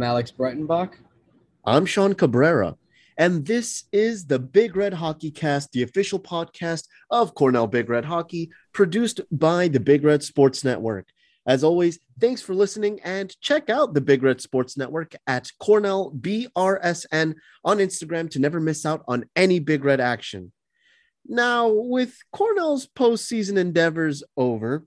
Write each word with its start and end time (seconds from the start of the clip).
I'm 0.00 0.04
Alex 0.04 0.32
Breitenbach. 0.32 0.94
I'm 1.62 1.84
Sean 1.84 2.14
Cabrera, 2.14 2.74
and 3.18 3.44
this 3.44 3.84
is 3.92 4.24
the 4.24 4.38
Big 4.38 4.74
Red 4.74 4.94
Hockey 4.94 5.30
Cast, 5.30 5.72
the 5.72 5.82
official 5.82 6.18
podcast 6.18 6.86
of 7.10 7.34
Cornell 7.34 7.66
Big 7.66 7.90
Red 7.90 8.06
Hockey, 8.06 8.50
produced 8.72 9.20
by 9.30 9.68
the 9.68 9.78
Big 9.78 10.02
Red 10.02 10.22
Sports 10.22 10.64
Network. 10.64 11.06
As 11.46 11.62
always, 11.62 11.98
thanks 12.18 12.40
for 12.40 12.54
listening 12.54 12.98
and 13.04 13.38
check 13.42 13.68
out 13.68 13.92
the 13.92 14.00
Big 14.00 14.22
Red 14.22 14.40
Sports 14.40 14.78
Network 14.78 15.14
at 15.26 15.50
Cornell 15.58 16.12
BRSN 16.12 17.34
on 17.62 17.76
Instagram 17.76 18.30
to 18.30 18.38
never 18.38 18.58
miss 18.58 18.86
out 18.86 19.04
on 19.06 19.26
any 19.36 19.58
Big 19.58 19.84
Red 19.84 20.00
action. 20.00 20.50
Now, 21.26 21.68
with 21.68 22.16
Cornell's 22.32 22.86
postseason 22.86 23.58
endeavors 23.58 24.22
over, 24.34 24.86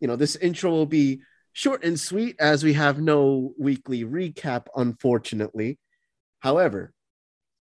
you 0.00 0.08
know, 0.08 0.16
this 0.16 0.36
intro 0.36 0.70
will 0.70 0.86
be 0.86 1.20
short 1.54 1.84
and 1.84 1.98
sweet 1.98 2.36
as 2.38 2.62
we 2.62 2.74
have 2.74 3.00
no 3.00 3.54
weekly 3.58 4.04
recap, 4.04 4.66
unfortunately. 4.76 5.78
However, 6.40 6.92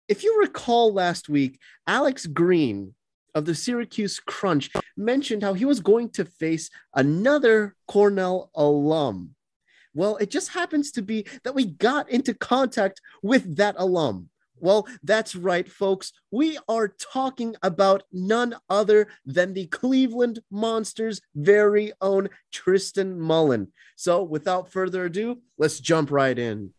if 0.06 0.22
you 0.22 0.38
recall 0.38 0.92
last 0.92 1.28
week, 1.28 1.58
Alex 1.86 2.26
Green 2.26 2.94
of 3.34 3.46
the 3.46 3.54
Syracuse 3.54 4.20
Crunch 4.20 4.70
mentioned 4.96 5.42
how 5.42 5.54
he 5.54 5.64
was 5.64 5.80
going 5.80 6.10
to 6.10 6.24
face 6.24 6.70
another 6.94 7.74
Cornell 7.88 8.50
alum. 8.54 9.34
Well, 9.94 10.16
it 10.18 10.30
just 10.30 10.50
happens 10.50 10.92
to 10.92 11.02
be 11.02 11.26
that 11.44 11.54
we 11.54 11.64
got 11.64 12.10
into 12.10 12.34
contact 12.34 13.00
with 13.22 13.56
that 13.56 13.76
alum. 13.78 14.28
Well, 14.60 14.86
that's 15.02 15.34
right, 15.34 15.70
folks. 15.70 16.12
We 16.30 16.58
are 16.68 16.88
talking 16.88 17.56
about 17.62 18.02
none 18.12 18.54
other 18.68 19.08
than 19.24 19.54
the 19.54 19.66
Cleveland 19.68 20.40
Monsters' 20.50 21.22
very 21.34 21.92
own 22.02 22.28
Tristan 22.52 23.18
Mullin. 23.18 23.68
So, 23.96 24.22
without 24.22 24.70
further 24.70 25.06
ado, 25.06 25.38
let's 25.56 25.80
jump 25.80 26.10
right 26.10 26.38
in. 26.38 26.74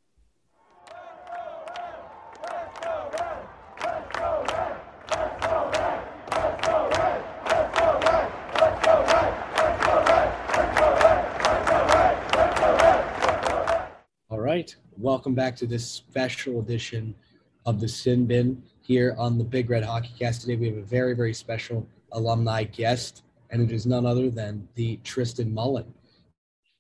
All 14.30 14.40
right. 14.40 14.76
Welcome 14.98 15.34
back 15.34 15.56
to 15.58 15.66
this 15.66 15.90
special 15.90 16.60
edition 16.60 17.16
of 17.66 17.80
the 17.80 17.88
Sin 17.88 18.26
Bin 18.26 18.62
here 18.82 19.16
on 19.18 19.38
the 19.38 19.44
Big 19.44 19.70
Red 19.70 19.84
Hockey 19.84 20.12
Cast. 20.18 20.42
Today 20.42 20.56
we 20.56 20.68
have 20.68 20.78
a 20.78 20.82
very, 20.82 21.14
very 21.14 21.34
special 21.34 21.88
alumni 22.12 22.64
guest, 22.64 23.24
and 23.50 23.62
it 23.62 23.74
is 23.74 23.86
none 23.86 24.06
other 24.06 24.30
than 24.30 24.68
the 24.76 24.98
Tristan 25.04 25.54
Mullin. 25.54 25.94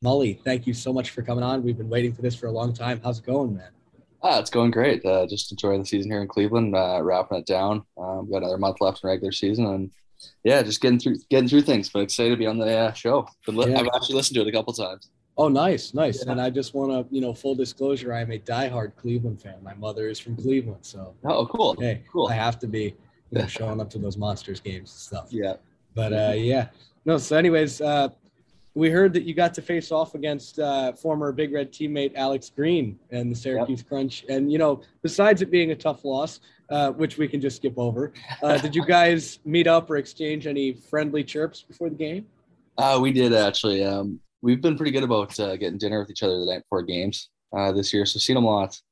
Mully, 0.03 0.41
thank 0.43 0.65
you 0.65 0.73
so 0.73 0.91
much 0.91 1.11
for 1.11 1.21
coming 1.21 1.43
on. 1.43 1.63
We've 1.63 1.77
been 1.77 1.89
waiting 1.89 2.13
for 2.13 2.23
this 2.23 2.35
for 2.35 2.47
a 2.47 2.51
long 2.51 2.73
time. 2.73 2.99
How's 3.03 3.19
it 3.19 3.25
going, 3.25 3.55
man? 3.55 3.69
Ah, 4.23 4.39
it's 4.39 4.49
going 4.49 4.71
great. 4.71 5.03
Uh, 5.05 5.27
just 5.27 5.51
enjoying 5.51 5.79
the 5.81 5.85
season 5.85 6.11
here 6.11 6.21
in 6.21 6.27
Cleveland, 6.27 6.75
uh, 6.75 6.99
wrapping 7.01 7.37
it 7.39 7.45
down. 7.45 7.83
Um, 7.97 8.29
got 8.29 8.37
another 8.37 8.57
month 8.57 8.81
left 8.81 9.03
in 9.03 9.09
regular 9.09 9.31
season, 9.31 9.65
and 9.67 9.91
yeah, 10.43 10.61
just 10.63 10.81
getting 10.81 10.99
through 10.99 11.17
getting 11.29 11.47
through 11.49 11.61
things. 11.63 11.89
But 11.89 11.99
excited 12.01 12.31
to 12.31 12.37
be 12.37 12.45
on 12.47 12.57
the 12.57 12.75
uh, 12.75 12.93
show. 12.93 13.27
Li- 13.47 13.71
Yeah. 13.71 13.79
I've 13.79 13.87
actually 13.95 14.15
listened 14.15 14.35
to 14.35 14.41
it 14.41 14.47
a 14.47 14.51
couple 14.51 14.73
times. 14.73 15.09
Oh, 15.37 15.47
nice, 15.47 15.93
nice. 15.93 16.23
Yeah. 16.25 16.31
And 16.33 16.41
I 16.41 16.49
just 16.49 16.73
want 16.73 16.91
to, 16.91 17.13
you 17.15 17.21
know, 17.21 17.33
full 17.33 17.55
disclosure, 17.55 18.13
I 18.13 18.21
am 18.21 18.31
a 18.31 18.39
diehard 18.39 18.95
Cleveland 18.95 19.41
fan. 19.41 19.55
My 19.63 19.73
mother 19.75 20.07
is 20.09 20.19
from 20.19 20.35
Cleveland, 20.35 20.79
so 20.85 21.15
Oh, 21.23 21.45
cool. 21.47 21.75
hey, 21.79 22.03
Cool. 22.11 22.27
I 22.27 22.33
have 22.33 22.59
to 22.59 22.67
be, 22.67 22.95
you 23.31 23.39
know, 23.39 23.47
showing 23.57 23.79
up 23.79 23.89
to 23.91 23.97
those 23.97 24.17
Monsters 24.17 24.59
games 24.59 24.91
and 24.91 24.99
stuff. 24.99 25.27
Yeah. 25.31 25.55
But 25.95 26.13
uh, 26.13 26.33
yeah, 26.35 26.67
no. 27.05 27.17
So, 27.17 27.35
anyways, 27.37 27.81
uh, 27.81 28.09
we 28.75 28.89
heard 28.89 29.11
that 29.13 29.23
you 29.23 29.33
got 29.33 29.53
to 29.55 29.61
face 29.61 29.91
off 29.91 30.15
against 30.15 30.57
uh, 30.59 30.93
former 30.93 31.31
Big 31.33 31.51
Red 31.53 31.71
teammate 31.73 32.13
Alex 32.15 32.49
Green 32.49 32.97
and 33.09 33.29
the 33.31 33.35
Syracuse 33.35 33.83
Crunch. 33.83 34.23
And 34.29 34.49
you 34.51 34.57
know, 34.57 34.81
besides 35.01 35.41
it 35.41 35.51
being 35.51 35.71
a 35.71 35.75
tough 35.75 36.05
loss, 36.05 36.39
uh, 36.69 36.91
which 36.91 37.17
we 37.17 37.27
can 37.27 37.41
just 37.41 37.57
skip 37.57 37.73
over, 37.77 38.13
uh, 38.41 38.57
did 38.61 38.73
you 38.73 38.85
guys 38.85 39.39
meet 39.43 39.67
up 39.67 39.89
or 39.89 39.97
exchange 39.97 40.47
any 40.47 40.71
friendly 40.73 41.23
chirps 41.23 41.61
before 41.63 41.89
the 41.89 41.95
game? 41.95 42.25
Uh, 42.77 42.97
we 43.01 43.11
did 43.11 43.33
actually. 43.33 43.83
Um, 43.83 44.19
we've 44.41 44.61
been 44.61 44.75
pretty 44.77 44.91
good 44.91 45.03
about 45.03 45.39
uh, 45.39 45.55
getting 45.57 45.77
dinner 45.77 45.99
with 45.99 46.09
each 46.09 46.23
other 46.23 46.39
the 46.39 46.45
night 46.45 46.63
before 46.63 46.83
games 46.83 47.29
uh, 47.55 47.71
this 47.71 47.93
year, 47.93 48.05
so 48.05 48.19
seen 48.19 48.35
them 48.35 48.45
lots. 48.45 48.83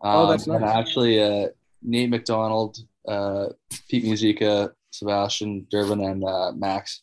Oh, 0.00 0.28
that's 0.30 0.46
nice. 0.46 0.62
actually, 0.62 1.22
uh, 1.22 1.48
Nate 1.82 2.10
McDonald, 2.10 2.76
uh, 3.08 3.46
Pete 3.88 4.04
Musica, 4.04 4.72
Sebastian 4.90 5.66
Durbin, 5.70 6.00
and 6.00 6.24
uh, 6.24 6.52
Max 6.52 7.02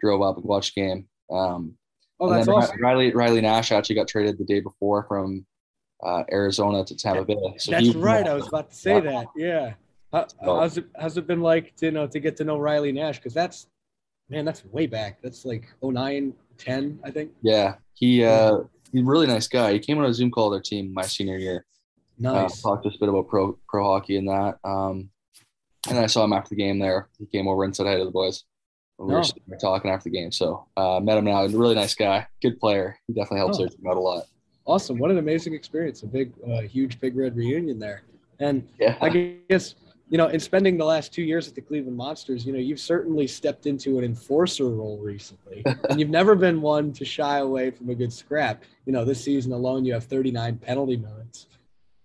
drove 0.00 0.22
up 0.22 0.36
and 0.36 0.44
watched 0.44 0.74
the 0.74 0.80
game. 0.82 1.08
Um, 1.30 1.74
Oh, 2.22 2.28
that's 2.28 2.48
awesome. 2.48 2.78
Riley 2.82 3.12
Riley 3.14 3.40
Nash 3.40 3.72
actually 3.72 3.94
got 3.94 4.06
traded 4.06 4.36
the 4.36 4.44
day 4.44 4.60
before 4.60 5.04
from 5.08 5.46
uh, 6.04 6.22
Arizona 6.30 6.84
to 6.84 6.94
Tampa 6.94 7.24
Bay. 7.24 7.54
So 7.56 7.70
That's 7.70 7.94
right. 7.94 8.26
I 8.28 8.34
was 8.34 8.46
about 8.46 8.68
to 8.68 8.76
say 8.76 9.00
that. 9.00 9.24
Yeah. 9.34 9.72
How, 10.12 10.26
So- 10.26 10.60
how's 10.60 10.76
it 10.76 10.84
how's 11.00 11.16
it 11.16 11.26
been 11.26 11.40
like 11.40 11.74
to 11.76 11.86
you 11.86 11.92
know 11.92 12.06
to 12.06 12.20
get 12.20 12.36
to 12.36 12.44
know 12.44 12.58
Riley 12.58 12.92
Nash? 12.92 13.16
Because 13.16 13.32
that's 13.32 13.68
man, 14.30 14.44
that's 14.44 14.64
way 14.66 14.86
back. 14.86 15.20
That's 15.22 15.44
like 15.44 15.68
09, 15.82 16.32
10, 16.58 17.00
I 17.04 17.10
think. 17.10 17.32
Yeah, 17.42 17.74
he 17.94 18.24
uh, 18.24 18.60
he's 18.92 19.02
a 19.02 19.04
really 19.04 19.26
nice 19.26 19.48
guy. 19.48 19.72
He 19.72 19.78
came 19.78 19.98
on 19.98 20.04
a 20.04 20.14
Zoom 20.14 20.30
call 20.30 20.50
with 20.50 20.58
our 20.58 20.62
team 20.62 20.92
my 20.94 21.02
senior 21.02 21.36
year. 21.38 21.66
Nice. 22.18 22.64
Uh, 22.64 22.68
talked 22.70 22.82
to 22.84 22.90
us 22.90 22.96
a 22.96 22.98
bit 22.98 23.08
about 23.08 23.28
pro 23.28 23.58
pro 23.68 23.84
hockey 23.84 24.16
and 24.16 24.28
that. 24.28 24.58
Um, 24.64 25.10
and 25.88 25.98
I 25.98 26.06
saw 26.06 26.24
him 26.24 26.32
after 26.32 26.50
the 26.50 26.56
game 26.56 26.78
there. 26.78 27.08
He 27.18 27.26
came 27.26 27.48
over 27.48 27.64
and 27.64 27.74
said 27.74 27.86
hi 27.86 27.96
to 27.96 28.04
the 28.04 28.10
boys. 28.10 28.44
We 28.98 29.14
Oh. 29.14 29.22
were 29.46 29.56
talking 29.56 29.90
after 29.90 30.10
the 30.10 30.16
game. 30.16 30.30
So 30.30 30.66
uh, 30.76 31.00
met 31.00 31.16
him 31.16 31.24
now. 31.24 31.42
He's 31.44 31.54
a 31.54 31.58
really 31.58 31.74
nice 31.74 31.94
guy. 31.94 32.26
Good 32.42 32.60
player. 32.60 32.98
He 33.06 33.14
definitely 33.14 33.38
helps 33.38 33.58
Oh. 33.58 33.62
our 33.62 33.68
team 33.68 33.86
out 33.88 33.96
a 33.96 34.00
lot. 34.00 34.24
Awesome. 34.66 34.98
What 34.98 35.10
an 35.10 35.16
amazing 35.16 35.54
experience. 35.54 36.02
A 36.02 36.06
big, 36.06 36.32
uh, 36.46 36.60
huge 36.60 37.00
Big 37.00 37.16
Red 37.16 37.34
reunion 37.34 37.78
there. 37.78 38.02
And 38.40 38.68
Yeah. 38.78 38.98
I 39.00 39.08
guess, 39.48 39.74
you 40.10 40.18
know, 40.18 40.26
in 40.26 40.40
spending 40.40 40.76
the 40.76 40.84
last 40.84 41.14
two 41.14 41.22
years 41.22 41.46
at 41.46 41.54
the 41.54 41.60
Cleveland 41.60 41.96
Monsters, 41.96 42.44
you 42.44 42.52
know, 42.52 42.58
you've 42.58 42.80
certainly 42.80 43.28
stepped 43.28 43.66
into 43.66 43.96
an 43.96 44.04
enforcer 44.04 44.68
role 44.68 44.98
recently. 44.98 45.62
and 45.88 46.00
you've 46.00 46.10
never 46.10 46.34
been 46.34 46.60
one 46.60 46.92
to 46.94 47.04
shy 47.04 47.38
away 47.38 47.70
from 47.70 47.88
a 47.90 47.94
good 47.94 48.12
scrap. 48.12 48.64
You 48.86 48.92
know, 48.92 49.04
this 49.04 49.22
season 49.22 49.52
alone, 49.52 49.84
you 49.84 49.92
have 49.92 50.04
39 50.04 50.58
penalty 50.58 50.96
minutes. 50.96 51.46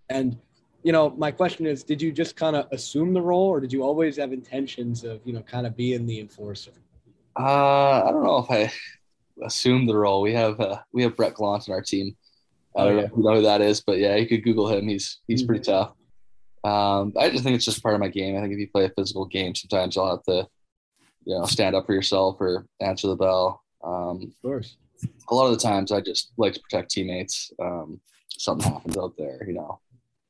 And, 0.08 0.38
you 0.84 0.92
know, 0.92 1.10
my 1.10 1.32
question 1.32 1.66
is 1.66 1.82
did 1.82 2.00
you 2.00 2.12
just 2.12 2.36
kind 2.36 2.54
of 2.54 2.68
assume 2.70 3.12
the 3.12 3.20
role 3.20 3.48
or 3.48 3.58
did 3.60 3.72
you 3.72 3.82
always 3.82 4.16
have 4.18 4.32
intentions 4.32 5.02
of, 5.02 5.20
you 5.24 5.32
know, 5.32 5.42
kind 5.42 5.66
of 5.66 5.76
being 5.76 6.06
the 6.06 6.20
enforcer? 6.20 6.70
Uh, 7.36 8.04
I 8.06 8.10
don't 8.12 8.22
know 8.22 8.38
if 8.38 8.50
I 8.50 8.72
assumed 9.44 9.88
the 9.88 9.96
role. 9.96 10.22
We 10.22 10.32
have 10.32 10.60
uh, 10.60 10.78
we 10.92 11.02
have 11.02 11.16
Brett 11.16 11.34
Gallant 11.36 11.68
on 11.68 11.74
our 11.74 11.82
team. 11.82 12.16
I 12.76 12.82
Oh, 12.82 12.84
don't 12.86 12.96
know 12.98 13.02
if 13.02 13.10
you 13.16 13.22
know 13.24 13.34
who 13.34 13.42
that 13.42 13.60
is, 13.62 13.80
but 13.80 13.98
yeah, 13.98 14.14
you 14.14 14.26
could 14.28 14.44
Google 14.44 14.68
him. 14.68 14.86
He's 14.86 15.20
he's 15.26 15.42
pretty 15.42 15.64
tough. 15.64 15.92
Um, 16.64 17.12
I 17.18 17.30
just 17.30 17.44
think 17.44 17.54
it's 17.56 17.64
just 17.64 17.82
part 17.82 17.94
of 17.94 18.00
my 18.00 18.08
game. 18.08 18.36
I 18.36 18.40
think 18.40 18.52
if 18.52 18.58
you 18.58 18.68
play 18.68 18.84
a 18.84 18.90
physical 18.90 19.24
game, 19.26 19.54
sometimes 19.54 19.94
you'll 19.96 20.10
have 20.10 20.22
to, 20.24 20.48
you 21.24 21.38
know, 21.38 21.44
stand 21.44 21.76
up 21.76 21.86
for 21.86 21.92
yourself 21.94 22.36
or 22.40 22.66
answer 22.80 23.08
the 23.08 23.16
bell. 23.16 23.62
Um, 23.84 24.22
Of 24.22 24.42
course. 24.42 24.76
a 25.30 25.34
lot 25.34 25.46
of 25.46 25.52
the 25.52 25.58
times, 25.62 25.92
I 25.92 26.00
just 26.00 26.32
like 26.36 26.54
to 26.54 26.60
protect 26.60 26.90
teammates. 26.90 27.52
Um, 27.60 28.00
something 28.30 28.70
happens 28.72 28.96
out 28.96 29.14
there, 29.16 29.44
you 29.46 29.52
know. 29.54 29.78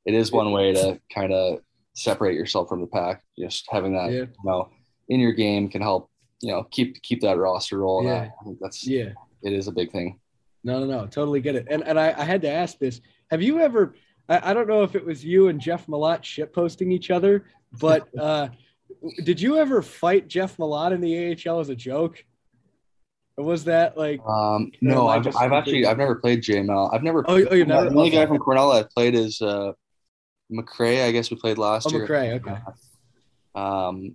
It 0.05 0.15
is 0.15 0.31
one 0.31 0.53
way 0.53 0.73
to 0.75 1.01
kind 1.13 1.33
of 1.33 1.61
separate 1.95 2.35
yourself 2.35 2.69
from 2.69 2.81
the 2.81 2.87
pack. 2.87 3.23
Just 3.39 3.67
having 3.71 3.95
that, 3.95 4.11
Yeah. 4.13 4.21
you 4.21 4.29
know, 4.45 4.69
in 5.09 5.21
your 5.21 5.33
game 5.33 5.69
can 5.69 5.81
help, 5.83 6.11
you 6.43 6.53
know, 6.53 6.65
keep 6.65 7.01
keep 7.03 7.23
that 7.23 7.39
roster 7.39 7.79
rolling. 7.79 8.09
Yeah. 8.09 8.29
I 8.41 8.45
think 8.45 8.59
that's 8.61 8.87
Yeah. 8.87 9.13
it 9.43 9.53
is 9.53 9.69
a 9.69 9.73
big 9.73 9.91
thing. 9.91 10.21
No, 10.65 10.81
no, 10.81 10.87
no, 10.87 11.07
totally 11.07 11.41
get 11.41 11.55
it. 11.57 11.67
And 11.71 11.83
and 11.85 11.99
I, 11.99 12.09
I 12.17 12.25
had 12.25 12.43
to 12.43 12.51
ask 12.51 12.79
this. 12.79 13.01
Have 13.31 13.43
you 13.43 13.59
ever 13.61 13.95
I, 14.29 14.51
I 14.51 14.55
don't 14.55 14.69
know 14.69 14.83
if 14.83 14.95
it 14.95 15.05
was 15.05 15.25
you 15.25 15.49
and 15.49 15.61
Jeff 15.61 15.87
Malott 15.87 16.25
shit 16.25 16.53
posting 16.53 16.91
each 16.93 17.11
other, 17.11 17.47
but 17.81 18.09
uh 18.19 18.49
did 19.25 19.41
you 19.41 19.59
ever 19.59 19.83
fight 19.83 20.29
Jeff 20.29 20.57
Malott 20.57 20.93
in 20.93 21.01
the 21.01 21.37
AHL 21.49 21.61
as 21.61 21.69
a 21.69 21.77
joke? 21.77 22.25
Or 23.37 23.45
was 23.45 23.65
that 23.65 23.99
like 23.99 24.21
Um, 24.27 24.71
no, 24.81 25.07
I 25.09 25.17
I've, 25.17 25.37
I've 25.37 25.53
actually 25.53 25.85
I've 25.87 25.99
never 25.99 26.15
played 26.17 26.43
JML. 26.43 26.95
I've 26.95 27.03
never. 27.03 27.25
Oh, 27.29 27.45
oh, 27.51 27.55
you've 27.55 27.69
never- 27.69 27.91
The 27.91 27.97
only 27.97 28.11
guy 28.11 28.25
from 28.27 28.39
Cornell 28.39 28.73
I've 28.73 28.89
played 28.91 29.15
is 29.15 29.43
uh, 29.43 29.73
McCrea. 30.51 31.05
I 31.07 31.11
guess 31.13 31.31
we 31.31 31.37
played 31.37 31.59
last 31.59 31.87
Oh, 31.87 31.91
year. 31.91 32.07
McCrea, 32.07 32.37
okay. 32.37 32.57
Um, 33.55 34.15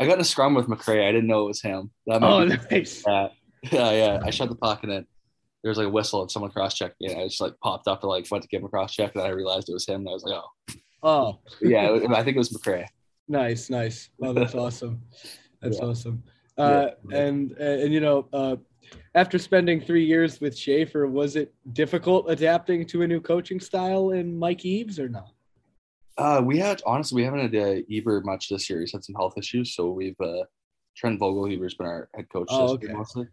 I 0.00 0.06
got 0.06 0.14
in 0.14 0.20
a 0.20 0.24
scrum 0.24 0.54
with 0.54 0.66
McCrea. 0.68 1.06
I 1.08 1.12
didn't 1.12 1.26
know 1.26 1.42
it 1.44 1.48
was 1.48 1.60
him. 1.62 1.90
That 2.06 2.20
might 2.20 2.30
Oh 2.30 2.48
be- 2.48 2.56
nice. 2.70 3.02
yeah, 3.06 3.28
yeah, 3.72 3.90
yeah. 3.90 4.20
I 4.24 4.30
shot 4.30 4.48
the 4.48 4.54
puck 4.56 4.82
and 4.84 4.92
then 4.92 5.06
there 5.66 5.70
was 5.72 5.78
like 5.78 5.88
a 5.88 5.90
whistle 5.90 6.22
and 6.22 6.30
someone 6.30 6.52
cross 6.52 6.74
checked 6.74 6.94
me. 7.00 7.08
And 7.10 7.20
I 7.20 7.24
just 7.24 7.40
like 7.40 7.52
popped 7.60 7.88
up 7.88 8.04
and 8.04 8.08
like 8.08 8.30
went 8.30 8.42
to 8.42 8.48
give 8.48 8.60
him 8.60 8.66
a 8.66 8.68
cross 8.68 8.94
check 8.94 9.16
and 9.16 9.24
I 9.24 9.30
realized 9.30 9.68
it 9.68 9.72
was 9.72 9.84
him. 9.84 10.02
And 10.02 10.08
I 10.10 10.12
was 10.12 10.22
like, 10.22 10.34
oh, 10.36 10.76
Oh, 11.02 11.40
yeah. 11.60 11.90
it- 11.92 12.08
I 12.12 12.22
think 12.22 12.36
it 12.36 12.38
was 12.38 12.50
McCrea. 12.50 12.86
nice, 13.26 13.68
nice. 13.68 14.10
Oh, 14.22 14.32
that's 14.32 14.54
awesome. 14.64 15.02
That's 15.60 15.78
Yeah. 15.78 15.86
awesome. 15.86 16.22
Uh, 16.56 16.90
Yeah. 17.10 17.18
and 17.18 17.50
and 17.58 17.92
you 17.92 17.98
know, 17.98 18.28
uh, 18.32 18.54
after 19.16 19.38
spending 19.40 19.80
three 19.80 20.04
years 20.06 20.40
with 20.40 20.54
Schafer, 20.54 21.10
was 21.10 21.34
it 21.34 21.52
difficult 21.72 22.30
adapting 22.30 22.86
to 22.86 23.02
a 23.02 23.08
new 23.08 23.20
coaching 23.20 23.58
style 23.58 24.10
in 24.10 24.38
Mike 24.38 24.64
Eaves 24.64 25.00
or 25.00 25.08
not? 25.08 25.32
Uh, 26.16 26.40
we 26.44 26.58
had 26.58 26.80
honestly, 26.86 27.16
we 27.16 27.24
haven't 27.24 27.52
had 27.52 27.56
uh, 27.56 27.80
Eber 27.90 28.20
much 28.24 28.48
this 28.50 28.70
year. 28.70 28.78
He's 28.78 28.92
had 28.92 29.02
some 29.04 29.16
health 29.16 29.34
issues, 29.36 29.74
so 29.74 29.90
we've 29.90 30.20
uh, 30.20 30.44
Trent 30.96 31.18
Vogelhuber's 31.18 31.74
been 31.74 31.88
our 31.88 32.08
head 32.14 32.28
coach 32.32 32.46
Oh, 32.50 32.76
this 32.76 32.82
year 32.82 32.90
okay. 32.90 32.98
mostly. 32.98 33.26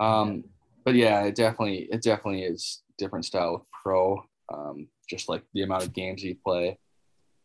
Um, 0.00 0.42
but 0.88 0.94
yeah, 0.94 1.22
it 1.24 1.34
definitely, 1.34 1.86
it 1.92 2.02
definitely 2.02 2.44
is 2.44 2.82
different 2.96 3.26
style 3.26 3.56
of 3.56 3.62
pro. 3.82 4.24
Um, 4.50 4.88
just 5.06 5.28
like 5.28 5.42
the 5.52 5.60
amount 5.60 5.84
of 5.84 5.92
games 5.92 6.24
you 6.24 6.34
play, 6.42 6.78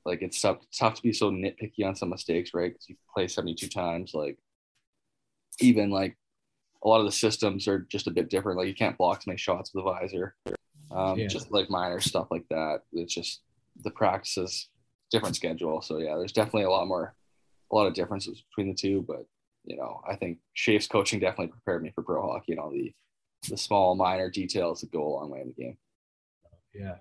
like 0.06 0.22
it's 0.22 0.40
tough, 0.40 0.60
it's 0.62 0.78
tough 0.78 0.96
to 0.96 1.02
be 1.02 1.12
so 1.12 1.30
nitpicky 1.30 1.86
on 1.86 1.94
some 1.94 2.10
mistakes, 2.10 2.52
right? 2.54 2.72
Because 2.72 2.88
you 2.88 2.96
play 3.14 3.28
72 3.28 3.68
times. 3.68 4.14
Like 4.14 4.38
even 5.60 5.90
like 5.90 6.16
a 6.86 6.88
lot 6.88 7.02
of 7.02 7.06
the 7.06 7.12
systems 7.12 7.68
are 7.68 7.80
just 7.80 8.08
a 8.08 8.12
bit 8.12 8.30
different. 8.30 8.58
Like 8.58 8.70
you 8.70 8.76
can't 8.76 8.98
block 8.98 9.18
as 9.18 9.28
many 9.28 9.38
shots 9.38 9.72
with 9.74 9.86
a 9.86 9.92
visor. 9.92 10.36
Um, 10.90 11.20
Yeah. 11.20 11.28
Just 11.28 11.52
like 11.52 11.70
minor 11.70 12.00
stuff 12.00 12.28
like 12.32 12.48
that. 12.50 12.84
It's 12.94 13.14
just 13.14 13.42
the 13.84 13.92
practices 13.92 14.70
different 15.12 15.36
schedule. 15.36 15.82
So 15.82 15.98
yeah, 15.98 16.16
there's 16.16 16.32
definitely 16.32 16.64
a 16.64 16.70
lot 16.70 16.88
more, 16.88 17.14
a 17.74 17.76
lot 17.76 17.88
of 17.88 17.94
differences 17.94 18.42
between 18.50 18.70
the 18.70 18.74
two. 18.74 19.04
But 19.06 19.26
you 19.66 19.76
know, 19.76 20.00
I 20.10 20.16
think 20.16 20.38
Shafe's 20.54 20.88
coaching 20.88 21.20
definitely 21.20 21.48
prepared 21.48 21.84
me 21.84 21.92
for 21.94 22.04
pro 22.04 22.22
hockey 22.22 22.54
and 22.54 22.62
all 22.62 22.72
the 22.72 22.94
the 23.50 23.58
small 23.58 23.96
minor 23.96 24.30
details 24.30 24.82
that 24.82 24.92
go 24.92 25.06
a 25.06 25.10
long 25.10 25.30
way 25.30 25.42
in 25.42 25.48
the 25.48 25.64
game. 25.64 25.78
Yeah, 26.74 26.96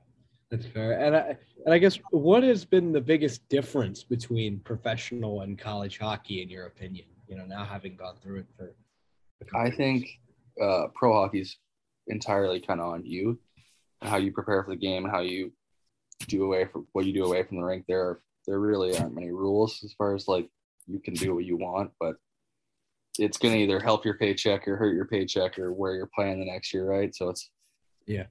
that's 0.51 0.67
fair. 0.67 1.01
And 1.01 1.17
I 1.17 1.37
and 1.65 1.75
I 1.75 1.79
guess 1.79 1.99
what 2.11 2.43
has 2.43 2.65
been 2.65 2.93
the 2.93 3.01
biggest 3.01 3.49
difference 3.49 4.03
between 4.03 4.61
professional 4.61 5.43
and 5.43 5.59
college 5.59 5.99
hockey 5.99 6.43
in 6.43 6.49
your 6.49 6.67
opinion? 6.67 7.07
You 7.29 7.37
know, 7.37 7.47
now 7.47 7.65
having 7.65 7.97
gone 7.97 8.17
through 8.23 8.41
it 8.41 8.47
for. 8.57 8.75
I 9.55 9.71
think 9.71 10.09
uh, 10.61 10.87
pro 10.95 11.13
hockey's 11.13 11.57
entirely 12.07 12.61
kind 12.61 12.81
of 12.81 12.93
on 12.93 13.05
you 13.05 13.39
and 14.01 14.11
how 14.11 14.17
you 14.17 14.33
prepare 14.33 14.63
for 14.63 14.71
the 14.71 14.77
game 14.77 15.05
and 15.05 15.13
how 15.13 15.21
you 15.21 15.53
do 16.29 16.45
away 16.45 16.67
from 16.67 16.87
what 16.93 17.07
you 17.07 17.13
do 17.13 17.25
away 17.25 17.43
from 17.43 17.57
the 17.57 17.65
rink. 17.65 17.85
There, 17.89 18.21
there 18.47 18.61
really 18.61 18.97
aren't 18.97 19.15
many 19.15 19.31
rules 19.31 19.83
as 19.85 19.93
far 19.95 20.15
as 20.15 20.29
like 20.29 20.49
you 20.87 21.01
can 21.01 21.15
do 21.15 21.35
what 21.35 21.45
you 21.45 21.57
want, 21.57 21.91
but 21.99 22.17
it's 23.19 23.39
going 23.39 23.55
to 23.55 23.61
either 23.61 23.81
help 23.81 24.05
your 24.05 24.17
paycheck 24.17 24.67
or 24.67 24.77
hurt 24.77 24.95
your 24.95 25.07
paycheck 25.07 25.59
or 25.59 25.73
where 25.73 25.95
you're 25.95 26.11
playing 26.15 26.39
the 26.39 26.51
next 26.51 26.73
year, 26.73 26.87
right? 26.87 27.15
So 27.15 27.29
it's 27.29 27.51
Yeah. 28.07 28.25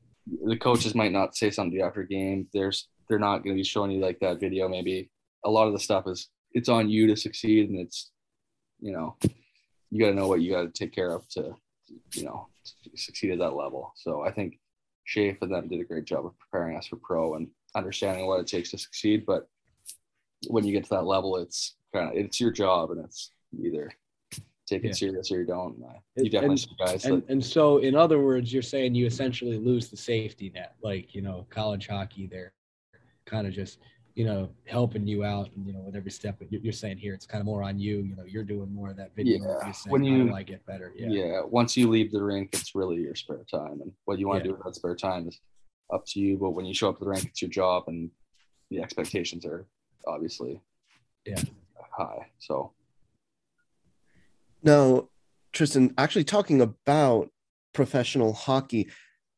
The 0.45 0.57
coaches 0.57 0.95
might 0.95 1.11
not 1.11 1.35
say 1.35 1.49
something 1.49 1.71
to 1.71 1.77
you 1.77 1.83
after 1.83 2.01
a 2.01 2.07
game. 2.07 2.47
There's 2.53 2.87
they're 3.07 3.19
not 3.19 3.43
going 3.43 3.55
to 3.55 3.59
be 3.59 3.63
showing 3.63 3.91
you 3.91 3.99
like 3.99 4.19
that 4.19 4.39
video. 4.39 4.69
Maybe 4.69 5.09
a 5.43 5.49
lot 5.49 5.67
of 5.67 5.73
the 5.73 5.79
stuff 5.79 6.07
is 6.07 6.29
it's 6.53 6.69
on 6.69 6.89
you 6.89 7.07
to 7.07 7.15
succeed, 7.15 7.69
and 7.69 7.79
it's 7.79 8.11
you 8.79 8.91
know 8.91 9.17
you 9.89 9.99
got 9.99 10.09
to 10.09 10.15
know 10.15 10.27
what 10.27 10.41
you 10.41 10.51
got 10.51 10.61
to 10.63 10.69
take 10.69 10.93
care 10.93 11.11
of 11.11 11.27
to 11.29 11.55
you 12.13 12.23
know 12.23 12.47
succeed 12.95 13.31
at 13.31 13.39
that 13.39 13.55
level. 13.55 13.93
So 13.95 14.21
I 14.21 14.31
think 14.31 14.59
Shafe 15.05 15.41
and 15.41 15.51
them 15.51 15.67
did 15.67 15.81
a 15.81 15.85
great 15.85 16.05
job 16.05 16.25
of 16.25 16.37
preparing 16.37 16.77
us 16.77 16.87
for 16.87 16.97
pro 16.97 17.35
and 17.35 17.47
understanding 17.75 18.27
what 18.27 18.39
it 18.39 18.47
takes 18.47 18.71
to 18.71 18.77
succeed. 18.77 19.25
But 19.25 19.47
when 20.47 20.65
you 20.65 20.71
get 20.71 20.83
to 20.83 20.89
that 20.91 21.05
level, 21.05 21.37
it's 21.37 21.75
kind 21.93 22.09
of 22.09 22.15
it's 22.15 22.39
your 22.39 22.51
job, 22.51 22.91
and 22.91 23.03
it's 23.03 23.31
either 23.59 23.91
take 24.67 24.83
it 24.83 24.87
Yeah. 24.87 24.93
serious 24.93 25.31
or 25.31 25.39
you 25.41 25.45
don't. 25.45 25.81
Uh, 25.83 25.93
and 26.15 26.25
You 26.25 26.31
definitely 26.31 26.63
and- 26.69 26.77
guys 26.77 27.05
And 27.05 27.23
and 27.29 27.43
so 27.43 27.77
in 27.79 27.95
other 27.95 28.21
words, 28.21 28.51
you're 28.53 28.61
saying 28.61 28.95
you 28.95 29.05
essentially 29.05 29.57
lose 29.57 29.89
the 29.89 29.97
safety 29.97 30.49
net, 30.53 30.75
like 30.81 31.13
you 31.15 31.21
know, 31.21 31.45
college 31.49 31.87
hockey. 31.87 32.27
They're 32.27 32.53
kind 33.25 33.47
of 33.47 33.53
just 33.53 33.79
you 34.13 34.25
know 34.25 34.49
helping 34.65 35.07
you 35.07 35.23
out, 35.23 35.49
and 35.55 35.65
you 35.65 35.71
know, 35.73 35.79
with 35.81 35.95
every 35.95 36.11
step. 36.11 36.37
But 36.39 36.51
you're 36.51 36.73
saying 36.73 36.97
here, 36.97 37.13
it's 37.13 37.25
kind 37.25 37.39
of 37.41 37.45
more 37.45 37.63
on 37.63 37.79
you. 37.79 37.99
You 37.99 38.15
know, 38.15 38.25
you're 38.25 38.43
doing 38.43 38.71
more 38.73 38.89
of 38.89 38.97
that 38.97 39.15
video. 39.15 39.37
Yeah, 39.43 39.71
saying, 39.71 39.91
when 39.91 40.03
you- 40.03 40.33
I 40.33 40.43
get 40.43 40.65
better? 40.65 40.93
yeah. 40.97 41.07
Yeah. 41.09 41.41
once 41.45 41.75
you 41.77 41.89
leave 41.89 42.11
the 42.11 42.21
rink, 42.23 42.49
it's 42.53 42.75
really 42.75 42.97
your 42.97 43.15
spare 43.15 43.45
time, 43.49 43.81
and 43.81 43.91
what 44.05 44.19
you 44.19 44.27
want 44.27 44.43
to 44.43 44.49
Yeah. 44.49 44.51
do 44.51 44.57
with 44.57 44.65
that 44.65 44.75
spare 44.75 44.95
time 44.95 45.27
is 45.27 45.39
up 45.91 46.05
to 46.07 46.19
you. 46.19 46.37
But 46.37 46.51
when 46.51 46.65
you 46.65 46.73
show 46.73 46.89
up 46.89 46.97
to 46.99 47.03
the 47.05 47.09
rink, 47.09 47.25
it's 47.25 47.41
your 47.41 47.49
job, 47.49 47.85
and 47.87 48.11
the 48.69 48.79
expectations 48.81 49.45
are 49.45 49.65
obviously 50.07 50.59
Yeah. 51.25 51.41
high. 51.91 52.29
So 52.39 52.73
Now, 54.63 55.09
Tristan, 55.53 55.93
actually 55.97 56.23
talking 56.23 56.61
about 56.61 57.29
professional 57.73 58.33
hockey, 58.33 58.89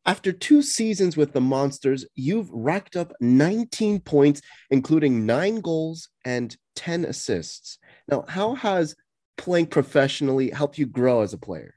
after 0.05 0.33
two 0.33 0.61
seasons 0.61 1.15
with 1.15 1.31
the 1.31 1.39
Monsters, 1.39 2.05
you've 2.15 2.49
racked 2.51 2.97
up 2.97 3.13
19 3.21 4.01
points, 4.01 4.41
including 4.69 5.25
nine 5.25 5.61
goals 5.61 6.09
and 6.25 6.55
10 6.75 7.05
assists. 7.05 7.77
Now, 8.09 8.25
how 8.27 8.55
has 8.55 8.95
playing 9.37 9.67
professionally 9.67 10.49
helped 10.49 10.77
you 10.77 10.85
grow 10.85 11.21
as 11.21 11.31
a 11.31 11.37
player? 11.37 11.75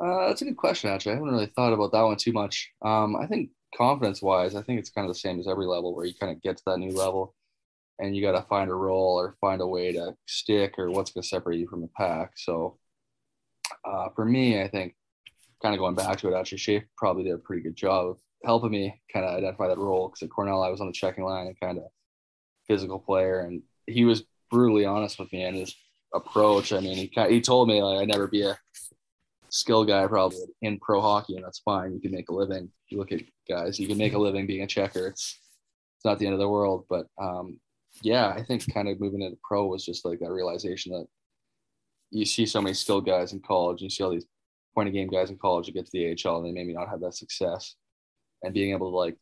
Uh, 0.00 0.28
that's 0.28 0.40
a 0.40 0.46
good 0.46 0.56
question, 0.56 0.88
actually. 0.88 1.12
I 1.12 1.16
haven't 1.16 1.30
really 1.30 1.52
thought 1.54 1.74
about 1.74 1.92
that 1.92 2.02
one 2.02 2.16
too 2.16 2.32
much. 2.32 2.70
Um, 2.82 3.16
I 3.16 3.26
think 3.26 3.50
confidence 3.76 4.22
wise, 4.22 4.54
I 4.54 4.62
think 4.62 4.78
it's 4.78 4.90
kind 4.90 5.06
of 5.06 5.14
the 5.14 5.18
same 5.18 5.38
as 5.38 5.46
every 5.46 5.66
level 5.66 5.94
where 5.94 6.06
you 6.06 6.14
kind 6.14 6.32
of 6.32 6.40
get 6.40 6.56
to 6.56 6.62
that 6.66 6.78
new 6.78 6.92
level 6.92 7.34
and 7.98 8.14
you 8.16 8.22
got 8.22 8.32
to 8.32 8.46
find 8.48 8.70
a 8.70 8.74
role 8.74 9.18
or 9.18 9.36
find 9.40 9.60
a 9.60 9.66
way 9.66 9.92
to 9.92 10.14
stick 10.26 10.74
or 10.78 10.90
what's 10.90 11.12
going 11.12 11.22
to 11.22 11.28
separate 11.28 11.58
you 11.58 11.68
from 11.68 11.80
the 11.80 11.90
pack. 11.96 12.32
So 12.36 12.78
uh, 13.84 14.08
for 14.14 14.24
me, 14.24 14.60
I 14.60 14.68
think 14.68 14.94
kind 15.62 15.74
of 15.74 15.78
going 15.78 15.94
back 15.94 16.18
to 16.18 16.28
it, 16.28 16.38
actually, 16.38 16.58
Shafe 16.58 16.84
probably 16.96 17.24
did 17.24 17.34
a 17.34 17.38
pretty 17.38 17.62
good 17.62 17.76
job 17.76 18.06
of 18.06 18.18
helping 18.44 18.70
me 18.70 19.00
kind 19.12 19.24
of 19.24 19.36
identify 19.36 19.68
that 19.68 19.78
role 19.78 20.08
because 20.08 20.22
at 20.22 20.30
Cornell, 20.30 20.62
I 20.62 20.70
was 20.70 20.80
on 20.80 20.86
the 20.86 20.92
checking 20.92 21.24
line 21.24 21.46
and 21.46 21.60
kind 21.60 21.78
of 21.78 21.84
physical 22.66 22.98
player. 22.98 23.40
And 23.40 23.62
he 23.86 24.04
was 24.04 24.24
brutally 24.50 24.84
honest 24.84 25.18
with 25.18 25.32
me 25.32 25.42
and 25.42 25.56
his 25.56 25.74
approach. 26.14 26.72
I 26.72 26.80
mean, 26.80 26.96
he, 26.96 27.08
ki- 27.08 27.30
he 27.30 27.40
told 27.40 27.68
me 27.68 27.82
like, 27.82 28.02
I'd 28.02 28.08
never 28.08 28.26
be 28.26 28.42
a 28.42 28.58
skill 29.54 29.84
guy 29.84 30.06
probably 30.06 30.38
in 30.62 30.78
pro 30.80 31.00
hockey, 31.00 31.36
and 31.36 31.44
that's 31.44 31.60
fine. 31.60 31.94
You 31.94 32.00
can 32.00 32.10
make 32.10 32.28
a 32.28 32.34
living. 32.34 32.70
You 32.88 32.98
look 32.98 33.12
at 33.12 33.22
guys, 33.48 33.78
you 33.78 33.86
can 33.86 33.98
make 33.98 34.12
a 34.12 34.18
living 34.18 34.46
being 34.46 34.62
a 34.62 34.66
checker. 34.66 35.06
It's 35.06 35.38
it's 35.96 36.04
not 36.04 36.18
the 36.18 36.26
end 36.26 36.34
of 36.34 36.40
the 36.40 36.48
world. 36.48 36.84
But 36.88 37.06
um, 37.20 37.58
yeah, 38.02 38.28
I 38.28 38.42
think 38.42 38.72
kind 38.72 38.88
of 38.88 39.00
moving 39.00 39.22
into 39.22 39.38
pro 39.42 39.66
was 39.66 39.84
just 39.84 40.04
like 40.04 40.20
that 40.20 40.30
realization 40.30 40.92
that 40.92 41.06
you 42.10 42.24
see 42.24 42.46
so 42.46 42.60
many 42.60 42.74
skilled 42.74 43.06
guys 43.06 43.32
in 43.32 43.40
college, 43.40 43.82
you 43.82 43.90
see 43.90 44.04
all 44.04 44.10
these 44.10 44.26
point 44.74 44.88
of 44.88 44.94
game 44.94 45.08
guys 45.08 45.30
in 45.30 45.38
college 45.38 45.66
that 45.66 45.72
get 45.72 45.86
to 45.86 45.92
the 45.92 46.16
AHL 46.28 46.38
and 46.38 46.46
they 46.46 46.52
maybe 46.52 46.74
not 46.74 46.88
have 46.88 47.00
that 47.00 47.14
success. 47.14 47.76
And 48.42 48.52
being 48.52 48.72
able 48.72 48.90
to 48.90 48.96
like 48.96 49.16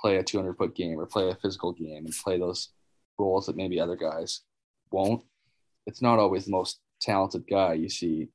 play 0.00 0.16
a 0.16 0.22
200 0.22 0.56
foot 0.56 0.74
game 0.74 0.98
or 0.98 1.06
play 1.06 1.30
a 1.30 1.34
physical 1.34 1.72
game 1.72 2.04
and 2.04 2.14
play 2.22 2.38
those 2.38 2.68
roles 3.18 3.46
that 3.46 3.56
maybe 3.56 3.80
other 3.80 3.96
guys 3.96 4.42
won't. 4.90 5.22
It's 5.86 6.02
not 6.02 6.18
always 6.18 6.44
the 6.44 6.52
most 6.52 6.80
talented 7.00 7.44
guy 7.48 7.74
you 7.74 7.88
see 7.88 8.28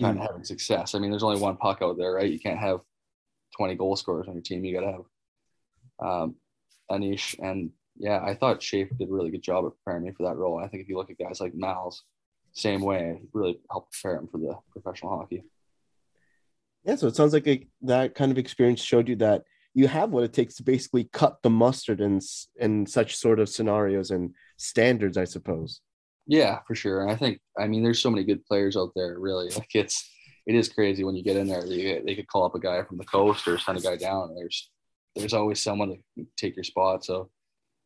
kind 0.00 0.18
of 0.18 0.26
having 0.26 0.44
success. 0.44 0.94
I 0.94 0.98
mean, 0.98 1.10
there's 1.10 1.22
only 1.22 1.40
one 1.40 1.56
puck 1.56 1.78
out 1.82 1.98
there, 1.98 2.14
right? 2.14 2.30
You 2.30 2.40
can't 2.40 2.58
have 2.58 2.80
20 3.56 3.74
goal 3.74 3.96
scorers 3.96 4.28
on 4.28 4.34
your 4.34 4.42
team. 4.42 4.64
You 4.64 4.74
got 4.74 4.86
to 4.86 4.92
have 4.92 6.08
um, 6.08 6.34
a 6.88 6.98
niche. 6.98 7.36
And 7.42 7.70
yeah, 7.96 8.22
I 8.24 8.34
thought 8.34 8.62
Shafe 8.62 8.96
did 8.96 9.08
a 9.08 9.12
really 9.12 9.30
good 9.30 9.42
job 9.42 9.64
of 9.64 9.72
preparing 9.84 10.04
me 10.04 10.12
for 10.12 10.24
that 10.24 10.36
role. 10.36 10.58
I 10.58 10.68
think 10.68 10.82
if 10.82 10.88
you 10.88 10.96
look 10.96 11.10
at 11.10 11.18
guys 11.18 11.40
like 11.40 11.54
Miles, 11.54 12.02
same 12.52 12.82
way, 12.82 13.20
really 13.32 13.60
helped 13.70 13.92
prepare 13.92 14.18
him 14.18 14.28
for 14.28 14.38
the 14.38 14.56
professional 14.72 15.16
hockey. 15.16 15.44
Yeah, 16.84 16.96
so 16.96 17.06
it 17.06 17.16
sounds 17.16 17.32
like 17.32 17.46
a, 17.46 17.66
that 17.82 18.14
kind 18.14 18.32
of 18.32 18.38
experience 18.38 18.82
showed 18.82 19.08
you 19.08 19.16
that 19.16 19.44
you 19.74 19.88
have 19.88 20.10
what 20.10 20.24
it 20.24 20.32
takes 20.32 20.56
to 20.56 20.62
basically 20.62 21.04
cut 21.12 21.38
the 21.42 21.50
mustard 21.50 22.00
in 22.00 22.20
in 22.56 22.86
such 22.86 23.16
sort 23.16 23.40
of 23.40 23.48
scenarios 23.48 24.10
and 24.10 24.34
standards, 24.58 25.16
I 25.16 25.24
suppose. 25.24 25.80
Yeah, 26.26 26.58
for 26.66 26.74
sure. 26.74 27.02
And 27.02 27.10
I 27.10 27.16
think, 27.16 27.40
I 27.58 27.66
mean, 27.66 27.82
there's 27.82 28.00
so 28.00 28.10
many 28.10 28.24
good 28.24 28.44
players 28.44 28.76
out 28.76 28.90
there. 28.94 29.18
Really, 29.18 29.48
like 29.50 29.74
it's 29.74 30.08
it 30.46 30.54
is 30.54 30.68
crazy 30.68 31.04
when 31.04 31.14
you 31.14 31.22
get 31.22 31.36
in 31.36 31.46
there. 31.46 31.66
They, 31.66 32.02
they 32.04 32.14
could 32.14 32.26
call 32.26 32.44
up 32.44 32.54
a 32.54 32.60
guy 32.60 32.82
from 32.82 32.98
the 32.98 33.04
coast 33.04 33.46
or 33.46 33.58
send 33.58 33.78
a 33.78 33.80
guy 33.80 33.96
down. 33.96 34.34
There's 34.34 34.70
there's 35.14 35.34
always 35.34 35.60
someone 35.60 35.96
to 36.16 36.26
take 36.36 36.56
your 36.56 36.64
spot. 36.64 37.04
So 37.04 37.30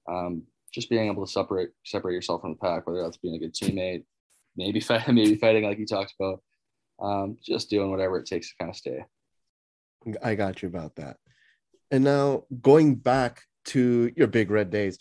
um, 0.09 0.43
just 0.73 0.91
being 0.91 1.09
able 1.09 1.25
to 1.25 1.31
separate 1.31 1.71
separate 1.85 2.15
yourself 2.15 2.41
from 2.43 2.51
the 2.53 2.57
pack, 2.59 2.87
whether 2.87 3.03
that's 3.03 3.17
being 3.17 3.35
a 3.37 3.39
good 3.39 3.55
teammate, 3.55 4.05
maybe 4.57 4.81
fight, 4.81 5.07
maybe 5.13 5.37
fighting 5.37 5.65
like 5.65 5.79
you 5.79 5.87
talked 5.87 6.15
about, 6.19 6.43
um, 7.01 7.37
just 7.45 7.71
doing 7.71 7.91
whatever 7.91 8.19
it 8.19 8.27
takes 8.27 8.49
to 8.51 8.55
kind 8.59 8.71
of 8.71 8.77
stay. 8.77 9.05
I 10.23 10.35
got 10.35 10.63
you 10.63 10.69
about 10.69 10.97
that. 10.97 11.17
And 11.91 12.05
now 12.05 12.45
going 12.61 12.97
back 12.97 13.43
to 13.67 14.13
your 14.17 14.29
big 14.29 14.51
red 14.51 14.71
days, 14.71 14.99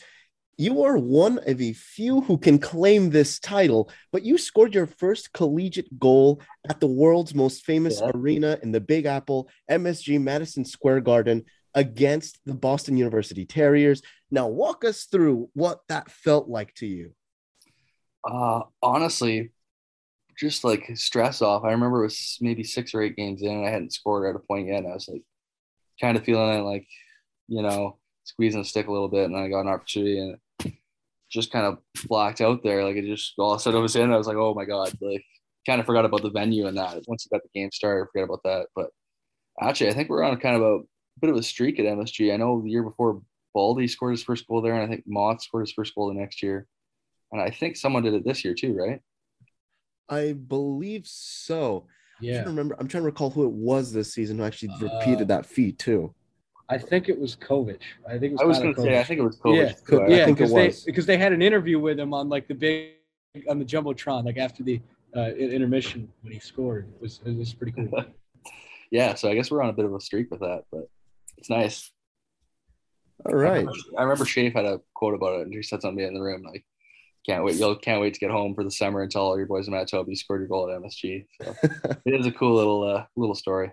you 0.58 0.84
are 0.84 0.98
one 0.98 1.40
of 1.46 1.62
a 1.62 1.74
few 1.74 2.22
who 2.22 2.38
can 2.38 2.58
claim 2.60 3.10
this 3.10 3.40
title, 3.40 3.92
but 4.12 4.24
you 4.24 4.38
scored 4.38 4.74
your 4.74 4.88
first 4.88 5.34
collegiate 5.34 6.00
goal 6.00 6.42
at 6.70 6.80
the 6.80 6.88
world's 6.88 7.36
most 7.36 7.66
famous 7.66 8.00
Yeah. 8.00 8.12
arena 8.16 8.58
in 8.64 8.72
the 8.72 8.80
Big 8.80 9.06
Apple, 9.06 9.50
MSG 9.70 10.18
Madison 10.18 10.64
Square 10.64 11.02
Garden, 11.02 11.44
against 11.76 12.40
the 12.46 12.54
Boston 12.54 12.98
University 12.98 13.46
Terriers. 13.46 14.02
Now, 14.32 14.48
walk 14.48 14.84
us 14.84 15.04
through 15.04 15.50
what 15.54 15.82
that 15.90 16.10
felt 16.10 16.48
like 16.48 16.74
to 16.76 16.88
you. 16.88 17.12
Uh, 18.24 18.62
honestly, 18.82 19.52
just 20.40 20.64
like 20.64 20.90
stress 20.96 21.42
off. 21.42 21.64
I 21.64 21.72
remember 21.72 22.00
it 22.00 22.08
was 22.08 22.38
maybe 22.42 22.64
six 22.64 22.94
or 22.96 23.02
eight 23.02 23.16
games 23.16 23.42
in, 23.42 23.52
and 23.52 23.68
I 23.68 23.70
hadn't 23.70 23.94
scored 23.94 24.28
at 24.28 24.36
a 24.36 24.40
point 24.40 24.68
yet. 24.68 24.80
And 24.80 24.88
I 24.88 24.94
was 24.96 25.08
like, 25.08 25.24
kind 26.02 26.18
of 26.18 26.24
feeling 26.24 26.60
it, 26.60 26.64
like, 26.64 26.88
you 27.48 27.62
know, 27.62 28.00
squeezing 28.24 28.62
the 28.62 28.68
stick 28.68 28.88
a 28.88 28.92
little 28.92 29.08
bit. 29.08 29.26
And 29.26 29.38
I 29.38 29.48
got 29.48 29.62
an 29.62 29.68
opportunity 29.68 30.20
and 30.20 30.38
just 31.30 31.52
kind 31.52 31.66
of 31.66 31.78
blacked 32.08 32.42
out 32.42 32.64
there. 32.64 32.84
Like 32.84 32.96
it 32.96 33.06
just 33.06 33.34
all 33.38 33.54
of 33.54 33.60
a 33.60 33.62
sudden 33.62 33.82
was 33.82 33.96
in. 33.96 34.12
I 34.12 34.18
was 34.18 34.28
like, 34.28 34.38
oh 34.38 34.54
my 34.54 34.66
god, 34.66 34.94
like 35.02 35.24
kind 35.66 35.80
of 35.80 35.86
forgot 35.86 36.06
about 36.06 36.22
the 36.22 36.30
venue 36.30 36.68
and 36.68 36.78
that. 36.78 37.04
Once 37.08 37.26
you 37.26 37.36
got 37.36 37.44
the 37.44 37.60
game 37.60 37.72
started, 37.72 38.04
I 38.04 38.08
forgot 38.12 38.34
about 38.34 38.44
that. 38.44 38.68
But 38.76 38.90
actually, 39.62 39.90
I 39.90 39.94
think 39.94 40.10
we're 40.10 40.24
on 40.24 40.40
kind 40.40 40.56
of 40.56 40.62
a 40.62 40.80
bit 41.22 41.30
of 41.30 41.36
a 41.36 41.44
streak 41.44 41.80
at 41.80 41.86
MSG. 41.86 42.34
I 42.34 42.38
know 42.38 42.62
the 42.62 42.70
year 42.70 42.84
before 42.84 43.22
Baldy 43.54 43.88
scored 43.88 44.12
his 44.14 44.24
first 44.24 44.48
goal 44.48 44.62
there, 44.62 44.74
and 44.74 44.84
I 44.84 44.88
think 44.88 45.04
Mott 45.08 45.42
scored 45.42 45.64
his 45.64 45.72
first 45.74 45.96
goal 45.96 46.08
the 46.10 46.20
next 46.20 46.44
year. 46.44 46.68
And 47.32 47.42
I 47.42 47.50
think 47.50 47.76
someone 47.76 48.04
did 48.04 48.14
it 48.14 48.26
this 48.26 48.44
year 48.46 48.54
too, 48.54 48.74
right? 48.74 49.00
I 50.10 50.34
believe 50.34 51.08
so. 51.08 51.88
I'm 52.20 52.24
trying 52.26 52.34
Yeah. 52.34 52.44
to 52.44 52.50
remember. 52.50 52.76
I'm 52.80 52.88
trying 52.88 53.04
to 53.04 53.06
recall 53.06 53.30
who 53.30 53.46
it 53.46 53.52
was 53.52 53.92
this 53.92 54.14
season 54.14 54.38
who 54.38 54.44
actually 54.44 54.70
Uh, 54.70 54.88
repeated 54.90 55.28
that 55.30 55.46
feat 55.46 55.80
too. 55.80 56.14
I 56.68 56.78
think 56.78 57.10
it 57.10 57.20
was 57.20 57.36
Kovic. 57.36 57.82
I 58.08 58.18
think 58.18 58.24
it 58.24 58.32
was. 58.34 58.42
I 58.42 58.46
was 58.46 58.60
going 58.60 58.74
to 58.76 58.82
say, 58.82 59.00
I 59.00 59.04
think 59.04 59.20
it 59.20 59.24
was 59.24 59.38
Kovic. 59.40 59.56
Yeah, 59.58 59.72
too. 59.74 60.02
I 60.02 60.08
yeah, 60.08 60.26
think 60.26 60.40
it 60.40 60.44
because 60.44 60.54
they 60.54 60.92
because 60.92 61.06
they 61.06 61.18
had 61.18 61.34
an 61.34 61.42
interview 61.42 61.80
with 61.80 62.00
him 62.00 62.14
on 62.14 62.30
like 62.30 62.48
the 62.48 62.56
big 62.56 62.94
on 63.50 63.60
the 63.60 63.66
jumbotron, 63.66 64.26
like 64.26 64.38
after 64.38 64.64
the 64.64 64.82
uh, 65.16 65.32
intermission 65.36 66.12
when 66.22 66.34
he 66.34 66.40
scored. 66.40 66.88
It 66.96 67.02
was 67.02 67.22
it 67.26 67.36
was 67.36 67.54
pretty 67.54 67.74
cool. 67.74 67.90
yeah, 68.92 69.14
so 69.14 69.30
I 69.30 69.36
guess 69.36 69.52
we're 69.52 69.62
on 69.62 69.70
a 69.70 69.74
bit 69.74 69.86
of 69.86 69.94
a 69.94 70.00
streak 70.00 70.32
with 70.32 70.40
that, 70.40 70.64
but 70.72 70.90
it's 71.38 71.50
nice. 71.50 71.92
All 73.26 73.36
right. 73.36 73.68
I 73.98 74.02
remember 74.04 74.26
Shafe 74.26 74.54
had 74.54 74.66
a 74.66 74.82
quote 74.94 75.16
about 75.16 75.40
it, 75.40 75.42
and 75.42 75.54
he 75.54 75.64
said 75.64 75.82
something 75.82 76.04
in 76.04 76.14
the 76.14 76.22
room 76.22 76.44
like, 76.44 76.66
"Can't 77.26 77.44
wait, 77.44 77.56
you 77.56 77.76
can't 77.82 78.02
wait 78.02 78.14
to 78.14 78.20
get 78.20 78.32
home 78.32 78.54
for 78.54 78.64
the 78.64 78.72
summer 78.72 79.02
and 79.02 79.12
tell 79.12 79.24
all 79.24 79.38
your 79.38 79.48
boys 79.48 79.68
in 79.68 79.74
Manitoba 79.74 80.10
you 80.10 80.16
scored 80.16 80.42
your 80.42 80.48
goal 80.48 80.70
at 80.70 80.82
MSG." 80.82 81.26
So 81.42 81.56
it 82.06 82.20
is 82.20 82.28
a 82.28 82.32
cool 82.32 82.56
little 82.56 82.84
uh, 82.84 83.06
little 83.16 83.36
story. 83.36 83.72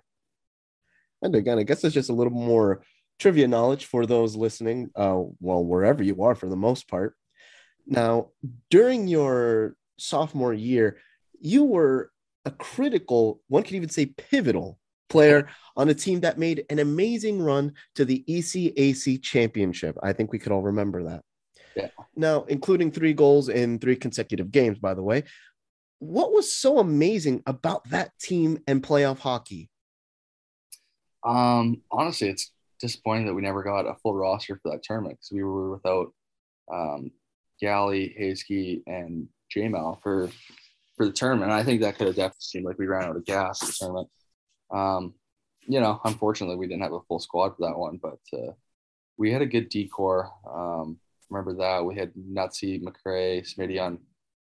And 1.22 1.34
again, 1.34 1.58
I 1.58 1.62
guess 1.62 1.84
it's 1.84 1.94
just 1.94 2.10
a 2.10 2.14
little 2.14 2.32
more 2.32 2.82
trivia 3.18 3.46
knowledge 3.46 3.84
for 3.84 4.06
those 4.06 4.34
listening, 4.34 4.90
uh, 4.96 5.20
well, 5.40 5.64
wherever 5.64 6.02
you 6.02 6.22
are 6.24 6.34
for 6.34 6.48
the 6.48 6.56
most 6.56 6.88
part. 6.88 7.14
Now, 7.86 8.30
during 8.70 9.06
your 9.06 9.76
sophomore 9.98 10.54
year, 10.54 10.98
you 11.40 11.64
were 11.64 12.10
a 12.44 12.50
critical, 12.50 13.40
one 13.48 13.62
could 13.62 13.74
even 13.74 13.88
say 13.88 14.06
pivotal 14.06 14.78
player 15.12 15.48
on 15.76 15.88
a 15.88 15.94
team 15.94 16.20
that 16.20 16.38
made 16.38 16.64
an 16.70 16.78
amazing 16.78 17.40
run 17.40 17.72
to 17.94 18.04
the 18.04 18.24
ECAC 18.28 19.22
championship. 19.22 19.96
I 20.02 20.12
think 20.12 20.32
we 20.32 20.38
could 20.38 20.52
all 20.52 20.62
remember 20.62 21.04
that. 21.04 21.22
Yeah. 21.76 21.88
Now, 22.16 22.44
including 22.44 22.90
three 22.90 23.12
goals 23.12 23.48
in 23.48 23.78
three 23.78 23.96
consecutive 23.96 24.50
games, 24.50 24.78
by 24.78 24.94
the 24.94 25.02
way. 25.02 25.24
What 26.00 26.32
was 26.32 26.52
so 26.52 26.78
amazing 26.80 27.42
about 27.46 27.88
that 27.90 28.10
team 28.18 28.58
and 28.66 28.82
playoff 28.82 29.20
hockey? 29.20 29.70
Um, 31.24 31.82
honestly, 31.92 32.28
it's 32.28 32.50
disappointing 32.80 33.26
that 33.26 33.34
we 33.34 33.42
never 33.42 33.62
got 33.62 33.86
a 33.86 33.94
full 34.02 34.14
roster 34.14 34.58
for 34.60 34.72
that 34.72 34.82
tournament 34.82 35.18
because 35.18 35.30
we 35.32 35.44
were 35.44 35.70
without 35.70 36.12
um, 36.72 37.12
Galley, 37.60 38.16
Hayesky, 38.20 38.82
and 38.86 39.28
J-Mal 39.50 40.00
for 40.02 40.28
for 40.96 41.06
the 41.06 41.12
tournament. 41.12 41.52
And 41.52 41.60
I 41.60 41.64
think 41.64 41.80
that 41.80 41.96
could 41.96 42.08
have 42.08 42.16
definitely 42.16 42.36
seemed 42.40 42.66
like 42.66 42.78
we 42.78 42.86
ran 42.86 43.08
out 43.08 43.16
of 43.16 43.24
gas 43.24 43.60
for 43.60 43.66
the 43.66 43.76
tournament. 43.78 44.08
Um, 44.72 45.14
you 45.66 45.80
know, 45.80 46.00
unfortunately, 46.04 46.56
we 46.56 46.66
didn't 46.66 46.82
have 46.82 46.92
a 46.92 47.00
full 47.02 47.20
squad 47.20 47.50
for 47.50 47.68
that 47.68 47.78
one, 47.78 48.00
but 48.02 48.20
uh, 48.36 48.52
we 49.16 49.32
had 49.32 49.42
a 49.42 49.46
good 49.46 49.68
decor. 49.68 50.30
Um, 50.50 50.98
remember 51.30 51.54
that 51.54 51.84
we 51.84 51.94
had 51.94 52.12
Nazi 52.16 52.80
McCrea, 52.80 53.42
Smitty 53.42 53.80
on 53.80 53.98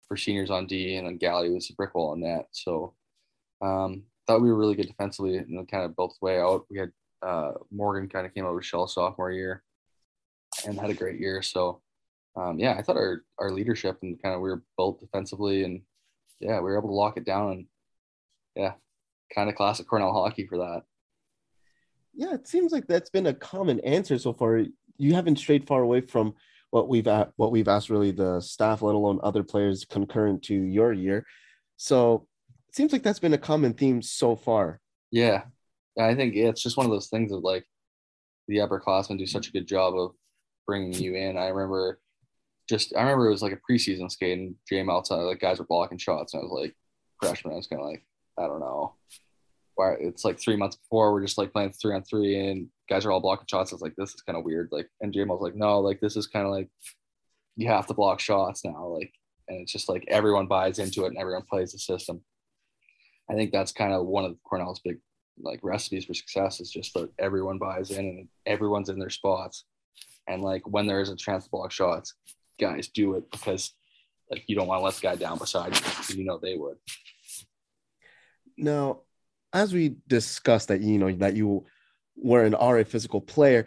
for 0.08 0.18
seniors 0.18 0.50
on 0.50 0.68
D, 0.68 0.96
and 0.96 1.08
then 1.08 1.18
Galley 1.18 1.50
was 1.50 1.70
a 1.70 1.74
brick 1.74 1.96
wall 1.96 2.12
on 2.12 2.22
that. 2.22 2.48
So 2.52 2.96
um, 3.62 4.04
thought 4.28 4.42
we 4.42 4.50
were 4.50 4.58
really 4.58 4.76
good 4.76 4.88
defensively 4.88 5.38
and 5.38 5.70
kind 5.70 5.86
of 5.86 5.96
built 5.96 6.16
the 6.20 6.26
way 6.26 6.40
out. 6.40 6.66
We 6.70 6.80
had 6.80 6.92
uh, 7.22 7.52
Morgan 7.72 8.10
kind 8.10 8.26
of 8.26 8.34
came 8.34 8.46
out 8.46 8.56
with 8.56 8.66
Shell 8.66 8.88
sophomore 8.88 9.32
year 9.32 9.64
and 10.66 10.80
had 10.80 10.90
a 10.90 10.96
great 10.96 11.20
year. 11.20 11.42
So 11.42 11.82
um, 12.36 12.60
yeah, 12.60 12.76
I 12.78 12.82
thought 12.82 12.98
our 12.98 13.24
our 13.38 13.52
leadership 13.52 14.00
and 14.02 14.22
kind 14.22 14.36
of 14.36 14.42
we 14.42 14.50
were 14.50 14.64
built 14.78 15.00
defensively 15.00 15.64
and 15.64 15.82
yeah, 16.40 16.58
we 16.58 16.72
were 16.72 16.78
able 16.78 16.90
to 16.90 16.96
lock 16.96 17.18
it 17.18 17.26
down 17.26 17.52
and 17.52 17.66
yeah, 18.56 18.74
kind 19.34 19.50
of 19.50 19.56
classic 19.56 19.88
Cornell 19.88 20.14
hockey 20.14 20.46
for 20.46 20.58
that. 20.58 20.84
Yeah, 22.14 22.34
it 22.34 22.48
seems 22.48 22.72
like 22.72 22.88
that's 22.88 23.10
been 23.10 23.28
a 23.28 23.34
common 23.34 23.80
answer 23.82 24.18
so 24.18 24.34
far. 24.34 24.64
You 24.98 25.14
haven't 25.14 25.38
strayed 25.38 25.66
far 25.66 25.82
away 25.82 26.02
from 26.02 26.34
what 26.72 26.90
we've 26.90 27.08
at, 27.08 27.32
what 27.36 27.52
we've 27.52 27.68
asked 27.68 27.90
really 27.90 28.12
the 28.12 28.42
staff, 28.42 28.82
let 28.82 28.96
alone 28.96 29.20
other 29.24 29.44
players 29.44 29.86
concurrent 29.86 30.44
to 30.44 30.56
your 30.56 30.94
year. 30.94 31.26
So 31.78 32.28
it 32.70 32.76
seems 32.76 32.92
like 32.94 33.04
that's 33.04 33.20
been 33.20 33.34
a 33.34 33.38
common 33.38 33.74
theme 33.74 34.02
so 34.02 34.36
far. 34.36 34.80
Yeah, 35.12 35.44
I 36.00 36.16
think 36.16 36.36
it's 36.36 36.64
just 36.64 36.78
one 36.78 36.86
of 36.86 36.92
those 36.92 37.08
things 37.08 37.32
of 37.32 37.44
like 37.44 37.66
the 38.48 38.58
upperclassmen 38.58 39.18
do 39.18 39.26
such 39.26 39.48
a 39.48 39.52
good 39.52 39.68
job 39.68 39.96
of 39.98 40.12
bringing 40.66 40.94
you 40.94 41.16
in. 41.16 41.38
I 41.38 41.48
remember 41.48 42.00
just 42.70 42.96
I 42.96 43.02
remember 43.02 43.28
it 43.28 43.32
was 43.32 43.42
like 43.42 43.54
a 43.54 43.72
preseason 43.72 44.10
skate 44.10 44.38
and 44.72 44.90
outside 44.90 45.18
like 45.18 45.42
guys 45.42 45.60
were 45.60 45.66
blocking 45.66 45.98
shots 45.98 46.34
and 46.34 46.42
I 46.42 46.44
was 46.44 46.52
like 46.52 46.76
freshman 47.22 47.54
I 47.54 47.58
was 47.58 47.68
kind 47.68 47.82
of 47.82 47.88
like 47.88 48.06
I 48.42 48.48
don't 48.48 48.60
know 48.60 48.96
why 49.76 49.94
it's 50.00 50.26
like 50.26 50.40
three 50.40 50.56
months 50.56 50.76
before 50.76 51.14
we're 51.14 51.26
just 51.26 51.38
like 51.38 51.54
playing 51.54 51.72
three 51.72 51.96
on 51.96 52.04
three 52.04 52.50
and 52.50 52.68
guys 52.90 53.06
are 53.06 53.12
all 53.12 53.22
blocking 53.22 53.48
shots. 53.50 53.72
It's 53.72 53.82
like 53.82 53.96
this 53.96 54.14
is 54.14 54.22
kind 54.22 54.38
of 54.38 54.44
weird 54.44 54.70
like 54.72 54.90
and 55.02 55.16
was 55.16 55.42
like 55.42 55.56
no 55.56 55.80
like 55.80 56.00
this 56.02 56.16
is 56.16 56.28
kind 56.28 56.46
of 56.46 56.52
like 56.52 56.70
you 57.56 57.68
have 57.68 57.88
to 57.88 57.94
block 57.94 58.20
shots 58.20 58.66
now 58.66 58.88
like 58.88 59.14
and 59.48 59.62
it's 59.62 59.72
just 59.72 59.90
like 59.90 60.06
everyone 60.08 60.48
buys 60.48 60.80
into 60.80 61.04
it 61.04 61.10
and 61.10 61.18
everyone 61.18 61.44
plays 61.44 61.72
the 61.72 61.80
system. 61.80 62.22
I 63.30 63.34
think 63.34 63.52
that's 63.52 63.72
kind 63.72 63.94
of 63.94 64.06
one 64.06 64.26
of 64.26 64.38
Cornell's 64.44 64.80
big 64.80 65.00
like 65.42 65.60
recipes 65.64 66.06
for 66.06 66.14
success 66.14 66.60
is 66.60 66.70
just 66.70 66.94
that 66.94 67.10
everyone 67.18 67.58
buys 67.58 67.92
in 67.92 68.06
and 68.06 68.28
everyone's 68.46 68.90
in 68.90 69.00
their 69.00 69.10
spots. 69.10 69.66
And 70.28 70.42
like 70.42 70.68
when 70.68 70.88
there 70.88 71.02
is 71.02 71.10
a 71.10 71.16
chance 71.16 71.46
to 71.46 71.50
block 71.50 71.72
shots, 71.72 72.14
guys 72.60 72.90
do 72.90 73.16
it 73.16 73.30
because 73.32 73.74
like 74.30 74.44
you 74.48 74.56
don't 74.56 74.68
want 74.68 74.80
to 74.80 74.86
let 74.86 74.94
the 74.96 75.02
guy 75.02 75.16
down 75.16 75.38
beside 75.38 75.76
you 76.10 76.18
you 76.18 76.24
know 76.24 76.38
they 76.38 76.56
would. 76.56 76.78
Now, 78.62 79.02
as 79.54 79.74
we 79.74 79.96
discussed 80.08 80.70
that 80.70 80.82
you 80.82 80.98
know 80.98 81.12
that 81.18 81.36
you 81.36 81.66
were 82.16 82.44
an 82.44 82.54
RA 82.54 82.84
physical 82.84 83.20
player, 83.20 83.66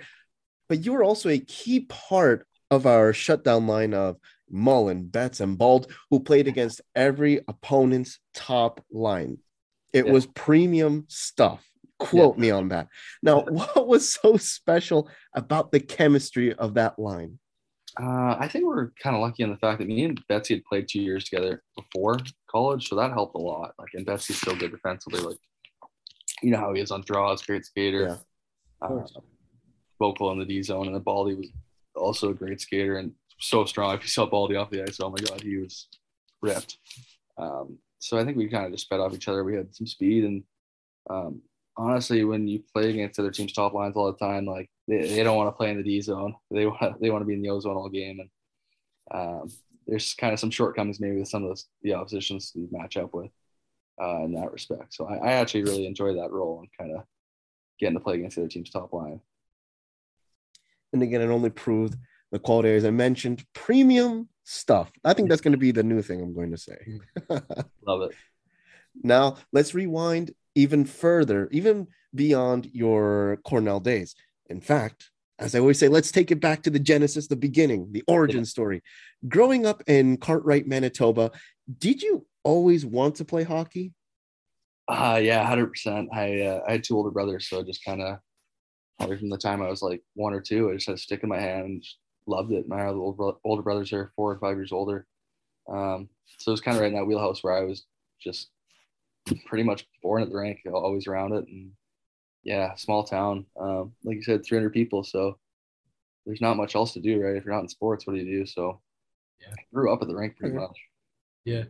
but 0.69 0.85
you 0.85 0.93
were 0.93 1.05
also 1.05 1.29
a 1.29 1.39
key 1.39 1.81
part 1.81 2.47
of 2.71 2.87
our 2.87 3.13
shutdown 3.13 3.67
line 3.67 3.93
of 3.93 4.17
Mullin, 4.51 5.07
Betts, 5.07 5.41
and 5.41 5.59
Bald, 5.59 5.91
who 6.11 6.21
played 6.21 6.49
against 6.49 6.81
every 6.95 7.41
opponent's 7.49 8.19
top 8.33 8.83
line. 8.91 9.39
It 9.93 10.07
Yeah. 10.07 10.13
was 10.13 10.27
premium 10.27 11.05
stuff. 11.09 11.69
Quote 11.99 12.39
me 12.39 12.51
on 12.51 12.69
that. 12.69 12.89
Now, 13.23 13.43
what 13.49 13.87
was 13.87 14.13
so 14.13 14.37
special 14.37 15.09
about 15.35 15.71
the 15.73 15.81
chemistry 15.81 16.55
of 16.55 16.75
that 16.75 16.99
line? 16.99 17.39
Uh, 18.01 18.37
I 18.39 18.49
think 18.49 18.67
we're 18.67 18.91
kind 19.01 19.15
of 19.15 19.23
lucky 19.23 19.45
in 19.45 19.51
the 19.51 19.57
fact 19.57 19.79
that 19.79 19.89
me 19.89 20.05
and 20.05 20.21
Betsy 20.27 20.55
had 20.55 20.65
played 20.65 20.89
two 20.89 21.01
years 21.01 21.25
together 21.25 21.63
before 21.77 22.19
college, 22.51 22.89
so 22.89 22.97
that 22.97 23.13
helped 23.13 23.37
a 23.37 23.39
lot. 23.39 23.75
Like, 23.79 23.91
and 23.95 24.05
Betsy's 24.05 24.41
still 24.41 24.57
good 24.57 24.73
defensively. 24.73 25.21
Like, 25.21 25.39
you 26.43 26.51
know 26.51 26.59
how 26.59 26.75
he 26.75 26.81
is 26.81 26.91
on 26.91 27.03
draws, 27.03 27.43
great 27.43 27.65
skater. 27.65 28.21
Yeah. 28.83 28.89
Uh, 28.89 29.07
vocal 30.01 30.33
in 30.33 30.39
the 30.39 30.45
D 30.45 30.63
zone, 30.63 30.87
and 30.87 30.97
the 30.97 31.01
Baldy 31.01 31.35
was 31.35 31.49
also 31.95 32.31
a 32.31 32.35
great 32.35 32.61
skater 32.61 32.99
and 32.99 33.13
so 33.39 33.65
strong. 33.65 33.95
If 33.95 34.03
you 34.03 34.09
saw 34.09 34.27
Baldy 34.27 34.57
off 34.57 34.71
the 34.71 34.83
ice, 34.83 34.99
oh 35.01 35.11
my 35.11 35.19
god, 35.19 35.41
he 35.41 35.57
was 35.59 35.89
ripped. 36.43 36.79
Um, 37.39 37.79
so 38.01 38.19
I 38.19 38.25
think 38.25 38.37
we 38.37 38.49
kind 38.49 38.67
of 38.67 38.73
just 38.73 38.89
fed 38.89 39.01
off 39.01 39.15
each 39.15 39.29
other. 39.29 39.45
We 39.45 39.55
had 39.55 39.75
some 39.75 39.87
speed, 39.87 40.25
and 40.25 40.43
um, 41.09 41.43
honestly, 41.77 42.25
when 42.25 42.49
you 42.49 42.63
play 42.75 42.91
against 42.91 43.19
other 43.19 43.31
teams' 43.31 43.53
top 43.53 43.73
lines 43.73 43.97
all 43.97 44.11
the 44.13 44.19
time, 44.19 44.45
like 44.45 44.69
they, 44.89 45.09
they 45.09 45.23
don't 45.23 45.37
want 45.37 45.49
to 45.49 45.57
play 45.57 45.71
in 45.71 45.77
the 45.77 45.83
D 45.83 46.01
zone. 46.01 46.35
They 46.51 46.67
want 46.67 47.01
they 47.01 47.11
want 47.11 47.23
to 47.23 47.27
be 47.27 47.35
in 47.35 47.43
the 47.43 47.51
O 47.51 47.61
zone 47.61 47.77
all 47.77 47.89
game, 47.89 48.21
and 48.21 48.31
um, 49.11 49.51
there's 49.87 50.15
kind 50.15 50.33
of 50.33 50.41
some 50.41 50.51
shortcomings 50.51 51.01
maybe 51.01 51.19
with 51.19 51.29
some 51.29 51.45
of 51.45 51.57
the, 51.57 51.63
the 51.83 51.95
oppositions 51.95 52.53
we 52.55 52.67
match 52.71 52.97
up 52.97 53.13
with 53.13 53.31
uh, 54.01 54.25
in 54.25 54.33
that 54.35 54.53
respect. 54.53 54.95
So 54.95 55.07
I, 55.07 55.17
I 55.17 55.33
actually 55.33 55.65
really 55.65 55.87
enjoy 55.87 56.15
that 56.15 56.31
role 56.31 56.61
and 56.61 56.69
kind 56.79 56.97
of 56.97 57.05
getting 57.79 57.99
to 57.99 58.03
play 58.03 58.17
against 58.17 58.37
the 58.37 58.43
other 58.43 58.49
team's 58.49 58.71
top 58.71 58.93
line. 58.93 59.21
And 60.93 61.03
again, 61.03 61.21
it 61.21 61.27
only 61.27 61.51
proved 61.51 61.97
the 62.31 62.39
quality, 62.39 62.87
I 62.87 62.91
mentioned, 62.91 63.45
premium 63.53 64.29
stuff. 64.45 64.91
I 65.05 65.13
think 65.13 65.29
that's 65.29 65.41
going 65.41 65.53
to 65.53 65.59
be 65.59 65.73
the 65.73 65.83
new 65.83 66.03
thing 66.03 66.21
I'm 66.21 66.35
going 66.35 66.53
to 66.53 66.57
say. 66.57 66.79
Love 67.87 68.03
it. 68.03 68.13
Now, 69.03 69.37
let's 69.53 69.75
rewind 69.75 70.33
even 70.55 70.85
further, 70.85 71.49
even 71.51 71.89
beyond 72.15 72.71
your 72.73 73.39
Cornell 73.45 73.81
days. 73.81 74.15
In 74.49 74.61
fact, 74.61 75.11
as 75.39 75.55
I 75.55 75.59
always 75.59 75.79
say, 75.79 75.89
let's 75.89 76.13
take 76.13 76.31
it 76.31 76.41
back 76.41 76.63
to 76.63 76.71
the 76.71 76.79
genesis, 76.79 77.27
the 77.27 77.37
beginning, 77.37 77.91
the 77.93 78.05
origin 78.07 78.41
Yeah. 78.41 78.45
story. 78.45 78.83
Growing 79.29 79.67
up 79.67 79.83
in 79.87 80.17
Cartwright, 80.17 80.67
Manitoba, 80.67 81.33
did 81.79 82.03
you 82.03 82.27
always 82.45 82.85
want 82.87 83.17
to 83.17 83.25
play 83.25 83.43
hockey? 83.43 83.93
Uh, 84.87 85.19
yeah, 85.23 85.45
hundred 85.47 85.69
percent. 85.69 86.11
I 86.13 86.43
uh, 86.43 86.61
I 86.69 86.73
had 86.73 86.85
two 86.85 86.97
older 86.97 87.11
brothers, 87.11 87.49
so 87.49 87.59
I 87.59 87.63
just 87.63 87.85
kind 87.85 88.03
of 88.03 88.19
probably 88.99 89.17
from 89.17 89.31
the 89.31 89.39
time 89.39 89.63
I 89.63 89.71
was 89.71 89.81
like 89.83 90.03
one 90.15 90.35
or 90.35 90.43
two, 90.43 90.71
I 90.71 90.75
just 90.75 90.87
had 90.87 90.97
a 90.97 90.99
stick 90.99 91.23
in 91.23 91.29
my 91.31 91.41
hand 91.41 91.85
loved 92.27 92.53
it. 92.53 92.69
My 92.69 92.83
other 92.87 92.99
old 92.99 93.39
older 93.45 93.63
brothers 93.63 93.93
are 93.95 94.13
four 94.15 94.33
or 94.33 94.39
five 94.39 94.57
years 94.57 94.73
older, 94.73 95.07
um, 95.69 96.09
so 96.39 96.51
it 96.51 96.53
was 96.53 96.61
kind 96.61 96.77
of 96.77 96.83
right 96.83 96.89
in 96.93 96.95
that 96.99 97.07
wheelhouse 97.07 97.43
where 97.43 97.57
I 97.57 97.63
was 97.65 97.87
just 98.21 98.51
pretty 99.47 99.65
much 99.65 99.87
born 100.03 100.23
at 100.23 100.29
the 100.29 100.37
rink, 100.37 100.59
always 100.71 101.07
around 101.07 101.33
it, 101.33 101.47
and 101.49 101.71
yeah, 102.45 102.75
small 102.75 103.03
town. 103.05 103.47
Um, 103.59 103.93
like 104.05 104.17
you 104.17 104.23
said, 104.23 104.45
300 104.45 104.71
people, 104.73 105.03
so 105.03 105.39
there's 106.27 106.41
not 106.41 106.57
much 106.57 106.75
else 106.75 106.93
to 106.95 107.01
do, 107.01 107.21
right? 107.21 107.37
If 107.37 107.45
you're 107.45 107.55
not 107.55 107.63
in 107.63 107.69
sports, 107.69 108.07
what 108.07 108.15
do 108.15 108.21
you 108.23 108.39
do? 108.41 108.47
So 108.47 108.81
Yeah. 109.41 109.55
I 109.59 109.63
grew 109.75 109.93
up 109.93 110.01
at 110.03 110.09
the 110.09 110.15
rink 110.15 110.37
pretty 110.37 110.55
Okay. 110.57 110.65
much. 110.65 110.79
Yeah. 111.45 111.65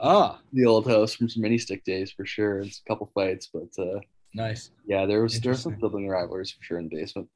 Ah, 0.00 0.40
the 0.52 0.66
old 0.66 0.86
house 0.88 1.14
from 1.14 1.28
some 1.28 1.42
mini 1.42 1.58
stick 1.58 1.84
days 1.84 2.12
for 2.12 2.24
sure. 2.26 2.60
It's 2.60 2.82
a 2.84 2.88
couple 2.88 3.10
fights, 3.14 3.48
but 3.52 3.68
uh, 3.82 4.00
Nice. 4.34 4.70
Yeah, 4.86 5.06
there 5.06 5.22
was 5.22 5.40
there 5.40 5.50
was 5.52 5.62
some 5.62 5.76
sibling 5.80 6.08
rivalries 6.08 6.52
for 6.52 6.62
sure 6.62 6.78
in 6.78 6.88
the 6.88 6.96
basement. 6.96 7.28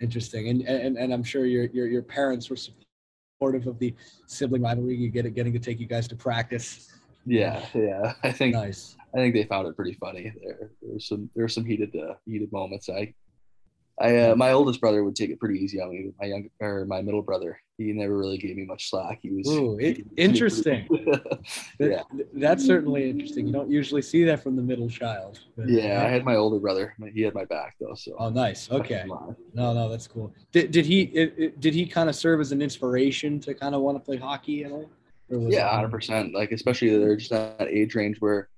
Interesting. 0.00 0.48
And 0.48 0.62
and, 0.62 0.96
and 0.96 1.12
I'm 1.12 1.22
sure 1.22 1.44
your, 1.46 1.64
your 1.66 1.86
your 1.86 2.02
parents 2.02 2.48
were 2.50 2.56
supportive 2.56 3.66
of 3.66 3.78
the 3.78 3.94
sibling 4.26 4.62
rivalry. 4.62 4.96
You 4.96 5.08
get 5.10 5.26
it 5.26 5.34
getting 5.34 5.52
to 5.52 5.58
take 5.58 5.80
you 5.80 5.86
guys 5.86 6.06
to 6.08 6.16
practice. 6.16 6.90
Yeah, 7.26 7.64
yeah. 7.74 8.14
I 8.22 8.32
think 8.32 8.54
Nice. 8.54 8.96
I 9.14 9.18
think 9.18 9.34
they 9.34 9.44
found 9.44 9.66
it 9.66 9.76
pretty 9.76 9.94
funny. 9.94 10.32
There, 10.42 10.70
there 10.80 10.94
was 10.94 11.06
some 11.08 11.28
there 11.34 11.44
were 11.44 11.48
some 11.48 11.64
heated 11.64 11.94
uh, 11.96 12.14
heated 12.26 12.50
moments. 12.52 12.88
I, 12.88 13.12
I 14.00 14.16
uh, 14.16 14.36
my 14.36 14.52
oldest 14.52 14.80
brother 14.80 15.04
would 15.04 15.16
take 15.16 15.30
it 15.30 15.40
pretty 15.40 15.58
easy 15.60 15.80
on 15.80 15.90
me. 15.90 16.12
My 16.20 16.26
young 16.28 16.48
or 16.60 16.86
my 16.86 17.02
middle 17.02 17.22
brother, 17.22 17.60
he 17.84 17.92
never 17.92 18.16
really 18.16 18.36
gave 18.36 18.56
me 18.56 18.64
much 18.66 18.90
slack. 18.90 19.20
He 19.22 19.30
was 19.30 19.48
Ooh, 19.48 19.78
it- 19.78 20.06
interesting. 20.16 20.86
That- 21.78 21.90
yeah, 21.90 22.02
That's 22.34 22.64
certainly 22.64 23.08
interesting. 23.08 23.46
You 23.46 23.52
don't 23.52 23.70
usually 23.70 24.02
see 24.02 24.24
that 24.24 24.42
from 24.42 24.54
the 24.56 24.62
middle 24.62 24.88
child. 24.88 25.40
yeah. 25.66 26.04
I 26.04 26.08
had 26.08 26.24
my 26.24 26.36
older 26.36 26.58
brother. 26.58 26.94
He 27.14 27.22
had 27.22 27.34
my 27.34 27.46
back 27.46 27.76
though. 27.80 27.94
So 27.94 28.14
Oh, 28.18 28.28
nice. 28.28 28.70
Okay. 28.70 29.04
No, 29.06 29.34
no, 29.72 29.88
that's 29.88 30.06
cool. 30.06 30.32
Did, 30.52 30.70
did 30.70 30.84
he 30.84 31.02
it, 31.02 31.34
it- 31.38 31.60
did 31.60 31.74
he 31.74 31.86
kind 31.86 32.08
of 32.08 32.14
serve 32.14 32.40
as 32.40 32.52
an 32.52 32.60
inspiration 32.60 33.40
to 33.40 33.54
kind 33.54 33.74
of 33.74 33.80
want 33.80 33.96
to 33.96 34.04
play 34.04 34.16
hockey 34.18 34.64
at 34.64 34.72
all? 34.72 34.88
Yeah, 35.30 35.68
hundred 35.68 35.90
percent. 35.92 36.34
Like 36.34 36.52
especially 36.52 36.90
they're 36.98 37.16
just 37.16 37.32
at 37.32 37.58
that 37.58 37.68
age 37.68 37.94
range 37.94 38.16
where 38.20 38.48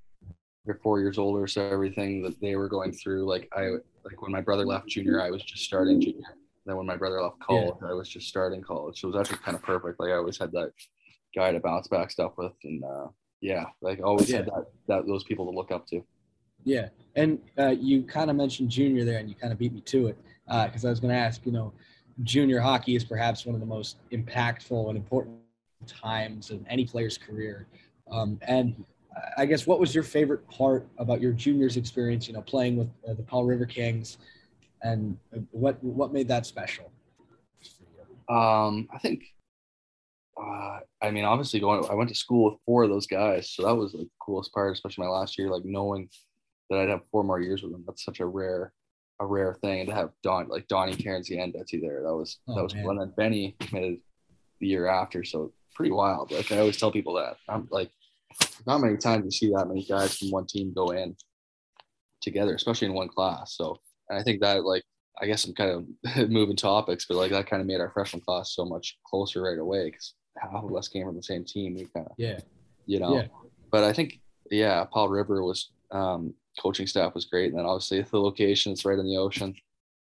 they're 0.64 0.80
four 0.82 1.00
years 1.00 1.18
older, 1.18 1.46
so 1.46 1.60
everything 1.68 2.22
that 2.22 2.40
they 2.40 2.56
were 2.56 2.68
going 2.68 2.92
through, 2.92 3.26
like 3.28 3.48
I 3.54 3.68
like 4.04 4.20
when 4.22 4.32
my 4.32 4.40
brother 4.40 4.64
left 4.64 4.86
junior, 4.88 5.20
I 5.20 5.30
was 5.30 5.42
just 5.42 5.64
starting 5.64 6.00
junior. 6.00 6.24
Then 6.64 6.76
when 6.76 6.86
my 6.86 6.96
brother 6.96 7.20
left 7.20 7.40
college, 7.40 7.74
I 7.82 7.92
was 7.92 8.08
just 8.08 8.28
starting 8.28 8.62
college. 8.62 9.00
So 9.00 9.08
it 9.08 9.14
was 9.14 9.20
actually 9.20 9.42
kind 9.44 9.56
of 9.56 9.62
perfect. 9.62 9.98
Like 9.98 10.10
I 10.10 10.16
always 10.16 10.38
had 10.38 10.52
that 10.52 10.72
guy 11.34 11.52
to 11.52 11.60
bounce 11.60 11.88
back 11.88 12.10
stuff 12.10 12.32
with, 12.36 12.52
and 12.64 12.84
uh, 12.84 13.08
yeah, 13.40 13.66
like 13.80 14.00
always 14.02 14.30
had 14.30 14.46
that 14.46 14.66
that 14.88 15.06
those 15.06 15.24
people 15.24 15.44
to 15.46 15.50
look 15.50 15.72
up 15.72 15.86
to. 15.88 16.02
Yeah, 16.64 16.88
and 17.16 17.40
uh, 17.58 17.74
you 17.78 18.04
kind 18.04 18.30
of 18.30 18.36
mentioned 18.36 18.70
junior 18.70 19.04
there, 19.04 19.18
and 19.18 19.28
you 19.28 19.34
kind 19.34 19.52
of 19.52 19.58
beat 19.58 19.72
me 19.72 19.80
to 19.80 20.08
it 20.08 20.18
because 20.46 20.84
I 20.84 20.90
was 20.90 21.00
going 21.00 21.12
to 21.12 21.18
ask. 21.18 21.44
You 21.44 21.52
know, 21.52 21.72
junior 22.22 22.60
hockey 22.60 22.94
is 22.94 23.04
perhaps 23.04 23.44
one 23.44 23.54
of 23.54 23.60
the 23.60 23.66
most 23.66 23.96
impactful 24.12 24.88
and 24.88 24.96
important 24.96 25.38
times 25.86 26.50
in 26.50 26.64
any 26.68 26.84
player's 26.84 27.18
career. 27.18 27.66
Um, 28.10 28.38
and 28.42 28.84
I 29.36 29.46
guess 29.46 29.66
what 29.66 29.80
was 29.80 29.94
your 29.94 30.04
favorite 30.04 30.48
part 30.48 30.86
about 30.98 31.20
your 31.20 31.32
juniors 31.32 31.76
experience? 31.76 32.28
You 32.28 32.34
know, 32.34 32.42
playing 32.42 32.76
with 32.76 32.88
uh, 33.08 33.14
the 33.14 33.22
Powell 33.22 33.44
River 33.44 33.66
Kings, 33.66 34.18
and 34.82 35.16
what 35.50 35.82
what 35.82 36.12
made 36.12 36.28
that 36.28 36.46
special? 36.46 36.90
Um, 38.28 38.88
I 38.94 38.98
think, 38.98 39.24
uh, 40.40 40.78
I 41.02 41.10
mean, 41.10 41.24
obviously 41.24 41.60
going, 41.60 41.84
I 41.90 41.94
went 41.94 42.08
to 42.08 42.14
school 42.14 42.50
with 42.50 42.60
four 42.64 42.84
of 42.84 42.90
those 42.90 43.06
guys, 43.06 43.50
so 43.50 43.62
that 43.64 43.74
was 43.74 43.94
like 43.94 44.04
the 44.04 44.10
coolest 44.24 44.52
part, 44.52 44.72
especially 44.72 45.04
my 45.04 45.10
last 45.10 45.38
year, 45.38 45.50
like 45.50 45.64
knowing 45.64 46.08
that 46.70 46.78
I'd 46.78 46.88
have 46.88 47.02
four 47.10 47.24
more 47.24 47.40
years 47.40 47.62
with 47.62 47.72
them. 47.72 47.84
That's 47.86 48.04
such 48.04 48.20
a 48.20 48.26
rare, 48.26 48.72
a 49.20 49.26
rare 49.26 49.54
thing, 49.62 49.80
and 49.80 49.88
to 49.88 49.94
have 49.94 50.10
Don, 50.22 50.48
like 50.48 50.68
Donnie, 50.68 50.94
Cairnsey, 50.94 51.42
and 51.42 51.52
Betsy 51.52 51.80
there, 51.80 52.02
that 52.02 52.14
was 52.14 52.38
Oh, 52.48 52.54
that 52.54 52.62
was 52.62 52.74
man. 52.74 52.84
cool. 52.84 52.90
And 52.92 53.00
then 53.00 53.12
Benny 53.16 53.56
committed 53.60 53.98
the 54.60 54.66
year 54.68 54.86
after, 54.86 55.24
so 55.24 55.52
pretty 55.74 55.90
wild. 55.92 56.30
Like 56.30 56.50
I 56.52 56.58
always 56.58 56.76
tell 56.78 56.92
people 56.92 57.14
that 57.14 57.36
I'm 57.48 57.68
like, 57.70 57.90
not 58.66 58.78
many 58.80 58.96
times 58.96 59.24
you 59.24 59.30
see 59.30 59.52
that 59.54 59.66
many 59.68 59.84
guys 59.84 60.16
from 60.16 60.30
one 60.30 60.46
team 60.46 60.72
go 60.74 60.90
in 60.90 61.16
together, 62.22 62.54
especially 62.54 62.86
in 62.86 62.94
one 62.94 63.08
class. 63.08 63.56
So, 63.56 63.80
and 64.08 64.18
I 64.18 64.22
think 64.22 64.40
that 64.40 64.64
like 64.64 64.82
I 65.20 65.26
guess 65.26 65.44
I'm 65.44 65.54
kind 65.54 65.70
of 66.06 66.30
moving 66.30 66.56
topics, 66.56 67.04
but 67.06 67.16
like 67.16 67.30
that 67.32 67.46
kind 67.46 67.60
of 67.60 67.66
made 67.66 67.80
our 67.80 67.90
freshman 67.90 68.22
class 68.22 68.54
so 68.54 68.64
much 68.64 68.98
closer 69.06 69.42
right 69.42 69.58
away 69.58 69.86
because 69.90 70.14
half 70.38 70.64
of 70.64 70.74
us 70.74 70.88
came 70.88 71.04
from 71.06 71.16
the 71.16 71.22
same 71.22 71.44
team. 71.44 71.74
We 71.74 71.84
kind 71.94 72.06
of, 72.06 72.12
Yeah, 72.16 72.40
you 72.86 72.98
know, 72.98 73.16
Yeah. 73.16 73.26
but 73.70 73.84
I 73.84 73.92
think, 73.92 74.20
yeah, 74.50 74.84
Powell 74.84 75.08
River 75.10 75.42
was, 75.44 75.70
um, 75.90 76.32
coaching 76.58 76.86
staff 76.86 77.14
was 77.14 77.26
great. 77.26 77.50
And 77.50 77.58
then 77.58 77.66
obviously 77.66 78.00
the 78.10 78.18
location, 78.20 78.72
it's 78.72 78.86
right 78.86 78.98
in 78.98 79.06
the 79.06 79.18
ocean. 79.18 79.54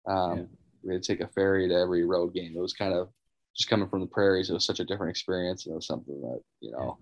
Um, 0.07 0.39
Yeah. 0.39 0.45
We 0.85 0.95
had 0.95 1.03
to 1.03 1.13
take 1.17 1.21
a 1.21 1.29
ferry 1.33 1.69
to 1.69 1.75
every 1.75 2.05
road 2.05 2.33
game. 2.33 2.55
It 2.57 2.61
was 2.61 2.73
kind 2.73 2.95
of 2.95 3.09
just 3.57 3.69
coming 3.69 3.89
from 3.89 4.01
the 4.01 4.07
prairies. 4.07 4.51
It 4.51 4.55
was 4.55 4.65
such 4.65 4.81
a 4.81 4.85
different 4.85 5.11
experience. 5.11 5.67
And 5.67 5.73
it 5.73 5.77
was 5.77 5.87
something 5.87 6.21
that, 6.23 6.41
you 6.61 6.71
know, 6.73 6.99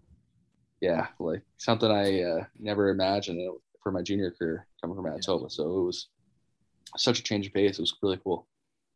yeah, 0.81 1.09
like 1.19 1.43
something 1.59 1.91
I 1.91 2.23
uh, 2.23 2.45
never 2.59 2.89
imagined 2.89 3.41
for 3.83 3.93
my 3.93 4.03
junior 4.03 4.31
career 4.31 4.67
coming 4.81 4.97
from 4.97 5.05
Manitoba. 5.05 5.49
So 5.51 5.65
it 5.65 5.85
was 5.85 6.09
such 6.97 7.19
a 7.19 7.23
change 7.23 7.47
of 7.47 7.53
pace. 7.55 7.79
It 7.79 7.83
was 7.83 7.95
really 8.03 8.19
cool. 8.23 8.47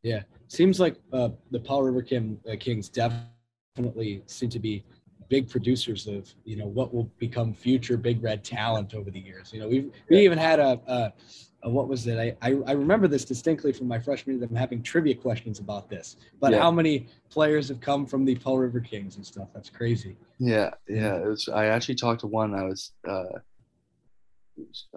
Yeah, 0.03 0.23
seems 0.49 0.81
like 0.81 0.97
uh, 1.13 1.31
the 1.51 1.59
Powell 1.61 1.83
River 1.83 2.03
Kim, 2.03 2.39
uh, 2.51 2.57
Kings 2.61 2.89
definitely 2.89 4.23
seem 4.27 4.51
to 4.51 4.59
be 4.59 4.85
big 5.31 5.49
producers 5.49 6.07
of 6.07 6.33
you 6.45 6.57
know 6.57 6.67
what 6.67 6.93
will 6.95 7.11
become 7.19 7.55
future 7.55 7.97
Big 7.97 8.23
Red 8.23 8.45
talent 8.45 8.95
over 8.95 9.11
the 9.11 9.21
years. 9.21 9.53
You 9.53 9.61
know, 9.61 9.69
we 9.69 9.91
we 10.11 10.19
even 10.19 10.37
had 10.39 10.61
a, 10.61 10.79
a, 10.87 11.13
a 11.63 11.71
what 11.71 11.89
was 11.89 12.07
it? 12.07 12.19
I, 12.19 12.37
I 12.47 12.57
I 12.67 12.73
remember 12.73 13.09
this 13.09 13.25
distinctly 13.25 13.73
from 13.73 13.89
my 13.89 13.99
freshman 13.99 14.37
year. 14.39 14.47
Them 14.47 14.55
having 14.57 14.83
trivia 14.83 15.15
questions 15.15 15.59
about 15.59 15.89
this, 15.89 16.17
but 16.41 16.53
Yeah. 16.53 16.61
how 16.61 16.71
many 16.71 17.07
players 17.31 17.69
have 17.69 17.81
come 17.81 18.05
from 18.07 18.25
the 18.27 18.35
Powell 18.37 18.59
River 18.59 18.81
Kings 18.81 19.17
and 19.17 19.25
stuff? 19.25 19.49
That's 19.55 19.71
crazy. 19.71 20.17
Yeah, 20.39 20.71
yeah. 20.89 21.17
It 21.17 21.27
was. 21.27 21.49
I 21.49 21.67
actually 21.67 21.95
talked 21.95 22.21
to 22.21 22.27
one. 22.27 22.55
I 22.55 22.65
was. 22.65 22.93
Uh, 23.09 23.25
was- 23.33 23.43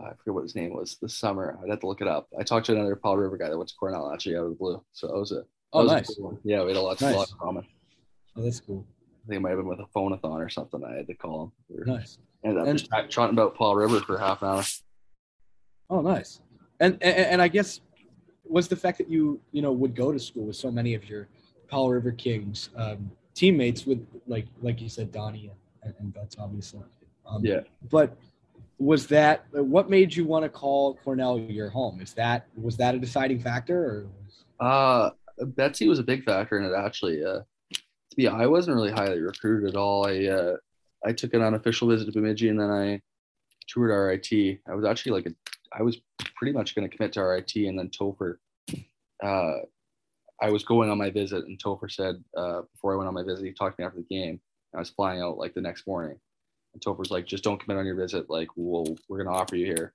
I 0.01 0.09
forget 0.17 0.33
what 0.33 0.43
his 0.43 0.55
name 0.55 0.73
was 0.75 0.97
this 1.01 1.15
summer. 1.15 1.57
I'd 1.63 1.69
have 1.69 1.79
to 1.81 1.87
look 1.87 2.01
it 2.01 2.07
up. 2.07 2.27
I 2.39 2.43
talked 2.43 2.65
to 2.67 2.73
another 2.73 2.95
Powell 2.95 3.17
River 3.17 3.37
guy 3.37 3.49
that 3.49 3.57
went 3.57 3.69
to 3.69 3.75
Cornell 3.79 4.11
actually 4.13 4.35
out 4.37 4.43
of 4.45 4.49
the 4.51 4.55
blue. 4.55 4.83
So 4.93 5.07
that 5.07 5.17
was 5.17 5.31
a. 5.31 5.43
Oh, 5.73 5.83
was 5.83 5.91
a 5.91 5.95
nice. 5.95 6.15
cool 6.15 6.25
one. 6.25 6.39
Yeah, 6.43 6.61
we 6.63 6.69
had 6.69 6.77
a 6.77 6.81
lot, 6.81 7.01
Nice. 7.01 7.13
a 7.13 7.17
lot 7.17 7.29
in 7.31 7.37
common. 7.37 7.67
Oh, 8.35 8.41
that's 8.41 8.59
cool. 8.59 8.85
I 9.25 9.27
think 9.27 9.37
it 9.37 9.41
might 9.41 9.49
have 9.49 9.59
been 9.59 9.67
with 9.67 9.79
a 9.79 9.85
phonathon 9.95 10.37
or 10.45 10.47
something. 10.49 10.83
I 10.83 10.95
had 10.95 11.07
to 11.07 11.13
call 11.15 11.43
him. 11.45 11.51
We 11.85 11.91
Nice. 11.91 12.19
Ended 12.43 12.61
up 12.61 12.67
And- 12.67 12.77
just 12.79 12.91
chatting 13.09 13.33
about 13.33 13.55
Powell 13.55 13.75
River 13.75 13.99
for 14.01 14.17
half 14.17 14.41
an 14.43 14.47
hour. 14.49 14.63
Oh, 15.89 16.01
nice. 16.01 16.39
And, 16.79 16.97
and 17.01 17.15
and 17.15 17.41
I 17.41 17.47
guess 17.47 17.81
was 18.45 18.67
the 18.67 18.75
fact 18.75 18.97
that 18.99 19.09
you 19.09 19.41
you 19.51 19.61
know 19.61 19.71
would 19.71 19.95
go 19.95 20.11
to 20.11 20.19
school 20.19 20.45
with 20.45 20.55
so 20.55 20.69
many 20.71 20.93
of 20.93 21.09
your 21.09 21.27
Powell 21.69 21.89
River 21.91 22.11
Kings 22.11 22.69
um, 22.77 23.09
teammates 23.33 23.85
with 23.85 24.05
like 24.27 24.45
like 24.61 24.79
you 24.79 24.87
said 24.89 25.11
Donnie 25.11 25.51
and, 25.83 25.93
and 25.99 26.15
obviously. 26.39 26.81
Um, 27.25 27.43
Yeah. 27.43 27.61
But 27.89 28.15
was 28.79 29.07
that 29.07 29.45
what 29.51 29.89
made 29.89 30.15
you 30.15 30.25
want 30.25 30.43
to 30.43 30.49
call 30.49 30.95
Cornell 31.03 31.39
your 31.39 31.69
home? 31.69 31.99
Is 32.01 32.13
that 32.13 32.47
was 32.55 32.77
that 32.77 32.95
a 32.95 32.99
deciding 32.99 33.39
factor 33.39 34.07
or? 34.59 34.65
Uh, 34.65 35.09
Betsy 35.39 35.87
was 35.87 35.99
a 35.99 36.03
big 36.03 36.23
factor 36.23 36.57
in 36.57 36.65
it 36.65 36.75
actually. 36.75 37.23
Uh, 37.23 37.41
to 37.73 38.15
be, 38.15 38.27
I 38.27 38.45
wasn't 38.45 38.75
really 38.75 38.91
highly 38.91 39.19
recruited 39.19 39.69
at 39.69 39.75
all. 39.75 40.07
I 40.07 40.25
uh, 40.25 40.57
I 41.05 41.13
took 41.13 41.33
an 41.33 41.41
unofficial 41.41 41.87
visit 41.87 42.05
to 42.05 42.11
Bemidji 42.11 42.49
and 42.49 42.59
then 42.59 42.69
I 42.69 43.01
toured 43.67 43.91
RIT. 43.91 44.59
I 44.67 44.75
was 44.75 44.85
actually 44.85 45.13
like 45.13 45.25
a, 45.25 45.31
I 45.77 45.83
was 45.83 45.97
pretty 46.35 46.53
much 46.53 46.75
going 46.75 46.89
to 46.89 46.95
commit 46.95 47.13
to 47.13 47.21
RIT 47.21 47.55
and 47.55 47.77
then 47.77 47.89
Topher. 47.89 48.37
Uh, 49.23 49.53
I 50.39 50.51
was 50.51 50.63
going 50.63 50.89
on 50.89 50.97
my 50.97 51.09
visit 51.09 51.45
and 51.45 51.61
Topher 51.61 51.91
said 51.91 52.23
uh, 52.35 52.61
before 52.73 52.93
I 52.93 52.97
went 52.97 53.07
on 53.07 53.13
my 53.13 53.23
visit, 53.23 53.45
he 53.45 53.53
talked 53.53 53.77
to 53.77 53.81
me 53.81 53.87
after 53.87 53.99
the 53.99 54.15
game. 54.15 54.39
I 54.75 54.79
was 54.79 54.89
flying 54.89 55.21
out 55.21 55.37
like 55.37 55.53
the 55.53 55.61
next 55.61 55.87
morning, 55.87 56.19
and 56.77 56.81
Topher's 56.97 57.11
like, 57.11 57.25
just 57.25 57.43
don't 57.43 57.59
commit 57.59 57.77
on 57.77 57.85
your 57.85 57.95
visit. 57.95 58.29
Like, 58.29 58.49
we'll 58.55 58.95
we're 59.09 59.23
going 59.23 59.33
to 59.33 59.39
offer 59.39 59.55
you 59.55 59.65
here 59.65 59.93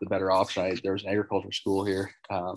the 0.00 0.06
better 0.08 0.30
option. 0.30 0.62
I, 0.62 0.74
there 0.82 0.92
was 0.92 1.02
an 1.02 1.10
agriculture 1.10 1.52
school 1.52 1.84
here. 1.84 2.12
Um, 2.30 2.56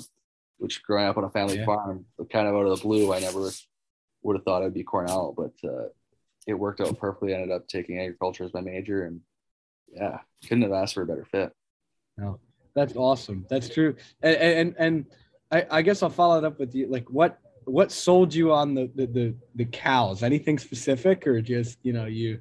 which 0.60 0.82
growing 0.84 1.08
up 1.08 1.18
on 1.18 1.24
a 1.26 1.30
family 1.30 1.58
Yeah. 1.58 1.66
farm, 1.66 2.06
kind 2.32 2.48
of 2.48 2.56
out 2.56 2.68
of 2.68 2.78
the 2.80 2.84
blue, 2.84 3.12
I 3.14 3.20
never 3.20 3.50
would 4.22 4.36
have 4.38 4.46
thought 4.46 4.62
it 4.62 4.66
would 4.66 4.74
be 4.74 4.84
Cornell, 4.84 5.34
but 5.36 5.52
uh, 5.68 5.88
it 6.48 6.54
worked 6.54 6.80
out 6.80 6.98
perfectly. 6.98 7.34
I 7.34 7.38
ended 7.42 7.52
up 7.52 7.68
taking 7.68 8.00
agriculture 8.00 8.46
as 8.46 8.54
my 8.54 8.62
major, 8.62 9.04
and 9.06 9.20
yeah, 9.94 10.20
couldn't 10.48 10.62
have 10.62 10.72
asked 10.72 10.94
for 10.94 11.02
a 11.02 11.06
better 11.08 11.26
fit. 11.26 11.52
no, 12.18 12.40
that's 12.76 12.96
awesome. 12.96 13.46
That's 13.50 13.68
true. 13.68 13.96
And 14.22 14.36
and 14.38 14.76
and 14.78 15.06
I, 15.52 15.66
I 15.80 15.82
guess 15.82 16.02
I'll 16.02 16.10
follow 16.10 16.38
it 16.38 16.46
up 16.46 16.60
with 16.60 16.74
you. 16.76 16.88
Like 16.88 17.10
what 17.10 17.40
what 17.66 17.92
sold 17.92 18.34
you 18.34 18.54
on 18.54 18.74
the 18.74 18.90
the 18.96 19.06
the, 19.08 19.36
the 19.56 19.66
cows? 19.66 20.24
Anything 20.24 20.58
specific 20.60 21.28
or 21.28 21.42
just 21.42 21.80
you 21.84 21.92
know 21.92 22.06
you 22.06 22.40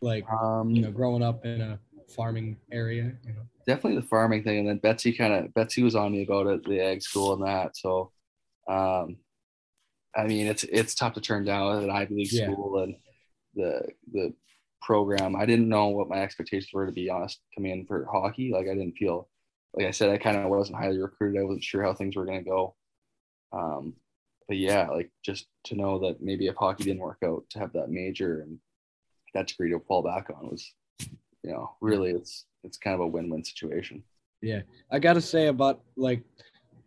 like 0.00 0.24
Um, 0.30 0.70
you 0.70 0.82
know 0.82 0.90
growing 0.90 1.22
up 1.22 1.44
in 1.44 1.60
a 1.60 1.78
farming 2.08 2.56
area? 2.72 3.12
You 3.26 3.32
know. 3.34 3.42
definitely 3.66 4.00
the 4.00 4.06
farming 4.06 4.42
thing, 4.44 4.60
and 4.60 4.68
then 4.68 4.78
Betsy 4.78 5.12
kind 5.12 5.32
of 5.32 5.54
Betsy 5.54 5.82
was 5.82 5.94
on 5.94 6.12
me 6.12 6.22
about 6.24 6.46
it, 6.46 6.64
the 6.64 6.80
ag 6.80 7.02
school 7.02 7.32
and 7.34 7.44
that. 7.46 7.76
So, 7.76 8.12
um, 8.68 9.16
I 10.16 10.26
mean, 10.26 10.46
it's 10.46 10.64
it's 10.64 10.94
tough 10.94 11.14
to 11.14 11.20
turn 11.20 11.44
down 11.44 11.82
an 11.84 11.90
Ivy 11.90 12.14
League 12.14 12.32
Yeah. 12.32 12.52
school 12.52 12.78
and 12.82 12.96
the 13.54 13.88
the 14.12 14.34
program. 14.82 15.36
I 15.36 15.44
didn't 15.46 15.68
know 15.68 15.88
what 15.88 16.08
my 16.08 16.22
expectations 16.22 16.70
were 16.72 16.86
to 16.86 16.92
be 16.92 17.10
honest. 17.10 17.40
Coming 17.54 17.72
in 17.72 17.86
for 17.86 18.06
hockey, 18.10 18.50
like 18.52 18.66
I 18.66 18.74
didn't 18.74 18.96
feel, 18.96 19.28
like 19.74 19.86
I 19.86 19.90
said, 19.92 20.10
I 20.10 20.18
kind 20.18 20.36
of 20.38 20.48
wasn't 20.50 20.78
highly 20.78 20.98
recruited. 20.98 21.40
I 21.40 21.44
wasn't 21.44 21.64
sure 21.64 21.82
how 21.82 21.94
things 21.94 22.16
were 22.16 22.24
gonna 22.24 22.42
go. 22.42 22.74
Um, 23.52 23.94
but 24.48 24.56
yeah, 24.56 24.88
like 24.88 25.10
just 25.24 25.46
to 25.64 25.76
know 25.76 26.00
that 26.00 26.20
maybe 26.20 26.46
if 26.48 26.56
hockey 26.56 26.84
didn't 26.84 27.02
work 27.02 27.18
out, 27.24 27.44
to 27.50 27.58
have 27.60 27.72
that 27.74 27.90
major 27.90 28.40
and 28.40 28.58
that 29.34 29.48
degree 29.48 29.70
to 29.70 29.80
fall 29.80 30.02
back 30.02 30.28
on 30.30 30.50
was, 30.50 30.72
you 31.00 31.52
know, 31.52 31.70
really 31.80 32.10
it's 32.10 32.46
it's 32.64 32.76
kind 32.76 32.94
of 32.94 33.00
a 33.00 33.06
win-win 33.06 33.44
situation. 33.44 34.02
Yeah, 34.42 34.62
I 34.90 34.98
got 34.98 35.14
to 35.14 35.20
say 35.20 35.46
about 35.48 35.80
like 35.96 36.22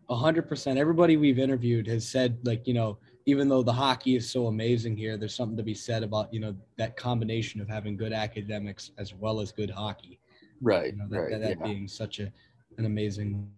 a 0.09 0.15
hundred 0.15 0.47
percent. 0.47 0.77
Everybody 0.77 1.17
we've 1.17 1.39
interviewed 1.39 1.87
has 1.87 2.07
said 2.07 2.37
like 2.43 2.67
you 2.67 2.73
know 2.73 2.97
even 3.25 3.47
though 3.47 3.63
the 3.63 3.73
hockey 3.73 4.15
is 4.15 4.29
so 4.29 4.47
amazing 4.47 4.97
here, 4.97 5.17
there's 5.17 5.35
something 5.35 5.57
to 5.57 5.63
be 5.63 5.73
said 5.73 6.03
about 6.03 6.33
you 6.33 6.39
know 6.39 6.55
that 6.77 6.97
combination 6.97 7.61
of 7.61 7.69
having 7.69 7.95
good 7.95 8.13
academics 8.13 8.91
as 8.97 9.13
well 9.13 9.39
as 9.39 9.51
good 9.51 9.69
hockey. 9.69 10.19
Right, 10.61 10.93
You 10.93 10.99
know 10.99 11.07
that, 11.09 11.19
right, 11.19 11.31
that, 11.31 11.41
that 11.41 11.57
yeah. 11.59 11.65
being 11.65 11.87
such 11.87 12.19
a 12.19 12.31
an 12.77 12.85
amazing 12.85 13.49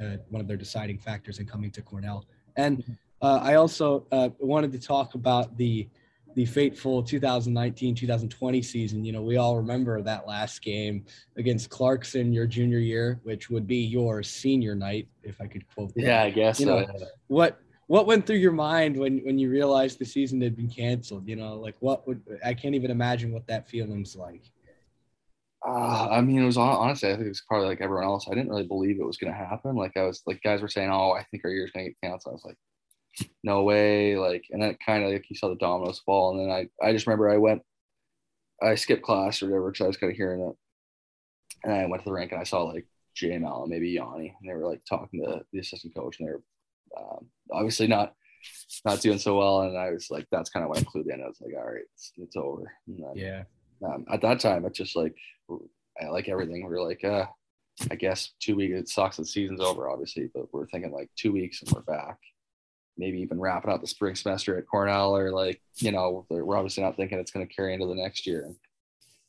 uh, 0.00 0.16
one 0.30 0.40
of 0.40 0.48
their 0.48 0.56
deciding 0.56 0.98
factors 0.98 1.38
in 1.38 1.46
coming 1.46 1.70
to 1.72 1.82
Cornell. 1.82 2.24
And 2.56 2.84
uh, 3.20 3.40
I 3.42 3.54
also 3.54 4.06
uh, 4.12 4.30
wanted 4.38 4.72
to 4.72 4.78
talk 4.78 5.14
about 5.14 5.56
the 5.56 5.88
the 6.34 6.44
fateful 6.44 7.02
2019-2020 7.02 8.64
season. 8.64 9.04
You 9.04 9.12
know, 9.12 9.22
we 9.22 9.36
all 9.36 9.56
remember 9.56 10.02
that 10.02 10.26
last 10.26 10.62
game 10.62 11.04
against 11.36 11.70
Clarkson 11.70 12.32
your 12.32 12.46
junior 12.46 12.78
year, 12.78 13.20
which 13.22 13.50
would 13.50 13.66
be 13.66 13.78
your 13.78 14.22
senior 14.22 14.74
night, 14.74 15.08
if 15.22 15.40
I 15.40 15.46
could 15.46 15.64
quote. 15.74 15.94
That. 15.94 16.02
Yeah, 16.02 16.22
I 16.22 16.30
guess. 16.30 16.60
You 16.60 16.66
so, 16.66 16.80
know. 16.80 16.86
What 17.28 17.58
what 17.86 18.06
went 18.06 18.26
through 18.26 18.36
your 18.36 18.52
mind 18.52 18.96
when 18.96 19.18
when 19.18 19.38
you 19.38 19.50
realized 19.50 19.98
the 19.98 20.04
season 20.04 20.40
had 20.40 20.56
been 20.56 20.70
canceled? 20.70 21.28
You 21.28 21.36
know, 21.36 21.56
like 21.56 21.76
what 21.80 22.06
would 22.06 22.22
I 22.44 22.54
can't 22.54 22.74
even 22.74 22.90
imagine 22.90 23.32
what 23.32 23.46
that 23.48 23.68
feeling's 23.68 24.16
like. 24.16 24.42
Uh, 25.66 26.08
I 26.10 26.20
mean, 26.20 26.42
it 26.42 26.44
was 26.44 26.56
hon- 26.56 26.76
honestly, 26.76 27.10
I 27.10 27.12
think 27.12 27.26
it 27.26 27.28
was 27.28 27.44
probably 27.46 27.68
like 27.68 27.80
everyone 27.80 28.04
else. 28.04 28.26
I 28.28 28.34
didn't 28.34 28.50
really 28.50 28.66
believe 28.66 28.98
it 28.98 29.06
was 29.06 29.16
going 29.16 29.32
to 29.32 29.38
happen. 29.38 29.76
Like 29.76 29.96
I 29.96 30.02
was, 30.02 30.22
like 30.26 30.42
guys 30.42 30.60
were 30.60 30.68
saying, 30.68 30.90
"Oh, 30.90 31.12
I 31.12 31.22
think 31.24 31.44
our 31.44 31.50
year's 31.50 31.70
going 31.70 31.86
to 31.86 31.90
get 31.90 32.10
canceled." 32.10 32.32
I 32.32 32.34
was 32.34 32.44
like, 32.44 32.56
"No 33.44 33.62
way!" 33.64 34.16
Like, 34.16 34.44
and 34.50 34.62
then 34.62 34.76
kind 34.84 35.04
of 35.04 35.12
like 35.12 35.28
you 35.28 35.36
saw 35.36 35.48
the 35.48 35.56
dominoes 35.56 36.00
fall, 36.00 36.30
and 36.32 36.40
then 36.40 36.50
I, 36.82 36.86
I 36.86 36.92
just 36.92 37.06
remember 37.06 37.30
I 37.30 37.36
went, 37.38 37.62
I 38.62 38.74
skipped 38.76 39.02
class 39.02 39.42
or 39.42 39.46
whatever 39.46 39.70
because 39.70 39.84
I 39.84 39.88
was 39.88 39.96
kind 39.96 40.10
of 40.12 40.16
hearing 40.16 40.40
it, 40.42 40.56
and 41.64 41.72
I 41.74 41.86
went 41.86 42.02
to 42.02 42.08
the 42.08 42.12
rink 42.14 42.32
and 42.32 42.40
I 42.40 42.44
saw 42.44 42.62
like 42.64 42.86
JML 43.20 43.62
and 43.62 43.70
maybe 43.70 43.90
Yanni, 43.90 44.34
and 44.40 44.48
they 44.50 44.54
were 44.54 44.68
like 44.68 44.82
talking 44.88 45.22
to 45.24 45.42
the 45.52 45.58
assistant 45.60 45.94
coach, 45.94 46.18
and 46.18 46.28
they 46.28 46.32
were 46.32 46.42
um, 46.98 47.26
obviously 47.52 47.86
not 47.86 48.14
not 48.84 49.00
doing 49.00 49.18
so 49.18 49.38
well, 49.38 49.62
and 49.62 49.76
I 49.78 49.90
was 49.90 50.10
like, 50.10 50.26
that's 50.32 50.50
kind 50.50 50.64
of 50.64 50.70
when 50.70 50.78
I 50.80 50.82
clued 50.82 51.12
in. 51.12 51.22
I 51.22 51.26
was 51.28 51.40
like, 51.40 51.54
"All 51.56 51.64
right, 51.72 51.82
it's, 51.94 52.12
it's 52.16 52.36
over." 52.36 52.72
And 52.88 52.98
then, 52.98 53.12
Yeah. 53.14 53.42
um, 53.86 54.04
at 54.10 54.20
that 54.22 54.40
time, 54.40 54.64
it's 54.64 54.78
just 54.78 54.96
like 54.96 55.14
I 56.00 56.06
like 56.08 56.28
everything. 56.28 56.66
We 56.66 56.74
are 56.74 56.82
like, 56.82 57.04
uh, 57.04 57.26
I 57.90 57.94
guess 57.96 58.32
two 58.40 58.56
weeks. 58.56 58.74
It 58.78 58.88
sucks 58.88 59.16
that 59.16 59.22
the 59.22 59.28
season's 59.28 59.60
over, 59.60 59.90
obviously, 59.90 60.30
but 60.34 60.52
we're 60.52 60.66
thinking 60.68 60.92
like 60.92 61.10
two 61.16 61.32
weeks 61.32 61.62
and 61.62 61.70
we're 61.72 61.82
back. 61.82 62.18
Maybe 62.98 63.20
even 63.20 63.40
wrapping 63.40 63.70
up 63.70 63.80
the 63.80 63.86
spring 63.86 64.14
semester 64.14 64.58
at 64.58 64.66
Cornell, 64.66 65.16
or 65.16 65.30
like 65.32 65.60
you 65.76 65.92
know, 65.92 66.26
we're 66.28 66.56
obviously 66.56 66.82
not 66.82 66.96
thinking 66.96 67.18
it's 67.18 67.30
going 67.30 67.46
to 67.46 67.54
carry 67.54 67.72
into 67.74 67.86
the 67.86 67.94
next 67.94 68.26
year. 68.26 68.44
And 68.44 68.56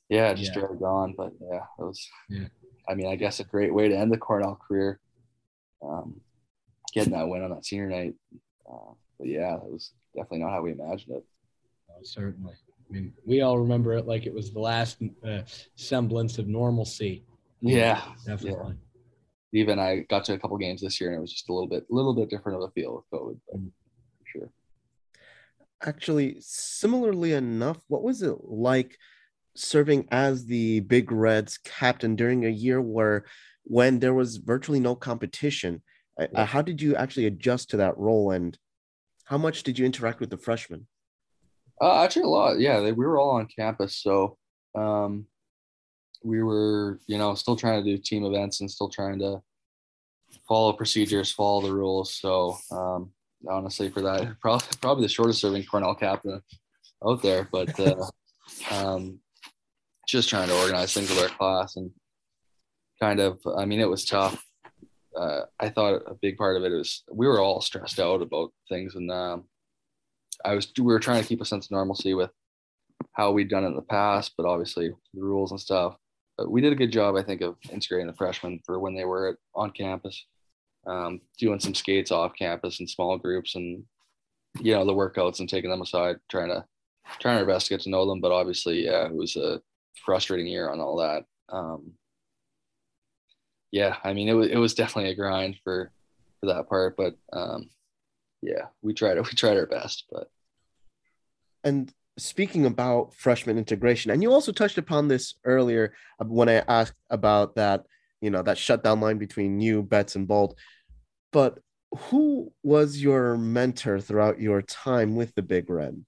yeah, 0.09 0.33
just 0.33 0.53
Yeah. 0.53 0.61
dragged 0.61 0.83
on, 0.83 1.13
but 1.17 1.31
yeah, 1.41 1.63
it 1.79 1.81
was. 1.81 2.07
Yeah. 2.29 2.47
I 2.89 2.95
mean, 2.95 3.07
I 3.07 3.15
guess 3.15 3.39
a 3.39 3.45
great 3.45 3.73
way 3.73 3.87
to 3.87 3.97
end 3.97 4.11
the 4.11 4.17
Cornell 4.17 4.59
career. 4.67 4.99
Um, 5.81 6.19
getting 6.93 7.13
that 7.13 7.27
win 7.27 7.43
on 7.43 7.49
that 7.51 7.65
senior 7.65 7.87
night, 7.89 8.13
uh, 8.71 8.93
but 9.17 9.27
yeah, 9.27 9.55
it 9.55 9.63
was 9.63 9.91
definitely 10.15 10.39
not 10.39 10.51
how 10.51 10.61
we 10.61 10.71
imagined 10.73 11.15
it. 11.15 11.25
Oh, 11.89 11.93
certainly. 12.03 12.53
I 12.89 12.93
mean, 12.93 13.13
we 13.25 13.41
all 13.41 13.57
remember 13.57 13.93
it 13.93 14.05
like 14.05 14.25
it 14.25 14.33
was 14.33 14.51
the 14.51 14.59
last 14.59 14.97
uh, 15.25 15.41
semblance 15.75 16.37
of 16.37 16.47
normalcy. 16.47 17.23
Yeah, 17.61 18.01
Definitely. 18.25 18.75
Even 19.53 19.79
I 19.79 19.99
got 20.09 20.25
to 20.25 20.33
a 20.33 20.39
couple 20.39 20.57
games 20.57 20.81
this 20.81 20.99
year, 20.99 21.11
and 21.11 21.17
it 21.19 21.21
was 21.21 21.31
just 21.31 21.47
a 21.49 21.53
little 21.53 21.69
bit, 21.69 21.85
a 21.89 21.93
little 21.93 22.13
bit 22.13 22.29
different 22.29 22.57
of 22.61 22.67
a 22.67 22.71
feel 22.71 22.95
with 22.95 23.19
COVID, 23.21 23.39
but 23.49 23.59
Mm. 23.59 23.71
for 24.19 24.25
sure. 24.25 24.51
Actually, 25.83 26.37
similarly 26.39 27.33
enough, 27.33 27.81
what 27.87 28.03
was 28.03 28.21
it 28.21 28.35
like 28.43 28.97
serving 29.55 30.07
as 30.11 30.45
the 30.45 30.79
Big 30.81 31.11
Reds 31.11 31.57
captain 31.59 32.15
during 32.15 32.45
a 32.45 32.49
year 32.49 32.81
where 32.81 33.25
when 33.63 33.99
there 33.99 34.13
was 34.13 34.37
virtually 34.37 34.79
no 34.79 34.95
competition? 34.95 35.83
Uh, 36.19 36.27
Yeah. 36.31 36.45
How 36.45 36.61
did 36.61 36.81
you 36.81 36.95
actually 36.95 37.25
adjust 37.27 37.69
to 37.71 37.77
that 37.77 37.97
role 37.97 38.31
and 38.31 38.57
how 39.25 39.37
much 39.37 39.63
did 39.63 39.77
you 39.77 39.85
interact 39.85 40.19
with 40.19 40.29
the 40.29 40.37
freshmen? 40.37 40.87
Uh, 41.81 42.03
actually, 42.03 42.23
a 42.23 42.27
lot. 42.27 42.59
Yeah, 42.59 42.79
they, 42.79 42.91
we 42.91 43.05
were 43.05 43.19
all 43.19 43.31
on 43.31 43.47
campus, 43.47 43.95
so 43.97 44.37
um, 44.75 45.27
we 46.23 46.41
were, 46.41 46.99
you 47.07 47.17
know, 47.17 47.35
still 47.35 47.55
trying 47.55 47.83
to 47.83 47.89
do 47.89 48.01
team 48.01 48.25
events 48.25 48.61
and 48.61 48.69
still 48.69 48.89
trying 48.89 49.19
to 49.19 49.41
follow 50.47 50.73
procedures, 50.73 51.31
follow 51.31 51.61
the 51.61 51.73
rules. 51.73 52.13
So 52.13 52.57
um, 52.71 53.11
honestly, 53.47 53.89
for 53.89 54.01
that, 54.01 54.35
probably 54.41 54.67
probably 54.81 55.03
the 55.03 55.09
shortest 55.09 55.41
serving 55.41 55.65
Cornell 55.65 55.95
captain 55.95 56.41
out 57.05 57.21
there, 57.21 57.47
but 57.51 57.77
uh, 57.79 58.05
um, 58.71 59.19
just 60.07 60.29
trying 60.29 60.47
to 60.47 60.59
organize 60.59 60.93
things 60.93 61.09
with 61.09 61.19
our 61.19 61.29
class 61.29 61.75
and 61.75 61.91
kind 63.01 63.19
of, 63.19 63.39
I 63.57 63.65
mean, 63.65 63.79
it 63.79 63.89
was 63.89 64.05
tough. 64.05 64.43
Uh, 65.17 65.41
I 65.59 65.69
thought 65.69 66.01
a 66.07 66.15
big 66.21 66.37
part 66.37 66.57
of 66.57 66.63
it 66.63 66.71
was 66.71 67.03
we 67.11 67.27
were 67.27 67.39
all 67.39 67.61
stressed 67.61 67.99
out 67.99 68.21
about 68.21 68.51
things 68.67 68.95
and 68.95 69.11
um, 69.11 69.43
I 70.43 70.55
was 70.55 70.71
we 70.77 70.85
were 70.85 70.99
trying 70.99 71.21
to 71.21 71.27
keep 71.27 71.41
a 71.41 71.45
sense 71.45 71.65
of 71.65 71.71
normalcy 71.71 72.13
with 72.13 72.31
how 73.13 73.31
we'd 73.31 73.49
done 73.49 73.63
it 73.63 73.67
in 73.67 73.75
the 73.75 73.81
past, 73.81 74.33
but 74.37 74.45
obviously 74.45 74.89
the 75.13 75.21
rules 75.21 75.51
and 75.51 75.59
stuff. 75.59 75.95
But 76.37 76.51
we 76.51 76.61
did 76.61 76.73
a 76.73 76.77
good 76.77 76.91
job, 76.91 77.15
I 77.15 77.23
think, 77.23 77.41
of 77.41 77.55
integrating 77.71 78.07
the 78.07 78.13
freshmen 78.13 78.59
for 78.65 78.79
when 78.79 78.95
they 78.95 79.05
were 79.05 79.37
on 79.53 79.71
campus, 79.71 80.25
um, 80.87 81.21
doing 81.37 81.59
some 81.59 81.75
skates 81.75 82.11
off 82.11 82.35
campus 82.37 82.79
in 82.79 82.87
small 82.87 83.17
groups, 83.17 83.55
and 83.55 83.83
you 84.59 84.73
know 84.73 84.85
the 84.85 84.93
workouts 84.93 85.39
and 85.39 85.49
taking 85.49 85.69
them 85.69 85.81
aside, 85.81 86.17
trying 86.29 86.49
to 86.49 86.65
trying 87.19 87.37
our 87.37 87.45
best 87.45 87.67
to 87.67 87.73
get 87.73 87.81
to 87.81 87.89
know 87.89 88.07
them. 88.07 88.21
But 88.21 88.31
obviously, 88.31 88.85
yeah, 88.85 89.05
it 89.05 89.13
was 89.13 89.35
a 89.35 89.61
frustrating 90.05 90.47
year 90.47 90.69
on 90.69 90.79
all 90.79 90.97
that. 90.97 91.25
Um, 91.49 91.93
yeah, 93.71 93.97
I 94.03 94.13
mean, 94.13 94.29
it 94.29 94.33
was 94.33 94.49
it 94.49 94.57
was 94.57 94.73
definitely 94.73 95.11
a 95.11 95.15
grind 95.15 95.57
for 95.63 95.91
for 96.39 96.47
that 96.47 96.67
part, 96.67 96.97
but 96.97 97.15
um, 97.31 97.69
yeah, 98.41 98.67
we 98.81 98.93
tried 98.93 99.17
it. 99.17 99.25
We 99.25 99.31
tried 99.35 99.57
our 99.57 99.65
best, 99.65 100.05
but 100.11 100.29
And 101.63 101.93
speaking 102.17 102.65
about 102.65 103.13
freshman 103.13 103.57
integration, 103.57 104.11
and 104.11 104.21
you 104.21 104.31
also 104.31 104.51
touched 104.51 104.77
upon 104.77 105.07
this 105.07 105.35
earlier 105.45 105.93
uh, 106.19 106.25
when 106.25 106.49
I 106.49 106.63
asked 106.67 106.95
about 107.09 107.55
that, 107.55 107.83
you 108.21 108.29
know, 108.29 108.41
that 108.43 108.57
shutdown 108.57 108.99
line 108.99 109.17
between 109.17 109.59
you, 109.59 109.83
Betts, 109.83 110.15
and 110.15 110.27
Bolt. 110.27 110.57
But 111.31 111.59
who 111.91 112.51
was 112.63 113.01
your 113.01 113.37
mentor 113.37 113.99
throughout 113.99 114.39
your 114.39 114.61
time 114.61 115.15
with 115.15 115.33
the 115.35 115.41
Big 115.41 115.69
Red? 115.69 116.03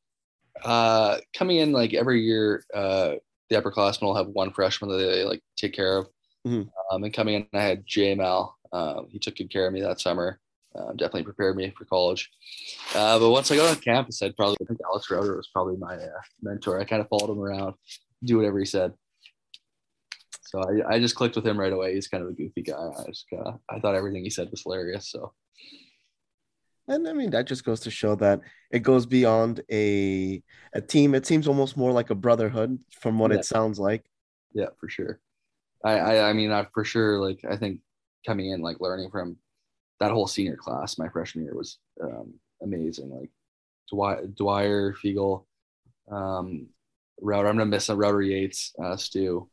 uh, 0.63 1.17
coming 1.35 1.57
in 1.57 1.71
like 1.71 1.93
every 1.93 2.21
year, 2.21 2.63
uh, 2.73 3.15
the 3.49 3.61
upperclassmen 3.61 4.03
will 4.03 4.15
have 4.15 4.27
one 4.27 4.51
freshman 4.51 4.89
that 4.89 4.97
they 4.97 5.23
like 5.23 5.41
take 5.57 5.73
care 5.73 5.97
of. 5.97 6.07
Mhm. 6.47 6.69
Um, 6.91 7.03
and 7.03 7.13
coming 7.13 7.35
in, 7.35 7.47
I 7.53 7.61
had 7.61 7.85
JML. 7.85 8.53
Um, 8.71 9.07
he 9.09 9.19
took 9.19 9.35
good 9.35 9.51
care 9.51 9.67
of 9.67 9.73
me 9.73 9.81
that 9.81 9.99
summer. 9.99 10.39
Uh, 10.77 10.91
definitely 10.91 11.23
prepared 11.23 11.55
me 11.55 11.73
for 11.77 11.85
college. 11.85 12.29
Uh, 12.95 13.17
but 13.19 13.29
once 13.29 13.49
I 13.51 13.55
got 13.55 13.69
on 13.69 13.81
campus, 13.81 14.21
I'd 14.21 14.35
probably 14.35 14.57
I 14.61 14.65
think 14.65 14.79
Alex 14.85 15.09
Rauter 15.09 15.37
was 15.37 15.47
probably 15.47 15.77
my 15.77 15.95
uh, 15.95 16.09
mentor. 16.41 16.79
I 16.79 16.83
kind 16.85 17.01
of 17.01 17.07
followed 17.07 17.31
him 17.31 17.39
around, 17.39 17.75
do 18.23 18.37
whatever 18.37 18.59
he 18.59 18.65
said. 18.65 18.93
So 20.41 20.59
I, 20.61 20.95
I 20.95 20.99
just 20.99 21.15
clicked 21.15 21.35
with 21.35 21.47
him 21.47 21.59
right 21.59 21.71
away. 21.73 21.93
He's 21.95 22.07
kind 22.07 22.23
of 22.23 22.29
a 22.29 22.33
goofy 22.33 22.61
guy. 22.61 22.73
I 22.99 23.03
just 23.07 23.25
kind 23.29 23.43
of, 23.47 23.59
I 23.69 23.79
thought 23.79 23.95
everything 23.95 24.23
he 24.23 24.29
said 24.29 24.49
was 24.51 24.63
hilarious. 24.63 25.09
So 25.09 25.33
And 26.87 27.07
I 27.07 27.13
mean, 27.13 27.31
that 27.31 27.47
just 27.47 27.63
goes 27.65 27.79
to 27.81 27.91
show 27.91 28.15
that 28.15 28.41
it 28.71 28.79
goes 28.83 29.05
beyond 29.05 29.61
a 29.71 30.43
a 30.73 30.81
team. 30.81 31.15
It 31.15 31.25
seems 31.25 31.47
almost 31.47 31.77
more 31.77 31.91
like 31.91 32.09
a 32.09 32.15
brotherhood 32.15 32.77
from 33.01 33.17
what 33.17 33.31
Yeah. 33.31 33.37
it 33.39 33.45
sounds 33.45 33.79
like. 33.79 34.05
yeah, 34.53 34.67
for 34.79 34.89
sure. 34.89 35.19
I, 35.83 35.93
I, 35.99 36.29
I 36.29 36.33
mean, 36.33 36.51
I 36.51 36.65
for 36.73 36.83
sure 36.83 37.19
like 37.19 37.39
I 37.49 37.55
think 37.57 37.79
coming 38.25 38.49
in 38.51 38.61
like 38.61 38.79
learning 38.79 39.09
from 39.11 39.37
that 39.99 40.11
whole 40.11 40.27
senior 40.27 40.55
class 40.57 40.97
my 40.97 41.07
freshman 41.09 41.45
year 41.45 41.55
was 41.55 41.77
um, 42.01 42.33
amazing. 42.61 43.09
Like 43.09 43.29
Dwyer, 43.89 44.27
Dwyer 44.27 44.93
Fiegl, 44.93 45.45
um, 46.11 46.67
Rauter. 47.21 47.47
I'm 47.47 47.55
gonna 47.57 47.65
miss 47.69 47.89
a 47.89 47.95
Rauter 47.95 48.21
Yates, 48.21 48.73
uh, 48.83 48.97
Stu. 48.97 49.49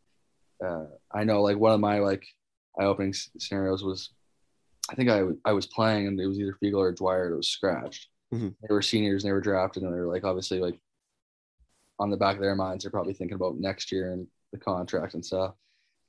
Uh, 0.64 0.86
I 1.12 1.24
know 1.24 1.42
like 1.42 1.58
one 1.58 1.72
of 1.72 1.80
my 1.80 1.98
like 1.98 2.24
eye 2.78 2.84
opening 2.84 3.14
scenarios 3.38 3.82
was 3.84 4.10
I 4.90 4.94
think 4.94 5.10
I, 5.10 5.22
I 5.44 5.52
was 5.52 5.66
playing 5.66 6.06
and 6.08 6.20
it 6.20 6.26
was 6.26 6.38
either 6.40 6.56
Fiegl 6.62 6.78
or 6.78 6.92
Dwyer 6.92 7.30
that 7.30 7.36
was 7.36 7.48
scratched. 7.48 8.08
Mhm. 8.32 8.54
They 8.60 8.72
were 8.72 8.82
seniors 8.82 9.22
and 9.22 9.28
they 9.28 9.32
were 9.32 9.40
drafted 9.40 9.82
and 9.82 9.92
they 9.94 9.98
were 9.98 10.12
like 10.12 10.24
obviously 10.24 10.58
like 10.58 10.78
on 11.98 12.10
the 12.10 12.16
back 12.16 12.36
of 12.36 12.42
their 12.42 12.56
minds 12.56 12.82
they're 12.82 12.90
probably 12.90 13.12
thinking 13.14 13.36
about 13.36 13.58
next 13.58 13.92
year 13.92 14.12
and 14.12 14.26
the 14.52 14.58
contract 14.58 15.14
and 15.14 15.24
stuff. 15.24 15.54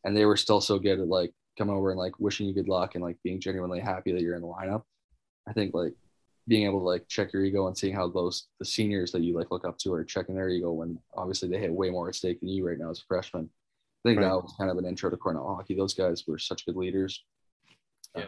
And 0.04 0.15
they 0.17 0.26
were 0.26 0.38
still 0.38 0.60
so 0.62 0.80
good 0.80 1.00
at 1.00 1.08
like 1.08 1.34
coming 1.58 1.76
over 1.76 1.92
and 1.92 2.00
like 2.00 2.20
wishing 2.20 2.48
you 2.48 2.54
good 2.54 2.68
luck 2.68 2.96
and 2.96 3.04
like 3.04 3.18
being 3.24 3.39
genuinely 3.39 3.80
happy 3.80 4.12
that 4.12 4.22
you're 4.22 4.36
in 4.36 4.42
the 4.42 4.48
lineup. 4.48 4.84
I 5.48 5.54
think 5.54 5.74
like 5.74 5.94
being 6.48 6.66
able 6.66 6.80
to 6.80 6.86
like 6.86 7.08
check 7.08 7.32
your 7.34 7.44
ego 7.46 7.68
and 7.68 7.78
seeing 7.78 7.94
how 7.94 8.08
those 8.10 8.48
the 8.60 8.66
seniors 8.66 9.12
that 9.12 9.22
you 9.22 9.34
like 9.38 9.52
look 9.52 9.66
up 9.66 9.78
to 9.80 9.94
are 9.94 10.04
checking 10.04 10.36
their 10.36 10.50
ego 10.50 10.72
when 10.72 10.98
obviously 11.16 11.48
they 11.50 11.60
have 11.62 11.72
way 11.72 11.89
more 11.89 12.10
at 12.10 12.16
stake 12.16 12.39
than 12.39 12.50
you 12.50 12.68
right 12.68 12.78
now 12.80 12.89
as 12.89 13.00
a 13.00 13.04
freshman. 13.08 13.50
I 14.06 14.10
think 14.10 14.20
Right. 14.20 14.28
that 14.28 14.36
was 14.36 14.54
kind 14.58 14.70
of 14.70 14.78
an 14.78 14.86
intro 14.86 15.10
to 15.10 15.16
Cornell 15.18 15.48
hockey. 15.56 15.76
Those 15.76 15.94
guys 15.94 16.26
were 16.28 16.38
such 16.38 16.66
good 16.66 16.76
leaders. 16.76 17.24
Yeah. 18.16 18.24
Uh, 18.24 18.28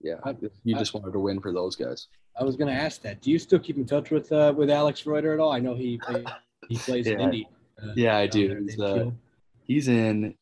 yeah. 0.00 0.14
I- 0.24 0.36
you 0.64 0.76
I- 0.76 0.78
just 0.78 0.94
wanted 0.94 1.12
to 1.12 1.18
win 1.18 1.40
for 1.40 1.52
those 1.52 1.74
guys. 1.74 2.06
I 2.38 2.44
was 2.44 2.54
going 2.54 2.68
to 2.68 2.78
ask 2.80 3.00
that. 3.02 3.22
Do 3.22 3.30
you 3.30 3.38
still 3.38 3.58
keep 3.58 3.78
in 3.78 3.86
touch 3.86 4.10
with 4.10 4.30
uh, 4.30 4.52
with 4.54 4.68
Alex 4.70 5.06
Rauter 5.06 5.32
at 5.32 5.40
all? 5.40 5.50
I 5.52 5.58
know 5.58 5.74
he 5.74 5.98
he 6.68 6.76
plays 6.76 7.06
in 7.08 7.18
Yeah. 7.18 7.24
Indy. 7.24 7.48
uh, 7.82 7.92
Yeah, 7.96 8.16
I 8.18 8.26
do. 8.26 8.62
He's, 8.68 8.78
uh, 8.78 9.10
he's 9.64 9.88
in 9.88 10.34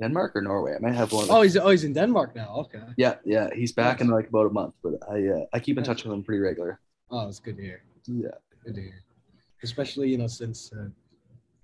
Denmark 0.00 0.36
or 0.36 0.42
Norway. 0.42 0.74
I 0.74 0.78
might 0.78 0.94
have 0.94 1.12
one. 1.12 1.24
Of 1.24 1.30
oh, 1.30 1.42
he's 1.42 1.56
oh 1.56 1.68
he's 1.70 1.84
in 1.84 1.92
Denmark 1.92 2.34
now. 2.36 2.54
Okay. 2.56 2.80
yeah, 2.96 3.14
yeah. 3.24 3.48
He's 3.54 3.72
back 3.72 4.00
in 4.00 4.08
like 4.08 4.28
about 4.28 4.46
a 4.46 4.50
month, 4.50 4.74
but 4.82 4.94
I 5.10 5.26
uh, 5.28 5.44
I 5.52 5.58
keep 5.60 5.78
in 5.78 5.84
touch 5.84 6.04
with 6.04 6.12
him 6.12 6.22
pretty 6.22 6.40
regular. 6.40 6.80
Oh, 7.10 7.28
it's 7.28 7.40
good 7.40 7.56
to 7.56 7.62
hear. 7.62 7.82
Yeah. 8.06 8.28
Good 8.64 8.74
to 8.74 8.80
hear. 8.82 9.02
Especially 9.62 10.10
you 10.10 10.18
know 10.18 10.26
since 10.26 10.70
uh, 10.72 10.88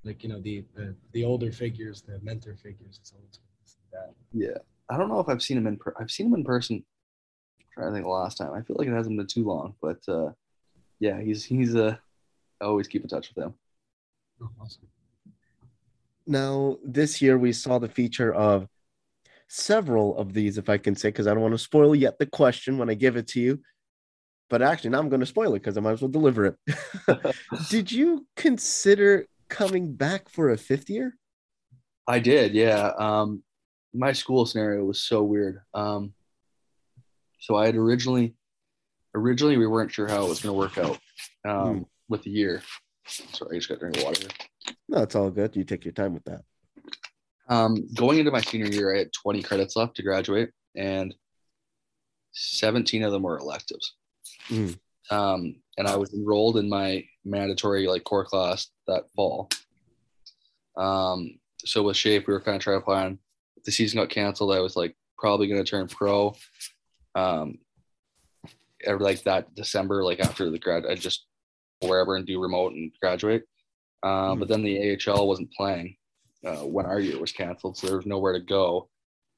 like 0.05 0.23
you 0.23 0.31
know 0.31 0.41
the, 0.41 0.65
the 0.75 0.95
the 1.13 1.25
older 1.25 1.53
figures, 1.53 2.03
the 2.03 2.19
mentor 2.23 2.57
figures. 2.57 2.99
It's 3.01 3.13
always 3.13 3.39
that. 3.93 4.15
Yeah. 4.33 4.59
I 4.89 4.97
don't 4.97 5.09
know 5.09 5.21
if 5.21 5.29
I've 5.29 5.43
seen 5.43 5.59
him 5.59 5.67
in 5.67 5.77
per- 5.77 5.95
I've 5.99 6.11
seen 6.11 6.27
him 6.27 6.35
in 6.35 6.45
person 6.45 6.85
trying 7.75 7.89
to 7.89 7.93
think 7.93 8.05
the 8.05 8.11
last 8.11 8.37
time. 8.39 8.53
I 8.53 8.63
feel 8.63 8.77
like 8.79 8.89
it 8.89 8.93
hasn't 8.93 9.17
been 9.17 9.27
too 9.27 9.45
long, 9.45 9.75
but 9.81 10.01
uh, 10.09 10.31
yeah, 11.01 11.21
he's 11.21 11.45
he's 11.45 11.77
uh, 11.77 11.97
I 12.61 12.65
always 12.65 12.89
keep 12.89 13.03
in 13.03 13.09
touch 13.09 13.33
with 13.35 13.45
him. 13.45 13.55
Oh, 14.43 14.51
awesome. 14.61 14.89
Now, 16.27 16.79
this 16.85 17.21
year 17.23 17.37
we 17.39 17.53
saw 17.53 17.79
the 17.79 17.89
feature 17.89 18.33
of 18.33 18.69
several 19.49 20.17
of 20.17 20.33
these, 20.33 20.59
if 20.59 20.69
I 20.69 20.79
can 20.79 20.95
say, 20.95 21.09
because 21.09 21.27
I 21.27 21.33
don't 21.35 21.43
want 21.43 21.55
to 21.55 21.59
spoil 21.59 21.95
yet 21.95 22.19
the 22.19 22.27
question 22.27 22.79
when 22.79 22.89
I 22.91 22.95
give 22.95 23.17
it 23.17 23.29
to 23.29 23.41
you. 23.41 23.61
But 24.49 24.63
actually, 24.63 24.91
now 24.91 24.99
I'm 24.99 25.09
going 25.09 25.21
to 25.21 25.27
spoil 25.27 25.55
it 25.55 25.61
because 25.61 25.77
I 25.77 25.81
might 25.81 25.93
as 25.93 26.03
well 26.03 26.11
deliver 26.11 26.47
it. 26.47 27.35
Did 27.71 27.91
you 27.91 28.27
consider 28.37 29.27
coming 29.49 29.95
back 29.95 30.29
for 30.29 30.51
a 30.51 30.59
fifth 30.59 30.91
year? 30.91 31.17
I 32.07 32.19
did, 32.19 32.53
yeah. 32.53 32.91
Um, 32.99 33.43
my 33.95 34.13
school 34.13 34.45
scenario 34.45 34.85
was 34.85 35.01
so 35.03 35.23
weird. 35.23 35.61
Um, 35.73 36.13
so 37.39 37.57
I 37.57 37.67
had 37.67 37.77
originally, 37.77 38.35
originally 39.15 39.57
we 39.57 39.67
weren't 39.67 39.93
sure 39.93 40.09
how 40.09 40.25
it 40.25 40.29
was 40.29 40.41
going 40.41 40.55
to 40.55 40.59
work 40.59 40.79
out 40.79 40.99
um, 41.49 41.77
Hmm. 41.77 41.83
with 42.09 42.23
the 42.25 42.31
year. 42.31 42.63
Sorry, 43.07 43.57
I 43.57 43.59
just 43.59 43.69
got 43.69 43.81
to 43.81 43.91
drink 43.91 44.05
water. 44.05 44.21
Here. 44.21 44.31
No, 44.93 45.03
it's 45.03 45.15
all 45.15 45.31
good. 45.31 45.57
You 45.57 45.65
take 45.65 45.87
your 45.87 45.93
time 45.93 46.13
with 46.13 46.25
that. 46.25 46.43
Um, 47.49 47.89
going 47.95 48.19
into 48.19 48.31
my 48.31 48.43
senior 48.43 48.67
year, 48.67 48.95
I 48.95 48.99
had 48.99 49.13
20 49.15 49.43
credits 49.43 49.75
left 49.75 49.97
to 49.97 50.03
graduate, 50.03 50.51
and 50.77 51.15
17 52.33 53.03
of 53.03 53.11
them 53.11 53.23
were 53.23 53.39
electives. 53.39 53.95
Mm. 54.51 54.79
Um, 55.11 55.57
and 55.79 55.89
I 55.89 55.97
was 55.97 56.13
enrolled 56.13 56.59
in 56.59 56.69
my 56.69 57.05
mandatory 57.25 57.87
like 57.87 58.05
core 58.05 58.27
class 58.27 58.69
that 58.87 59.05
fall. 59.17 59.49
Um, 60.77 61.39
so 61.65 61.83
with 61.83 61.97
Shafe, 61.97 62.27
we 62.27 62.35
were 62.35 62.41
kind 62.41 62.57
of 62.57 62.63
trying 62.63 62.79
to 62.79 62.85
plan. 62.85 63.19
The 63.65 63.73
season 63.73 63.99
got 63.99 64.11
canceled, 64.11 64.55
I 64.55 64.61
was 64.61 64.77
like 64.77 64.95
probably 65.17 65.49
going 65.49 65.65
to 65.65 65.71
turn 65.71 65.89
pro. 65.89 66.35
Um, 67.15 67.59
like 68.87 69.23
that 69.23 69.55
December, 69.55 70.05
like 70.05 70.21
after 70.21 70.51
the 70.51 70.59
grad, 70.59 70.85
I 70.85 70.97
just 70.97 71.25
wherever 71.81 72.17
and 72.17 72.27
do 72.27 72.43
remote 72.43 72.75
and 72.75 72.93
graduate. 73.01 73.45
Um, 74.03 74.39
But 74.39 74.49
then 74.49 74.63
the 74.63 74.97
AHL 75.09 75.27
wasn't 75.29 75.53
playing 75.53 75.97
uh, 76.45 76.65
when 76.65 76.87
our 76.87 76.99
year 77.01 77.19
was 77.19 77.33
canceled, 77.33 77.77
so 77.77 77.87
there 77.87 77.97
was 77.97 78.07
nowhere 78.07 78.33
to 78.33 78.41
go. 78.41 78.89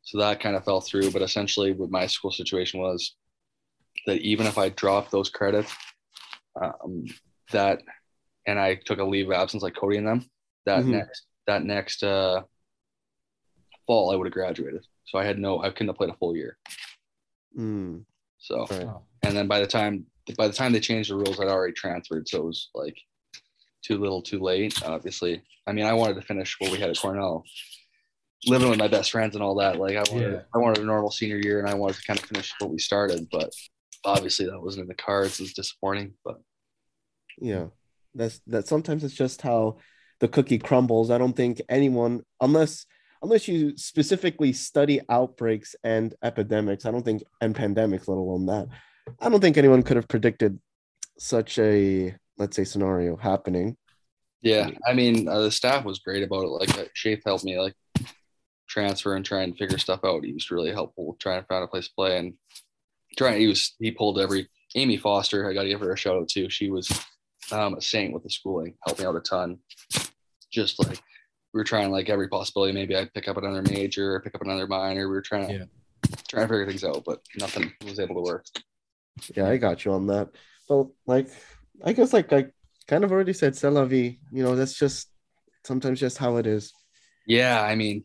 So 0.02 0.18
that 0.18 0.40
kind 0.40 0.56
of 0.56 0.64
fell 0.64 0.80
through. 0.80 1.10
But 1.10 1.22
essentially, 1.22 1.72
what 1.72 1.90
my 1.90 2.06
school 2.06 2.30
situation 2.32 2.80
was 2.80 3.14
that 4.06 4.18
even 4.20 4.46
if 4.46 4.58
I 4.58 4.68
dropped 4.70 5.10
those 5.10 5.30
credits, 5.30 5.74
um, 6.60 7.04
that 7.52 7.82
and 8.46 8.58
I 8.58 8.74
took 8.74 8.98
a 8.98 9.04
leave 9.04 9.26
of 9.30 9.32
absence 9.32 9.62
like 9.62 9.74
Cody 9.76 9.96
and 9.98 10.06
them, 10.06 10.24
that 10.66 10.82
Mhm. 10.84 10.88
next 10.88 11.26
that 11.46 11.62
next 11.64 12.02
uh, 12.02 12.42
fall 13.86 14.10
I 14.12 14.16
would 14.16 14.26
have 14.26 14.32
graduated. 14.32 14.86
So 15.04 15.18
I 15.18 15.24
had 15.24 15.38
no, 15.38 15.60
I 15.62 15.70
couldn't 15.70 15.88
have 15.88 15.96
played 15.96 16.10
a 16.10 16.16
full 16.16 16.34
year. 16.36 16.58
Mm. 17.58 18.04
So 18.38 18.66
Right. 18.70 18.88
And 19.22 19.36
then 19.36 19.46
by 19.48 19.60
the 19.60 19.66
time 19.66 20.06
by 20.38 20.48
the 20.48 20.54
time 20.54 20.72
they 20.72 20.80
changed 20.80 21.10
the 21.10 21.16
rules, 21.16 21.38
I'd 21.40 21.48
already 21.48 21.72
transferred, 21.74 22.28
so 22.28 22.38
it 22.42 22.44
was 22.46 22.70
like 22.74 22.96
too 23.84 23.98
little, 23.98 24.22
too 24.22 24.40
late. 24.40 24.82
Obviously, 24.84 25.42
I 25.66 25.72
mean, 25.72 25.84
I 25.84 25.92
wanted 25.92 26.14
to 26.14 26.22
finish 26.22 26.56
what 26.58 26.72
we 26.72 26.78
had 26.78 26.90
at 26.90 26.98
Cornell, 26.98 27.44
living 28.46 28.70
with 28.70 28.78
my 28.78 28.88
best 28.88 29.10
friends 29.10 29.34
and 29.34 29.42
all 29.44 29.56
that. 29.56 29.78
Like, 29.78 29.96
I 29.96 30.04
wanted, 30.10 30.32
Yeah. 30.32 30.40
I 30.54 30.58
wanted 30.58 30.82
a 30.82 30.86
normal 30.86 31.10
senior 31.10 31.38
year, 31.38 31.58
and 31.60 31.68
I 31.68 31.74
wanted 31.74 31.96
to 31.96 32.06
kind 32.06 32.18
of 32.18 32.24
finish 32.24 32.52
what 32.58 32.70
we 32.70 32.78
started. 32.78 33.28
But 33.30 33.52
obviously, 34.04 34.46
that 34.46 34.60
wasn't 34.60 34.82
in 34.82 34.88
the 34.88 34.94
cards. 34.94 35.40
It's 35.40 35.52
disappointing, 35.52 36.14
but 36.24 36.40
Yeah. 37.38 37.66
That's 38.14 38.40
that 38.46 38.68
sometimes 38.68 39.02
it's 39.02 39.14
just 39.14 39.42
how 39.42 39.78
the 40.20 40.28
cookie 40.28 40.58
crumbles. 40.58 41.10
I 41.10 41.18
don't 41.18 41.34
think 41.34 41.60
anyone 41.68 42.22
unless 42.40 42.86
unless 43.22 43.48
you 43.48 43.76
specifically 43.76 44.52
study 44.52 45.00
outbreaks 45.08 45.74
and 45.82 46.14
epidemics, 46.22 46.86
I 46.86 46.92
don't 46.92 47.04
think 47.04 47.22
and 47.40 47.54
pandemics, 47.54 48.06
let 48.06 48.18
alone 48.18 48.46
that. 48.46 48.68
I 49.20 49.28
don't 49.28 49.40
think 49.40 49.56
anyone 49.56 49.82
could 49.82 49.96
have 49.96 50.06
predicted 50.06 50.60
such 51.18 51.58
a 51.58 52.14
let's 52.38 52.56
say 52.56 52.64
scenario 52.64 53.16
happening. 53.16 53.76
yeah, 54.42 54.70
I 54.86 54.92
mean, 54.94 55.28
uh, 55.28 55.40
the 55.40 55.50
staff 55.50 55.84
was 55.84 55.98
great 56.00 56.22
about 56.22 56.44
it. 56.44 56.48
Like, 56.48 56.78
uh, 56.78 56.84
Shafe 56.94 57.22
helped 57.24 57.44
me 57.44 57.58
like 57.58 57.74
transfer 58.68 59.14
and 59.14 59.24
try 59.24 59.42
and 59.42 59.56
figure 59.56 59.78
stuff 59.78 60.00
out. 60.04 60.24
He 60.24 60.32
was 60.32 60.50
really 60.50 60.72
helpful 60.72 61.16
trying 61.20 61.40
to 61.40 61.46
find 61.46 61.62
a 61.64 61.68
place 61.68 61.88
to 61.88 61.94
play 61.94 62.18
and 62.18 62.34
trying. 63.16 63.40
He 63.40 63.46
was 63.46 63.74
he 63.78 63.90
pulled 63.90 64.18
every. 64.18 64.48
Amy 64.76 64.96
Foster, 64.96 65.48
I 65.48 65.54
got 65.54 65.62
to 65.62 65.68
give 65.68 65.78
her 65.80 65.92
a 65.92 65.96
shout 65.96 66.16
out 66.16 66.28
too. 66.28 66.50
She 66.50 66.68
was 66.68 66.90
um, 67.52 67.74
a 67.74 67.80
saint 67.80 68.12
with 68.12 68.24
the 68.24 68.30
schooling, 68.30 68.74
helped 68.84 68.98
me 68.98 69.06
out 69.06 69.14
a 69.14 69.20
ton. 69.20 69.58
Just 70.50 70.80
like 70.84 71.00
we 71.52 71.60
were 71.60 71.64
trying 71.64 71.92
like 71.92 72.08
every 72.08 72.26
possibility. 72.28 72.72
Maybe 72.72 72.96
I'd 72.96 73.14
pick 73.14 73.28
up 73.28 73.36
another 73.36 73.62
major, 73.62 74.14
or 74.16 74.20
pick 74.20 74.34
up 74.34 74.42
another 74.42 74.66
minor. 74.66 75.08
We 75.08 75.14
were 75.14 75.22
trying 75.22 75.46
to 75.46 75.52
Yeah. 75.54 75.64
trying 76.28 76.48
to 76.48 76.52
figure 76.52 76.66
things 76.66 76.82
out, 76.82 77.04
but 77.06 77.20
nothing 77.38 77.72
was 77.84 78.00
able 78.00 78.16
to 78.16 78.20
work. 78.22 78.46
Yeah, 79.36 79.48
I 79.48 79.58
got 79.58 79.84
you 79.84 79.92
on 79.92 80.08
that. 80.08 80.30
Well, 80.68 80.92
like 81.06 81.28
I 81.82 81.92
guess 81.92 82.12
like 82.12 82.32
I 82.32 82.46
kind 82.86 83.04
of 83.04 83.10
already 83.12 83.32
said, 83.32 83.56
c'est 83.56 83.70
la 83.70 83.84
vie. 83.84 84.18
You 84.30 84.42
know, 84.42 84.54
that's 84.56 84.74
just 84.78 85.08
sometimes 85.64 85.98
just 86.00 86.18
how 86.18 86.36
it 86.36 86.46
is. 86.46 86.72
Yeah, 87.26 87.62
I 87.62 87.74
mean, 87.74 88.04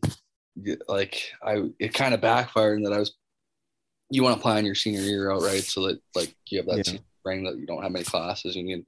like 0.88 1.30
I 1.42 1.64
it 1.78 1.94
kind 1.94 2.14
of 2.14 2.20
backfired 2.20 2.78
in 2.78 2.84
that 2.84 2.92
I 2.92 2.98
was 2.98 3.14
you 4.10 4.22
want 4.24 4.36
to 4.36 4.42
plan 4.42 4.64
your 4.66 4.74
senior 4.74 5.02
year 5.02 5.30
out 5.30 5.42
right 5.42 5.62
so 5.62 5.86
that 5.86 6.00
like 6.16 6.34
you 6.48 6.58
have 6.58 6.66
that 6.66 6.86
Yeah. 6.86 6.98
spring 7.20 7.44
that 7.44 7.58
you 7.58 7.66
don't 7.66 7.82
have 7.82 7.92
many 7.92 8.04
classes 8.04 8.56
and 8.56 8.68
you 8.68 8.78
can 8.78 8.86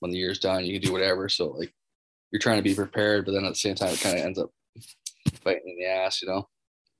when 0.00 0.10
the 0.10 0.16
year's 0.16 0.38
done 0.38 0.64
you 0.64 0.72
can 0.78 0.86
do 0.88 0.92
whatever. 0.92 1.28
So 1.28 1.48
like 1.50 1.72
you're 2.30 2.40
trying 2.40 2.56
to 2.56 2.62
be 2.62 2.74
prepared, 2.74 3.26
but 3.26 3.32
then 3.32 3.44
at 3.44 3.50
the 3.50 3.54
same 3.56 3.74
time 3.74 3.92
it 3.92 4.00
kind 4.00 4.18
of 4.18 4.24
ends 4.24 4.38
up 4.38 4.50
biting 5.44 5.62
in 5.66 5.76
the 5.78 5.86
ass, 5.86 6.22
you 6.22 6.28
know. 6.28 6.48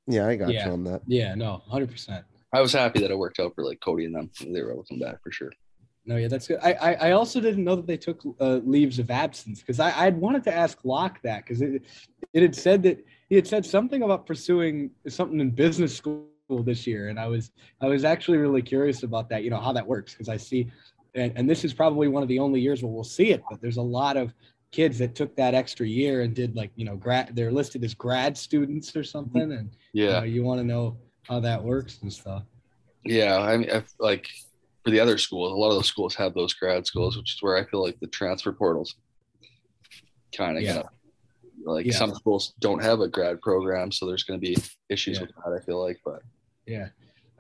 Yeah, 0.07 0.27
I 0.27 0.37
got 0.37 0.51
Yeah. 0.53 0.67
you 0.67 0.73
on 0.73 0.85
that. 0.85 1.01
Yeah, 1.07 1.35
no, 1.35 1.63
hundred 1.67 1.91
percent. 1.91 2.25
I 2.53 2.61
was 2.61 2.73
happy 2.73 3.01
that 3.01 3.11
it 3.11 3.19
worked 3.19 3.41
out 3.41 3.55
for 3.55 3.65
like 3.65 3.81
Cody 3.81 4.05
and 4.05 4.15
them. 4.15 4.31
They 4.41 4.63
were 4.63 4.73
able 4.73 4.85
to 4.85 4.89
come 4.95 5.01
back 5.01 5.23
for 5.23 5.33
sure. 5.33 5.51
No, 6.07 6.17
yeah, 6.17 6.29
that's 6.29 6.47
good. 6.47 6.59
I, 6.63 6.73
I, 6.75 6.93
I 6.95 7.11
also 7.13 7.41
didn't 7.41 7.65
know 7.65 7.77
that 7.77 7.87
they 7.87 7.97
took 7.97 8.21
uh, 8.41 8.61
leaves 8.65 8.99
of 8.99 9.11
absence 9.11 9.61
because 9.61 9.81
I, 9.81 9.87
I 9.89 10.05
had 10.05 10.19
wanted 10.19 10.45
to 10.45 10.55
ask 10.55 10.79
Locke 10.85 11.21
that 11.23 11.45
because 11.45 11.63
it, 11.63 11.83
it 12.35 12.43
had 12.43 12.55
said 12.55 12.83
that 12.83 13.05
he 13.31 13.37
had 13.37 13.47
said 13.47 13.65
something 13.65 14.03
about 14.03 14.27
pursuing 14.27 14.91
something 15.09 15.41
in 15.41 15.51
business 15.51 15.97
school 15.97 16.27
this 16.63 16.87
year, 16.87 17.09
and 17.09 17.19
I 17.19 17.27
was 17.27 17.53
I 17.81 17.87
was 17.87 18.05
actually 18.05 18.37
really 18.39 18.61
curious 18.61 19.03
about 19.03 19.31
that. 19.31 19.45
You 19.45 19.51
know 19.51 19.61
how 19.61 19.73
that 19.73 19.87
works 19.87 20.13
because 20.13 20.29
I 20.29 20.37
see, 20.37 20.71
and, 21.15 21.33
and 21.37 21.49
this 21.49 21.65
is 21.65 21.73
probably 21.73 22.09
one 22.09 22.23
of 22.23 22.29
the 22.29 22.39
only 22.39 22.61
years 22.61 22.83
where 22.83 22.93
we'll 22.93 23.03
see 23.03 23.31
it. 23.31 23.43
But 23.49 23.63
there's 23.63 23.79
a 23.79 23.83
lot 23.83 24.19
of 24.19 24.35
kids 24.73 24.99
that 24.99 25.15
took 25.15 25.35
that 25.37 25.55
extra 25.55 25.87
year 25.87 26.21
and 26.21 26.35
did 26.35 26.55
like 26.55 26.71
you 26.77 26.85
know 26.85 26.97
grad. 26.97 27.35
They're 27.35 27.53
listed 27.53 27.83
as 27.83 27.95
grad 27.95 28.37
students 28.37 28.95
or 28.95 29.05
something, 29.05 29.53
and 29.53 29.71
you, 29.95 30.05
Yeah. 30.05 30.19
know, 30.21 30.25
you 30.25 30.45
want 30.45 30.61
to 30.61 30.65
know 30.67 30.99
how 31.23 31.41
that 31.41 31.65
works 31.65 32.01
and 32.03 32.13
stuff. 32.13 32.43
Yeah, 33.07 33.39
I 33.39 33.57
mean, 33.57 33.71
I, 33.71 33.83
like 33.99 34.29
for 34.85 34.91
the 34.91 35.01
other 35.01 35.17
schools, 35.19 35.53
a 35.53 35.55
lot 35.55 35.71
of 35.71 35.77
those 35.77 35.87
schools 35.87 36.15
have 36.15 36.35
those 36.35 36.53
grad 36.55 36.87
schools, 36.87 37.17
which 37.17 37.35
is 37.35 37.43
where 37.43 37.57
I 37.57 37.65
feel 37.65 37.83
like 37.83 37.99
the 38.01 38.07
transfer 38.07 38.53
portals 38.53 38.95
kind 40.37 40.57
of 40.59 40.63
Yeah. 40.63 40.75
gonna 40.75 40.89
like 41.67 41.87
Yeah. 41.87 41.93
some 41.95 42.15
schools 42.15 42.53
don't 42.61 42.83
have 42.83 43.01
a 43.01 43.09
grad 43.09 43.41
program, 43.41 43.91
so 43.91 44.07
there's 44.07 44.25
going 44.25 44.39
to 44.39 44.47
be 44.47 44.57
issues 44.91 45.17
Yeah. 45.17 45.23
with 45.23 45.31
that. 45.37 45.59
I 45.61 45.65
feel 45.65 45.81
like, 45.83 46.01
but 46.05 46.23
Yeah. 46.67 46.89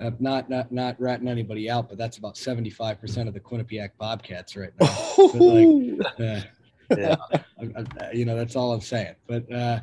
Uh, 0.00 0.10
not 0.18 0.48
not 0.50 0.72
not 0.72 0.98
ratting 1.00 1.28
anybody 1.28 1.70
out, 1.70 1.88
but 1.88 1.96
that's 1.98 2.16
about 2.18 2.36
seventy 2.36 2.70
five 2.70 3.00
percent 3.00 3.28
of 3.28 3.34
the 3.34 3.40
Quinnipiac 3.40 3.90
Bobcats 3.98 4.56
right 4.56 4.72
now. 4.80 4.88
Uh, 6.88 6.96
yeah, 6.98 7.16
I- 7.32 7.84
I- 8.00 8.12
you 8.12 8.24
know, 8.24 8.36
that's 8.36 8.56
all 8.56 8.72
I'm 8.72 8.80
saying. 8.80 9.14
But 9.26 9.50
uh, 9.52 9.80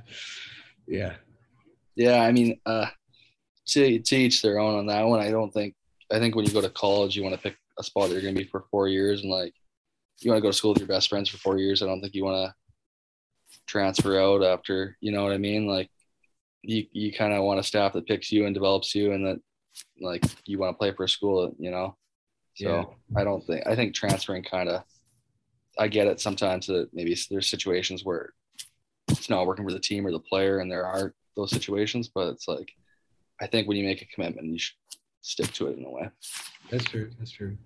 yeah, 0.85 1.15
yeah. 1.95 2.21
I 2.21 2.31
mean, 2.31 2.59
uh, 2.65 2.87
to 3.67 3.99
to 3.99 4.15
each 4.15 4.41
their 4.41 4.59
own 4.59 4.75
on 4.77 4.85
that 4.87 5.03
one. 5.07 5.19
I 5.21 5.31
don't 5.31 5.51
think. 5.53 5.75
I 6.11 6.19
think 6.19 6.35
when 6.35 6.45
you 6.45 6.51
go 6.51 6.61
to 6.61 6.69
college, 6.69 7.15
you 7.15 7.23
want 7.23 7.35
to 7.35 7.41
pick 7.41 7.57
a 7.79 7.83
spot 7.83 8.09
that 8.09 8.13
you're 8.13 8.21
going 8.21 8.35
to 8.35 8.41
be 8.41 8.49
for 8.49 8.65
four 8.71 8.87
years, 8.87 9.21
and 9.21 9.31
like 9.31 9.53
you 10.19 10.29
want 10.29 10.39
to 10.39 10.41
go 10.41 10.51
to 10.51 10.57
school 10.57 10.73
with 10.73 10.79
your 10.79 10.87
best 10.87 11.09
friends 11.09 11.29
for 11.29 11.37
four 11.37 11.57
years. 11.57 11.81
I 11.81 11.85
don't 11.85 12.01
think 12.01 12.13
you 12.13 12.23
want 12.23 12.49
to 12.49 12.55
transfer 13.67 14.19
out 14.19 14.43
after. 14.43 14.97
You 15.01 15.11
know 15.11 15.23
what 15.23 15.33
I 15.33 15.37
mean? 15.37 15.67
Like 15.67 15.89
you 16.61 16.85
you 16.91 17.13
kind 17.13 17.33
of 17.33 17.43
want 17.43 17.59
a 17.59 17.63
staff 17.63 17.93
that 17.93 18.07
picks 18.07 18.31
you 18.31 18.45
and 18.45 18.53
develops 18.53 18.93
you, 18.93 19.13
and 19.13 19.25
that 19.25 19.39
like 20.01 20.23
you 20.45 20.59
want 20.59 20.73
to 20.73 20.77
play 20.77 20.91
for 20.93 21.05
a 21.05 21.09
school. 21.09 21.55
You 21.57 21.71
know. 21.71 21.95
So 22.55 22.95
I 23.15 23.23
don't 23.23 23.45
think 23.45 23.65
I 23.65 23.75
think 23.75 23.95
transferring 23.95 24.43
kind 24.43 24.69
of. 24.69 24.83
I 25.79 25.87
get 25.87 26.07
it 26.07 26.19
sometimes 26.19 26.67
that 26.67 26.89
maybe 26.93 27.17
there's 27.29 27.49
situations 27.49 28.03
where 28.03 28.33
it's 29.07 29.29
not 29.29 29.47
working 29.47 29.65
for 29.65 29.71
the 29.71 29.79
team 29.79 30.05
or 30.05 30.11
the 30.11 30.19
player, 30.19 30.59
and 30.59 30.69
there 30.69 30.85
are 30.85 31.13
those 31.35 31.51
situations, 31.51 32.09
but 32.13 32.27
it's 32.27 32.47
like 32.47 32.71
I 33.39 33.47
think 33.47 33.67
when 33.67 33.77
you 33.77 33.85
make 33.85 34.01
a 34.01 34.13
commitment, 34.13 34.47
you 34.47 34.59
should 34.59 34.75
stick 35.21 35.51
to 35.53 35.67
it 35.67 35.77
in 35.77 35.85
a 35.85 35.89
way. 35.89 36.09
that's 36.69 36.85
true. 36.85 37.09
That's 37.17 37.31
true. 37.31 37.57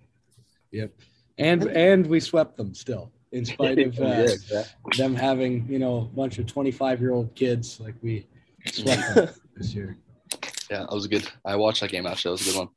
Yep. 0.72 0.92
And 1.38 1.64
and 1.64 2.06
we 2.06 2.20
swept 2.20 2.56
them 2.56 2.74
still, 2.74 3.10
in 3.32 3.44
spite 3.44 3.78
of 3.78 3.98
uh, 4.00 4.04
Yeah, 4.04 4.20
exactly. 4.20 4.96
them 4.96 5.14
having 5.14 5.66
you 5.68 5.78
know 5.78 5.98
a 5.98 6.16
bunch 6.16 6.38
of 6.38 6.46
twenty 6.46 6.70
five 6.70 7.00
year 7.00 7.12
old 7.12 7.34
kids. 7.34 7.78
Like 7.80 7.94
we 8.02 8.26
swept 8.66 9.14
them 9.14 9.28
this 9.56 9.74
year. 9.74 9.96
yeah, 10.70 10.80
that 10.80 10.92
was 10.92 11.06
good. 11.06 11.28
I 11.44 11.56
watched 11.56 11.80
that 11.82 11.90
game 11.90 12.06
actually. 12.06 12.30
That 12.36 12.44
was 12.44 12.48
a 12.48 12.50
good 12.52 12.58
one. 12.58 12.68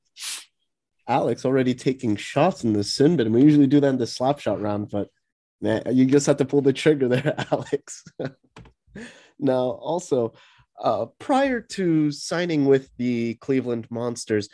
Alex 1.08 1.44
already 1.44 1.74
taking 1.74 2.16
shots 2.16 2.64
in 2.64 2.74
the 2.74 2.84
sin 2.84 3.18
bin. 3.18 3.34
We 3.34 3.42
usually 3.42 3.66
do 3.68 3.80
that 3.80 3.88
in 3.88 3.98
the 3.98 4.06
slap 4.06 4.40
shot 4.40 4.62
round, 4.62 4.90
but 4.90 5.08
man, 5.60 5.82
you 5.92 6.06
just 6.06 6.28
have 6.28 6.38
to 6.38 6.46
pull 6.46 6.62
the 6.62 6.72
trigger 6.74 7.08
there, 7.08 7.34
Alex. 7.52 8.04
now, 9.40 9.56
also, 9.72 10.34
uh, 10.80 11.08
prior 11.18 11.62
to 11.62 12.12
signing 12.12 12.66
with 12.66 12.92
the 12.98 13.34
Cleveland 13.36 13.88
Monsters, 13.90 14.50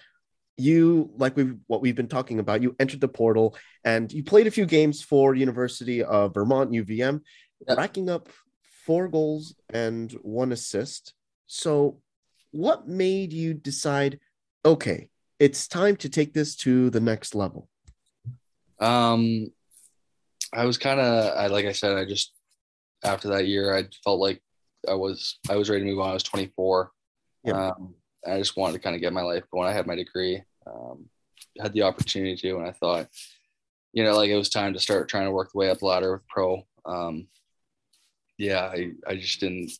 you 0.57 1.11
like 1.17 1.35
we 1.35 1.53
what 1.67 1.81
we've 1.81 1.95
been 1.95 2.07
talking 2.07 2.39
about. 2.39 2.61
You 2.61 2.75
entered 2.79 3.01
the 3.01 3.07
portal 3.07 3.55
and 3.83 4.11
you 4.11 4.23
played 4.23 4.47
a 4.47 4.51
few 4.51 4.65
games 4.65 5.01
for 5.01 5.35
University 5.35 6.03
of 6.03 6.33
Vermont 6.33 6.71
UVM, 6.71 7.21
Yep. 7.67 7.77
racking 7.77 8.09
up 8.09 8.29
four 8.85 9.07
goals 9.07 9.55
and 9.73 10.11
one 10.21 10.51
assist. 10.51 11.13
So, 11.47 11.99
what 12.51 12.87
made 12.87 13.33
you 13.33 13.53
decide? 13.53 14.19
Okay, 14.65 15.09
it's 15.39 15.67
time 15.67 15.95
to 15.97 16.09
take 16.09 16.33
this 16.33 16.55
to 16.57 16.89
the 16.89 16.99
next 16.99 17.35
level. 17.35 17.69
Um, 18.79 19.47
I 20.53 20.65
was 20.65 20.77
kind 20.77 20.99
of, 20.99 21.37
I 21.37 21.47
like 21.47 21.65
I 21.65 21.71
said, 21.71 21.97
I 21.97 22.05
just 22.05 22.33
after 23.03 23.29
that 23.29 23.47
year, 23.47 23.75
I 23.75 23.85
felt 24.03 24.19
like 24.19 24.41
I 24.87 24.93
was 24.93 25.39
I 25.49 25.55
was 25.55 25.69
ready 25.69 25.83
to 25.83 25.89
move 25.89 25.99
on. 25.99 26.09
I 26.09 26.13
was 26.13 26.23
24. 26.23 26.91
Yep. 27.45 27.55
Um, 27.55 27.95
I 28.27 28.37
just 28.37 28.57
wanted 28.57 28.73
to 28.73 28.79
kind 28.79 28.95
of 28.95 29.01
get 29.01 29.13
my 29.13 29.21
life 29.21 29.43
going. 29.51 29.67
I 29.67 29.73
had 29.73 29.87
my 29.87 29.95
degree, 29.95 30.41
um, 30.67 31.05
had 31.59 31.73
the 31.73 31.83
opportunity 31.83 32.35
to, 32.35 32.57
and 32.57 32.67
I 32.67 32.71
thought, 32.71 33.07
you 33.93 34.03
know, 34.03 34.15
like 34.15 34.29
it 34.29 34.37
was 34.37 34.49
time 34.49 34.73
to 34.73 34.79
start 34.79 35.07
trying 35.07 35.25
to 35.25 35.31
work 35.31 35.51
the 35.51 35.57
way 35.57 35.69
up 35.69 35.81
ladder 35.81 36.13
with 36.13 36.27
pro. 36.27 36.63
Um, 36.85 37.27
yeah, 38.37 38.65
I, 38.65 38.91
I 39.07 39.15
just 39.15 39.39
didn't. 39.39 39.71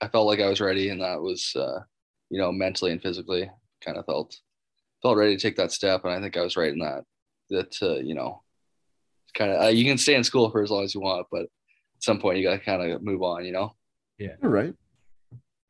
I 0.00 0.08
felt 0.08 0.26
like 0.26 0.40
I 0.40 0.48
was 0.48 0.60
ready, 0.60 0.88
and 0.88 1.00
that 1.00 1.22
was, 1.22 1.54
uh, 1.54 1.80
you 2.30 2.40
know, 2.40 2.50
mentally 2.50 2.90
and 2.90 3.00
physically, 3.00 3.48
kind 3.84 3.96
of 3.96 4.06
felt 4.06 4.40
felt 5.02 5.16
ready 5.16 5.36
to 5.36 5.40
take 5.40 5.56
that 5.56 5.72
step, 5.72 6.04
and 6.04 6.12
I 6.12 6.20
think 6.20 6.36
I 6.36 6.42
was 6.42 6.56
right 6.56 6.72
in 6.72 6.80
that. 6.80 7.04
That 7.50 7.76
uh, 7.82 8.00
you 8.00 8.14
know, 8.14 8.42
kind 9.34 9.52
of 9.52 9.62
uh, 9.62 9.68
you 9.68 9.84
can 9.84 9.98
stay 9.98 10.14
in 10.14 10.24
school 10.24 10.50
for 10.50 10.62
as 10.62 10.70
long 10.70 10.84
as 10.84 10.94
you 10.94 11.00
want, 11.00 11.26
but 11.30 11.42
at 11.42 11.48
some 12.00 12.18
point 12.18 12.38
you 12.38 12.44
got 12.44 12.52
to 12.52 12.58
kind 12.58 12.90
of 12.90 13.02
move 13.02 13.22
on, 13.22 13.44
you 13.44 13.52
know. 13.52 13.74
Yeah. 14.18 14.34
All 14.42 14.50
right. 14.50 14.74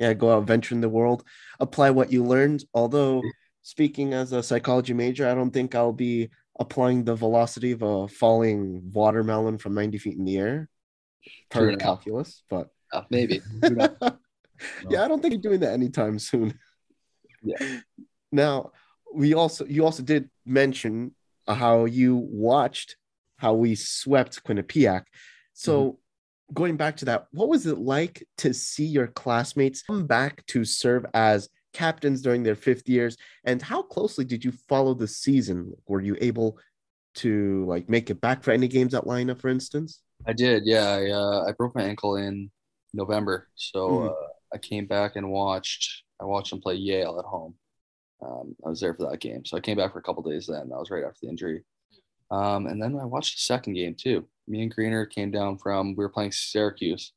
Yeah, 0.02 0.14
go 0.14 0.32
out, 0.32 0.48
venture 0.48 0.74
in 0.74 0.80
the 0.80 0.88
world, 0.88 1.22
apply 1.60 1.90
what 1.90 2.10
you 2.10 2.24
learned. 2.24 2.64
Although, 2.74 3.22
speaking 3.62 4.14
as 4.14 4.32
a 4.32 4.42
psychology 4.42 4.92
major, 4.94 5.28
I 5.28 5.34
don't 5.34 5.52
think 5.52 5.76
I'll 5.76 5.92
be 5.92 6.28
applying 6.58 7.04
the 7.04 7.14
velocity 7.14 7.70
of 7.70 7.82
a 7.82 8.08
falling 8.08 8.90
watermelon 8.92 9.58
from 9.58 9.74
90 9.74 9.98
feet 9.98 10.18
in 10.18 10.24
the 10.24 10.38
air. 10.38 10.68
True 11.24 11.32
Part 11.50 11.62
of 11.62 11.68
enough. 11.74 11.82
calculus, 11.84 12.42
but 12.50 12.70
Uh, 12.92 13.02
maybe. 13.10 13.40
yeah, 14.90 15.04
I 15.04 15.08
don't 15.08 15.22
think 15.22 15.34
you're 15.34 15.40
doing 15.40 15.60
that 15.60 15.72
anytime 15.72 16.18
soon. 16.18 16.58
Yeah. 17.44 17.78
Now, 18.32 18.72
we 19.14 19.34
also 19.34 19.64
you 19.66 19.84
also 19.84 20.02
did 20.02 20.30
mention 20.44 21.14
how 21.46 21.84
you 21.84 22.16
watched 22.16 22.96
how 23.36 23.54
we 23.54 23.76
swept 23.76 24.42
Quinnipiac. 24.44 25.04
So 25.52 25.98
going 26.52 26.76
back 26.76 26.96
to 26.98 27.04
that, 27.06 27.26
what 27.32 27.48
was 27.48 27.66
it 27.66 27.78
like 27.78 28.26
to 28.38 28.52
see 28.52 28.84
your 28.86 29.06
classmates 29.08 29.82
come 29.82 30.06
back 30.06 30.44
to 30.46 30.64
serve 30.64 31.06
as 31.14 31.48
captains 31.72 32.20
during 32.22 32.42
their 32.42 32.54
fifth 32.54 32.88
years? 32.88 33.16
And 33.44 33.60
how 33.62 33.82
closely 33.82 34.24
did 34.24 34.44
you 34.44 34.52
follow 34.68 34.94
the 34.94 35.08
season? 35.08 35.72
Were 35.86 36.00
you 36.00 36.16
able 36.20 36.58
to 37.16 37.64
like 37.66 37.88
make 37.88 38.10
it 38.10 38.20
back 38.20 38.42
for 38.42 38.50
any 38.50 38.68
games 38.68 38.94
at 38.94 39.04
lineup, 39.04 39.40
for 39.40 39.48
instance? 39.48 40.00
I 40.26 40.32
did, 40.32 40.62
yeah. 40.64 40.88
I 40.88 41.10
uh, 41.10 41.44
I 41.48 41.52
broke 41.52 41.74
my 41.74 41.82
ankle 41.82 42.16
in 42.16 42.50
November, 42.94 43.48
so 43.54 43.88
Mhm. 43.88 44.10
uh, 44.10 44.28
I 44.54 44.58
came 44.58 44.86
back 44.86 45.16
and 45.16 45.30
watched. 45.30 46.04
I 46.20 46.24
watched 46.24 46.50
them 46.50 46.60
play 46.60 46.76
Yale 46.76 47.18
at 47.18 47.24
home. 47.24 47.54
Um, 48.24 48.54
I 48.64 48.68
was 48.68 48.78
there 48.80 48.94
for 48.94 49.10
that 49.10 49.18
game, 49.20 49.44
so 49.44 49.56
I 49.56 49.60
came 49.60 49.76
back 49.78 49.92
for 49.92 49.98
a 49.98 50.02
couple 50.02 50.22
days. 50.22 50.46
Then 50.46 50.68
that 50.68 50.78
was 50.78 50.90
right 50.90 51.02
after 51.02 51.18
the 51.22 51.28
injury, 51.28 51.64
um, 52.32 52.66
and 52.66 52.82
then 52.82 52.98
I 52.98 53.04
watched 53.04 53.36
the 53.36 53.42
second 53.42 53.74
game 53.74 53.94
too. 53.94 54.26
Me 54.48 54.62
and 54.62 54.74
Greener 54.74 55.06
came 55.06 55.30
down 55.30 55.58
from. 55.58 55.94
We 55.94 56.02
were 56.02 56.08
playing 56.08 56.32
Syracuse, 56.32 57.12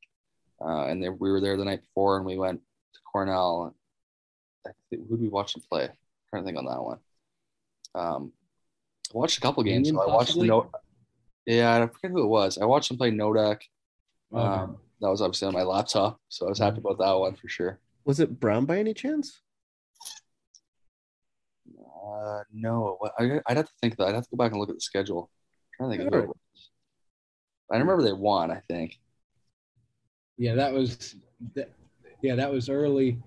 uh, 0.63 0.86
and 0.86 1.01
they, 1.01 1.10
we 1.10 1.32
were 1.32 1.41
there 1.41 1.58
the 1.58 1.65
night 1.65 1.82
before, 1.82 2.17
and 2.17 2.25
we 2.25 2.38
went 2.38 2.62
to 2.93 2.99
Cornell. 3.12 3.73
Who 4.91 4.97
did 4.97 5.21
we 5.21 5.30
watch 5.30 5.54
them 5.54 5.63
play? 5.69 5.86
I'm 5.86 5.91
trying 6.30 6.43
to 6.43 6.45
think 6.45 6.58
on 6.58 6.65
that 6.65 6.84
one. 6.84 6.99
Um, 7.95 8.32
I 9.13 9.17
watched 9.17 9.38
a 9.38 9.41
couple 9.41 9.63
games. 9.63 9.89
So 9.89 10.01
I 10.01 10.13
watched 10.13 10.36
the 10.36 10.43
note. 10.43 10.69
Yeah, 11.45 11.75
I 11.75 11.88
forget 11.88 12.12
who 12.12 12.23
it 12.23 12.28
was. 12.28 12.58
I 12.58 12.65
watched 12.65 12.89
them 12.89 12.97
play 12.97 13.12
Nodak. 13.12 13.62
Um, 14.34 14.78
that 14.99 15.10
was 15.10 15.21
obviously 15.21 15.47
on 15.47 15.54
my 15.54 15.63
laptop, 15.63 16.19
so 16.28 16.45
I 16.45 16.49
was 16.49 16.60
happy 16.60 16.80
about 16.80 16.97
that 16.97 17.13
one 17.13 17.36
for 17.36 17.47
sure. 17.47 17.80
Was 18.04 18.19
it 18.19 18.39
Brown 18.39 18.65
by 18.65 18.80
any 18.80 18.93
chance? 18.93 19.41
Uh, 22.05 22.43
no, 22.53 22.97
I, 23.19 23.39
I'd 23.47 23.57
have 23.57 23.65
to 23.65 23.73
think 23.81 23.97
that. 23.97 24.07
I'd 24.07 24.15
have 24.15 24.25
to 24.25 24.29
go 24.35 24.37
back 24.37 24.51
and 24.51 24.59
look 24.59 24.69
at 24.69 24.75
the 24.75 24.81
schedule. 24.81 25.29
To 25.81 25.89
think 25.89 26.03
of 26.03 26.13
who 26.13 26.19
it 26.19 26.27
was. 26.27 26.69
I 27.71 27.77
remember 27.77 28.03
they 28.03 28.13
won. 28.13 28.51
I 28.51 28.61
think. 28.69 28.99
yeah, 30.37 30.55
that 30.55 30.71
was 30.71 31.15
that, 31.55 31.71
yeah, 32.21 32.35
that 32.35 32.51
was 32.51 32.69
early. 32.69 33.19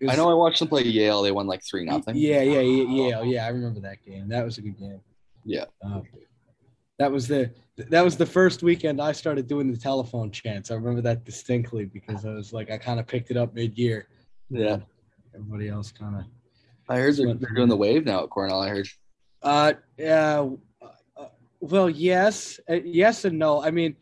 Was- 0.00 0.10
I 0.10 0.16
know 0.16 0.30
I 0.30 0.34
watched 0.34 0.58
them 0.58 0.68
play 0.68 0.82
Yale. 0.82 1.22
They 1.22 1.32
won 1.32 1.46
like 1.46 1.62
three 1.64 1.84
nothing. 1.84 2.16
Yeah, 2.16 2.42
yeah, 2.42 2.60
yeah, 2.60 2.84
yeah, 2.88 3.22
yeah. 3.22 3.46
I 3.46 3.48
remember 3.48 3.80
that 3.80 4.04
game. 4.04 4.28
That 4.28 4.44
was 4.44 4.58
a 4.58 4.62
good 4.62 4.78
game. 4.78 5.00
Yeah. 5.44 5.64
Uh, 5.84 6.02
that 6.98 7.10
was 7.10 7.26
the 7.26 7.50
that 7.76 8.04
was 8.04 8.16
the 8.16 8.26
first 8.26 8.62
weekend 8.62 9.00
I 9.00 9.12
started 9.12 9.46
doing 9.46 9.72
the 9.72 9.78
telephone 9.78 10.30
chants. 10.30 10.70
I 10.70 10.74
remember 10.74 11.00
that 11.02 11.24
distinctly 11.24 11.86
because 11.86 12.24
I 12.24 12.30
was 12.30 12.52
like 12.52 12.70
I 12.70 12.78
kind 12.78 13.00
of 13.00 13.06
picked 13.06 13.30
it 13.30 13.36
up 13.36 13.54
mid 13.54 13.76
year. 13.78 14.08
Yeah. 14.50 14.78
Everybody 15.34 15.68
else 15.68 15.90
kind 15.92 16.16
of. 16.16 16.24
I 16.88 16.96
heard 16.96 17.16
they're, 17.16 17.34
they're 17.34 17.54
doing 17.54 17.68
the 17.68 17.76
wave 17.76 18.04
now 18.06 18.24
at 18.24 18.30
Cornell. 18.30 18.60
I 18.60 18.68
heard. 18.68 18.88
Uh, 19.42 19.72
yeah. 19.96 20.48
Uh, 21.16 21.26
well, 21.60 21.90
yes, 21.90 22.60
uh, 22.68 22.74
yes, 22.74 23.24
and 23.24 23.38
no. 23.38 23.62
I 23.62 23.70
mean, 23.70 23.96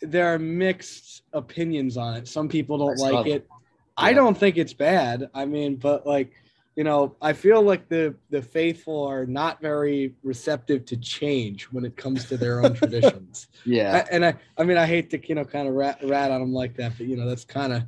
there 0.00 0.34
are 0.34 0.38
mixed 0.38 1.22
opinions 1.32 1.96
on 1.96 2.14
it. 2.14 2.28
Some 2.28 2.48
people 2.48 2.78
don't 2.78 3.00
I 3.00 3.10
like 3.10 3.26
that. 3.26 3.32
it. 3.32 3.48
I 3.96 4.12
don't 4.12 4.36
think 4.36 4.56
it's 4.56 4.72
bad. 4.72 5.30
I 5.34 5.44
mean, 5.44 5.76
but 5.76 6.06
like, 6.06 6.32
you 6.76 6.84
know, 6.84 7.14
I 7.20 7.34
feel 7.34 7.62
like 7.62 7.88
the 7.88 8.14
the 8.30 8.42
faithful 8.42 9.04
are 9.04 9.26
not 9.26 9.60
very 9.60 10.14
receptive 10.22 10.84
to 10.86 10.96
change 10.96 11.64
when 11.64 11.84
it 11.84 11.96
comes 11.96 12.24
to 12.26 12.36
their 12.36 12.64
own 12.64 12.74
traditions. 12.80 13.48
Yeah. 13.64 14.04
I, 14.04 14.14
and 14.14 14.24
I, 14.24 14.34
I 14.58 14.64
mean, 14.64 14.78
I 14.78 14.86
hate 14.86 15.10
to 15.10 15.28
you 15.28 15.34
know 15.34 15.44
kind 15.44 15.68
of 15.68 15.74
rat 15.74 16.00
rat 16.02 16.30
on 16.30 16.40
them 16.40 16.52
like 16.52 16.74
that, 16.76 16.92
but 16.96 17.06
you 17.06 17.16
know, 17.16 17.28
that's 17.28 17.44
kind 17.44 17.72
of 17.72 17.82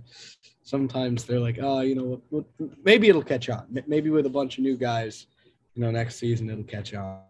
sometimes 0.64 1.24
they're 1.24 1.38
like, 1.38 1.58
oh, 1.62 1.80
you 1.80 1.94
know, 1.94 2.44
maybe 2.84 3.08
it'll 3.08 3.22
catch 3.22 3.48
on. 3.48 3.66
Maybe 3.86 4.10
with 4.10 4.26
a 4.26 4.30
bunch 4.30 4.58
of 4.58 4.64
new 4.64 4.76
guys, 4.76 5.26
you 5.74 5.82
know, 5.82 5.90
next 5.90 6.16
season 6.16 6.50
it'll 6.50 6.64
catch 6.64 6.92
on. 6.94 7.20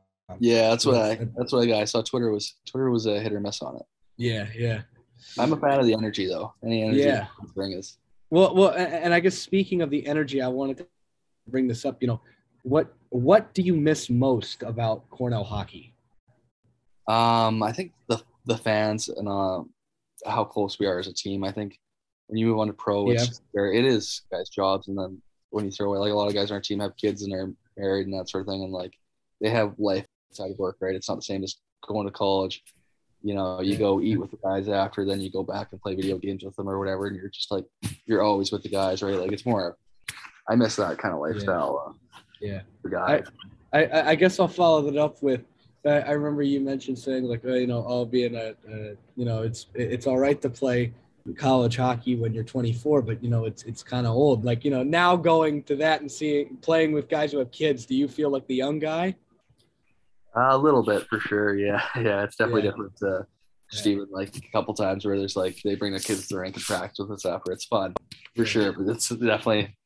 yeah, 0.41 0.71
that's 0.71 0.87
what 0.87 0.97
I. 0.97 1.17
That's 1.37 1.53
what 1.53 1.63
I 1.63 1.67
got. 1.67 1.83
I 1.83 1.85
saw 1.85 2.01
Twitter 2.01 2.31
was 2.31 2.55
Twitter 2.67 2.91
was 2.91 3.05
a 3.07 3.21
hit 3.21 3.33
or 3.33 3.41
miss 3.41 3.61
on 3.61 3.77
it. 3.77 3.83
Yeah, 4.17 4.47
yeah. 4.57 4.83
I'm 5.39 5.53
a 5.53 5.57
fan 5.57 5.79
of 5.81 5.87
the 5.87 5.95
energy 5.95 6.27
though. 6.27 6.55
Any 6.65 6.83
energy 6.83 7.01
Yeah. 7.01 7.27
bring 7.55 7.73
is. 7.73 7.99
Well, 8.31 8.55
well, 8.55 8.71
and 8.71 9.13
I 9.13 9.21
guess 9.21 9.37
speaking 9.37 9.83
of 9.83 9.91
the 9.91 10.07
energy, 10.07 10.41
I 10.41 10.49
wanted 10.49 10.79
to 10.79 10.87
bring 11.49 11.69
this 11.69 11.85
up. 11.85 12.01
You 12.01 12.09
know, 12.09 12.21
what 12.63 12.95
what 13.11 13.53
do 13.55 13.63
you 13.63 13.75
miss 13.77 14.09
most 14.09 14.63
about 14.63 15.09
Cornell 15.11 15.45
hockey? 15.45 15.95
Um, 17.09 17.63
I 17.63 17.73
think 17.73 17.93
the 18.09 18.23
the 18.47 18.57
fans 18.57 19.09
and 19.09 19.29
uh, 19.29 19.63
how 20.27 20.45
close 20.45 20.79
we 20.79 20.87
are 20.87 20.99
as 20.99 21.07
a 21.07 21.13
team. 21.13 21.45
I 21.45 21.53
think 21.53 21.79
when 22.27 22.39
you 22.39 22.47
move 22.47 22.59
on 22.59 22.67
to 22.69 22.73
pro, 22.73 23.11
it's 23.11 23.23
Yeah. 23.23 23.27
just 23.27 23.43
it 23.55 23.85
is 23.85 24.23
guys' 24.31 24.49
jobs, 24.49 24.89
and 24.89 24.99
then 24.99 25.21
when 25.51 25.65
you 25.65 25.71
throw 25.71 25.89
away 25.89 25.99
like 25.99 26.13
a 26.13 26.15
lot 26.15 26.29
of 26.29 26.35
guys 26.35 26.51
on 26.51 26.57
our 26.57 26.61
team 26.61 26.81
have 26.81 26.97
kids 26.97 27.23
and 27.23 27.33
they're 27.33 27.53
married 27.77 28.07
and 28.07 28.19
that 28.19 28.29
sort 28.29 28.43
of 28.43 28.49
thing, 28.49 28.63
and 28.63 28.73
like 28.73 28.93
they 29.41 29.51
have 29.51 29.75
life 29.79 30.07
outside 30.31 30.51
of 30.51 30.59
work, 30.59 30.77
right? 30.81 30.95
It's 30.95 31.09
not 31.09 31.17
the 31.17 31.23
same 31.23 31.45
as 31.45 31.57
going 31.87 32.07
to 32.07 32.13
college. 32.13 32.63
You 33.23 33.35
know, 33.35 33.61
you 33.61 33.77
go 33.77 34.01
eat 34.01 34.19
with 34.19 34.31
the 34.31 34.37
guys 34.39 34.69
after, 34.69 35.05
then 35.05 35.21
you 35.21 35.31
go 35.31 35.43
back 35.43 35.69
and 35.73 35.81
play 35.81 35.95
video 35.95 36.19
games 36.19 36.45
with 36.45 36.55
them 36.57 36.69
or 36.69 36.79
whatever, 36.79 37.07
and 37.07 37.17
you're 37.17 37.31
just 37.31 37.51
like 37.51 37.65
you're 38.07 38.23
always 38.23 38.53
with 38.53 38.63
the 38.63 38.69
guys, 38.69 39.03
right? 39.03 39.19
Like 39.19 39.33
it's 39.33 39.47
more. 39.47 39.77
I 40.49 40.57
miss 40.57 40.77
that 40.77 40.99
kind 40.99 41.15
of 41.15 41.21
lifestyle. 41.21 41.97
Uh, 42.13 42.21
Yeah. 42.41 42.63
guys. 42.91 43.25
I, 43.73 43.85
I, 43.85 44.11
I 44.11 44.15
guess 44.15 44.39
I'll 44.39 44.49
follow 44.49 44.83
that 44.91 44.99
up 44.99 45.23
with. 45.23 45.43
I 45.87 46.13
remember 46.13 46.43
you 46.43 46.61
mentioned 46.61 46.99
saying 46.99 47.25
like, 47.25 47.43
oh, 47.45 47.55
you 47.55 47.67
know, 47.67 47.85
oh, 47.87 48.05
being 48.07 48.35
a, 48.35 48.55
a, 48.71 48.97
you 49.17 49.25
know, 49.27 49.43
it's 49.43 49.67
it's 49.75 50.07
all 50.07 50.19
right 50.19 50.41
to 50.41 50.49
play 50.49 50.93
college 51.33 51.77
hockey 51.77 52.17
when 52.17 52.35
you're 52.35 52.45
24, 52.45 53.01
but 53.03 53.23
you 53.25 53.31
know, 53.31 53.47
it's 53.47 53.63
it's 53.63 53.83
kind 53.83 54.07
of 54.07 54.15
old. 54.15 54.45
Like, 54.45 54.65
you 54.65 54.71
know, 54.71 54.83
now 54.83 55.17
going 55.17 55.63
to 55.65 55.77
that 55.77 56.03
and 56.03 56.11
seeing 56.13 56.57
playing 56.59 56.93
with 56.93 57.09
guys 57.09 57.33
who 57.33 57.39
have 57.39 57.51
kids, 57.51 57.87
do 57.87 57.95
you 57.97 58.09
feel 58.09 58.29
like 58.31 58.47
the 58.47 58.55
young 58.55 58.79
guy? 58.79 59.17
A 60.37 60.59
little 60.59 60.83
bit 60.83 61.07
for 61.09 61.21
sure. 61.21 61.57
Yeah. 61.57 61.83
Yeah. 61.97 62.25
It's 62.25 62.37
definitely 62.37 62.65
Yeah. 62.65 62.71
different. 62.73 62.93
Uh, 63.03 63.23
just 63.71 63.87
Yeah. 63.87 63.93
even 63.93 64.07
like 64.11 64.37
a 64.37 64.41
couple 64.53 64.75
times 64.75 65.05
where 65.07 65.17
there's 65.19 65.37
like 65.37 65.57
they 65.65 65.77
bring 65.77 65.93
their 65.93 66.01
kids 66.01 66.27
to 66.29 66.35
the 66.35 66.41
rink 66.41 66.57
and 66.57 66.65
practice 66.65 66.99
with 66.99 67.13
us 67.13 67.25
after. 67.25 67.53
It's 67.53 67.65
fun 67.65 67.95
for 68.37 68.43
Yeah. 68.43 68.45
sure. 68.45 68.73
But 68.73 68.89
it's 68.95 69.09
definitely, 69.09 69.77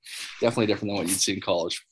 definitely 0.41 0.66
different 0.66 0.91
than 0.91 0.97
what 0.97 1.09
you'd 1.09 1.20
see 1.20 1.34
in 1.34 1.41
college. 1.41 1.86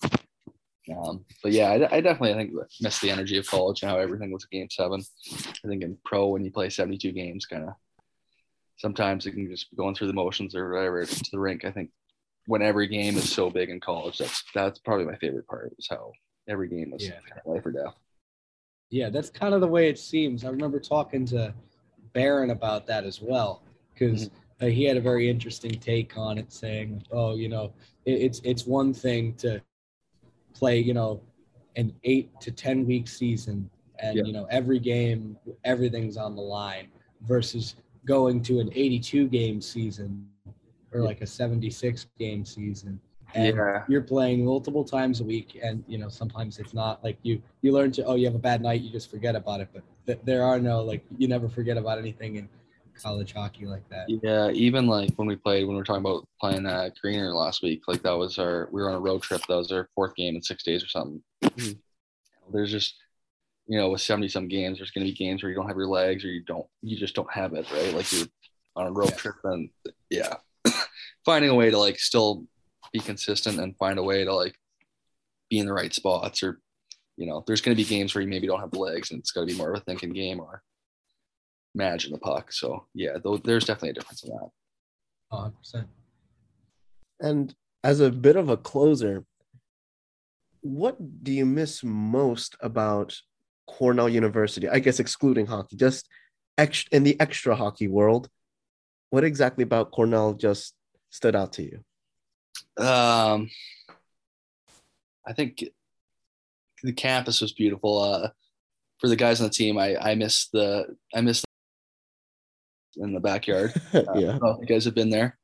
Um, 0.97 1.25
but 1.43 1.53
yeah, 1.53 1.69
I, 1.71 1.97
I 1.97 2.01
definitely 2.01 2.33
I 2.33 2.37
think 2.37 2.53
miss 2.81 2.99
the 3.01 3.11
energy 3.11 3.39
of 3.39 3.47
college 3.47 3.83
and 3.83 3.91
how 3.91 3.99
everything 3.99 4.31
was 4.33 4.45
a 4.45 4.55
game 4.55 4.69
seven. 4.71 5.03
I 5.33 5.69
think 5.69 5.83
in 5.83 5.99
pro 6.05 6.29
when 6.29 6.45
you 6.45 6.51
play 6.51 6.71
72 6.71 7.13
games, 7.13 7.45
kind 7.45 7.65
of 7.65 7.71
sometimes 8.77 9.27
it 9.27 9.33
can 9.33 9.49
just 9.51 9.71
be 9.71 9.77
going 9.77 9.95
through 9.95 10.07
the 10.09 10.13
motions 10.13 10.55
or 10.55 10.73
whatever 10.73 11.05
to 11.05 11.31
the 11.33 11.39
rink. 11.39 11.65
I 11.65 11.71
think 11.71 11.91
when 12.47 12.63
every 12.63 12.87
game 12.87 13.17
is 13.17 13.31
so 13.31 13.51
big 13.51 13.71
in 13.71 13.81
college, 13.81 14.19
that's 14.19 14.43
that's 14.55 14.79
probably 14.79 15.05
my 15.07 15.17
favorite 15.17 15.47
part 15.47 15.73
is 15.79 15.87
how 15.91 16.13
every 16.49 16.69
game 16.69 16.91
was 16.93 17.05
Yeah. 17.05 17.15
kind 17.29 17.41
of 17.45 17.53
life 17.55 17.67
or 17.67 17.73
death. 17.73 17.95
Yeah, 18.91 19.11
that's 19.11 19.31
kind 19.31 19.53
of 19.53 19.61
the 19.61 19.67
way 19.67 19.89
it 19.89 19.99
seems. 19.99 20.45
I 20.45 20.49
remember 20.51 20.79
talking 20.79 21.25
to 21.27 21.53
Barron 22.13 22.51
about 22.51 22.87
that 22.87 23.05
as 23.05 23.21
well, 23.21 23.63
because 23.93 24.31
uh, 24.61 24.67
he 24.67 24.85
had 24.85 24.97
a 24.97 25.01
very 25.01 25.29
interesting 25.29 25.73
take 25.73 26.17
on 26.17 26.39
it, 26.39 26.53
saying, 26.53 27.03
"Oh, 27.11 27.35
you 27.35 27.49
know, 27.49 27.73
it, 28.05 28.13
it's 28.13 28.41
it's 28.45 28.65
one 28.65 28.95
thing 28.95 29.35
to 29.35 29.61
play, 30.55 30.79
you 30.79 30.95
know, 30.95 31.21
an 31.75 31.93
eight 32.05 32.31
to 32.41 32.53
ten 32.53 32.87
week 32.87 33.09
season, 33.09 33.69
and 33.99 34.19
Yeah. 34.19 34.23
you 34.25 34.33
know 34.33 34.47
every 34.51 34.79
game, 34.79 35.37
everything's 35.65 36.17
on 36.17 36.37
the 36.37 36.43
line, 36.43 36.87
versus 37.23 37.75
going 38.07 38.41
to 38.45 38.61
an 38.61 38.71
82 38.73 39.29
game 39.29 39.61
season 39.61 40.27
or 40.93 41.03
like 41.03 41.21
a 41.21 41.27
76 41.27 42.07
game 42.19 42.45
season. 42.45 42.99
And 43.35 43.57
Yeah. 43.57 43.85
you're 43.89 44.03
playing 44.03 44.45
multiple 44.47 44.85
times 44.85 45.21
a 45.21 45.25
week, 45.25 45.59
and 45.63 45.85
you 45.89 45.99
know 45.99 46.09
sometimes 46.09 46.59
it's 46.59 46.73
not 46.73 47.03
like 47.05 47.19
you 47.23 47.43
you 47.61 47.73
learn 47.73 47.91
to 47.93 48.05
oh 48.07 48.15
you 48.15 48.25
have 48.25 48.37
a 48.37 48.39
bad 48.39 48.63
night, 48.63 48.81
you 48.81 48.91
just 48.91 49.11
forget 49.11 49.35
about 49.35 49.61
it. 49.61 49.69
But 49.75 49.83
th- 50.07 50.21
there 50.25 50.43
are 50.45 50.59
no 50.61 50.83
like 50.83 51.05
you 51.19 51.27
never 51.29 51.49
forget 51.49 51.77
about 51.77 51.99
anything 51.99 52.37
in 52.37 52.49
college 53.03 53.33
hockey 53.35 53.67
like 53.67 53.87
that. 53.91 54.07
Yeah, 54.09 54.51
even 54.53 54.87
like 54.87 55.11
when 55.17 55.27
we 55.29 55.37
played, 55.37 55.65
when 55.65 55.75
we 55.75 55.81
were 55.81 55.85
talking 55.85 56.01
about 56.07 56.27
playing 56.41 56.65
at 56.67 56.97
Greener 56.99 57.33
last 57.35 57.63
week, 57.63 57.83
like 57.89 58.01
that 58.05 58.13
was 58.17 58.39
our, 58.39 58.69
we 58.73 58.81
were 58.81 58.89
on 58.89 58.95
a 58.95 59.01
road 59.01 59.21
trip. 59.21 59.43
That 59.49 59.57
was 59.57 59.71
our 59.71 59.91
fourth 59.95 60.15
game 60.15 60.35
in 60.37 60.41
six 60.43 60.63
days 60.63 60.83
or 60.83 60.89
something. 60.89 61.21
Mhm. 61.43 61.77
There's 62.55 62.71
just, 62.71 62.95
you 63.67 63.79
know, 63.79 63.91
with 63.91 64.01
70 64.01 64.29
some 64.29 64.49
games, 64.49 64.79
there's 64.79 64.91
going 64.91 65.05
to 65.07 65.13
be 65.13 65.17
games 65.17 65.43
where 65.43 65.51
you 65.51 65.57
don't 65.57 65.69
have 65.69 65.77
your 65.77 65.89
legs 65.89 66.25
or 66.25 66.29
you 66.29 66.43
don't, 66.43 66.67
you 66.83 66.97
just 66.97 67.15
don't 67.15 67.33
have 67.33 67.53
it, 67.55 67.71
right? 67.73 67.95
Like 67.95 68.11
you're 68.13 68.27
on 68.77 68.87
a 68.87 68.93
road 68.93 69.11
Yeah. 69.11 69.17
trip 69.17 69.37
and 69.45 69.71
yeah, 70.11 70.35
finding 71.25 71.51
a 71.51 71.55
way 71.55 71.71
to 71.71 71.79
like 71.79 71.99
still 71.99 72.45
be 72.93 73.01
consistent 73.01 73.59
and 73.59 73.77
find 73.77 73.99
a 73.99 74.03
way 74.03 74.25
to 74.25 74.33
like 74.35 74.57
be 75.51 75.59
in 75.59 75.67
the 75.67 75.73
right 75.73 75.93
spots 75.93 76.43
or, 76.43 76.61
you 77.17 77.27
know, 77.27 77.43
there's 77.47 77.61
going 77.61 77.77
to 77.77 77.83
be 77.83 77.89
games 77.89 78.15
where 78.15 78.23
you 78.23 78.29
maybe 78.29 78.47
don't 78.47 78.61
have 78.61 78.71
the 78.71 78.79
legs 78.79 79.11
and 79.11 79.19
it's 79.21 79.33
got 79.33 79.41
to 79.41 79.47
be 79.47 79.57
more 79.57 79.73
of 79.73 79.81
a 79.81 79.85
thinking 79.85 80.13
game 80.13 80.39
or 80.41 80.63
managing 81.75 82.13
the 82.13 82.19
puck. 82.19 82.53
So 82.53 82.87
yeah, 82.95 83.17
though 83.23 83.37
there's 83.39 83.65
definitely 83.65 83.91
a 83.91 83.95
difference 83.95 84.23
in 84.23 84.31
that. 84.31 84.51
100%. 85.33 85.87
And 87.21 87.55
as 87.83 88.01
a 88.01 88.11
bit 88.11 88.37
of 88.37 88.49
a 88.49 88.57
closer, 88.57 89.25
what 90.61 91.25
do 91.25 91.33
you 91.33 91.47
miss 91.47 91.83
most 91.83 92.57
about 92.61 93.17
Cornell 93.67 94.09
University? 94.09 94.69
I 94.69 94.79
guess 94.79 95.01
excluding 95.01 95.47
hockey, 95.47 95.77
just 95.77 96.09
ex- 96.59 96.87
in 96.93 97.03
the 97.05 97.19
extra 97.21 97.55
hockey 97.57 97.89
world. 97.89 98.29
What 99.11 99.25
exactly 99.25 99.63
about 99.63 99.93
Cornell 99.93 100.35
just 100.35 100.75
stood 101.11 101.37
out 101.37 101.53
to 101.55 101.63
you? 101.63 102.85
Um, 102.85 103.49
I 105.27 105.33
think 105.35 105.65
the 106.83 106.93
campus 106.93 107.41
was 107.41 107.53
beautiful. 107.53 107.99
Uh, 107.99 108.29
for 108.99 109.09
the 109.09 109.17
guys 109.17 109.41
on 109.41 109.47
the 109.47 109.53
team, 109.53 109.79
I 109.79 109.97
I 109.97 110.15
miss 110.15 110.49
the 110.53 110.97
I 111.15 111.21
miss 111.21 111.45
in 112.97 113.13
the 113.13 113.21
backyard. 113.21 113.75
Uh, 113.95 114.05
I 114.15 114.19
yeah. 114.19 114.27
don't 114.33 114.43
know 114.43 114.51
if 114.51 114.61
you 114.61 114.67
guys 114.67 114.85
have 114.85 114.95
been 114.95 115.11
there. 115.11 115.39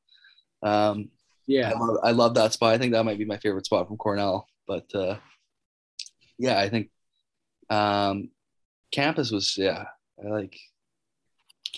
Um, 0.63 1.11
Yeah. 1.47 1.71
I 1.71 1.79
love, 1.79 1.97
I 2.03 2.11
love 2.13 2.35
that 2.35 2.53
spot. 2.53 2.73
I 2.75 2.79
think 2.79 2.93
that 2.93 3.05
might 3.05 3.19
be 3.19 3.25
my 3.25 3.37
favorite 3.39 3.67
spot 3.67 3.89
from 3.89 3.97
Cornell. 3.99 4.47
But 4.67 4.87
uh, 4.95 5.17
yeah, 6.39 6.59
I 6.59 6.69
think 6.69 6.89
um, 7.71 8.31
campus 8.91 9.31
was 9.31 9.57
yeah. 9.57 9.85
I 10.25 10.29
like. 10.29 10.59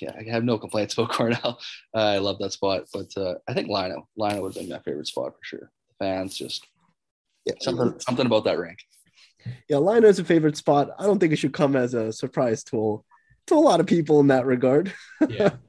Yeah, 0.01 0.11
I 0.19 0.29
have 0.29 0.43
no 0.43 0.59
complaints 0.59 0.95
about 0.95 1.11
Cornell. 1.13 1.61
Uh, 1.95 1.99
I 1.99 2.19
love 2.19 2.39
that 2.41 2.53
spot, 2.53 2.85
but 2.93 3.17
uh, 3.17 3.35
I 3.47 3.55
think 3.55 3.69
Lynah, 3.69 4.03
Lynah 4.19 4.43
would 4.43 4.55
have 4.55 4.61
been 4.67 4.73
my 4.75 4.81
favorite 4.81 5.07
spot 5.07 5.33
for 5.35 5.45
sure. 5.45 5.71
The 5.89 6.05
fans 6.05 6.37
just 6.37 6.67
Yeah. 7.45 7.55
something 7.61 8.01
something 8.01 8.27
about 8.27 8.45
that 8.45 8.59
rink. 8.59 8.79
Yeah, 9.69 9.77
Lynah 9.77 10.07
is 10.07 10.19
a 10.19 10.25
favorite 10.25 10.57
spot. 10.57 10.91
I 10.99 11.05
don't 11.05 11.21
think 11.21 11.33
it 11.33 11.37
should 11.37 11.53
come 11.53 11.77
as 11.77 11.95
a 11.95 12.13
surprise 12.13 12.65
to 12.65 13.05
to 13.47 13.55
a 13.55 13.57
lot 13.61 13.79
of 13.79 13.87
people 13.87 14.19
in 14.21 14.27
that 14.29 14.47
regard. 14.47 14.93
Yeah. 15.29 15.51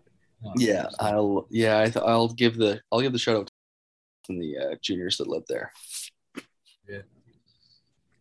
Yeah, 0.57 0.89
I'll 0.99 1.47
yeah 1.49 1.79
I 1.79 1.85
th- 1.85 2.05
I'll 2.05 2.27
give 2.27 2.55
the 2.55 2.79
I'll 2.91 3.01
give 3.01 3.13
the 3.13 3.17
shout 3.17 3.35
out 3.35 3.51
to 4.27 4.33
the 4.39 4.57
uh, 4.57 4.75
juniors 4.79 5.17
that 5.17 5.27
live 5.27 5.41
there. 5.49 5.71
Yeah, 6.87 7.01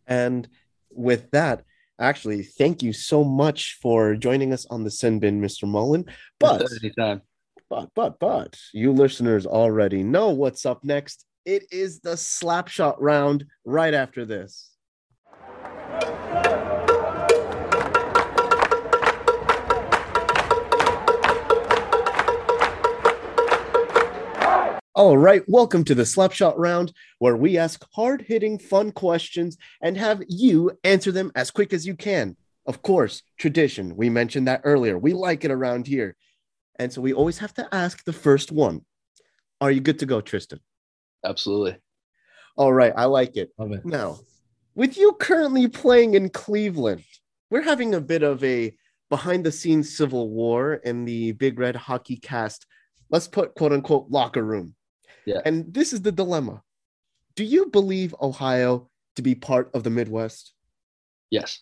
And 0.07 0.47
with 0.89 1.29
that, 1.31 1.65
actually, 1.99 2.43
thank 2.43 2.83
you 2.83 2.93
so 2.93 3.23
much 3.23 3.77
for 3.81 4.15
joining 4.15 4.53
us 4.53 4.65
on 4.69 4.83
the 4.83 4.91
Sin 4.91 5.19
Bin, 5.19 5.41
Mr. 5.41 5.67
Mullin. 5.67 6.05
But 6.39 6.65
anytime. 6.81 7.21
But, 7.69 7.89
but, 7.95 8.19
but, 8.19 8.57
you 8.73 8.91
listeners 8.91 9.45
already 9.45 10.03
know 10.03 10.29
what's 10.29 10.65
up 10.65 10.83
next. 10.83 11.25
It 11.45 11.65
is 11.71 11.99
the 11.99 12.13
slapshot 12.13 12.97
round 12.99 13.45
right 13.65 13.93
after 13.93 14.25
this. 14.25 14.74
All 24.97 25.17
right, 25.17 25.43
welcome 25.49 25.83
to 25.83 25.93
the 25.93 26.03
Slapshot 26.03 26.53
round 26.55 26.93
where 27.19 27.35
we 27.35 27.57
ask 27.57 27.85
hard 27.93 28.21
hitting, 28.21 28.57
fun 28.57 28.93
questions 28.93 29.57
and 29.81 29.97
have 29.97 30.23
you 30.29 30.71
answer 30.85 31.11
them 31.11 31.33
as 31.35 31.51
quick 31.51 31.73
as 31.73 31.85
you 31.85 31.97
can. 31.97 32.37
Of 32.65 32.81
course, 32.81 33.21
tradition. 33.37 33.97
We 33.97 34.09
mentioned 34.09 34.47
that 34.47 34.61
earlier. 34.63 34.97
We 34.97 35.11
like 35.11 35.43
it 35.43 35.51
around 35.51 35.85
here. 35.85 36.15
And 36.79 36.93
so 36.93 37.01
we 37.01 37.11
always 37.11 37.39
have 37.39 37.53
to 37.55 37.67
ask 37.75 38.05
the 38.05 38.13
first 38.13 38.53
one. 38.53 38.85
Are 39.59 39.69
you 39.69 39.81
good 39.81 39.99
to 39.99 40.05
go, 40.05 40.21
Tristan? 40.21 40.61
Absolutely. 41.25 41.75
All 42.55 42.71
right, 42.71 42.93
I 42.95 43.03
like 43.03 43.35
it. 43.35 43.49
Love 43.57 43.73
it. 43.73 43.83
Now, 43.83 44.19
with 44.75 44.97
you 44.97 45.11
currently 45.19 45.67
playing 45.67 46.13
in 46.13 46.29
Cleveland, 46.29 47.03
we're 47.49 47.63
having 47.63 47.95
a 47.95 47.99
bit 47.99 48.23
of 48.23 48.41
a 48.45 48.73
behind 49.09 49.45
the 49.45 49.51
scenes 49.51 49.97
civil 49.97 50.29
war 50.29 50.75
in 50.75 51.03
the 51.03 51.33
Big 51.33 51.59
Red 51.59 51.75
Hockey 51.75 52.15
cast. 52.15 52.65
Let's 53.09 53.27
put 53.27 53.55
quote 53.55 53.73
unquote 53.73 54.09
locker 54.09 54.41
room. 54.41 54.73
Yeah. 55.25 55.41
And 55.45 55.73
this 55.73 55.93
is 55.93 56.01
the 56.01 56.11
dilemma. 56.11 56.61
Do 57.35 57.43
you 57.43 57.67
believe 57.67 58.15
Ohio 58.21 58.89
to 59.15 59.21
be 59.21 59.35
part 59.35 59.69
of 59.73 59.83
the 59.83 59.89
Midwest? 59.89 60.53
Yes. 61.31 61.61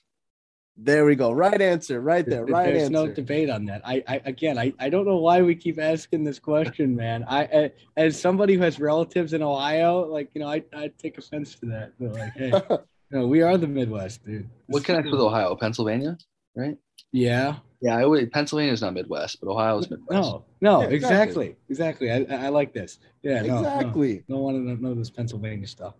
There 0.75 1.05
we 1.05 1.15
go. 1.15 1.31
Right 1.31 1.61
answer. 1.61 2.01
Right 2.01 2.25
there. 2.25 2.45
There- 2.45 2.53
Right 2.53 2.65
There's 2.73 2.83
answer. 2.89 2.91
no 2.93 3.07
debate 3.07 3.49
on 3.49 3.65
that. 3.65 3.81
I, 3.85 4.03
I 4.07 4.21
again, 4.25 4.57
I, 4.57 4.73
I 4.79 4.89
don't 4.89 5.05
know 5.05 5.17
why 5.17 5.41
we 5.43 5.53
keep 5.55 5.79
asking 5.79 6.23
this 6.23 6.39
question, 6.39 6.95
man. 6.95 7.23
I, 7.27 7.43
I 7.43 7.71
as 7.95 8.19
somebody 8.19 8.55
who 8.55 8.61
has 8.63 8.79
relatives 8.79 9.33
in 9.33 9.43
Ohio, 9.43 10.01
like 10.07 10.29
you 10.33 10.41
know, 10.41 10.47
I 10.49 10.63
I 10.75 10.91
take 10.97 11.17
offense 11.19 11.53
to 11.55 11.67
that. 11.67 11.93
But 11.99 12.13
like, 12.13 12.33
hey, 12.33 12.51
no, 13.11 13.27
we 13.27 13.43
are 13.43 13.55
the 13.57 13.67
Midwest, 13.67 14.25
dude. 14.25 14.49
What 14.65 14.83
connects 14.83 15.11
with 15.11 15.21
Ohio? 15.21 15.55
Pennsylvania, 15.55 16.17
right? 16.55 16.75
Yeah. 17.11 17.57
Yeah, 17.83 17.97
I 17.97 18.05
would. 18.05 18.31
Pennsylvania's 18.31 18.81
not 18.81 18.93
Midwest, 18.93 19.41
but 19.41 19.51
Ohio's 19.51 19.89
Midwest. 19.89 20.09
No, 20.11 20.45
no, 20.61 20.81
Yeah, 20.83 20.87
exactly, 20.87 21.57
exactly. 21.67 22.09
I, 22.09 22.25
I 22.29 22.45
I 22.45 22.47
like 22.47 22.73
this. 22.73 22.99
Yeah, 23.23 23.41
no, 23.41 23.47
no. 23.47 23.57
exactly. 23.59 24.23
don't 24.29 24.39
want 24.39 24.55
to 24.55 24.81
know 24.81 24.93
this 24.93 25.09
Pennsylvania 25.09 25.67
stuff. 25.67 25.95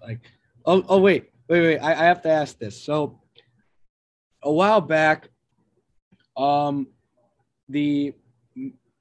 Like, 0.00 0.20
oh, 0.64 0.84
oh, 0.88 1.00
wait, 1.00 1.32
wait, 1.48 1.60
wait. 1.60 1.78
I, 1.78 1.90
I 1.90 2.04
have 2.04 2.22
to 2.22 2.28
ask 2.28 2.56
this. 2.60 2.80
So, 2.80 3.20
a 4.44 4.52
while 4.52 4.80
back, 4.80 5.28
um, 6.36 6.86
the 7.68 8.14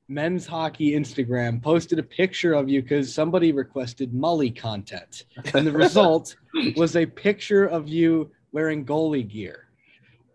men's 0.08 0.48
hockey 0.48 0.94
Instagram 0.94 1.62
posted 1.62 2.00
a 2.00 2.04
picture 2.04 2.54
of 2.54 2.68
you 2.68 2.82
because 2.82 3.14
somebody 3.14 3.52
requested 3.52 4.12
Mully 4.12 4.58
content, 4.58 5.26
and 5.54 5.68
the 5.68 5.72
result 5.72 6.36
was 6.76 6.96
a 6.96 7.06
picture 7.06 7.66
of 7.66 7.88
you 7.88 8.32
wearing 8.52 8.84
goalie 8.84 9.28
gear. 9.28 9.68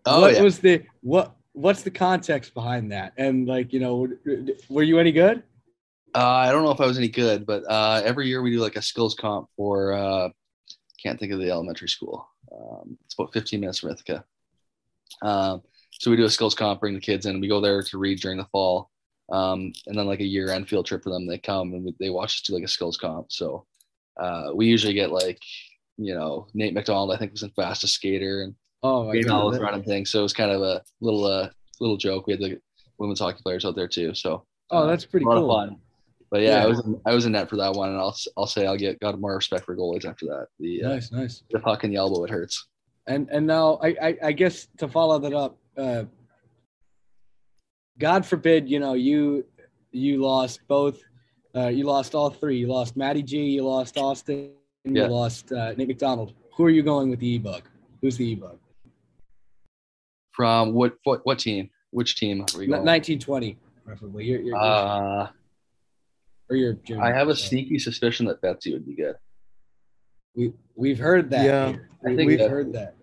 Oh 0.05 0.21
what 0.21 0.35
yeah. 0.35 0.41
was 0.41 0.59
the 0.59 0.83
what? 1.01 1.35
What's 1.53 1.83
the 1.83 1.91
context 1.91 2.53
behind 2.53 2.91
that? 2.91 3.13
And 3.17 3.47
like, 3.47 3.73
you 3.73 3.79
know, 3.79 4.07
were 4.69 4.83
you 4.83 4.99
any 4.99 5.11
good? 5.11 5.43
Uh, 6.15 6.19
I 6.19 6.51
don't 6.51 6.63
know 6.63 6.71
if 6.71 6.81
I 6.81 6.85
was 6.85 6.97
any 6.97 7.07
good, 7.07 7.45
but 7.45 7.63
uh, 7.69 8.01
every 8.03 8.27
year 8.27 8.41
we 8.41 8.51
do 8.51 8.59
like 8.59 8.75
a 8.75 8.81
skills 8.81 9.15
comp 9.15 9.49
for 9.55 9.93
uh, 9.93 10.29
can't 11.01 11.19
think 11.19 11.31
of 11.31 11.39
the 11.39 11.49
elementary 11.51 11.89
school. 11.89 12.27
Um, 12.51 12.97
it's 13.03 13.15
about 13.17 13.33
15 13.33 13.59
minutes 13.59 13.79
from 13.79 13.91
Ithaca. 13.91 14.23
Um, 15.21 15.61
so 15.91 16.11
we 16.11 16.17
do 16.17 16.25
a 16.25 16.29
skills 16.29 16.55
comp, 16.55 16.79
bring 16.79 16.93
the 16.93 16.99
kids 16.99 17.25
in. 17.25 17.33
And 17.33 17.41
we 17.41 17.47
go 17.47 17.61
there 17.61 17.81
to 17.81 17.97
read 17.97 18.19
during 18.19 18.37
the 18.37 18.45
fall, 18.45 18.89
um, 19.31 19.73
and 19.87 19.97
then 19.97 20.05
like 20.05 20.19
a 20.19 20.25
year 20.25 20.49
end 20.49 20.67
field 20.67 20.85
trip 20.85 21.03
for 21.03 21.09
them. 21.09 21.27
They 21.27 21.37
come 21.37 21.73
and 21.73 21.83
we, 21.83 21.95
they 21.99 22.09
watch 22.09 22.35
us 22.35 22.41
do 22.41 22.53
like 22.53 22.63
a 22.63 22.67
skills 22.67 22.97
comp. 22.97 23.31
So 23.31 23.65
uh, 24.19 24.51
we 24.53 24.67
usually 24.67 24.93
get 24.93 25.11
like 25.11 25.39
you 25.97 26.15
know 26.15 26.47
Nate 26.53 26.73
McDonald, 26.73 27.11
I 27.11 27.17
think 27.17 27.31
was 27.31 27.43
in 27.43 27.51
fastest 27.51 27.95
skater, 27.95 28.43
and 28.43 28.55
Oh 28.83 29.05
my 29.05 29.19
god! 29.21 29.45
was 29.45 29.59
running 29.59 29.83
things. 29.83 30.11
So 30.11 30.19
it 30.19 30.23
was 30.23 30.33
kind 30.33 30.51
of 30.51 30.61
a 30.61 30.81
little 31.01 31.23
uh, 31.25 31.49
little 31.79 31.97
joke. 31.97 32.27
We 32.27 32.33
had 32.33 32.41
the 32.41 32.59
women's 32.97 33.19
hockey 33.19 33.39
players 33.43 33.65
out 33.65 33.75
there 33.75 33.87
too. 33.87 34.13
So 34.13 34.43
Oh, 34.71 34.79
uh, 34.79 34.85
that's 34.87 35.05
pretty 35.05 35.25
cool. 35.25 35.47
fun. 35.53 35.77
But 36.31 36.41
yeah, 36.41 36.57
Yeah. 36.57 36.63
I 36.63 36.67
was 36.67 36.79
in, 36.85 37.01
I 37.05 37.13
was 37.13 37.25
in 37.25 37.31
net 37.33 37.49
for 37.49 37.57
that 37.57 37.73
one, 37.73 37.89
and 37.89 37.97
I'll 37.97 38.15
I'll 38.37 38.47
say 38.47 38.65
I'll 38.65 38.77
get 38.77 38.99
got 38.99 39.19
more 39.19 39.35
respect 39.35 39.65
for 39.65 39.75
goalies 39.75 40.05
after 40.05 40.25
that. 40.27 40.47
The 40.59 40.83
uh, 40.83 40.89
Nice, 40.89 41.11
nice. 41.11 41.43
the 41.51 41.59
puck 41.59 41.83
in 41.83 41.91
the 41.91 41.97
elbow 41.97 42.23
it 42.23 42.29
hurts. 42.29 42.67
And 43.07 43.29
and 43.31 43.45
now 43.47 43.79
I, 43.83 43.95
I 44.01 44.17
I 44.23 44.31
guess 44.31 44.67
to 44.77 44.87
follow 44.87 45.19
that 45.19 45.33
up, 45.33 45.57
uh, 45.77 46.03
God 47.99 48.25
forbid, 48.25 48.69
you 48.69 48.79
know, 48.79 48.93
you 48.93 49.45
you 49.91 50.21
lost 50.21 50.61
both. 50.67 50.99
Uh, 51.55 51.67
you 51.67 51.83
lost 51.85 52.15
all 52.15 52.31
three. 52.31 52.57
You 52.57 52.67
lost 52.67 52.97
Matty 52.97 53.21
G. 53.21 53.37
You 53.43 53.63
lost 53.63 53.97
Austin. 53.97 54.51
Yeah. 54.85 55.03
You 55.03 55.09
lost 55.09 55.51
uh, 55.51 55.73
Nate 55.73 55.87
McDonald. 55.87 56.33
Who 56.55 56.65
are 56.65 56.69
you 56.71 56.81
going 56.81 57.09
with 57.09 57.19
the 57.19 57.27
e-bug? 57.27 57.61
Who's 58.01 58.17
the 58.17 58.25
e-bug? 58.31 58.57
From 60.33 60.73
what 60.73 60.95
what 61.03 61.21
what 61.25 61.39
team? 61.39 61.69
Which 61.91 62.15
team 62.15 62.41
are 62.41 62.57
we 62.57 62.65
going? 62.65 62.83
1920, 62.83 63.55
preferably. 63.85 64.25
You're, 64.25 64.41
you're, 64.41 64.55
Uh, 64.57 65.27
or 66.49 66.55
your 66.55 66.73
junior. 66.73 67.03
I 67.03 67.11
have 67.15 67.29
a 67.29 67.35
so. 67.35 67.49
sneaky 67.49 67.77
suspicion 67.77 68.25
that 68.25 68.41
Betsy 68.41 68.73
would 68.73 68.85
be 68.85 68.95
good. 68.95 69.15
We 70.35 70.53
we've 70.75 70.97
heard 70.97 71.29
that. 71.29 71.45
Yeah, 71.45 71.67
here. 71.69 71.89
I 72.05 72.09
we, 72.09 72.15
think 72.15 72.27
we've 72.29 72.39
that- 72.39 72.49
heard 72.49 72.73
that. 72.73 72.95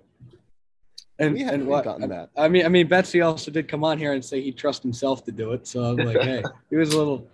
And, 1.20 1.34
we 1.34 1.40
and 1.42 1.50
haven't 1.50 1.66
what? 1.66 1.84
gotten 1.84 2.08
that. 2.08 2.30
I 2.34 2.48
mean, 2.48 2.64
I 2.64 2.68
mean, 2.68 2.88
Betsy 2.88 3.20
also 3.20 3.50
did 3.50 3.68
come 3.68 3.84
on 3.84 3.98
here 3.98 4.14
and 4.14 4.24
say 4.24 4.40
he 4.40 4.52
trusts 4.52 4.82
himself 4.82 5.22
to 5.26 5.30
do 5.32 5.52
it. 5.52 5.66
So 5.66 5.84
I'm 5.84 5.96
like, 5.98 6.16
hey, 6.22 6.42
he 6.70 6.76
was 6.76 6.94
a 6.94 6.98
little, 6.98 7.28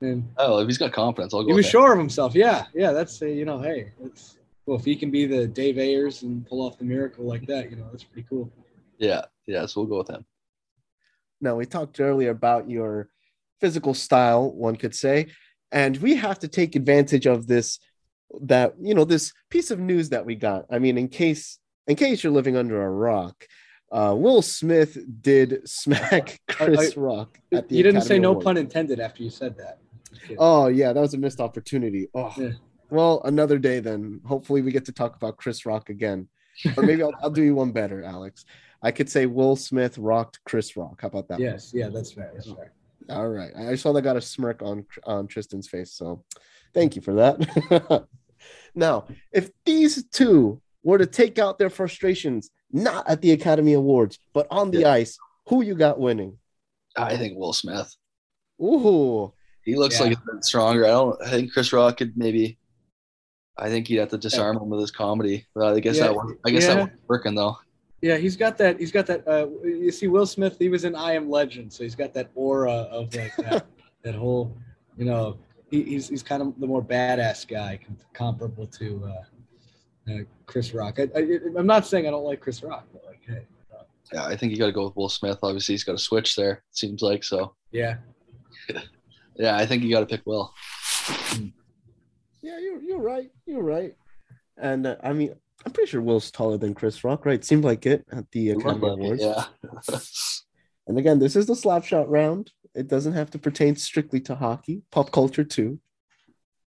and 0.00 0.22
Oh, 0.38 0.60
if 0.60 0.68
he's 0.68 0.78
got 0.78 0.92
confidence, 0.92 1.34
I'll 1.34 1.42
go. 1.42 1.48
he 1.48 1.52
was 1.54 1.64
with 1.66 1.70
sure 1.72 1.92
of 1.92 1.98
himself. 1.98 2.36
Yeah, 2.36 2.66
yeah. 2.74 2.92
That's 2.92 3.20
uh, 3.20 3.26
you 3.26 3.44
know, 3.44 3.60
hey, 3.60 3.90
it's 4.04 4.38
well 4.66 4.78
if 4.78 4.84
he 4.84 4.94
can 4.94 5.10
be 5.10 5.26
the 5.26 5.48
Dave 5.48 5.78
Ayres 5.78 6.22
and 6.22 6.46
pull 6.46 6.62
off 6.62 6.78
the 6.78 6.84
miracle 6.84 7.24
like 7.24 7.44
that, 7.48 7.70
you 7.70 7.76
know, 7.76 7.88
that's 7.90 8.04
pretty 8.04 8.26
cool. 8.30 8.50
That. 8.98 9.04
Yeah, 9.06 9.22
yeah. 9.46 9.66
So 9.66 9.80
we'll 9.80 9.90
go 9.90 9.98
with 9.98 10.08
him. 10.10 10.24
Now, 11.40 11.56
we 11.56 11.66
talked 11.66 12.00
earlier 12.00 12.30
about 12.30 12.68
your 12.68 13.08
physical 13.60 13.94
style, 13.94 14.52
one 14.52 14.76
could 14.76 14.94
say, 14.94 15.28
and 15.72 15.96
we 15.98 16.16
have 16.16 16.38
to 16.40 16.48
take 16.48 16.74
advantage 16.76 17.26
of 17.26 17.46
this 17.46 17.78
that 18.42 18.74
you 18.80 18.94
know 18.94 19.04
this 19.04 19.32
piece 19.50 19.70
of 19.70 19.78
news 19.78 20.10
that 20.10 20.26
we 20.26 20.34
got. 20.34 20.66
I 20.70 20.78
mean, 20.78 20.98
in 20.98 21.08
case 21.08 21.58
in 21.86 21.96
case 21.96 22.22
you're 22.22 22.32
living 22.32 22.56
under 22.56 22.82
a 22.82 22.90
rock, 22.90 23.46
uh, 23.92 24.14
Will 24.16 24.42
Smith 24.42 24.98
did 25.22 25.66
smack 25.68 26.40
Chris 26.48 26.96
Rock 26.96 27.38
at 27.52 27.68
the. 27.68 27.76
You 27.76 27.82
didn't 27.82 28.02
say 28.02 28.16
Academy 28.16 28.22
no 28.22 28.30
Awards. 28.32 28.44
pun 28.44 28.56
intended 28.56 29.00
after 29.00 29.22
you 29.22 29.30
said 29.30 29.56
that. 29.58 29.78
Oh 30.38 30.66
yeah, 30.68 30.92
that 30.92 31.00
was 31.00 31.14
a 31.14 31.18
missed 31.18 31.40
opportunity. 31.40 32.08
Oh, 32.14 32.32
Yeah. 32.36 32.50
well, 32.90 33.22
another 33.24 33.58
day 33.58 33.80
then. 33.80 34.20
Hopefully, 34.26 34.62
we 34.62 34.72
get 34.72 34.84
to 34.86 34.92
talk 34.92 35.16
about 35.16 35.36
Chris 35.36 35.64
Rock 35.64 35.88
again, 35.88 36.28
or 36.76 36.82
maybe 36.82 37.02
I'll, 37.02 37.12
I'll 37.22 37.30
do 37.30 37.42
you 37.42 37.54
one 37.54 37.72
better, 37.72 38.02
Alex. 38.02 38.44
I 38.82 38.90
could 38.92 39.10
say 39.10 39.26
Will 39.26 39.56
Smith 39.56 39.98
rocked 39.98 40.38
Chris 40.44 40.76
Rock. 40.76 41.00
How 41.02 41.08
about 41.08 41.28
that? 41.28 41.40
Yes, 41.40 41.72
yeah, 41.74 41.88
that's 41.88 42.12
fair. 42.12 42.30
That's 42.34 42.50
fair. 42.50 42.72
All 43.10 43.28
right. 43.28 43.50
I 43.56 43.74
saw 43.74 43.92
that 43.92 44.02
got 44.02 44.16
a 44.16 44.20
smirk 44.20 44.62
on 44.62 44.84
on 45.04 45.26
Tristan's 45.26 45.68
face, 45.68 45.92
so 45.92 46.24
thank 46.74 46.94
you 46.96 47.02
for 47.02 47.14
that. 47.14 48.06
now, 48.74 49.06
if 49.32 49.50
these 49.64 50.04
two 50.10 50.60
were 50.82 50.98
to 50.98 51.06
take 51.06 51.38
out 51.38 51.58
their 51.58 51.70
frustrations 51.70 52.50
not 52.70 53.08
at 53.08 53.20
the 53.22 53.32
Academy 53.32 53.72
Awards 53.72 54.18
but 54.34 54.46
on 54.50 54.70
the 54.70 54.80
Yeah. 54.80 54.92
ice, 54.92 55.18
who 55.48 55.62
you 55.62 55.74
got 55.74 55.98
winning? 55.98 56.38
I 56.96 57.16
think 57.16 57.38
Will 57.38 57.52
Smith. 57.52 57.94
Ooh, 58.62 59.32
He 59.64 59.74
looks 59.76 59.96
Yeah. 59.96 60.06
like 60.06 60.16
he's 60.16 60.26
been 60.26 60.42
stronger. 60.42 60.84
I 60.84 60.88
don't. 60.88 61.22
I 61.22 61.30
think 61.30 61.52
Chris 61.52 61.72
Rock 61.72 61.96
could 61.98 62.16
maybe. 62.16 62.58
I 63.56 63.68
think 63.70 63.88
he'd 63.88 63.96
have 63.96 64.10
to 64.10 64.18
disarm 64.18 64.56
him 64.56 64.68
with 64.68 64.80
his 64.80 64.90
comedy. 64.92 65.46
But 65.54 65.74
I 65.74 65.80
guess 65.80 65.96
Yeah, 65.96 66.04
that. 66.08 66.14
Worked. 66.14 66.40
I 66.46 66.50
guess 66.50 66.64
yeah. 66.64 66.74
that 66.74 66.82
was 66.84 67.00
working 67.08 67.34
though. 67.34 67.56
Yeah, 68.00 68.16
he's 68.16 68.36
got 68.36 68.56
that. 68.58 68.78
He's 68.78 68.92
got 68.92 69.06
that. 69.06 69.26
Uh, 69.26 69.48
you 69.64 69.90
see, 69.90 70.06
Will 70.06 70.26
Smith. 70.26 70.56
He 70.58 70.68
was 70.68 70.84
in 70.84 70.94
I 70.94 71.14
Am 71.14 71.28
Legend, 71.28 71.72
so 71.72 71.82
he's 71.82 71.96
got 71.96 72.14
that 72.14 72.30
aura 72.34 72.72
of 72.72 73.14
like 73.14 73.34
that. 73.36 73.66
that 74.02 74.14
whole, 74.14 74.56
you 74.96 75.04
know, 75.04 75.38
he, 75.70 75.82
he's 75.82 76.08
he's 76.08 76.22
kind 76.22 76.40
of 76.42 76.58
the 76.60 76.66
more 76.66 76.82
badass 76.82 77.46
guy, 77.46 77.80
comparable 78.12 78.66
to 78.68 79.04
uh, 79.04 80.12
uh, 80.12 80.18
Chris 80.46 80.72
Rock. 80.74 81.00
I, 81.00 81.08
I, 81.18 81.38
I'm 81.56 81.66
not 81.66 81.86
saying 81.86 82.06
I 82.06 82.10
don't 82.10 82.24
like 82.24 82.40
Chris 82.40 82.62
Rock, 82.62 82.86
but 82.92 83.02
like, 83.04 83.20
hey, 83.26 83.46
uh, 83.76 83.82
Yeah, 84.12 84.26
I 84.26 84.36
think 84.36 84.52
you 84.52 84.58
got 84.58 84.66
to 84.66 84.72
go 84.72 84.84
with 84.86 84.96
Will 84.96 85.08
Smith. 85.08 85.38
Obviously, 85.42 85.72
he's 85.74 85.84
got 85.84 85.96
a 85.96 85.98
switch 85.98 86.36
there. 86.36 86.52
It 86.52 86.76
seems 86.76 87.02
like 87.02 87.24
so. 87.24 87.54
yeah, 87.72 87.96
Yeah, 89.36 89.56
I 89.56 89.66
think 89.66 89.82
you 89.82 89.90
got 89.90 90.00
to 90.00 90.06
pick 90.06 90.24
Will. 90.24 90.52
yeah, 92.42 92.58
you're 92.58 92.80
you're 92.80 93.00
right. 93.00 93.30
You're 93.46 93.62
right. 93.62 93.96
And 94.56 94.86
uh, 94.86 94.96
I 95.02 95.12
mean, 95.12 95.34
I'm 95.66 95.72
pretty 95.72 95.90
sure 95.90 96.00
Will's 96.00 96.30
taller 96.30 96.56
than 96.56 96.74
Chris 96.74 97.02
Rock, 97.04 97.26
right? 97.26 97.44
Seemed 97.44 97.64
like 97.64 97.84
it 97.84 98.04
at 98.12 98.30
the 98.30 98.50
Academy 98.50 98.88
Awards. 98.88 99.22
Yeah. 99.22 99.44
And 100.88 100.98
again, 100.98 101.18
this 101.18 101.36
is 101.36 101.46
the 101.46 101.54
slap 101.54 101.84
shot 101.84 102.08
round. 102.08 102.50
It 102.74 102.88
doesn't 102.88 103.12
have 103.12 103.30
to 103.32 103.38
pertain 103.38 103.76
strictly 103.76 104.20
to 104.22 104.34
hockey, 104.34 104.82
pop 104.90 105.12
culture 105.12 105.44
too. 105.44 105.78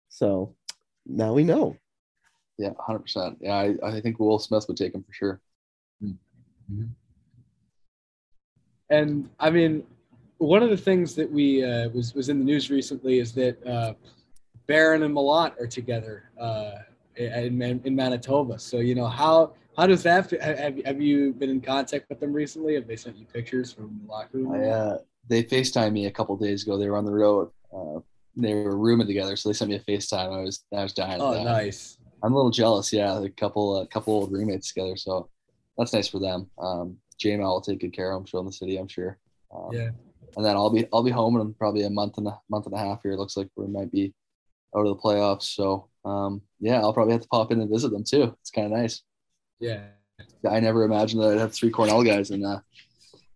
So 0.10 0.56
now 1.06 1.34
we 1.34 1.46
know. 1.46 1.78
yeah, 2.58 2.72
hundred 2.78 3.00
percent. 3.00 3.38
Yeah, 3.40 3.56
I, 3.56 3.76
I 3.82 4.02
think 4.02 4.20
Will 4.20 4.38
Smith 4.38 4.66
would 4.68 4.76
take 4.76 4.94
him 4.94 5.04
for 5.04 5.14
sure. 5.14 5.42
and 8.90 9.30
I 9.40 9.50
mean, 9.50 9.84
one 10.40 10.64
of 10.64 10.70
the 10.70 10.78
things 10.78 11.16
that 11.16 11.32
we 11.32 11.64
uh, 11.64 11.88
was 11.90 12.14
was 12.14 12.28
in 12.28 12.40
the 12.40 12.46
news 12.46 12.70
recently 12.70 13.20
is 13.20 13.32
that 13.34 13.66
uh, 13.66 13.94
Barron 14.68 15.04
and 15.04 15.16
Malott 15.16 15.58
are 15.62 15.68
together 15.68 16.30
uh, 16.40 16.72
in 17.20 17.58
Man- 17.58 17.82
in 17.84 17.96
Manitoba. 17.96 18.58
So 18.60 18.78
you 18.78 18.96
know 18.96 19.08
how 19.08 19.54
how 19.78 19.88
does 19.88 20.04
that? 20.04 20.30
Have, 20.42 20.84
have 20.86 21.02
you 21.02 21.34
been 21.34 21.50
in 21.50 21.62
contact 21.62 22.10
with 22.10 22.20
them 22.20 22.34
recently? 22.34 22.76
Have 22.76 22.88
they 22.88 22.96
sent 22.96 23.18
you 23.18 23.26
pictures 23.26 23.72
from 23.72 24.00
the 24.04 24.12
locker 24.12 24.38
room? 24.40 24.54
I, 24.54 24.66
uh, 24.66 24.98
they 25.28 25.44
FaceTimed 25.44 25.94
me 25.94 26.08
a 26.08 26.12
couple 26.12 26.36
days 26.38 26.64
ago. 26.64 26.78
They 26.78 26.90
were 26.90 26.98
on 26.98 27.06
the 27.06 27.14
road. 27.14 27.50
Uh, 27.74 28.00
they 28.36 28.54
were 28.54 28.78
rooming 28.78 29.08
together, 29.08 29.36
so 29.36 29.50
they 29.50 29.54
sent 29.54 29.70
me 29.70 29.78
a 29.78 29.80
FaceTime. 29.80 30.34
I 30.38 30.42
was 30.42 30.66
I 30.76 30.84
was 30.84 30.94
dying. 30.94 31.22
oh, 31.22 31.44
nice. 31.44 31.98
I'm 32.24 32.34
a 32.34 32.36
little 32.36 32.52
jealous. 32.52 32.92
Yeah, 32.92 33.22
a 33.24 33.30
couple 33.30 33.82
a 33.82 33.88
couple 33.88 34.14
old 34.14 34.32
roommates 34.32 34.74
together, 34.74 34.98
so 34.98 35.30
that's 35.78 35.94
nice 35.94 36.08
for 36.08 36.20
them. 36.20 36.50
Um, 36.58 36.98
JML 37.24 37.40
will 37.44 37.62
take 37.62 37.80
good 37.80 37.94
care 37.94 38.12
of 38.12 38.20
them, 38.20 38.26
show 38.26 38.40
in 38.40 38.46
the 38.46 38.52
city, 38.52 38.78
I'm 38.78 38.88
sure. 38.88 39.18
Um, 39.54 39.70
Yeah. 39.74 39.90
And 40.38 40.46
then 40.46 40.56
I'll 40.56 40.70
be 40.70 40.86
I'll 40.94 41.04
be 41.04 41.12
home 41.12 41.38
in 41.40 41.54
probably 41.56 41.84
a 41.84 41.90
month 41.90 42.18
and 42.18 42.28
a 42.28 42.40
month 42.50 42.66
and 42.66 42.76
a 42.76 42.78
half 42.78 43.02
here. 43.02 43.14
It 43.14 43.18
looks 43.18 43.36
like 43.36 43.48
we 43.56 43.68
might 43.68 43.92
be 43.92 44.14
out 44.76 44.86
of 44.86 44.96
the 44.96 45.02
playoffs. 45.02 45.44
So 45.56 45.90
um, 46.06 46.42
yeah, 46.60 46.80
I'll 46.82 46.94
probably 46.94 47.14
have 47.14 47.22
to 47.22 47.28
pop 47.28 47.52
in 47.52 47.60
and 47.62 47.70
visit 47.70 47.92
them 47.92 48.04
too. 48.04 48.36
It's 48.42 48.52
kind 48.52 48.72
of 48.72 48.80
nice. 48.80 49.02
Yeah. 49.60 49.82
I 50.50 50.60
never 50.60 50.84
imagined 50.84 51.22
that 51.24 51.32
I'd 51.34 51.38
have 51.40 51.54
three 51.54 51.70
Cornell 51.70 52.04
guys 52.04 52.32
in 52.32 52.46
uh, 52.46 52.60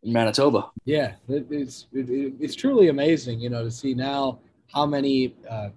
in 0.04 0.12
Manitoba. 0.14 0.70
Yeah, 0.86 1.14
it, 1.30 1.48
it's 1.50 1.88
it, 1.94 2.10
it- 2.10 2.34
it's 2.40 2.56
truly 2.56 2.90
amazing, 2.90 3.40
you 3.40 3.50
know, 3.50 3.64
to 3.64 3.72
see 3.72 3.94
now 3.94 4.40
how 4.74 4.86
many 4.86 5.34
uh, 5.50 5.70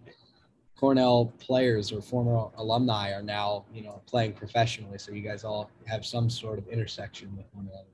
Cornell 0.79 1.33
players 1.39 1.93
or 1.93 2.01
former 2.03 2.49
alumni 2.57 3.13
are 3.13 3.23
now, 3.23 3.65
you 3.73 3.83
know, 3.83 4.03
playing 4.07 4.33
professionally. 4.33 4.99
So 4.99 5.13
you 5.13 5.23
guys 5.23 5.45
all 5.45 5.71
have 5.87 6.05
some 6.05 6.29
sort 6.29 6.59
of 6.59 6.69
intersection 6.69 7.35
with 7.37 7.47
one 7.53 7.67
another. 7.71 7.89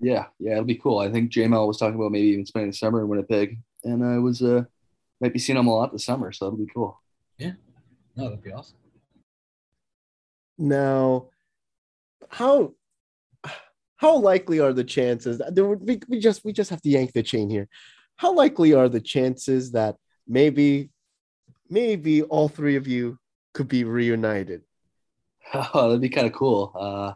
Yeah, 0.00 0.26
yeah, 0.38 0.52
it'll 0.52 0.64
be 0.64 0.74
cool. 0.76 0.98
I 0.98 1.10
think 1.10 1.30
JML 1.30 1.66
was 1.66 1.78
talking 1.78 1.94
about 1.96 2.12
maybe 2.12 2.28
even 2.28 2.46
spending 2.46 2.70
the 2.70 2.76
summer 2.76 3.00
in 3.00 3.08
Winnipeg, 3.08 3.58
and 3.84 4.04
I 4.04 4.18
was 4.18 4.42
uh 4.42 4.64
might 5.20 5.32
be 5.32 5.38
seeing 5.38 5.58
him 5.58 5.66
a 5.68 5.74
lot 5.74 5.92
this 5.92 6.04
summer, 6.04 6.32
so 6.32 6.46
that'll 6.46 6.58
be 6.58 6.70
cool. 6.72 7.00
No, 8.16 8.24
that'd 8.24 8.42
be 8.42 8.52
awesome. 8.52 8.76
Now, 10.56 11.30
how 12.28 12.74
how 13.96 14.18
likely 14.18 14.60
are 14.60 14.72
the 14.72 14.84
chances 14.84 15.38
that 15.38 15.54
there 15.54 15.64
would 15.64 15.86
we, 15.86 16.00
we 16.08 16.20
just 16.20 16.44
we 16.44 16.52
just 16.52 16.70
have 16.70 16.82
to 16.82 16.88
yank 16.88 17.12
the 17.12 17.22
chain 17.22 17.50
here. 17.50 17.68
How 18.16 18.34
likely 18.34 18.72
are 18.72 18.88
the 18.88 19.00
chances 19.00 19.72
that 19.72 19.96
maybe 20.28 20.90
maybe 21.68 22.22
all 22.22 22.48
three 22.48 22.76
of 22.76 22.86
you 22.86 23.18
could 23.52 23.68
be 23.68 23.84
reunited? 23.84 24.62
Oh, 25.52 25.88
that'd 25.88 26.00
be 26.00 26.08
kind 26.08 26.26
of 26.26 26.32
cool. 26.32 26.72
Uh, 26.74 27.12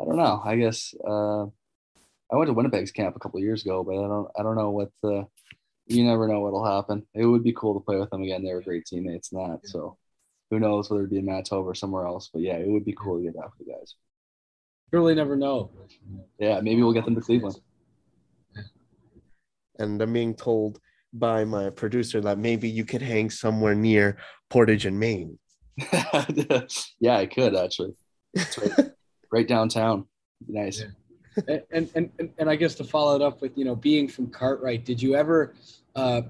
I 0.00 0.04
don't 0.04 0.16
know. 0.16 0.40
I 0.44 0.56
guess 0.56 0.94
uh, 1.06 1.42
I 1.44 2.36
went 2.36 2.46
to 2.46 2.54
Winnipeg's 2.54 2.92
camp 2.92 3.16
a 3.16 3.18
couple 3.18 3.38
of 3.38 3.44
years 3.44 3.62
ago, 3.62 3.82
but 3.84 3.94
I 3.94 4.06
don't. 4.06 4.28
I 4.38 4.42
don't 4.42 4.56
know 4.56 4.70
what. 4.70 4.90
Uh, 5.02 5.24
you 5.86 6.04
never 6.04 6.26
know 6.26 6.40
what'll 6.40 6.64
happen. 6.64 7.06
It 7.14 7.24
would 7.24 7.44
be 7.44 7.52
cool 7.52 7.74
to 7.74 7.84
play 7.84 7.96
with 7.96 8.10
them 8.10 8.22
again. 8.22 8.44
They 8.44 8.52
were 8.52 8.62
great 8.62 8.86
teammates 8.86 9.32
and 9.32 9.40
that. 9.40 9.68
So 9.68 9.96
who 10.50 10.58
knows 10.58 10.90
whether 10.90 11.02
it'd 11.02 11.10
be 11.10 11.18
in 11.18 11.24
Manitoba 11.24 11.68
or 11.68 11.74
somewhere 11.74 12.06
else. 12.06 12.30
But 12.32 12.42
yeah, 12.42 12.56
it 12.56 12.68
would 12.68 12.84
be 12.84 12.94
cool 12.98 13.18
to 13.18 13.24
get 13.24 13.34
that 13.34 13.50
for 13.50 13.64
the 13.64 13.72
guys. 13.72 13.94
Really 14.92 15.14
never 15.14 15.36
know. 15.36 15.70
Yeah, 16.38 16.60
maybe 16.60 16.82
we'll 16.82 16.92
get 16.92 17.04
them 17.04 17.14
to 17.14 17.20
Cleveland. 17.20 17.56
And 19.78 20.00
I'm 20.00 20.12
being 20.12 20.34
told 20.34 20.80
by 21.12 21.44
my 21.44 21.70
producer 21.70 22.20
that 22.20 22.38
maybe 22.38 22.68
you 22.68 22.84
could 22.84 23.02
hang 23.02 23.30
somewhere 23.30 23.74
near 23.74 24.16
Portage 24.48 24.86
and 24.86 24.98
Main. 24.98 25.38
yeah, 26.98 27.16
I 27.16 27.26
could 27.26 27.54
actually. 27.54 27.94
It's 28.32 28.58
right, 28.58 28.90
right 29.32 29.48
downtown. 29.48 30.06
Nice. 30.46 30.80
Yeah. 30.80 30.86
And, 31.48 31.62
and 31.94 32.10
and 32.18 32.30
and 32.38 32.50
I 32.50 32.56
guess 32.56 32.74
to 32.76 32.84
follow 32.84 33.16
it 33.16 33.22
up 33.22 33.40
with 33.40 33.56
you 33.56 33.64
know 33.64 33.76
being 33.76 34.08
from 34.08 34.28
Cartwright, 34.28 34.84
did 34.84 35.00
you 35.00 35.14
ever 35.14 35.54
uh, 35.94 36.22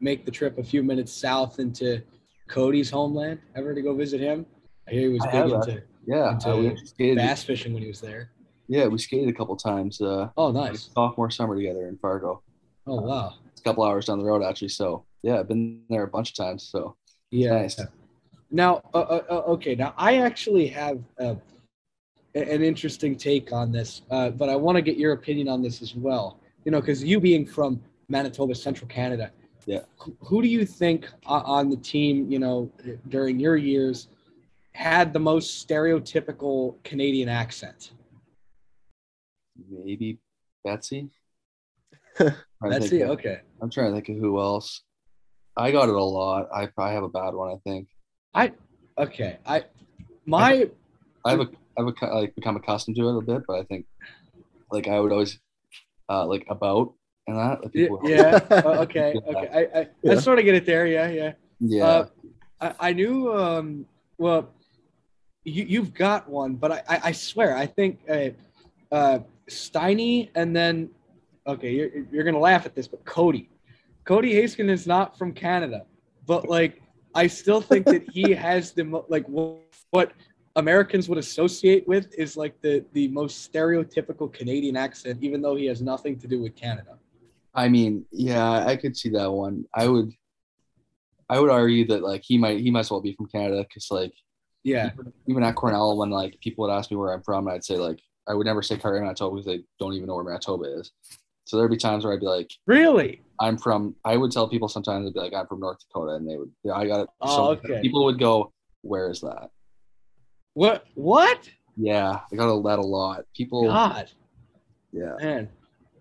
make 0.00 0.24
the 0.24 0.30
trip 0.30 0.58
a 0.58 0.62
few 0.64 0.82
minutes 0.82 1.12
south 1.12 1.58
into 1.58 2.02
Cody's 2.48 2.90
homeland? 2.90 3.40
Ever 3.54 3.74
to 3.74 3.82
go 3.82 3.94
visit 3.94 4.20
him? 4.20 4.46
I 4.88 4.92
hear 4.92 5.08
he 5.08 5.14
was 5.14 5.24
I 5.24 5.30
big 5.42 5.52
into 5.52 5.82
Yeah, 6.06 6.32
Into 6.32 6.50
uh, 6.50 7.14
bass 7.14 7.42
fishing 7.42 7.72
when 7.72 7.82
he 7.82 7.88
was 7.88 8.00
there. 8.00 8.30
Yeah, 8.68 8.86
we 8.86 8.98
skated 8.98 9.28
a 9.28 9.32
couple 9.32 9.56
times. 9.56 10.00
Uh, 10.00 10.28
Oh, 10.36 10.50
nice. 10.50 10.90
sophomore 10.94 11.30
summer 11.30 11.54
together 11.56 11.86
in 11.88 11.96
Fargo. 11.98 12.42
Oh, 12.86 13.00
wow. 13.00 13.34
It's 13.52 13.60
a 13.60 13.64
couple 13.64 13.84
hours 13.84 14.06
down 14.06 14.18
the 14.18 14.24
road 14.24 14.42
actually. 14.42 14.68
So 14.68 15.04
yeah, 15.22 15.40
I've 15.40 15.48
been 15.48 15.82
there 15.88 16.02
a 16.04 16.08
bunch 16.08 16.30
of 16.30 16.36
times. 16.36 16.68
So 16.70 16.96
Yeah. 17.30 17.60
Nice. 17.62 17.80
Now, 18.50 18.82
uh, 18.94 18.98
uh, 18.98 19.22
uh, 19.30 19.34
okay. 19.54 19.74
Now, 19.74 19.94
I 19.96 20.18
actually 20.18 20.66
have 20.68 20.98
uh, 21.20 21.34
a- 21.34 21.38
an 22.34 22.62
interesting 22.62 23.16
take 23.16 23.52
on 23.52 23.70
this, 23.70 24.02
uh, 24.10 24.30
but 24.30 24.48
I 24.48 24.56
want 24.56 24.76
to 24.76 24.82
get 24.82 24.96
your 24.96 25.12
opinion 25.12 25.48
on 25.48 25.62
this 25.62 25.82
as 25.82 25.94
well. 25.94 26.40
You 26.64 26.72
know, 26.72 26.80
because 26.80 27.02
you 27.04 27.20
being 27.20 27.46
from 27.46 27.80
Manitoba, 28.08 28.54
Central 28.54 28.88
Canada, 28.88 29.30
Yeah. 29.66 29.80
who, 29.98 30.16
who 30.20 30.42
do 30.42 30.48
you 30.48 30.66
think 30.66 31.08
on 31.26 31.70
the 31.70 31.76
team, 31.76 32.30
you 32.30 32.38
know, 32.38 32.70
during 33.08 33.38
your 33.38 33.56
years, 33.56 34.08
had 34.72 35.12
the 35.12 35.20
most 35.20 35.66
stereotypical 35.66 36.82
Canadian 36.84 37.28
accent? 37.28 37.92
maybe 39.70 40.18
Betsy. 40.64 41.08
Trying 42.16 42.30
to 42.32 42.34
That's 42.70 42.88
think 42.90 43.02
it. 43.02 43.04
of- 43.04 43.10
Okay. 43.10 43.40
I'm 43.62 43.70
trying 43.70 43.90
to 43.90 43.94
think 43.94 44.08
of 44.08 44.16
who 44.16 44.40
else. 44.40 44.82
I 45.56 45.70
got 45.70 45.88
it 45.88 45.94
a 45.94 46.02
lot. 46.02 46.48
I 46.52 46.66
probably 46.66 46.94
have 46.94 47.04
a 47.04 47.08
bad 47.08 47.34
one. 47.34 47.50
I 47.52 47.56
think. 47.64 47.88
I 48.34 48.52
okay. 48.98 49.38
I 49.46 49.64
My 50.26 50.68
I 51.24 51.30
have 51.30 51.40
a 51.40 51.48
I've 51.78 51.86
like 52.02 52.34
become 52.34 52.56
accustomed 52.56 52.96
to 52.96 53.08
it 53.08 53.18
a 53.18 53.20
bit, 53.20 53.42
but 53.46 53.60
I 53.60 53.64
think 53.64 53.86
like 54.70 54.88
I 54.88 55.00
would 55.00 55.12
always 55.12 55.38
uh 56.08 56.26
like 56.26 56.46
about 56.48 56.94
and 57.26 57.38
that. 57.38 57.62
like, 57.62 57.72
yeah, 57.74 57.88
yeah 58.04 58.40
uh, 58.64 58.68
okay 58.84 59.14
okay 59.26 59.48
I 59.52 59.80
I, 59.80 59.88
Yeah. 60.02 60.12
I 60.12 60.14
sort 60.16 60.38
of 60.38 60.44
get 60.44 60.54
it 60.54 60.66
there 60.66 60.86
yeah 60.86 61.08
yeah 61.08 61.32
yeah. 61.60 61.84
Uh, 61.84 62.06
I, 62.60 62.74
I 62.88 62.92
knew 62.92 63.32
um 63.32 63.86
well 64.18 64.50
you 65.44 65.64
you've 65.64 65.94
got 65.94 66.28
one 66.28 66.54
but 66.54 66.72
I 66.72 66.82
I, 66.88 67.00
I 67.04 67.12
swear 67.12 67.56
I 67.56 67.66
think 67.66 68.00
uh, 68.08 68.30
uh 68.92 69.18
Steiny 69.48 70.30
and 70.34 70.54
then 70.54 70.90
okay 71.46 71.70
you're 71.72 71.90
you're 72.12 72.24
gonna 72.24 72.38
laugh 72.38 72.66
at 72.66 72.74
this 72.74 72.88
but 72.88 73.04
Cody 73.04 73.50
Cody 74.04 74.34
Haskin 74.34 74.68
is 74.68 74.86
not 74.86 75.16
from 75.18 75.32
Canada 75.32 75.86
but 76.26 76.48
like 76.48 76.82
I 77.14 77.26
still 77.26 77.60
think 77.60 77.86
that 77.86 78.02
he 78.10 78.32
has 78.46 78.72
the 78.72 78.84
mo- 78.84 79.06
like 79.08 79.26
wh- 79.26 79.60
what 79.90 80.12
Americans 80.56 81.08
would 81.08 81.18
associate 81.18 81.86
with 81.88 82.14
is 82.16 82.36
like 82.36 82.60
the 82.60 82.84
the 82.92 83.08
most 83.08 83.52
stereotypical 83.52 84.32
Canadian 84.32 84.76
accent 84.76 85.18
even 85.22 85.42
though 85.42 85.56
he 85.56 85.66
has 85.66 85.82
nothing 85.82 86.18
to 86.18 86.28
do 86.28 86.40
with 86.40 86.54
Canada. 86.54 86.98
I 87.54 87.68
mean, 87.68 88.04
yeah, 88.10 88.64
I 88.66 88.76
could 88.76 88.96
see 88.96 89.10
that 89.10 89.30
one. 89.30 89.64
I 89.74 89.86
would, 89.86 90.10
I 91.28 91.38
would 91.38 91.50
argue 91.50 91.86
that 91.88 92.02
like 92.02 92.22
he 92.24 92.36
might 92.38 92.60
he 92.60 92.70
might 92.70 92.80
as 92.80 92.90
well 92.90 93.00
be 93.00 93.14
from 93.14 93.26
Canada 93.26 93.64
because 93.68 93.88
like 93.90 94.12
Yeah. 94.62 94.90
even 95.26 95.42
at 95.42 95.54
Cornell 95.54 95.96
when 95.96 96.10
like 96.10 96.38
people 96.40 96.66
would 96.66 96.72
ask 96.74 96.90
me 96.90 96.96
where 96.96 97.12
I'm 97.12 97.22
from, 97.22 97.48
I'd 97.48 97.64
say 97.64 97.76
like 97.76 98.00
I 98.28 98.34
would 98.34 98.46
never 98.46 98.62
say 98.62 98.76
Cartwright, 98.76 99.02
Manitoba 99.02 99.36
because 99.36 99.46
they 99.46 99.64
don't 99.78 99.92
even 99.94 100.06
know 100.06 100.14
where 100.14 100.24
Manitoba 100.24 100.78
is. 100.80 100.92
So 101.44 101.58
there'd 101.58 101.70
be 101.70 101.76
times 101.76 102.04
where 102.04 102.14
I'd 102.14 102.20
be 102.20 102.26
like, 102.26 102.50
Really? 102.66 103.20
I'm 103.40 103.58
from. 103.58 103.96
I 104.04 104.16
would 104.16 104.30
tell 104.30 104.48
people 104.48 104.68
sometimes 104.68 105.06
I'd 105.06 105.14
be 105.14 105.20
like, 105.20 105.34
I'm 105.34 105.46
from 105.46 105.60
North 105.60 105.78
Dakota, 105.80 106.12
and 106.14 106.28
they 106.28 106.36
would, 106.36 106.50
yeah, 106.62 106.72
I 106.74 106.86
got 106.86 107.00
it. 107.00 107.08
Oh, 107.20 107.50
okay. 107.50 107.80
People 107.82 108.04
would 108.04 108.18
go, 108.18 108.52
where 108.82 109.10
is 109.10 109.20
that? 109.20 109.50
What 110.54 110.86
what? 110.94 111.48
Yeah, 111.76 112.20
I 112.32 112.36
got 112.36 112.48
a 112.56 112.62
that 112.62 112.78
a 112.78 112.82
lot. 112.82 113.24
People, 113.36 113.66
God. 113.66 114.10
yeah, 114.92 115.14
Man, 115.20 115.48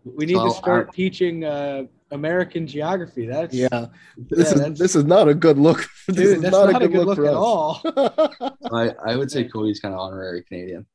we 0.06 0.26
need 0.28 0.36
So, 0.36 0.50
to 0.50 0.54
start 0.56 0.94
teaching 0.94 1.44
uh, 1.44 1.86
American 2.12 2.68
geography. 2.68 3.26
That's 3.26 3.56
Yeah, 3.56 3.88
this 4.30 4.56
Yeah, 4.56 4.68
is 4.68 4.80
this 4.80 4.96
is 4.96 5.06
not 5.06 5.28
a 5.28 5.34
good 5.34 5.58
look. 5.58 5.88
This 6.08 6.18
dude, 6.18 6.36
is 6.38 6.42
that's 6.42 6.52
not, 6.52 6.82
a 6.84 6.88
good 6.88 7.06
look, 7.08 7.16
for 7.16 7.26
at 7.26 7.34
all. 7.34 7.82
I 8.74 8.94
I 9.08 9.16
would 9.16 9.32
say 9.32 9.46
Cody's 9.46 9.80
kind 9.80 9.94
of 9.96 10.00
honorary 10.02 10.44
Canadian, 10.44 10.86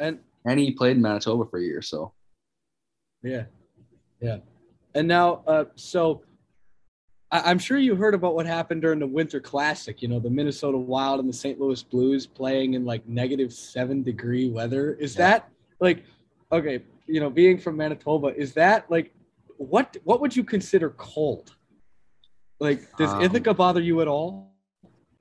And 0.00 0.18
and 0.44 0.58
he 0.58 0.72
played 0.72 0.96
in 0.96 1.02
Manitoba 1.02 1.44
for 1.44 1.58
a 1.58 1.62
year, 1.62 1.82
so 1.82 2.14
yeah, 3.22 3.44
yeah. 4.20 4.38
And 4.94 5.06
now, 5.06 5.42
uh, 5.46 5.66
so 5.76 6.22
I- 7.30 7.50
I'm 7.50 7.58
sure 7.58 7.78
you 7.78 7.94
heard 7.94 8.14
about 8.14 8.34
what 8.34 8.46
happened 8.46 8.82
during 8.82 8.98
the 8.98 9.06
Winter 9.06 9.40
Classic. 9.40 10.00
You 10.00 10.08
know, 10.08 10.18
the 10.18 10.30
Minnesota 10.30 10.78
Wild 10.78 11.20
and 11.20 11.28
the 11.28 11.32
St. 11.32 11.60
Louis 11.60 11.82
Blues 11.82 12.26
playing 12.26 12.74
in 12.74 12.84
like 12.84 13.06
negative 13.06 13.52
seven 13.52 14.02
degree 14.02 14.48
weather. 14.48 14.94
Is 14.94 15.14
Yeah. 15.14 15.18
that 15.30 15.50
like 15.80 16.04
okay? 16.52 16.82
You 17.06 17.20
know, 17.20 17.30
being 17.30 17.58
from 17.58 17.76
Manitoba, 17.76 18.28
is 18.28 18.54
that 18.54 18.90
like 18.90 19.12
what? 19.58 19.96
What 20.04 20.20
would 20.20 20.34
you 20.34 20.44
consider 20.44 20.90
cold? 20.90 21.54
Like, 22.60 22.80
does 22.96 23.12
Um, 23.12 23.22
Ithaca 23.22 23.54
bother 23.54 23.80
you 23.80 24.00
at 24.00 24.08
all? 24.08 24.54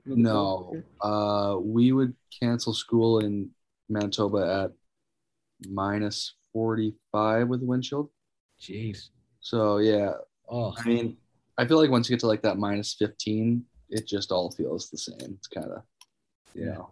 No, 0.05 0.82
uh, 1.01 1.58
we 1.62 1.91
would 1.91 2.16
cancel 2.39 2.74
school 2.74 3.20
in 3.20 3.51
Manitoba 3.89 4.64
at 4.64 5.70
minus 5.70 6.36
45 6.53 7.49
with 7.49 7.62
wind 7.62 7.84
chill. 7.84 8.12
Jeez. 8.60 9.10
So 9.41 9.78
yeah, 9.78 10.14
Oh, 10.49 10.74
I 10.78 10.88
mean, 10.88 11.18
I 11.58 11.66
feel 11.66 11.78
like 11.80 11.89
once 11.89 12.10
you 12.10 12.16
get 12.16 12.20
to 12.22 12.28
like 12.28 12.41
that 12.43 12.58
minus 12.58 12.93
15, 12.93 13.64
it 13.89 14.08
just 14.08 14.32
all 14.32 14.51
feels 14.51 14.89
the 14.89 14.97
same. 14.97 15.36
It's 15.38 15.47
kind 15.47 15.72
of, 15.72 15.82
you 16.53 16.66
Yeah. 16.66 16.74
know, 16.74 16.89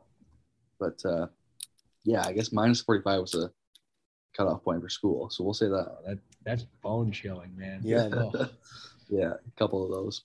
but 0.79 0.99
uh, 1.05 1.27
yeah, 2.03 2.25
I 2.25 2.33
guess 2.33 2.51
minus 2.51 2.81
45 2.81 3.21
was 3.21 3.33
a 3.35 3.51
cutoff 4.35 4.63
point 4.63 4.81
for 4.81 4.89
school. 4.89 5.29
So 5.29 5.43
we'll 5.43 5.53
say 5.53 5.67
that. 5.67 5.87
Oh, 5.91 5.97
that 6.07 6.19
that's 6.43 6.63
bone 6.83 7.11
chilling, 7.11 7.55
man. 7.57 7.81
Yeah. 7.83 8.09
Oh. 8.13 8.49
Yeah, 9.07 9.33
a 9.33 9.51
couple 9.55 9.85
of 9.85 9.91
those. 9.91 10.23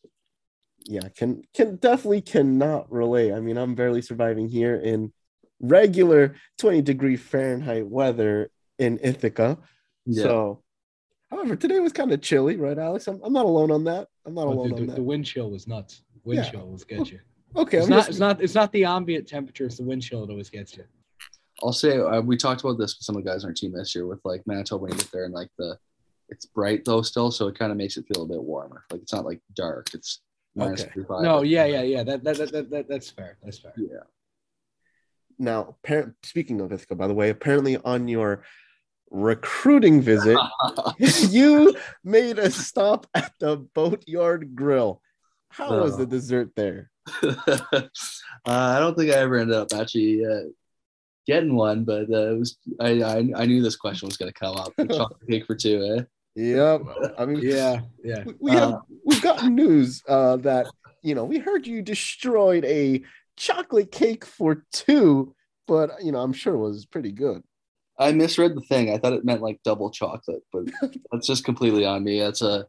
yeah, 0.87 1.07
can 1.15 1.43
can 1.53 1.77
definitely 1.77 2.23
cannot 2.23 2.91
relate. 2.91 3.31
I 3.35 3.39
mean, 3.41 3.59
I'm 3.59 3.75
barely 3.75 4.01
surviving 4.01 4.49
here 4.49 4.75
in 4.75 5.13
regular 5.61 6.35
20 6.61 6.81
degree 6.81 7.19
Fahrenheit 7.19 7.87
weather 7.87 8.51
in 8.79 8.99
Ithaca. 9.03 9.59
Yeah. 10.07 10.23
So, 10.23 10.63
however, 11.31 11.57
today 11.57 11.79
was 11.79 11.93
kind 11.93 12.11
of 12.11 12.23
chilly, 12.23 12.57
right, 12.57 12.79
Alex? 12.79 13.07
I'm, 13.07 13.21
I'm 13.23 13.35
not 13.35 13.45
alone 13.45 13.71
on 13.71 13.85
that. 13.85 14.09
I'm 14.27 14.35
not 14.35 14.47
alone 14.47 14.69
dude, 14.69 14.73
on 14.75 14.81
the, 14.81 14.87
that. 14.89 14.97
the 14.97 15.03
wind 15.03 15.25
chill 15.27 15.51
was 15.51 15.67
nuts. 15.67 16.03
Wind 16.25 16.45
Yeah. 16.45 16.51
chill 16.51 16.67
was 16.69 16.85
get 16.85 17.11
you. 17.11 17.21
okay, 17.57 17.79
It's 17.79 17.87
I'm 17.87 17.91
not. 17.91 17.97
just, 17.99 18.09
It's 18.11 18.19
not. 18.19 18.43
It's 18.43 18.55
not 18.55 18.73
the 18.73 18.85
ambient 18.85 19.27
temperature. 19.27 19.65
It's 19.67 19.79
the 19.79 19.85
wind 19.85 20.03
chill 20.03 20.27
that 20.27 20.31
always 20.33 20.51
gets 20.51 20.77
you. 20.77 20.85
I'll 21.63 21.73
say 21.73 21.99
uh, 21.99 22.21
we 22.21 22.37
talked 22.37 22.63
about 22.63 22.79
this 22.79 22.97
with 22.97 23.05
some 23.05 23.17
of 23.17 23.25
the 23.25 23.31
guys 23.31 23.45
on 23.45 23.51
our 23.51 23.55
team 23.55 23.73
this 23.73 23.95
year 23.95 24.07
with 24.07 24.21
like 24.25 24.47
Manitoba 24.47 24.83
when 24.85 24.93
you 24.93 24.99
get 24.99 25.11
there 25.13 25.25
and 25.25 25.35
like 25.35 25.49
the 25.59 25.79
it's 26.31 26.47
bright 26.47 26.85
though 26.85 27.03
still, 27.03 27.31
so 27.31 27.49
it 27.49 27.59
kind 27.59 27.71
of 27.73 27.77
makes 27.77 27.97
it 27.97 28.07
feel 28.13 28.23
a 28.23 28.27
bit 28.27 28.43
warmer. 28.43 28.85
Like 28.91 29.03
it's 29.03 29.13
not 29.13 29.25
like 29.27 29.41
dark. 29.55 29.89
It's 29.93 30.21
minus 30.55 30.83
Okay. 30.83 30.91
45. 30.95 31.23
No, 31.23 31.43
yeah, 31.43 31.65
yeah, 31.67 31.83
yeah. 31.83 32.03
That 32.03 32.23
that, 32.25 32.37
that, 32.39 32.53
that, 32.53 32.71
that 32.71 32.89
that's 32.89 33.11
fair. 33.11 33.37
That's 33.43 33.59
fair. 33.59 33.73
Yeah. 33.77 33.99
now, 35.39 35.77
appar- 35.85 36.15
speaking 36.23 36.61
of 36.61 36.73
Ithaca, 36.73 36.95
by 36.95 37.07
the 37.09 37.15
way, 37.15 37.31
apparently 37.31 37.77
on 37.79 38.09
your 38.09 38.43
recruiting 39.11 40.01
visit, 40.01 40.39
you 40.99 41.75
made 42.05 42.39
a 42.39 42.51
stop 42.51 43.07
at 43.15 43.33
the 43.41 43.57
Boatyard 43.75 44.55
Grill. 44.55 45.03
How 45.51 45.81
was 45.81 45.97
the 45.97 46.05
Oh. 46.05 46.07
dessert 46.07 46.51
there? 46.57 46.91
uh, 47.23 47.83
I 48.47 48.79
don't 48.79 48.97
think 48.97 49.11
I 49.11 49.17
ever 49.19 49.37
ended 49.37 49.57
up 49.57 49.73
actually 49.75 50.25
uh, 50.25 50.43
getting 51.27 51.57
one, 51.57 51.85
but 51.85 52.09
uh, 52.11 52.33
it 52.35 52.39
was 52.39 52.57
I, 52.81 53.03
I 53.03 53.17
I 53.37 53.47
knew 53.47 53.63
this 53.63 53.77
question 53.77 54.07
was 54.07 54.17
going 54.17 54.33
to 54.33 54.39
come 54.39 54.57
up. 54.57 54.73
Chocolate 54.89 55.29
cake 55.29 55.47
for 55.47 55.55
two, 55.57 55.97
eh? 55.99 56.03
Yep. 56.37 56.83
I 57.19 57.27
mean, 57.27 57.41
Yeah, 57.43 57.81
yeah. 58.05 58.23
we- 58.25 58.35
we 58.41 58.51
have 58.53 58.71
Uh, 58.75 58.79
we've 59.05 59.23
gotten 59.23 59.55
news 59.57 60.03
uh, 60.09 60.37
that 60.39 60.69
you 61.03 61.15
know 61.17 61.25
we 61.25 61.39
heard 61.39 61.67
you 61.67 61.83
destroyed 61.83 62.65
a 62.65 63.03
chocolate 63.37 63.91
cake 63.91 64.25
for 64.25 64.65
two, 64.73 65.35
but 65.67 65.91
you 66.05 66.13
know 66.13 66.21
I'm 66.21 66.33
sure 66.33 66.55
it 66.55 66.59
was 66.59 66.87
pretty 66.87 67.11
good. 67.13 67.43
I 68.01 68.13
misread 68.13 68.57
the 68.57 68.63
thing. 68.63 68.91
I 68.93 68.99
thought 68.99 69.13
it 69.13 69.25
meant 69.25 69.43
like 69.43 69.61
double 69.63 69.91
chocolate, 69.91 70.43
but 70.53 70.65
that's 71.13 71.27
just 71.27 71.45
completely 71.45 71.85
on 71.85 72.03
me. 72.03 72.19
That's 72.21 72.43
a 72.43 72.67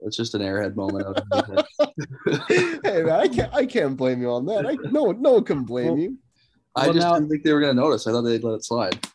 that's 0.00 0.16
just 0.16 0.34
an 0.34 0.42
airhead 0.42 0.76
moment. 0.76 1.06
out 1.06 1.18
of 1.32 1.48
me. 1.48 2.36
hey 2.84 3.02
man, 3.02 3.10
I 3.10 3.28
can't 3.28 3.52
I 3.54 3.66
can't 3.66 3.96
blame 3.96 4.22
you 4.22 4.30
on 4.30 4.46
that. 4.46 4.64
I 4.66 4.76
no 4.90 5.10
no 5.12 5.32
one 5.34 5.44
can 5.44 5.64
blame 5.64 5.86
Well, 5.88 5.98
you. 5.98 6.18
I 6.76 6.84
Well, 6.86 6.94
just 6.94 7.06
now- 7.06 7.14
didn't 7.14 7.30
think 7.30 7.42
they 7.44 7.52
were 7.52 7.60
going 7.60 7.74
to 7.74 7.82
notice. 7.82 8.06
I 8.06 8.12
thought 8.12 8.22
they'd 8.22 8.44
let 8.44 8.54
it 8.54 8.64
slide. 8.64 9.06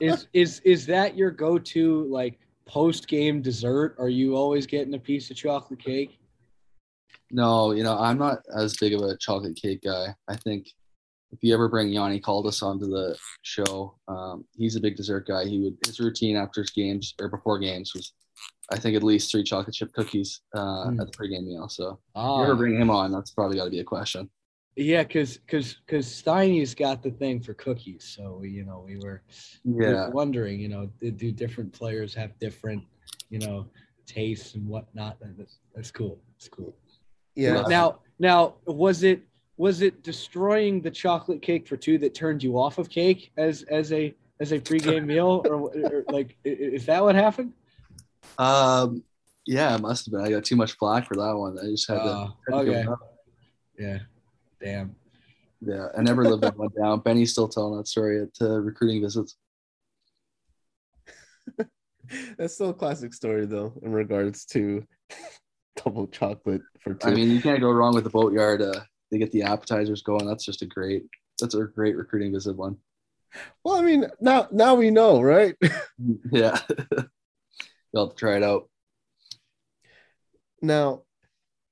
Is 0.00 0.28
is 0.32 0.60
is 0.60 0.86
that 0.86 1.16
your 1.16 1.30
go-to 1.32 2.04
like 2.04 2.38
post-game 2.66 3.42
dessert? 3.42 3.96
Are 3.98 4.08
you 4.08 4.36
always 4.36 4.66
getting 4.66 4.94
a 4.94 4.98
piece 4.98 5.30
of 5.30 5.36
chocolate 5.36 5.80
cake? 5.80 6.18
No, 7.32 7.72
you 7.72 7.82
know, 7.82 7.98
I'm 7.98 8.18
not 8.18 8.38
as 8.56 8.76
big 8.76 8.94
of 8.94 9.00
a 9.00 9.16
chocolate 9.16 9.56
cake 9.56 9.82
guy. 9.82 10.14
I 10.28 10.36
think 10.36 10.68
if 11.32 11.38
you 11.42 11.52
ever 11.54 11.68
bring 11.68 11.88
Yanni 11.88 12.20
Kaldis 12.20 12.62
onto 12.62 12.86
the 12.86 13.16
show, 13.42 13.96
um, 14.08 14.44
he's 14.56 14.76
a 14.76 14.80
big 14.80 14.96
dessert 14.96 15.26
guy. 15.26 15.44
He 15.44 15.60
would 15.60 15.76
his 15.84 16.00
routine 16.00 16.36
after 16.36 16.62
his 16.62 16.70
games 16.70 17.14
or 17.20 17.28
before 17.28 17.58
games 17.58 17.92
was, 17.94 18.12
I 18.70 18.78
think, 18.78 18.96
at 18.96 19.02
least 19.02 19.30
three 19.30 19.42
chocolate 19.42 19.74
chip 19.74 19.92
cookies 19.92 20.40
uh, 20.54 20.90
Hmm. 20.90 21.00
at 21.00 21.06
the 21.10 21.12
pregame 21.12 21.46
meal. 21.46 21.68
So 21.68 21.90
if 21.90 21.98
Ah, 22.14 22.38
you 22.38 22.44
ever 22.44 22.54
bring 22.54 22.80
him 22.80 22.90
on, 22.90 23.12
that's 23.12 23.30
probably 23.32 23.56
got 23.56 23.64
to 23.64 23.70
be 23.70 23.80
a 23.80 23.84
question. 23.84 24.30
yeah, 24.76 25.02
because 25.02 25.38
because 25.38 25.74
because 25.86 26.06
Steiny's 26.06 26.74
got 26.74 27.02
the 27.02 27.10
thing 27.10 27.40
for 27.40 27.54
cookies. 27.54 28.04
So 28.04 28.38
we, 28.40 28.50
you 28.50 28.64
know 28.64 28.84
we 28.86 28.96
were 28.98 29.22
we 29.64 29.84
were 29.86 30.10
wondering, 30.12 30.60
you 30.60 30.68
know, 30.68 30.90
do, 31.00 31.10
do 31.10 31.32
different 31.32 31.72
players 31.72 32.14
have 32.14 32.38
different, 32.38 32.84
you 33.30 33.38
know, 33.40 33.66
tastes 34.06 34.54
and 34.54 34.66
whatnot? 34.66 35.18
That's, 35.20 35.58
that's 35.74 35.90
cool. 35.90 36.20
That's 36.34 36.48
cool. 36.48 36.74
Yeah. 37.34 37.64
Now, 37.68 37.98
now, 38.18 38.54
was 38.66 39.02
it 39.02 39.22
was 39.56 39.80
it 39.82 40.02
destroying 40.02 40.80
the 40.82 40.90
chocolate 40.90 41.40
cake 41.42 41.66
for 41.66 41.76
two 41.76 41.98
that 41.98 42.14
turned 42.14 42.42
you 42.42 42.58
off 42.58 42.78
of 42.78 42.88
cake 42.88 43.32
as 43.36 43.62
as 43.64 43.92
a 43.92 44.14
as 44.40 44.52
a 44.52 44.60
pregame 44.60 45.04
meal, 45.12 45.42
or, 45.46 45.54
or 45.54 46.04
like 46.08 46.36
i- 46.44 46.50
i- 46.50 46.52
is 46.52 46.86
that 46.86 47.02
what 47.02 47.14
happened? 47.14 47.52
um, 48.38 49.02
yeah, 49.46 49.74
it 49.76 49.80
must 49.80 50.06
have 50.06 50.12
been. 50.12 50.20
I 50.22 50.30
got 50.30 50.44
too 50.44 50.56
much 50.56 50.72
flack 50.72 51.06
for 51.06 51.14
that 51.16 51.36
one. 51.36 51.56
I 51.58 51.66
just 51.66 51.88
had 51.88 51.98
to. 51.98 52.00
Uh, 52.02 52.28
had 52.50 52.58
to 52.58 52.64
give 52.64 52.74
okay. 52.74 52.90
it. 52.90 52.98
Yeah. 53.78 53.98
Damn. 54.60 54.96
Yeah, 55.60 55.86
I 55.96 56.02
never 56.02 56.24
lived 56.24 56.42
that 56.42 56.56
one 56.56 56.68
down. 56.78 57.00
Benny's 57.00 57.32
still 57.32 57.48
telling 57.48 57.78
that 57.78 57.88
story 57.88 58.20
at 58.22 58.28
uh, 58.40 58.60
recruiting 58.60 59.00
visits. 59.00 59.36
That's 62.38 62.54
still 62.54 62.70
a 62.70 62.74
classic 62.74 63.14
story 63.14 63.46
though 63.46 63.72
in 63.82 63.92
regards 63.92 64.44
to 64.46 64.84
double 65.76 66.08
chocolate 66.08 66.62
for 66.80 66.94
two. 66.94 67.08
I 67.08 67.14
mean, 67.14 67.30
you 67.30 67.40
can't 67.40 67.60
go 67.60 67.70
wrong 67.70 67.94
with 67.94 68.04
the 68.04 68.10
boatyard. 68.10 68.62
Uh, 68.62 68.80
they 69.10 69.18
get 69.18 69.32
the 69.32 69.42
appetizers 69.42 70.02
going. 70.02 70.26
That's 70.26 70.44
just 70.44 70.62
a 70.62 70.66
great. 70.66 71.04
That's 71.40 71.54
a 71.54 71.64
great 71.64 71.96
recruiting 71.96 72.32
visit 72.32 72.56
one. 72.56 72.76
well, 73.64 73.76
I 73.76 73.82
mean 73.82 74.06
now 74.20 74.48
now 74.50 74.74
we 74.74 74.90
know, 74.90 75.20
right? 75.20 75.54
Yeah, 76.30 76.58
you'll 77.92 78.06
have 78.06 78.10
to 78.10 78.14
try 78.16 78.36
it 78.36 78.42
out. 78.42 78.68
now, 80.60 81.02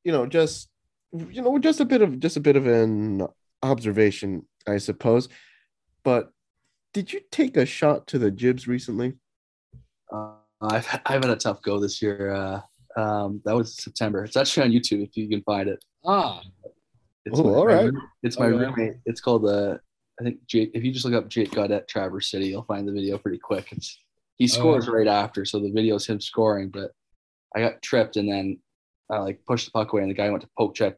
you 0.03 0.13
know, 0.13 0.27
just 0.27 0.69
you 1.13 1.43
know, 1.43 1.59
just 1.59 1.81
a 1.81 1.85
bit 1.85 2.03
of 2.03 2.19
just 2.21 2.37
a 2.37 2.41
bit 2.41 2.57
of 2.57 2.67
an 2.67 3.27
observation, 3.63 4.47
I 4.67 4.79
suppose. 4.79 5.29
But 6.03 6.31
did 6.93 7.13
you 7.13 7.21
take 7.31 7.57
a 7.57 7.67
shot 7.67 8.07
to 8.09 8.19
the 8.19 8.31
jibs 8.31 8.67
recently? 8.69 9.15
Uh, 10.13 10.33
I've 10.61 10.89
I've 11.07 11.23
had 11.23 11.31
a 11.31 11.37
tough 11.37 11.63
go 11.63 11.79
this 11.79 12.01
year. 12.01 12.33
Uh, 12.33 12.61
um, 12.97 13.43
that 13.45 13.55
was 13.55 13.77
September. 13.77 14.25
It's 14.25 14.37
actually 14.37 14.65
on 14.65 14.73
YouTube 14.73 15.03
if 15.05 15.17
you 15.17 15.29
can 15.29 15.43
find 15.43 15.69
it. 15.69 15.85
Ah, 16.05 16.41
It's 17.25 17.39
Oh, 17.39 17.45
my, 17.45 17.75
all 17.75 17.91
my 17.93 18.01
It's 18.23 18.39
my 18.39 18.47
roommate. 18.47 18.97
It's 19.07 19.21
called 19.21 19.47
uh, 19.47 19.79
I 20.21 20.25
think 20.25 20.47
Jake. 20.47 20.71
If 20.75 20.85
you 20.85 20.93
just 20.93 21.05
look 21.05 21.15
up 21.15 21.29
Jake 21.29 21.51
Gaudette 21.51 21.89
Traverse 21.89 22.31
City, 22.31 22.49
you'll 22.49 22.63
find 22.65 22.87
the 22.87 22.93
video 22.93 23.19
pretty 23.19 23.39
quick. 23.39 23.73
It's 23.73 23.99
he 24.37 24.47
scores 24.49 24.89
right 24.89 25.07
after, 25.07 25.45
so 25.45 25.61
the 25.61 25.71
video 25.71 25.95
is 25.97 26.07
him 26.07 26.21
scoring. 26.21 26.69
But 26.71 26.91
I 27.55 27.61
got 27.61 27.83
tripped 27.83 28.17
and 28.17 28.29
then 28.31 28.59
I 29.11 29.19
like 29.19 29.45
pushed 29.47 29.67
the 29.67 29.71
puck 29.73 29.93
away, 29.93 30.03
and 30.03 30.11
the 30.11 30.15
guy 30.15 30.31
went 30.31 30.43
to 30.43 30.49
poke 30.59 30.75
check 30.75 30.97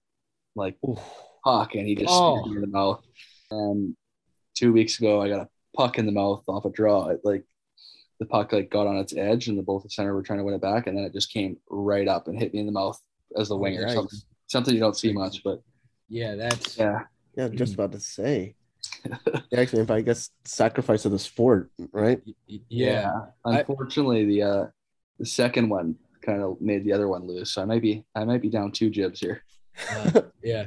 like 0.55 0.77
Oof. 0.89 0.99
puck, 1.45 1.75
and 1.75 1.87
he 1.87 1.95
just 1.95 2.13
Oh. 2.13 2.45
in 2.47 2.61
the 2.61 2.67
mouth. 2.67 3.03
And 3.51 3.97
two 4.55 4.73
weeks 4.73 4.99
ago, 4.99 5.21
I 5.23 5.29
got 5.29 5.41
a 5.41 5.49
puck 5.77 5.99
in 5.99 6.07
the 6.07 6.13
mouth 6.13 6.43
off 6.49 6.65
a 6.65 6.71
draw. 6.71 7.09
It, 7.09 7.21
like 7.25 7.45
the 8.21 8.27
puck 8.27 8.53
like 8.53 8.71
got 8.71 8.87
on 8.87 8.97
its 8.97 9.15
edge, 9.15 9.49
and 9.49 9.59
the 9.59 9.63
both 9.63 9.83
the 9.83 9.91
center 9.91 10.15
were 10.15 10.23
trying 10.23 10.39
to 10.39 10.45
win 10.45 10.55
it 10.55 10.61
back, 10.63 10.87
and 10.87 10.97
then 10.97 11.05
it 11.05 11.13
just 11.13 11.31
came 11.33 11.59
right 11.69 12.09
up 12.09 12.29
and 12.29 12.39
hit 12.39 12.53
me 12.53 12.61
in 12.61 12.67
the 12.67 12.73
mouth 12.73 12.99
as 13.39 13.49
the 13.49 13.57
winger. 13.57 13.87
Yikes. 13.87 13.95
Something, 13.95 14.19
something 14.47 14.75
you 14.75 14.81
don't 14.81 14.97
see 14.97 15.13
much, 15.13 15.43
but 15.45 15.63
yeah, 16.09 16.35
that's 16.35 16.77
yeah, 16.79 17.01
Yeah, 17.37 17.49
just 17.49 17.75
about 17.75 17.93
to 17.93 18.01
say. 18.01 18.55
Yeah, 19.51 19.61
actually, 19.61 19.83
if 19.83 19.91
I 19.91 20.01
guess 20.01 20.31
sacrifice 20.45 21.05
of 21.05 21.13
the 21.13 21.19
sport, 21.19 21.71
right? 21.93 22.21
y- 22.27 22.35
y- 22.49 22.61
yeah. 22.69 23.11
I- 23.45 23.61
Unfortunately, 23.61 24.25
the 24.25 24.43
uh, 24.43 24.67
the 25.19 25.27
second 25.27 25.69
one 25.69 25.97
kind 26.23 26.43
of 26.43 26.61
made 26.61 26.85
the 26.85 26.93
other 26.93 27.07
one 27.09 27.27
lose, 27.27 27.53
so 27.53 27.63
I 27.63 27.65
might 27.65 27.83
be 27.83 28.05
I 28.15 28.25
might 28.25 28.43
be 28.43 28.49
down 28.49 28.73
two 28.73 28.91
jibs 28.91 29.21
here. 29.21 29.43
Uh, 29.91 30.23
yeah. 30.43 30.67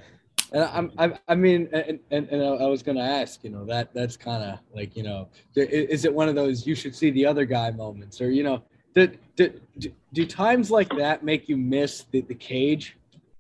And 0.52 0.64
I'm, 0.64 0.92
I'm 0.98 1.14
I 1.28 1.36
mean, 1.36 1.70
and, 1.74 2.00
and, 2.10 2.28
and 2.30 2.42
I 2.44 2.66
was 2.66 2.82
going 2.82 2.98
to 2.98 3.04
ask, 3.04 3.44
you 3.44 3.52
know, 3.52 3.66
that 3.66 3.94
that's 3.94 4.18
kind 4.18 4.44
of 4.44 4.60
like, 4.74 4.96
you 4.98 5.04
know, 5.04 5.30
is 5.56 6.06
it 6.06 6.14
one 6.14 6.28
of 6.28 6.34
those 6.36 6.66
you 6.66 6.74
should 6.74 6.96
see 6.96 7.12
the 7.12 7.26
other 7.26 7.46
guy 7.46 7.70
moments 7.72 8.20
or, 8.20 8.32
you 8.32 8.42
know, 8.44 8.64
do, 8.96 9.12
do, 9.36 9.60
do, 9.78 9.92
do 10.14 10.26
times 10.26 10.72
like 10.72 10.90
that 10.98 11.24
make 11.24 11.48
you 11.50 11.56
miss 11.58 12.06
the, 12.12 12.22
the 12.22 12.34
cage? 12.34 12.98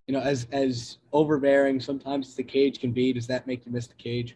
You 0.10 0.14
know, 0.14 0.22
as, 0.22 0.48
as 0.52 0.98
overbearing 1.14 1.80
sometimes 1.80 2.34
the 2.34 2.42
cage 2.42 2.80
can 2.80 2.92
be, 2.92 3.14
does 3.14 3.28
that 3.28 3.46
make 3.46 3.64
you 3.68 3.72
miss 3.72 3.86
the 3.86 3.94
cage? 3.94 4.36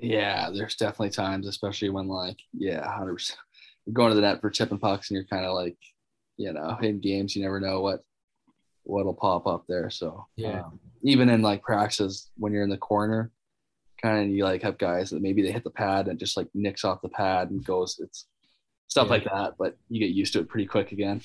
Yeah, 0.00 0.50
there's 0.52 0.74
definitely 0.74 1.10
times, 1.10 1.46
especially 1.46 1.88
when 1.90 2.08
like 2.08 2.36
yeah, 2.52 2.84
hundred 2.92 3.12
percent. 3.14 3.38
You're 3.86 3.94
going 3.94 4.08
to 4.08 4.16
the 4.16 4.22
net 4.22 4.40
for 4.40 4.50
tipping 4.50 4.78
pucks, 4.78 5.10
and 5.10 5.14
you're 5.14 5.26
kind 5.26 5.46
of 5.46 5.54
like, 5.54 5.76
you 6.36 6.52
know, 6.52 6.76
in 6.82 6.98
games 6.98 7.36
you 7.36 7.42
never 7.44 7.60
know 7.60 7.80
what 7.80 8.00
what'll 8.82 9.14
pop 9.14 9.46
up 9.46 9.66
there. 9.68 9.88
So 9.88 10.26
Yeah. 10.34 10.62
um, 10.64 10.80
even 11.04 11.28
in 11.28 11.42
like 11.42 11.62
practices 11.62 12.32
when 12.36 12.52
you're 12.52 12.64
in 12.64 12.68
the 12.68 12.76
corner, 12.76 13.30
kind 14.02 14.18
of 14.28 14.34
you 14.34 14.42
like 14.42 14.62
have 14.62 14.78
guys 14.78 15.10
that 15.10 15.22
maybe 15.22 15.42
they 15.42 15.52
hit 15.52 15.62
the 15.62 15.70
pad 15.70 16.08
and 16.08 16.18
just 16.18 16.36
like 16.36 16.48
nicks 16.54 16.84
off 16.84 17.02
the 17.02 17.08
pad 17.08 17.50
and 17.50 17.64
goes. 17.64 18.00
It's 18.02 18.26
stuff 18.88 19.06
Yeah. 19.06 19.10
like 19.10 19.24
that, 19.26 19.52
but 19.60 19.76
you 19.88 20.00
get 20.00 20.10
used 20.12 20.32
to 20.32 20.40
it 20.40 20.48
pretty 20.48 20.66
quick 20.66 20.90
again. 20.90 21.20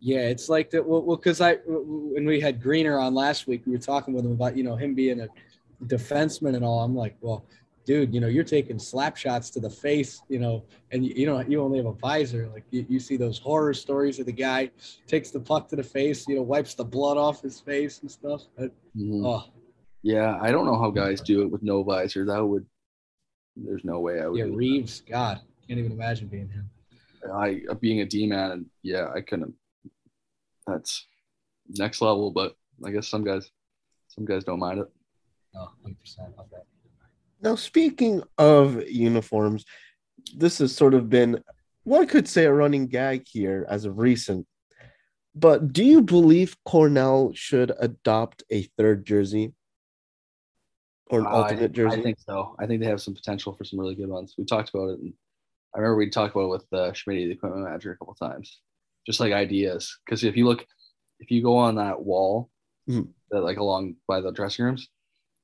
Yeah, 0.00 0.28
it's 0.28 0.48
like 0.48 0.70
that. 0.70 0.86
Well, 0.86 1.16
because 1.16 1.40
I 1.40 1.54
when 1.66 2.26
we 2.26 2.40
had 2.40 2.62
Greener 2.62 2.98
on 2.98 3.14
last 3.14 3.46
week, 3.46 3.62
we 3.66 3.72
were 3.72 3.78
talking 3.78 4.14
with 4.14 4.24
him 4.24 4.32
about 4.32 4.56
you 4.56 4.62
know 4.62 4.76
him 4.76 4.94
being 4.94 5.20
a 5.20 5.28
defenseman 5.84 6.54
and 6.54 6.64
all. 6.64 6.82
I'm 6.82 6.94
like, 6.94 7.16
well, 7.20 7.44
dude, 7.86 8.12
you 8.14 8.20
know, 8.20 8.26
you're 8.26 8.44
taking 8.44 8.78
slap 8.78 9.16
shots 9.16 9.48
to 9.50 9.60
the 9.60 9.70
face, 9.70 10.22
you 10.28 10.38
know, 10.38 10.64
and 10.90 11.04
you, 11.04 11.14
you 11.16 11.26
know 11.26 11.40
you 11.40 11.62
only 11.62 11.78
have 11.78 11.86
a 11.86 11.92
visor. 11.92 12.48
Like 12.52 12.64
you, 12.70 12.84
you 12.88 13.00
see 13.00 13.16
those 13.16 13.38
horror 13.38 13.72
stories 13.72 14.18
of 14.18 14.26
the 14.26 14.32
guy 14.32 14.70
takes 15.06 15.30
the 15.30 15.40
puck 15.40 15.68
to 15.68 15.76
the 15.76 15.82
face, 15.82 16.28
you 16.28 16.36
know, 16.36 16.42
wipes 16.42 16.74
the 16.74 16.84
blood 16.84 17.16
off 17.16 17.40
his 17.42 17.58
face 17.60 18.00
and 18.02 18.10
stuff. 18.10 18.42
Uh, 18.58 18.66
Mhm. 18.96 19.26
Oh, 19.26 19.44
Yeah, 20.02 20.38
I 20.40 20.50
don't 20.50 20.66
know 20.66 20.78
how 20.78 20.90
guys 20.90 21.20
do 21.20 21.42
it 21.42 21.50
with 21.50 21.62
no 21.62 21.82
visor. 21.82 22.24
That 22.24 22.44
would. 22.44 22.66
There's 23.56 23.84
no 23.84 24.00
way 24.00 24.20
I 24.20 24.26
would. 24.26 24.38
yeah, 24.38 24.44
Reeves, 24.44 25.00
God, 25.00 25.40
can't 25.66 25.78
even 25.80 25.92
imagine 25.92 26.28
being 26.28 26.48
him. 26.48 26.68
I 27.34 27.62
being 27.80 28.00
a 28.00 28.04
D 28.06 28.26
man, 28.26 28.66
yeah, 28.82 29.08
I 29.14 29.20
couldn't. 29.20 29.54
That's 30.66 31.06
next 31.68 32.00
level, 32.00 32.30
but 32.30 32.56
I 32.84 32.90
guess 32.90 33.08
some 33.08 33.24
guys, 33.24 33.50
some 34.08 34.24
guys 34.24 34.44
don't 34.44 34.58
mind 34.58 34.80
it. 34.80 34.88
Oh, 35.54 35.70
100 35.82 36.00
percent 36.00 36.28
about 36.34 36.50
that. 36.50 36.64
Now, 37.42 37.54
speaking 37.54 38.22
of 38.38 38.88
uniforms, 38.88 39.64
this 40.34 40.58
has 40.58 40.74
sort 40.74 40.94
of 40.94 41.08
been, 41.08 41.42
one 41.84 42.06
could 42.06 42.26
say, 42.28 42.44
a 42.46 42.52
running 42.52 42.86
gag 42.86 43.26
here 43.26 43.66
as 43.68 43.84
of 43.84 43.98
recent. 43.98 44.46
But 45.34 45.72
do 45.72 45.84
you 45.84 46.02
believe 46.02 46.56
Cornell 46.64 47.32
should 47.34 47.72
adopt 47.78 48.42
a 48.50 48.62
third 48.78 49.04
jersey 49.04 49.52
or 51.10 51.20
an 51.20 51.26
I- 51.26 51.30
alternate 51.30 51.72
jersey? 51.72 52.00
I 52.00 52.02
think 52.02 52.18
so. 52.18 52.56
I 52.58 52.66
think 52.66 52.80
they 52.80 52.88
have 52.88 53.02
some 53.02 53.14
potential 53.14 53.52
for 53.52 53.64
some 53.64 53.78
really 53.78 53.94
good 53.94 54.08
ones. 54.08 54.34
We 54.38 54.46
talked 54.46 54.70
about 54.70 54.88
it. 54.90 55.00
And 55.00 55.12
I 55.74 55.78
remember 55.78 55.98
we 55.98 56.08
talked 56.08 56.34
about 56.34 56.46
it 56.46 56.48
with 56.48 56.72
uh, 56.72 56.92
Schmidt, 56.94 57.28
the 57.28 57.32
equipment 57.32 57.64
manager, 57.64 57.92
a 57.92 57.96
couple 57.98 58.14
times, 58.14 58.60
just 59.06 59.20
like 59.20 59.32
ideas. 59.32 59.98
Because 60.04 60.24
if 60.24 60.36
you 60.36 60.44
look, 60.44 60.66
if 61.20 61.30
you 61.30 61.42
go 61.42 61.56
on 61.56 61.76
that 61.76 62.02
wall, 62.04 62.50
Mhm. 62.88 63.08
that 63.30 63.40
like 63.42 63.56
along 63.58 63.96
by 64.06 64.20
the 64.20 64.30
dressing 64.32 64.64
rooms, 64.64 64.88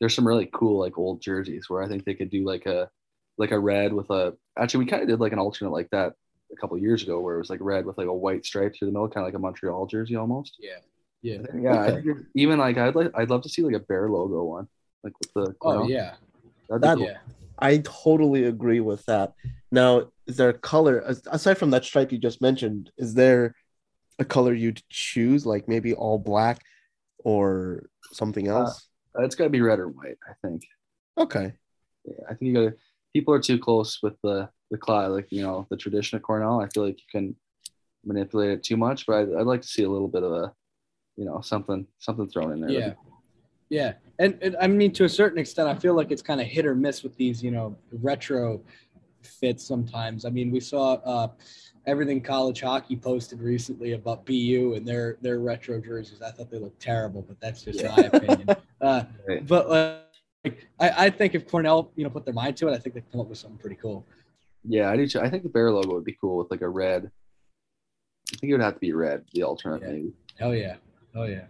there's 0.00 0.14
some 0.14 0.26
really 0.26 0.48
cool 0.52 0.78
like 0.78 0.98
old 0.98 1.20
jerseys 1.22 1.70
where 1.70 1.82
I 1.82 1.88
think 1.88 2.04
they 2.04 2.14
could 2.14 2.30
do 2.30 2.44
like 2.44 2.66
a 2.66 2.90
like 3.38 3.52
a 3.52 3.58
red 3.58 3.92
with 3.92 4.10
a. 4.10 4.36
Actually, 4.58 4.84
we 4.84 4.90
kind 4.90 5.02
of 5.02 5.08
did 5.08 5.20
like 5.20 5.32
an 5.32 5.38
alternate 5.38 5.70
like 5.70 5.88
that 5.90 6.14
a 6.52 6.56
couple 6.56 6.76
years 6.76 7.02
ago, 7.02 7.18
where 7.20 7.36
it 7.36 7.38
was 7.38 7.48
like 7.50 7.60
red 7.62 7.86
with 7.86 7.96
like 7.98 8.06
a 8.08 8.12
white 8.14 8.44
stripe 8.44 8.74
through 8.74 8.86
the 8.88 8.92
middle, 8.92 9.08
kind 9.08 9.24
of 9.26 9.28
like 9.28 9.34
a 9.38 9.38
Montreal 9.38 9.86
jersey 9.86 10.16
almost. 10.16 10.56
Yeah, 10.60 10.78
yeah. 11.22 11.38
Yeah, 11.54 11.74
I 11.80 11.88
Okay. 11.92 12.02
think 12.02 12.18
even 12.34 12.58
like 12.58 12.76
I'd 12.76 12.94
like 12.94 13.10
I'd 13.14 13.30
love 13.30 13.42
to 13.42 13.48
see 13.48 13.62
like 13.62 13.74
a 13.74 13.80
bear 13.80 14.08
logo 14.10 14.44
one, 14.44 14.68
like 15.02 15.14
with 15.18 15.32
the. 15.34 15.40
Oh 15.52 15.54
Cornell. 15.60 15.90
yeah, 15.90 16.16
That'd 16.68 16.82
be 16.82 16.86
That- 16.88 16.96
cool. 16.98 17.06
yeah. 17.06 17.18
I 17.58 17.78
totally 17.78 18.44
agree 18.44 18.80
with 18.80 19.04
that. 19.06 19.34
Now, 19.72 20.08
is 20.26 20.36
there 20.36 20.50
a 20.50 20.58
color 20.58 20.98
aside 21.30 21.56
from 21.58 21.70
that 21.70 21.84
stripe 21.84 22.12
you 22.12 22.18
just 22.18 22.40
mentioned? 22.42 22.92
Is 22.98 23.14
there 23.14 23.54
a 24.18 24.24
color 24.24 24.52
you'd 24.52 24.82
choose, 24.90 25.46
like 25.46 25.66
maybe 25.66 25.94
all 25.94 26.18
black 26.18 26.60
or 27.24 27.88
something 28.12 28.48
Uh, 28.50 28.58
else? 28.58 28.88
Uh, 29.18 29.22
It's 29.24 29.34
got 29.34 29.44
to 29.44 29.50
be 29.50 29.62
red 29.62 29.80
or 29.80 29.88
white, 29.88 30.18
I 30.28 30.34
think. 30.46 30.62
okay. 31.18 31.54
Yeah, 32.04 32.14
I 32.28 32.34
think 32.34 32.42
you 32.48 32.54
got 32.54 32.70
to. 32.70 32.76
People 33.14 33.32
are 33.34 33.40
too 33.40 33.58
close 33.58 34.00
with 34.02 34.14
the 34.22 34.48
the 34.70 34.78
class, 34.78 35.10
like 35.10 35.28
you 35.30 35.42
know, 35.42 35.66
the 35.70 35.76
tradition 35.76 36.16
of 36.16 36.22
Cornell. 36.22 36.60
I 36.60 36.68
feel 36.68 36.84
like 36.84 36.98
you 36.98 37.06
can 37.10 37.36
manipulate 38.04 38.50
it 38.50 38.62
too 38.64 38.76
much, 38.76 39.06
but 39.06 39.14
I'd, 39.18 39.34
I'd 39.38 39.46
like 39.46 39.60
to 39.62 39.68
see 39.68 39.84
a 39.84 39.88
little 39.90 40.08
bit 40.08 40.22
of 40.24 40.32
a, 40.32 40.52
you 41.16 41.24
know, 41.24 41.40
something 41.42 41.86
something 41.98 42.28
thrown 42.28 42.52
in 42.52 42.60
there. 42.60 42.70
Yeah. 42.70 42.94
Yeah. 43.68 43.92
And, 44.18 44.36
and 44.42 44.56
I 44.60 44.66
mean, 44.66 44.92
to 44.94 45.04
a 45.04 45.08
certain 45.08 45.38
extent, 45.38 45.68
I 45.68 45.74
feel 45.76 45.94
like 45.94 46.10
it's 46.10 46.22
kind 46.22 46.40
of 46.40 46.46
hit 46.46 46.66
or 46.66 46.74
miss 46.74 47.02
with 47.04 47.14
these, 47.16 47.42
you 47.42 47.50
know, 47.52 47.76
retro 47.92 48.60
fits 49.26 49.64
sometimes. 49.64 50.24
I 50.24 50.30
mean, 50.30 50.50
we 50.50 50.60
saw 50.60 50.94
uh, 50.94 51.28
everything 51.86 52.20
college 52.20 52.60
hockey 52.60 52.96
posted 52.96 53.40
recently 53.40 53.92
about 53.92 54.24
BU 54.26 54.74
and 54.76 54.86
their 54.86 55.16
their 55.20 55.38
retro 55.40 55.80
jerseys. 55.80 56.22
I 56.22 56.30
thought 56.30 56.50
they 56.50 56.58
looked 56.58 56.80
terrible, 56.80 57.22
but 57.22 57.40
that's 57.40 57.62
just 57.62 57.80
Yeah. 57.80 57.94
my 57.96 58.02
opinion. 58.04 58.48
Uh, 58.82 59.04
Right. 59.28 59.46
but 59.46 59.70
like, 59.70 60.66
I, 60.80 61.06
I 61.06 61.10
think 61.10 61.36
if 61.36 61.46
Cornell, 61.48 61.92
you 61.94 62.02
know, 62.02 62.10
put 62.10 62.24
their 62.24 62.34
mind 62.34 62.56
to 62.56 62.66
it, 62.66 62.72
I 62.74 62.78
think 62.78 62.96
they 62.96 63.02
come 63.12 63.20
up 63.20 63.28
with 63.28 63.38
something 63.38 63.58
pretty 63.58 63.76
cool. 63.76 64.04
Yeah, 64.64 64.90
I 64.90 64.96
do. 64.96 65.06
Too. 65.06 65.20
I 65.20 65.30
think 65.30 65.44
the 65.44 65.48
bear 65.48 65.70
logo 65.70 65.94
would 65.94 66.04
be 66.04 66.16
cool 66.20 66.36
with 66.38 66.50
like 66.50 66.62
a 66.62 66.68
red. 66.68 67.08
I 68.32 68.36
think 68.38 68.50
it 68.50 68.54
would 68.54 68.60
have 68.62 68.74
to 68.74 68.80
be 68.80 68.92
red, 68.92 69.24
the 69.34 69.44
alternate 69.44 69.82
Yeah. 69.82 69.88
maybe. 69.88 70.12
Oh 70.40 70.50
yeah. 70.50 70.76
Oh 71.14 71.24
yeah. 71.24 71.44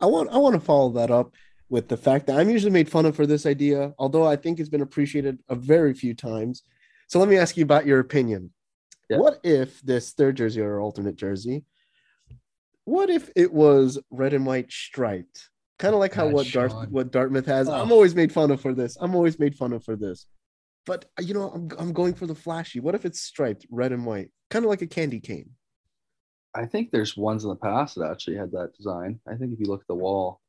I 0.00 0.06
want 0.06 0.30
I 0.30 0.38
want 0.38 0.54
to 0.54 0.60
follow 0.60 0.88
that 0.92 1.10
up 1.10 1.34
with 1.68 1.88
the 1.88 1.96
fact 1.98 2.26
that 2.28 2.38
I'm 2.38 2.48
usually 2.48 2.72
made 2.72 2.88
fun 2.88 3.04
of 3.04 3.14
for 3.14 3.26
this 3.26 3.44
idea, 3.44 3.92
although 3.98 4.26
I 4.26 4.36
think 4.36 4.58
it's 4.58 4.70
been 4.70 4.80
appreciated 4.80 5.38
a 5.50 5.54
very 5.54 5.92
few 5.92 6.14
times. 6.14 6.62
So 7.08 7.18
let 7.18 7.28
me 7.28 7.36
ask 7.36 7.56
you 7.56 7.64
about 7.64 7.86
your 7.86 8.00
opinion. 8.00 8.52
Yeah. 9.08 9.18
What 9.18 9.40
if 9.42 9.80
this 9.80 10.12
third 10.12 10.36
jersey 10.36 10.60
or 10.60 10.80
alternate 10.80 11.16
jersey? 11.16 11.64
What 12.84 13.10
if 13.10 13.30
it 13.34 13.52
was 13.52 13.98
red 14.10 14.34
and 14.34 14.46
white 14.46 14.70
striped? 14.70 15.48
Kind 15.78 15.94
of 15.94 16.00
like 16.00 16.12
how 16.12 16.26
God, 16.26 16.34
what 16.34 16.46
Darth 16.52 16.88
what 16.90 17.10
Dartmouth 17.10 17.46
has. 17.46 17.68
Oh. 17.68 17.74
I'm 17.74 17.92
always 17.92 18.14
made 18.14 18.32
fun 18.32 18.50
of 18.50 18.60
for 18.60 18.74
this. 18.74 18.96
I'm 19.00 19.14
always 19.14 19.38
made 19.38 19.56
fun 19.56 19.72
of 19.72 19.84
for 19.84 19.96
this. 19.96 20.26
But 20.84 21.06
uh, 21.18 21.22
you 21.22 21.34
know, 21.34 21.50
I'm 21.50 21.70
I'm 21.78 21.92
going 21.92 22.14
for 22.14 22.26
the 22.26 22.34
flashy. 22.34 22.80
What 22.80 22.94
if 22.94 23.04
it's 23.04 23.22
striped 23.22 23.66
red 23.70 23.92
and 23.92 24.04
white? 24.04 24.30
Kind 24.50 24.64
of 24.64 24.68
like 24.68 24.82
a 24.82 24.86
candy 24.86 25.20
cane. 25.20 25.50
I 26.54 26.66
think 26.66 26.90
there's 26.90 27.16
ones 27.16 27.44
in 27.44 27.50
the 27.50 27.56
past 27.56 27.94
that 27.94 28.10
actually 28.10 28.36
had 28.36 28.52
that 28.52 28.74
design. 28.76 29.20
I 29.26 29.36
think 29.36 29.52
if 29.52 29.60
you 29.60 29.66
look 29.66 29.82
at 29.82 29.86
the 29.86 29.94
wall, 29.94 30.40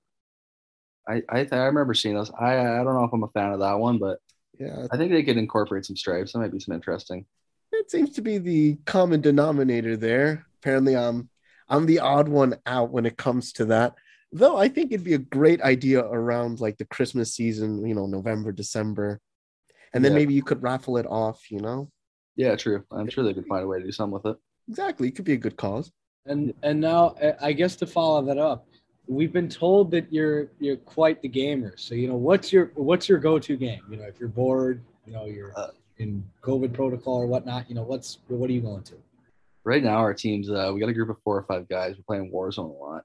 I 1.07 1.21
I, 1.29 1.47
I 1.51 1.57
remember 1.65 1.93
seeing 1.93 2.15
those. 2.15 2.31
I 2.31 2.57
I 2.57 2.83
don't 2.83 2.95
know 2.95 3.05
if 3.05 3.13
I'm 3.13 3.23
a 3.23 3.27
fan 3.27 3.53
of 3.53 3.59
that 3.59 3.79
one, 3.79 3.97
but 3.97 4.19
Yeah, 4.59 4.87
I 4.91 4.97
think 4.97 5.11
they 5.11 5.23
could 5.23 5.37
incorporate 5.37 5.85
some 5.85 5.95
stripes. 5.95 6.33
That 6.33 6.39
might 6.39 6.51
be 6.51 6.59
some 6.59 6.75
interesting. 6.75 7.25
It 7.71 7.89
seems 7.89 8.11
to 8.15 8.21
be 8.21 8.37
the 8.39 8.77
common 8.85 9.21
denominator 9.21 9.95
there. 9.95 10.45
Apparently, 10.61 10.95
I'm 10.97 11.29
I'm 11.69 11.85
the 11.85 11.99
odd 11.99 12.27
one 12.27 12.57
out 12.65 12.91
when 12.91 13.05
it 13.05 13.17
comes 13.17 13.53
to 13.53 13.65
that. 13.65 13.95
Though 14.31 14.57
I 14.57 14.67
think 14.67 14.91
it'd 14.91 15.05
be 15.05 15.13
a 15.13 15.19
great 15.19 15.61
idea 15.61 16.01
around 16.03 16.59
like 16.59 16.77
the 16.77 16.85
Christmas 16.85 17.33
season, 17.33 17.85
you 17.87 17.95
know, 17.95 18.05
November, 18.05 18.51
December. 18.51 19.19
And 19.93 20.03
then 20.03 20.11
Yeah. 20.11 20.17
maybe 20.19 20.33
you 20.33 20.43
could 20.43 20.61
raffle 20.61 20.97
it 20.97 21.07
off, 21.07 21.49
you 21.49 21.59
know? 21.61 21.89
Yeah, 22.35 22.55
true. 22.55 22.83
I'm 22.91 23.09
sure 23.09 23.23
they 23.23 23.33
could 23.33 23.47
find 23.47 23.63
a 23.63 23.67
way 23.67 23.79
to 23.79 23.85
do 23.85 23.91
something 23.91 24.13
with 24.21 24.25
it. 24.25 24.37
Exactly. 24.67 25.07
It 25.07 25.15
could 25.15 25.25
be 25.25 25.33
a 25.33 25.37
good 25.37 25.57
cause. 25.57 25.91
And 26.25 26.53
and 26.63 26.79
now 26.79 27.15
I 27.41 27.53
guess 27.53 27.75
to 27.77 27.87
follow 27.87 28.21
that 28.25 28.37
up, 28.37 28.67
we've 29.09 29.33
been 29.33 29.49
told 29.49 29.89
that 29.91 30.11
you're 30.13 30.47
you're 30.59 30.77
quite 30.77 31.21
the 31.21 31.27
gamer. 31.27 31.73
So 31.75 31.95
you 31.95 32.07
know, 32.07 32.15
what's 32.15 32.53
your 32.53 32.71
what's 32.75 33.09
your 33.09 33.17
go-to 33.17 33.57
game? 33.57 33.81
You 33.89 33.97
know, 33.97 34.03
if 34.03 34.19
you're 34.19 34.29
bored, 34.29 34.81
you 35.05 35.13
know, 35.13 35.25
you're 35.25 35.51
Uh, 35.57 35.71
in 35.97 36.23
COVID 36.41 36.71
protocol 36.71 37.17
or 37.17 37.27
whatnot. 37.27 37.67
You 37.67 37.75
know, 37.75 37.83
what's 37.83 38.19
what 38.27 38.49
are 38.49 38.53
you 38.53 38.61
going 38.61 38.83
to? 38.83 38.95
Right 39.65 39.83
now, 39.83 39.97
our 39.97 40.13
team's 40.13 40.49
uh, 40.49 40.71
we 40.73 40.79
got 40.79 40.87
a 40.89 40.93
group 40.93 41.09
of 41.09 41.19
four 41.19 41.35
or 41.37 41.43
five 41.43 41.67
guys. 41.67 41.95
We're 41.97 42.03
playing 42.03 42.31
Warzone 42.31 42.69
a 42.69 42.83
lot. 42.83 43.03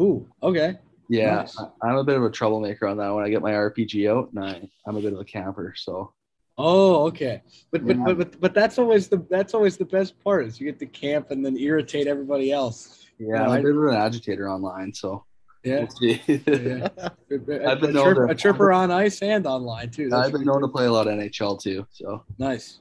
Ooh, 0.00 0.26
okay. 0.42 0.78
Yeah, 1.08 1.36
Nice. 1.36 1.58
I- 1.58 1.70
I'm 1.88 1.96
a 1.96 2.04
bit 2.04 2.16
of 2.16 2.22
a 2.24 2.30
troublemaker 2.30 2.86
on 2.86 2.96
that. 2.98 3.08
When 3.12 3.24
I 3.24 3.30
get 3.30 3.42
my 3.42 3.52
RPG 3.52 4.08
out, 4.08 4.30
and 4.32 4.44
I, 4.44 4.68
I'm 4.86 4.96
a 4.96 5.00
bit 5.00 5.12
of 5.12 5.18
a 5.20 5.24
camper. 5.24 5.74
So 5.76 6.12
Oh, 6.56 7.06
okay. 7.06 7.42
But 7.70 7.86
but, 7.86 7.96
Yeah. 7.96 8.02
but 8.04 8.18
but 8.18 8.40
but 8.40 8.54
that's 8.54 8.78
always 8.78 9.08
the 9.08 9.18
that's 9.30 9.54
always 9.54 9.76
the 9.76 9.84
best 9.84 10.18
part 10.22 10.46
is 10.46 10.60
you 10.60 10.66
get 10.66 10.78
to 10.80 10.86
camp 10.86 11.30
and 11.30 11.44
then 11.44 11.56
irritate 11.56 12.06
everybody 12.08 12.50
else. 12.52 13.06
Yeah, 13.18 13.42
I'm 13.42 13.50
I- 13.50 13.58
a 13.58 13.62
bit 13.62 13.76
of 13.76 13.84
an 13.84 13.94
agitator 13.94 14.48
online. 14.48 14.92
So 14.94 15.24
Yeah. 15.64 15.86
yeah. 16.00 16.88
A, 16.98 17.12
I've 17.70 17.80
been 17.80 17.90
a, 17.90 17.92
known 17.92 18.14
chirp- 18.14 18.28
to- 18.28 18.32
a 18.32 18.34
chirper 18.34 18.72
on 18.72 18.90
ice 18.90 19.22
and 19.22 19.46
online 19.46 19.90
too. 19.90 20.08
That's 20.08 20.26
I've 20.26 20.32
been 20.32 20.44
known 20.44 20.62
to 20.62 20.68
play 20.68 20.86
a 20.86 20.92
lot 20.92 21.06
of 21.06 21.14
NHL 21.14 21.60
too. 21.60 21.86
So 21.92 22.24
Nice, 22.38 22.80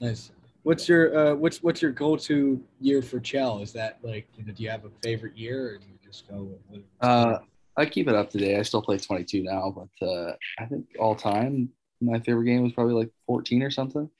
nice. 0.00 0.30
What's 0.62 0.88
your 0.88 1.16
uh, 1.16 1.34
what's 1.36 1.62
what's 1.62 1.80
your 1.80 1.92
go-to 1.92 2.60
year 2.80 3.00
for 3.00 3.20
Chell? 3.20 3.60
Is 3.60 3.72
that 3.74 3.98
like 4.02 4.26
you 4.36 4.44
know, 4.44 4.52
do 4.52 4.62
you 4.64 4.68
have 4.70 4.84
a 4.84 4.90
favorite 5.00 5.38
year, 5.38 5.68
or 5.68 5.78
do 5.78 5.84
you 5.86 5.98
just 6.04 6.28
go 6.28 6.48
with? 6.68 6.82
uh, 7.00 7.38
I 7.76 7.86
keep 7.86 8.08
it 8.08 8.16
up 8.16 8.30
to 8.30 8.38
date. 8.38 8.58
I 8.58 8.62
still 8.62 8.82
play 8.82 8.98
22 8.98 9.44
now, 9.44 9.70
but 9.70 10.06
uh, 10.06 10.32
I 10.58 10.64
think 10.64 10.86
all 10.98 11.14
time 11.14 11.68
my 12.00 12.18
favorite 12.20 12.46
game 12.46 12.62
was 12.64 12.72
probably 12.72 12.94
like 12.94 13.10
14 13.26 13.62
or 13.62 13.70
something. 13.70 14.10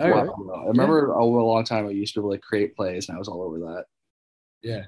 All 0.00 0.10
right. 0.10 0.28
I 0.28 0.66
remember 0.66 1.12
a 1.12 1.24
long 1.24 1.64
time 1.64 1.86
I 1.86 1.90
used 1.90 2.14
to 2.14 2.20
like 2.26 2.40
create 2.40 2.74
plays, 2.74 3.08
and 3.08 3.14
I 3.14 3.18
was 3.18 3.28
all 3.28 3.42
over 3.42 3.60
that. 3.60 3.84
Yeah. 4.64 4.84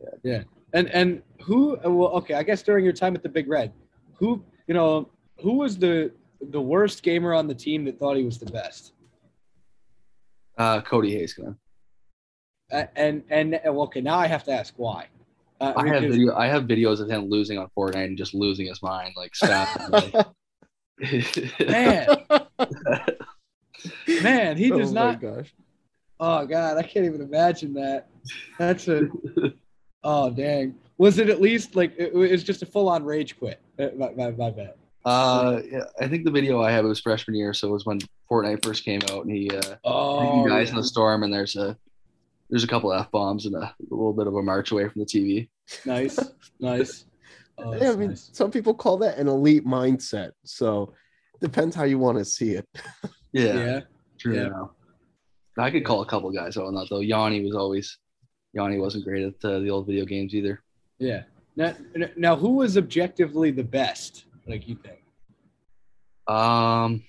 Yeah. 0.00 0.08
Yeah. 0.22 0.42
And 0.72 0.88
and 0.90 1.22
who? 1.42 1.76
Well, 1.84 2.08
okay. 2.18 2.34
I 2.34 2.42
guess 2.42 2.62
during 2.62 2.84
your 2.84 2.94
time 2.94 3.14
at 3.14 3.22
the 3.22 3.28
Big 3.28 3.48
Red, 3.48 3.72
who 4.14 4.42
you 4.66 4.74
know 4.74 5.10
who 5.40 5.58
was 5.58 5.76
the 5.76 6.12
the 6.40 6.60
worst 6.60 7.02
gamer 7.02 7.34
on 7.34 7.46
the 7.46 7.54
team 7.54 7.84
that 7.84 7.98
thought 7.98 8.16
he 8.16 8.24
was 8.24 8.38
the 8.38 8.50
best? 8.50 8.92
Uh, 10.56 10.80
Cody 10.80 11.14
Haskinen. 11.14 11.56
Uh, 12.72 12.84
and 12.96 13.22
and 13.28 13.60
well, 13.64 13.82
okay, 13.82 14.00
now 14.00 14.16
I 14.18 14.26
have 14.26 14.44
to 14.44 14.52
ask 14.52 14.74
why. 14.76 15.08
Uh, 15.60 15.72
I 15.76 15.86
have 15.86 16.02
because- 16.02 16.16
video. 16.16 16.34
I 16.34 16.46
have 16.46 16.64
videos 16.64 17.00
of 17.00 17.10
him 17.10 17.28
losing 17.28 17.58
on 17.58 17.68
Fortnite 17.76 18.04
and 18.04 18.18
just 18.18 18.34
losing 18.34 18.66
his 18.66 18.82
mind, 18.82 19.14
like 19.16 19.34
stabbing. 19.34 20.12
man, 21.68 22.06
man, 24.22 24.56
he 24.56 24.70
does 24.70 24.90
oh 24.90 24.94
not. 24.94 25.20
Gosh. 25.20 25.52
Oh 26.26 26.46
God, 26.46 26.78
I 26.78 26.82
can't 26.82 27.04
even 27.04 27.20
imagine 27.20 27.74
that. 27.74 28.08
That's 28.58 28.88
a. 28.88 29.08
Oh 30.06 30.28
dang! 30.28 30.74
Was 30.98 31.18
it 31.18 31.30
at 31.30 31.40
least 31.40 31.76
like 31.76 31.94
it 31.96 32.12
was 32.12 32.44
just 32.44 32.60
a 32.62 32.66
full 32.66 32.90
on 32.90 33.04
rage 33.04 33.38
quit? 33.38 33.58
Uh, 33.78 33.88
My, 33.96 34.10
my, 34.12 34.30
my 34.32 34.50
bad. 34.50 34.74
uh, 35.06 35.62
yeah, 35.72 35.84
I 35.98 36.06
think 36.08 36.26
the 36.26 36.30
video 36.30 36.60
I 36.60 36.70
have 36.72 36.84
it 36.84 36.88
was 36.88 37.00
freshman 37.00 37.34
year, 37.34 37.54
so 37.54 37.68
it 37.68 37.70
was 37.70 37.86
when 37.86 38.00
Fortnite 38.30 38.62
first 38.62 38.84
came 38.84 39.00
out, 39.10 39.24
and 39.24 39.34
he 39.34 39.48
uh, 39.50 39.76
Oh, 39.82 40.20
taking 40.20 40.46
guys 40.46 40.66
yeah. 40.68 40.72
in 40.72 40.76
the 40.76 40.84
storm, 40.84 41.22
and 41.22 41.32
there's 41.32 41.56
a 41.56 41.74
there's 42.50 42.64
a 42.64 42.66
couple 42.66 42.92
f 42.92 43.10
bombs 43.12 43.46
and 43.46 43.54
a, 43.54 43.60
a 43.62 43.74
little 43.88 44.12
bit 44.12 44.26
of 44.26 44.34
a 44.34 44.42
march 44.42 44.72
away 44.72 44.86
from 44.90 45.00
the 45.00 45.06
TV. 45.06 45.48
nice, 45.86 46.18
nice. 46.60 47.06
Oh, 47.56 47.74
Yeah, 47.74 47.92
I 47.92 47.96
mean, 47.96 48.10
nice. 48.10 48.28
some 48.34 48.50
people 48.50 48.74
call 48.74 48.98
that 48.98 49.16
an 49.16 49.26
elite 49.26 49.64
mindset. 49.66 50.32
So 50.44 50.92
depends 51.40 51.74
how 51.74 51.84
you 51.84 51.98
want 51.98 52.18
to 52.18 52.26
see 52.26 52.50
it. 52.56 52.68
Yeah, 53.32 53.54
Yeah, 53.54 53.80
true. 54.18 54.36
yeah. 54.36 54.50
Now. 55.56 55.64
I 55.64 55.70
could 55.70 55.84
call 55.84 56.02
a 56.02 56.06
couple 56.06 56.30
guys 56.30 56.56
out 56.56 56.66
on 56.66 56.74
that 56.74 56.88
though. 56.90 57.00
Yanni 57.00 57.44
was 57.44 57.54
always 57.54 57.98
Yanni 58.52 58.78
wasn't 58.78 59.04
great 59.04 59.24
at 59.24 59.44
uh, 59.44 59.58
the 59.60 59.70
old 59.70 59.86
video 59.86 60.04
games 60.04 60.34
either. 60.34 60.62
yeah. 60.98 61.22
Now, 61.56 61.74
now, 62.16 62.34
who 62.34 62.50
was 62.56 62.76
objectively 62.76 63.52
the 63.52 63.62
best? 63.62 64.24
Like 64.46 64.66
you 64.68 64.76
think? 64.76 64.98
Um, 66.26 67.04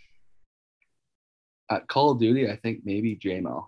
at 1.71 1.87
Call 1.87 2.11
of 2.11 2.19
Duty, 2.19 2.49
I 2.49 2.55
think 2.57 2.81
maybe 2.85 3.15
JML. 3.15 3.65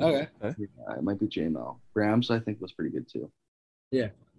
Okay. 0.00 0.28
Yeah, 0.42 0.52
it 0.96 1.02
might 1.02 1.18
be 1.18 1.26
JML. 1.26 1.78
Rams, 1.94 2.30
I 2.30 2.38
think 2.38 2.60
was 2.60 2.72
pretty 2.72 2.90
good 2.90 3.08
too. 3.12 3.30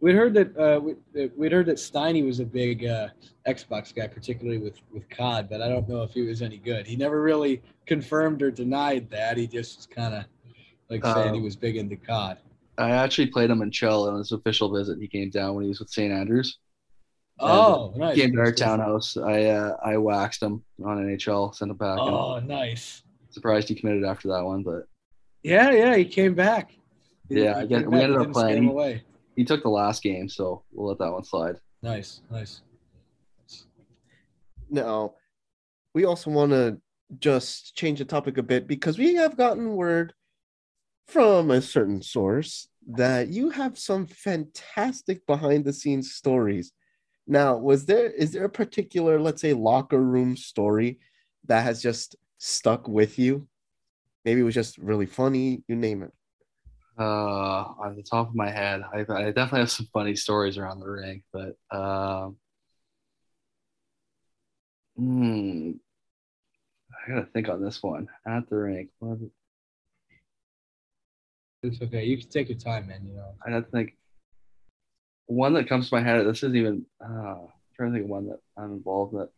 We'd 0.02 0.16
heard 0.16 0.34
that 0.36 0.58
uh, 0.58 0.80
we, 0.80 0.96
we'd 1.36 1.52
heard 1.52 1.66
that 1.66 1.76
Steiny 1.78 2.26
was 2.26 2.40
a 2.40 2.46
big 2.46 2.86
uh, 2.86 3.10
Xbox 3.48 3.94
guy, 3.94 4.08
particularly 4.08 4.58
with 4.58 4.80
with 4.94 5.10
COD, 5.10 5.50
but 5.50 5.62
I 5.62 5.68
don't 5.68 5.88
know 5.90 6.04
if 6.04 6.12
he 6.12 6.22
was 6.22 6.42
any 6.42 6.58
good. 6.58 6.88
He 6.88 6.96
never 6.96 7.22
really 7.22 7.62
confirmed 7.86 8.42
or 8.42 8.50
denied 8.52 9.10
that. 9.12 9.36
He 9.38 9.46
just 9.48 9.78
was 9.78 9.86
kind 9.88 10.14
of 10.16 10.26
like 10.90 11.04
saying 11.04 11.34
he 11.34 11.40
Um, 11.40 11.44
was 11.44 11.56
big 11.58 11.76
into 11.76 11.98
COD. 11.98 12.38
I 12.78 12.92
actually 12.92 13.28
played 13.28 13.50
him 13.50 13.62
in 13.62 13.72
Chell 13.72 14.08
on 14.08 14.18
his 14.18 14.32
official 14.32 14.74
visit. 14.74 15.00
He 15.02 15.08
came 15.08 15.30
down 15.30 15.56
when 15.56 15.64
he 15.66 15.70
was 15.70 15.80
with 15.80 15.90
St. 15.90 16.14
Andrews. 16.14 16.60
Oh, 17.42 17.94
nice. 17.98 18.16
Came 18.18 18.32
to 18.34 18.40
our 18.40 18.52
townhouse. 18.54 19.18
I 19.18 19.46
uh, 19.46 19.76
I 19.84 19.98
waxed 19.98 20.42
him 20.42 20.64
on 20.86 20.98
NHL, 20.98 21.54
sent 21.56 21.72
him 21.72 21.78
back. 21.78 21.98
Oh, 22.00 22.40
nice. 22.40 23.04
surprised 23.32 23.68
he 23.70 23.76
committed 23.76 24.04
after 24.06 24.30
that 24.30 24.44
one, 24.46 24.64
but 24.64 24.88
Yeah, 25.44 25.72
yeah, 25.72 25.96
he 25.96 26.06
came 26.06 26.36
back. 26.36 26.72
He- 27.28 27.44
Yeah, 27.44 27.58
I 27.58 27.66
guess 27.66 27.86
we 27.86 28.00
ended 28.02 28.18
up 28.18 28.32
playing. 28.32 28.74
Him 29.40 29.48
away. 29.48 29.58
he 29.58 29.58
took 29.58 29.64
the 29.64 29.70
last 29.70 30.04
game, 30.04 30.30
so 30.30 30.64
we'll 30.72 30.88
let 30.88 31.00
that 31.00 31.12
one 31.12 31.24
slide. 31.24 31.56
Nice, 31.82 32.22
nice. 32.32 32.62
Now, 34.70 35.16
we 35.94 36.06
also 36.06 36.30
want 36.32 36.52
to 36.52 36.80
just 37.20 37.76
change 37.76 38.00
the 38.00 38.06
topic 38.06 38.38
a 38.38 38.44
bit 38.44 38.68
because 38.68 38.98
we 38.98 39.16
have 39.16 39.38
gotten 39.38 39.76
word 39.76 40.14
from 41.08 41.52
a 41.52 41.62
certain 41.62 42.02
source 42.02 42.68
that 42.88 43.30
you 43.30 43.50
have 43.50 43.80
some 43.80 44.06
fantastic 44.06 45.26
behind 45.26 45.66
the 45.66 45.74
scenes 45.74 46.12
stories. 46.14 46.72
Now, 47.28 47.58
was 47.58 47.86
there 47.86 48.12
is 48.12 48.32
there 48.32 48.46
a 48.46 48.50
particular, 48.50 49.20
let's 49.20 49.42
say, 49.42 49.54
locker 49.54 50.02
room 50.02 50.38
story 50.38 51.00
that 51.46 51.64
has 51.64 51.82
just 51.82 52.16
stuck 52.38 52.88
with 52.88 53.20
you? 53.20 53.48
Maybe 54.26 54.42
it 54.42 54.44
was 54.44 54.56
just 54.56 54.78
really 54.78 55.06
funny, 55.08 55.64
you 55.68 55.76
name 55.76 56.04
it. 56.04 56.12
Uh, 57.00 57.74
on 57.80 57.96
the 57.96 58.04
top 58.04 58.28
of 58.28 58.36
my 58.36 58.52
head, 58.52 58.82
I, 58.94 59.00
I 59.00 59.32
definitely 59.32 59.60
have 59.60 59.72
some 59.72 59.88
funny 59.94 60.16
stories 60.16 60.58
around 60.58 60.82
the 60.82 60.90
ring, 60.90 61.24
but 61.32 61.56
um, 61.72 62.36
hmm, 64.98 65.72
I 66.92 67.10
gotta 67.10 67.26
think 67.28 67.48
on 67.48 67.64
this 67.64 67.82
one 67.82 68.10
at 68.28 68.50
the 68.50 68.58
rink. 68.58 68.90
What, 69.00 69.20
It's 71.64 71.82
okay. 71.82 72.04
You 72.04 72.18
can 72.18 72.30
take 72.30 72.50
your 72.50 72.58
time, 72.58 72.88
man. 72.88 73.06
You 73.08 73.16
know. 73.16 73.34
I 73.46 73.52
to 73.52 73.62
think. 73.62 73.96
One 75.28 75.54
that 75.54 75.70
comes 75.70 75.90
to 75.90 75.96
my 75.96 76.02
head. 76.02 76.26
This 76.26 76.40
isn't 76.40 76.56
even. 76.56 76.86
Uh, 77.02 77.08
I'm 77.08 77.48
trying 77.76 77.92
to 77.92 77.98
think 77.98 78.06
of 78.06 78.10
one 78.10 78.28
that 78.28 78.40
I'm 78.58 78.74
involved 78.74 79.14
with. 79.14 79.30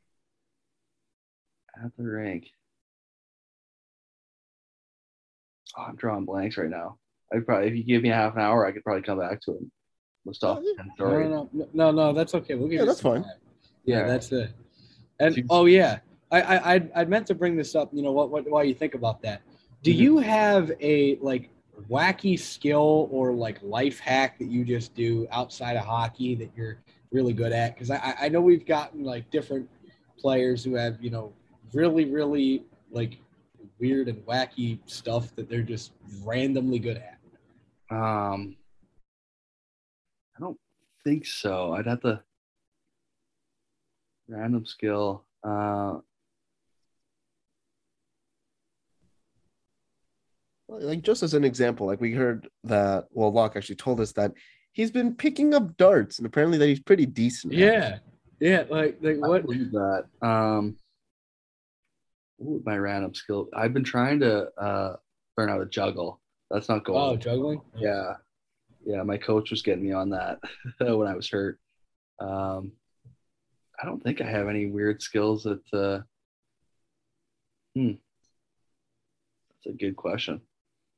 At 1.84 1.92
the 1.98 2.04
rink. 2.04 2.48
Oh, 5.78 5.84
I'm 5.84 5.96
drawing 5.96 6.26
blanks 6.26 6.58
right 6.58 6.70
now. 6.70 6.98
I 7.32 7.38
could 7.38 7.46
probably, 7.46 7.68
if 7.70 7.76
you 7.76 7.84
give 7.84 8.02
me 8.04 8.10
half 8.10 8.36
an 8.36 8.42
hour, 8.42 8.66
I 8.66 8.72
could 8.72 8.84
probably 8.84 9.04
come 9.04 9.20
back 9.20 9.40
to 9.42 9.52
it. 9.54 9.62
List 10.26 10.44
off 10.44 10.60
Oh, 10.60 10.64
yeah. 10.64 10.74
ten 10.78 10.88
No, 10.88 10.94
stories. 10.96 11.30
no, 11.30 11.50
no, 11.54 11.68
no, 11.74 11.92
no. 11.92 12.14
That's 12.14 12.36
okay. 12.36 12.56
We'll 12.56 12.68
give 12.68 12.76
Yeah, 12.76 12.82
you 12.82 12.86
that's 12.88 13.02
fine. 13.02 13.24
time. 13.24 13.32
Yeah, 13.86 13.96
Alright. 13.98 14.12
that's 14.12 14.32
it. 14.32 14.50
And 15.20 15.44
oh 15.50 15.66
yeah, 15.66 16.00
I 16.32 16.42
I 16.42 16.74
I'd, 16.74 16.92
I'd 16.94 17.10
meant 17.10 17.26
to 17.28 17.36
bring 17.36 17.56
this 17.56 17.74
up. 17.76 17.90
You 17.94 18.02
know 18.04 18.12
what? 18.12 18.30
What? 18.30 18.50
Why 18.50 18.64
you 18.64 18.74
think 18.76 18.94
about 18.96 19.22
that? 19.24 19.42
Do 19.84 19.92
Mhm. 19.92 19.98
you 19.98 20.18
have 20.20 20.72
a 20.80 21.16
like 21.18 21.50
wacky 21.90 22.38
skill 22.40 23.08
or 23.12 23.34
like 23.34 23.60
life 23.64 24.00
hack 24.00 24.38
that 24.40 24.46
you 24.50 24.64
just 24.64 24.94
do 24.94 25.28
outside 25.32 25.76
of 25.78 25.86
hockey 25.86 26.36
that 26.36 26.52
you're 26.56 26.78
really 27.12 27.34
good 27.34 27.52
at? 27.52 27.74
Because 27.76 27.90
I 27.92 27.98
I- 27.98 28.26
I 28.26 28.30
know 28.30 28.42
we've 28.42 28.66
gotten 28.66 29.04
like 29.04 29.30
different 29.32 29.68
players 30.20 30.64
who 30.64 30.76
have 30.76 31.02
you 31.02 31.10
know 31.10 31.34
really 31.74 32.06
really 32.06 32.64
like 32.92 33.18
weird 33.80 34.08
and 34.08 34.24
wacky 34.28 34.78
stuff 34.86 35.36
that 35.36 35.50
they're 35.50 35.64
just 35.64 35.94
randomly 36.24 36.78
good 36.78 36.98
at. 36.98 37.18
Um, 37.92 38.56
I 40.38 40.40
don't 40.40 40.58
think 41.04 41.26
so. 41.26 41.74
I'd 41.74 41.88
have 41.88 42.02
to 42.02 42.24
random 44.30 44.66
skill. 44.66 45.26
Uh, 45.44 45.98
like 50.70 51.02
just 51.02 51.22
as 51.22 51.34
an 51.34 51.44
example, 51.44 51.86
like 51.86 52.00
we 52.00 52.14
heard 52.14 52.48
that 52.64 53.08
well, 53.12 53.34
Locke 53.34 53.58
actually 53.58 53.76
told 53.76 54.00
us 54.00 54.14
that 54.14 54.32
he's 54.72 54.92
been 54.92 55.14
picking 55.14 55.54
up 55.54 55.76
darts 55.76 56.18
and 56.18 56.26
apparently 56.26 56.58
that 56.58 56.68
he's 56.68 56.80
pretty 56.80 57.06
decent. 57.06 57.52
at. 57.54 57.60
Yeah, 57.60 57.98
yeah. 58.40 58.64
Like 58.70 59.00
like 59.02 59.18
I 59.22 59.28
what? 59.28 59.44
believe 59.44 59.72
that. 59.72 60.06
Um, 60.22 60.78
what 62.38 62.54
would 62.54 62.66
my 62.66 62.78
random 62.78 63.14
skill? 63.14 63.50
I've 63.54 63.74
been 63.74 63.84
trying 63.84 64.22
to 64.22 64.48
uh, 64.58 64.96
learn 65.38 65.50
how 65.50 65.58
to 65.58 65.66
juggle. 65.66 66.22
That's 66.52 66.70
not 66.70 66.84
going. 66.84 67.00
Oh, 67.02 67.16
juggling. 67.16 67.62
Yeah, 67.78 68.14
yeah. 68.86 69.04
My 69.04 69.18
coach 69.18 69.52
was 69.52 69.62
getting 69.62 69.84
me 69.84 69.94
on 69.94 70.10
that 70.10 70.40
when 70.80 71.08
I 71.08 71.16
was 71.16 71.30
hurt. 71.30 71.60
Um, 72.20 72.74
I 73.82 73.86
don't 73.86 74.04
think 74.04 74.22
I 74.22 74.30
have 74.30 74.48
any 74.48 74.68
weird 74.68 75.02
skills 75.02 75.44
that. 75.44 75.62
Uh, 75.74 76.02
hmm, 77.76 77.94
that's 79.64 79.76
a 79.76 79.78
good 79.78 79.96
question. 79.96 80.42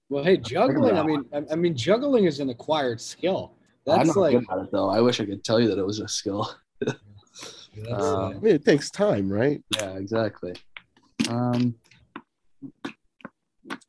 Well, 0.09 0.23
hey, 0.23 0.37
juggling. 0.37 0.97
I 0.97 1.03
mean, 1.03 1.25
I, 1.33 1.43
I 1.51 1.55
mean, 1.55 1.75
juggling 1.75 2.25
is 2.25 2.39
an 2.39 2.49
acquired 2.49 2.99
skill. 2.99 3.55
I'm 3.87 3.97
That's 3.97 4.15
not 4.15 4.21
like 4.21 4.31
good 4.33 4.45
at 4.51 4.57
it 4.59 4.71
though. 4.71 4.89
I 4.89 5.01
wish 5.01 5.19
I 5.19 5.25
could 5.25 5.43
tell 5.43 5.59
you 5.59 5.67
that 5.69 5.77
it 5.77 5.85
was 5.85 5.99
a 5.99 6.07
skill. 6.07 6.53
that's, 6.81 6.97
Uh, 7.89 7.91
uh, 7.91 8.29
I 8.29 8.33
mean, 8.39 8.55
it 8.55 8.65
takes 8.65 8.89
time, 8.89 9.31
right? 9.31 9.61
Yeah, 9.75 9.97
exactly. 9.97 10.53
Um, 11.27 11.75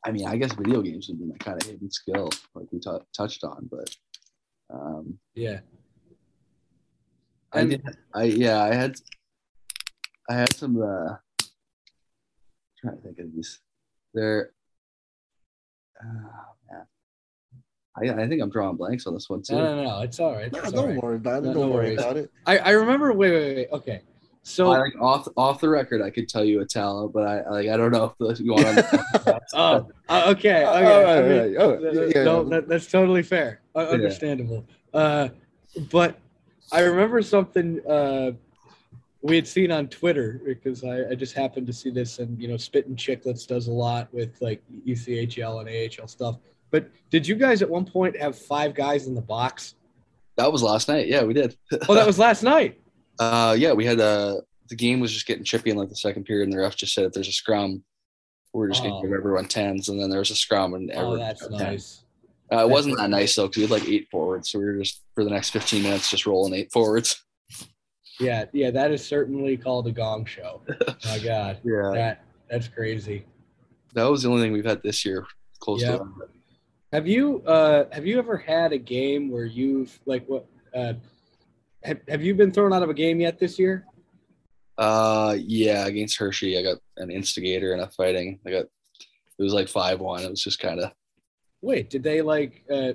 I 0.05 0.11
mean, 0.11 0.27
I 0.27 0.37
guess 0.37 0.53
video 0.53 0.81
games 0.81 1.07
would 1.09 1.19
be 1.19 1.25
my 1.25 1.35
kind 1.37 1.59
of 1.59 1.67
hidden 1.67 1.89
skill, 1.89 2.29
like 2.53 2.67
we 2.71 2.79
t- 2.79 2.89
touched 3.15 3.43
on. 3.43 3.67
But 3.71 3.95
um, 4.71 5.17
yeah. 5.33 5.59
I 7.51 7.63
did. 7.65 7.81
I 8.13 8.23
yeah, 8.23 8.61
I 8.61 8.73
had. 8.73 8.95
I 10.29 10.33
had 10.35 10.53
some. 10.53 10.81
Uh, 10.81 11.15
trying 12.79 12.97
to 12.97 13.01
think 13.01 13.19
of 13.19 13.33
these. 13.33 13.59
They're. 14.13 14.51
Uh. 16.03 16.29
I, 17.97 18.09
I 18.09 18.27
think 18.27 18.41
I'm 18.41 18.49
drawing 18.49 18.75
blanks 18.75 19.07
on 19.07 19.13
this 19.13 19.29
one 19.29 19.41
too. 19.41 19.55
No, 19.55 19.75
no, 19.77 19.83
no. 19.85 20.01
It's 20.01 20.19
all 20.19 20.33
right. 20.35 20.51
No, 20.51 20.59
It's 20.59 20.73
don't 20.73 20.89
right. 20.89 21.01
worry 21.01 21.15
about 21.15 21.43
it. 21.43 21.47
No, 21.47 21.53
don't 21.53 21.69
no 21.69 21.75
worry 21.75 21.85
worries. 21.85 21.99
about 21.99 22.17
it. 22.17 22.29
I, 22.45 22.57
I 22.57 22.69
remember. 22.71 23.13
Wait, 23.13 23.31
wait, 23.31 23.55
wait. 23.55 23.67
Okay. 23.71 24.01
So, 24.47 24.71
I, 24.71 24.77
like 24.77 24.93
off 25.01 25.27
off 25.35 25.59
the 25.59 25.69
record, 25.69 26.03
I 26.03 26.11
could 26.11 26.29
tell 26.29 26.45
you 26.45 26.61
a 26.61 26.65
talent, 26.65 27.13
but 27.13 27.27
I 27.27 27.49
like 27.49 27.67
I 27.67 27.75
don't 27.75 27.91
know 27.91 28.13
if 28.19 28.39
you 28.39 28.53
want 28.53 28.77
to. 28.77 29.41
oh, 29.55 29.89
uh, 30.07 30.23
okay, 30.27 30.63
okay. 30.63 30.63
All 30.63 31.09
I 31.09 31.21
mean. 31.23 31.55
Oh, 31.57 31.77
th- 31.79 32.15
yeah, 32.15 32.23
no, 32.23 32.43
that, 32.49 32.67
that's 32.67 32.85
totally 32.85 33.23
fair. 33.23 33.61
Uh, 33.73 33.87
Understandable. 33.87 34.63
Uh, 34.93 35.29
but 35.89 36.19
I 36.71 36.81
remember 36.81 37.23
something 37.23 37.83
uh, 37.87 38.33
we 39.23 39.35
had 39.35 39.47
seen 39.47 39.71
on 39.71 39.87
Twitter 39.87 40.39
because 40.45 40.83
I, 40.83 41.09
I 41.09 41.15
just 41.15 41.33
happened 41.33 41.65
to 41.65 41.73
see 41.73 41.89
this, 41.89 42.19
and 42.19 42.39
you 42.39 42.47
know, 42.47 42.57
Spittin' 42.57 42.95
Chicklets 42.95 43.47
does 43.47 43.67
a 43.67 43.73
lot 43.73 44.13
with 44.13 44.39
like 44.41 44.61
ECHL 44.85 45.61
and 45.61 45.99
AHL 45.99 46.07
stuff. 46.07 46.37
But 46.69 46.91
did 47.09 47.27
you 47.27 47.33
guys 47.33 47.63
at 47.63 47.69
one 47.69 47.85
point 47.85 48.15
have 48.17 48.37
five 48.37 48.75
guys 48.75 49.07
in 49.07 49.15
the 49.15 49.21
box? 49.21 49.73
that 50.35 50.51
was 50.51 50.61
last 50.61 50.87
night. 50.87 51.07
Yeah, 51.07 51.23
we 51.23 51.33
did. 51.33 51.57
Oh, 51.89 51.95
that 51.95 52.05
was 52.05 52.19
last 52.19 52.43
night. 52.43 52.79
Uh, 53.19 53.55
yeah, 53.57 53.71
we 53.73 53.85
had 53.85 53.99
uh 53.99 54.35
the 54.69 54.75
game 54.75 54.99
was 54.99 55.13
just 55.13 55.27
getting 55.27 55.43
chippy 55.43 55.69
in 55.69 55.77
like 55.77 55.89
the 55.89 55.95
second 55.95 56.25
period, 56.25 56.45
and 56.45 56.53
the 56.53 56.57
ref 56.59 56.75
just 56.75 56.93
said 56.93 57.05
if 57.05 57.13
there's 57.13 57.27
a 57.27 57.31
scrum, 57.31 57.83
we're 58.53 58.67
just 58.69 58.83
Oh. 58.83 58.89
gonna 58.89 59.01
give 59.01 59.13
everyone 59.17 59.45
tens, 59.47 59.89
and 59.89 59.99
then 59.99 60.09
there 60.09 60.19
was 60.19 60.31
a 60.31 60.35
scrum, 60.35 60.73
and 60.73 60.89
Oh, 60.91 60.97
everyone 60.99 61.19
that's 61.19 61.41
got 61.47 61.57
10. 61.59 61.67
nice. 61.73 62.03
Uh, 62.51 62.57
it 62.65 62.69
wasn't 62.69 62.97
that 62.97 63.09
nice 63.09 63.35
though, 63.35 63.47
because 63.47 63.57
we 63.57 63.61
had 63.63 63.71
like 63.71 63.87
eight 63.89 64.07
forwards, 64.11 64.49
so 64.49 64.59
we 64.59 64.65
were 64.65 64.77
just 64.77 65.01
for 65.15 65.23
the 65.23 65.29
next 65.29 65.49
15 65.51 65.81
minutes 65.83 66.09
just 66.11 66.25
rolling 66.25 66.53
eight 66.53 66.71
forwards. 66.71 67.21
Yeah, 68.17 68.45
yeah, 68.53 68.71
that 68.71 68.91
is 68.91 69.05
certainly 69.05 69.57
called 69.57 69.87
a 69.87 69.91
gong 69.91 70.23
show. 70.25 70.61
My 71.03 71.19
God, 71.23 71.57
Yeah, 71.65 71.91
that 71.93 72.23
that's 72.49 72.69
crazy. 72.69 73.25
that 73.93 74.05
was 74.05 74.23
the 74.23 74.29
only 74.29 74.41
thing 74.41 74.53
we've 74.53 74.63
had 74.63 74.81
this 74.83 75.03
year 75.03 75.25
close 75.59 75.81
Yeah. 75.81 75.97
to. 75.97 76.05
Have 76.93 77.07
you 77.09 77.41
uh 77.45 77.85
have 77.91 78.05
you 78.07 78.17
ever 78.17 78.37
had 78.37 78.71
a 78.71 78.77
game 78.77 79.29
where 79.29 79.43
you've 79.43 79.99
like 80.05 80.25
what 80.27 80.45
uh 80.73 80.93
have, 81.85 81.99
have 82.07 82.23
you 82.23 82.33
been 82.33 82.51
thrown 82.51 82.73
out 82.73 82.83
of 82.83 82.89
a 82.89 82.93
game 82.93 83.21
yet 83.21 83.39
this 83.39 83.57
year? 83.59 83.85
Uh, 84.77 85.37
yeah, 85.39 85.85
against 85.85 86.17
Hershey, 86.17 86.57
I 86.57 86.63
got 86.63 86.77
an 86.97 87.09
instigator 87.09 87.73
and 87.73 87.81
a 87.81 87.87
fighting. 87.89 88.39
I 88.45 88.51
got 88.51 88.65
it 89.37 89.43
was 89.43 89.53
like 89.53 89.67
five 89.69 89.99
one. 89.99 90.23
It 90.23 90.29
was 90.29 90.41
just 90.43 90.59
kind 90.59 90.79
of 90.79 90.91
Wait, 91.61 91.89
did 91.89 92.03
they 92.03 92.21
like 92.21 92.63
uh 92.71 92.93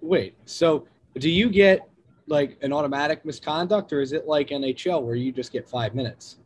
wait, 0.00 0.34
so 0.44 0.86
do 1.18 1.28
you 1.30 1.48
get 1.50 1.88
like 2.28 2.56
an 2.62 2.72
automatic 2.72 3.24
misconduct 3.24 3.92
or 3.92 4.00
is 4.00 4.12
it 4.12 4.26
like 4.26 4.48
NHL 4.48 5.02
where 5.02 5.14
you 5.14 5.30
just 5.32 5.52
get 5.52 5.68
5 5.68 5.94
minutes? 5.94 6.38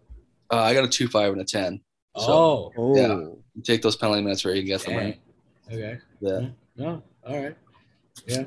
uh, 0.52 0.58
I 0.60 0.74
got 0.74 0.84
a 0.84 0.88
two 0.88 1.08
five 1.08 1.32
and 1.32 1.40
a 1.40 1.44
ten. 1.44 1.80
So 2.16 2.32
Oh, 2.32 2.72
Oh, 2.76 2.96
Yeah. 2.96 3.06
you 3.54 3.62
take 3.62 3.82
those 3.82 3.96
penalty 3.96 4.20
minutes 4.22 4.44
where 4.44 4.54
you 4.54 4.62
can 4.62 4.68
get 4.68 4.80
them. 4.82 4.94
dang. 4.94 5.04
Right? 5.04 5.20
Okay. 5.72 5.98
Yeah. 6.20 6.46
No. 6.76 7.02
All 7.26 7.40
right. 7.42 7.56
Yeah. 8.26 8.44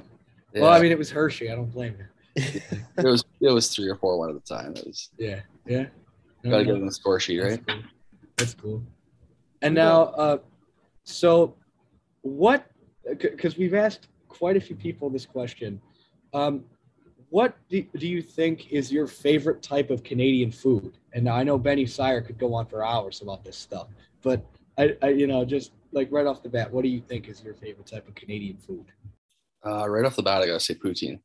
yeah. 0.53 0.61
Well, 0.61 0.71
I 0.71 0.79
mean 0.81 0.91
it 0.91 0.97
was 0.97 1.09
Hershey, 1.11 1.49
I 1.51 1.55
don't 1.55 1.71
blame 1.71 1.95
you. 1.97 2.05
It 2.35 3.03
was 3.03 3.23
it 3.41 3.51
was 3.51 3.67
three 3.73 3.87
or 3.89 3.95
four 3.95 4.17
one 4.17 4.29
at 4.29 4.35
a 4.35 4.39
time. 4.39 4.75
It 4.75 4.85
was 4.85 5.09
Yeah. 5.17 5.41
Yeah. 5.67 5.85
No, 6.43 6.51
gotta 6.51 6.63
no. 6.63 6.73
get 6.73 6.81
on 6.81 6.85
the 6.85 6.91
score 6.91 7.19
sheet, 7.19 7.41
That's 7.41 7.57
right? 7.57 7.67
cool. 7.67 7.83
That's 8.37 8.53
cool. 8.55 8.83
And 9.61 9.75
now, 9.75 10.03
uh, 10.05 10.37
so 11.03 11.55
what? 12.21 12.65
Because 13.19 13.57
we've 13.57 13.73
asked 13.73 14.07
quite 14.27 14.57
a 14.57 14.61
few 14.61 14.75
people 14.75 15.09
this 15.09 15.25
question. 15.25 15.79
Um, 16.33 16.65
what 17.29 17.57
do, 17.69 17.83
do 17.97 18.07
you 18.07 18.21
think 18.21 18.71
is 18.71 18.91
your 18.91 19.07
favorite 19.07 19.61
type 19.61 19.89
of 19.89 20.03
Canadian 20.03 20.51
food? 20.51 20.97
And 21.13 21.23
now 21.23 21.35
I 21.35 21.43
know 21.43 21.57
Benny 21.57 21.85
Syer 21.85 22.21
could 22.25 22.37
go 22.37 22.53
on 22.53 22.65
for 22.65 22.85
hours 22.85 23.21
about 23.21 23.43
this 23.43 23.57
stuff, 23.57 23.87
but 24.21 24.45
I, 24.77 24.95
I, 25.01 25.09
you 25.09 25.27
know, 25.27 25.43
just 25.45 25.71
like 25.91 26.09
right 26.11 26.25
off 26.25 26.43
the 26.43 26.49
bat, 26.49 26.71
what 26.71 26.83
do 26.83 26.89
you 26.89 27.01
think 27.01 27.29
is 27.29 27.43
your 27.43 27.53
favorite 27.53 27.87
type 27.87 28.07
of 28.07 28.15
Canadian 28.15 28.57
food? 28.57 28.85
Uh, 29.65 29.87
right 29.89 30.05
off 30.05 30.15
the 30.15 30.23
bat, 30.23 30.41
I 30.41 30.47
gotta 30.47 30.59
say 30.59 30.75
poutine. 30.75 31.19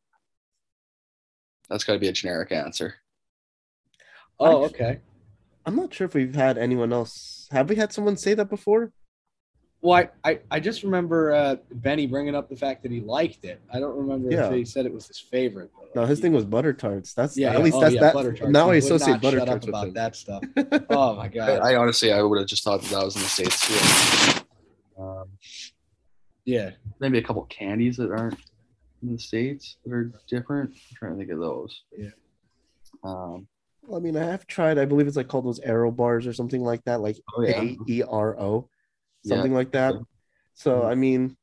That's 1.69 1.85
got 1.85 1.95
to 1.95 1.99
be 1.99 2.09
a 2.09 2.13
generic 2.13 2.53
answer. 2.53 2.95
Oh, 4.41 4.65
Actually- 4.65 4.81
okay. 4.87 4.99
I'm 5.67 5.77
not 5.77 5.93
sure 5.93 6.07
if 6.07 6.15
we've 6.15 6.35
had 6.35 6.57
anyone 6.57 6.93
else. 6.95 7.47
Have 7.51 7.69
we 7.69 7.77
had 7.77 7.93
someone 7.93 8.17
say 8.17 8.33
that 8.35 8.49
before? 8.49 8.91
Well, 9.83 9.95
I, 10.25 10.31
I, 10.31 10.41
I 10.51 10.61
just 10.61 10.83
remember 10.83 11.33
uh, 11.35 11.57
Benny 11.71 12.07
bringing 12.07 12.35
up 12.35 12.49
the 12.49 12.57
fact 12.57 12.83
that 12.83 12.91
he 12.91 13.01
liked 13.01 13.45
it. 13.45 13.61
I 13.73 13.79
don't 13.79 13.97
remember 13.97 14.31
Yeah. 14.31 14.49
if 14.49 14.55
he 14.55 14.65
said 14.65 14.87
it 14.87 14.93
was 14.93 15.07
his 15.07 15.21
favorite. 15.21 15.71
but, 15.79 15.95
No, 15.95 16.07
his 16.07 16.19
he- 16.19 16.23
thing 16.23 16.33
was 16.33 16.45
butter 16.47 16.73
tarts. 16.73 17.13
That's 17.15 17.37
Yeah, 17.37 17.53
at 17.53 17.63
least 17.63 17.77
oh, 17.77 17.81
that's 17.83 17.95
yeah, 17.95 18.01
that. 18.01 18.15
butter 18.15 18.33
tarts. 18.33 18.51
Now 18.53 18.71
I 18.71 18.77
He 18.77 18.81
would 18.81 18.85
associate 18.93 19.13
not 19.13 19.23
butter 19.23 19.39
shut 19.39 19.47
tarts 19.49 19.67
up 19.67 19.67
with 19.67 19.69
about 19.69 19.87
him. 19.89 19.95
that 19.95 20.17
stuff. 20.17 20.43
Oh 20.91 21.15
my 21.17 21.29
god. 21.29 21.61
I 21.61 21.77
honestly, 21.77 22.13
I 22.13 22.23
would 22.23 22.39
have 22.39 22.49
just 22.49 22.65
thought 22.65 22.81
that, 22.83 22.91
that 22.91 23.05
was 23.05 23.15
in 23.15 23.23
the 23.23 23.29
states. 23.29 24.35
too. 24.39 24.43
Um, 25.03 25.29
Yeah. 26.45 26.71
maybe 26.99 27.19
a 27.19 27.23
couple 27.23 27.43
candies 27.45 27.99
that 27.99 28.11
aren't 28.11 28.39
in 29.03 29.13
the 29.13 29.19
states 29.19 29.77
that 29.85 29.93
are 29.93 30.13
different. 30.29 30.71
I'm 30.71 30.97
trying 30.97 31.13
to 31.13 31.19
think 31.19 31.31
of 31.31 31.39
those. 31.39 31.83
Yeah. 31.97 32.11
Um, 33.05 33.47
I 33.95 33.99
mean, 34.01 34.17
I 34.17 34.25
have 34.25 34.47
tried. 34.47 34.79
I 34.79 34.85
believe 34.85 35.07
it's 35.07 35.17
like 35.17 35.29
called 35.29 35.47
those 35.47 35.61
Aero 35.61 35.91
bars 35.91 36.27
or 36.27 36.33
something 36.33 36.63
like 36.63 36.85
that, 36.85 37.01
like 37.01 37.17
oh 37.37 37.43
yeah. 37.43 37.61
A 37.63 37.79
E 37.87 38.03
R 38.03 38.39
O, 38.39 38.69
Yeah. 39.23 39.37
something 39.37 39.55
like 39.55 39.73
that. 39.73 39.95
Yeah. 39.95 40.01
So 40.55 40.83
I 40.85 40.95
mean, 40.95 41.37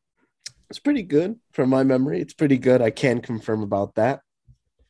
it's 0.69 0.79
pretty 0.79 1.03
good 1.03 1.39
from 1.53 1.69
my 1.69 1.83
memory. 1.83 2.19
It's 2.21 2.33
pretty 2.33 2.57
good. 2.57 2.81
I 2.81 2.89
can 2.91 3.21
confirm 3.21 3.63
about 3.63 3.95
that. 3.95 4.21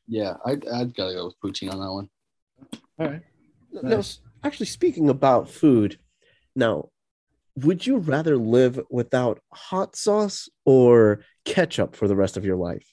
Yeah, 0.08 0.36
I'd, 0.46 0.68
I'd 0.68 0.96
gotta 0.96 1.14
go 1.14 1.26
with 1.26 1.40
poutine 1.44 1.72
on 1.72 1.80
that 1.80 1.92
one. 1.92 2.10
All 3.00 3.08
right. 3.08 3.22
Now, 3.72 3.82
Nice. 3.90 4.00
s- 4.00 4.20
actually, 4.44 4.68
speaking 4.68 5.10
about 5.10 5.50
food, 5.50 6.00
now, 6.56 6.90
would 7.56 7.86
you 7.86 7.98
rather 7.98 8.38
live 8.38 8.80
without 8.90 9.40
hot 9.54 9.96
sauce 9.96 10.50
or 10.66 11.22
ketchup 11.46 11.96
for 11.96 12.08
the 12.08 12.16
rest 12.16 12.38
of 12.38 12.46
your 12.46 12.58
life? 12.58 12.86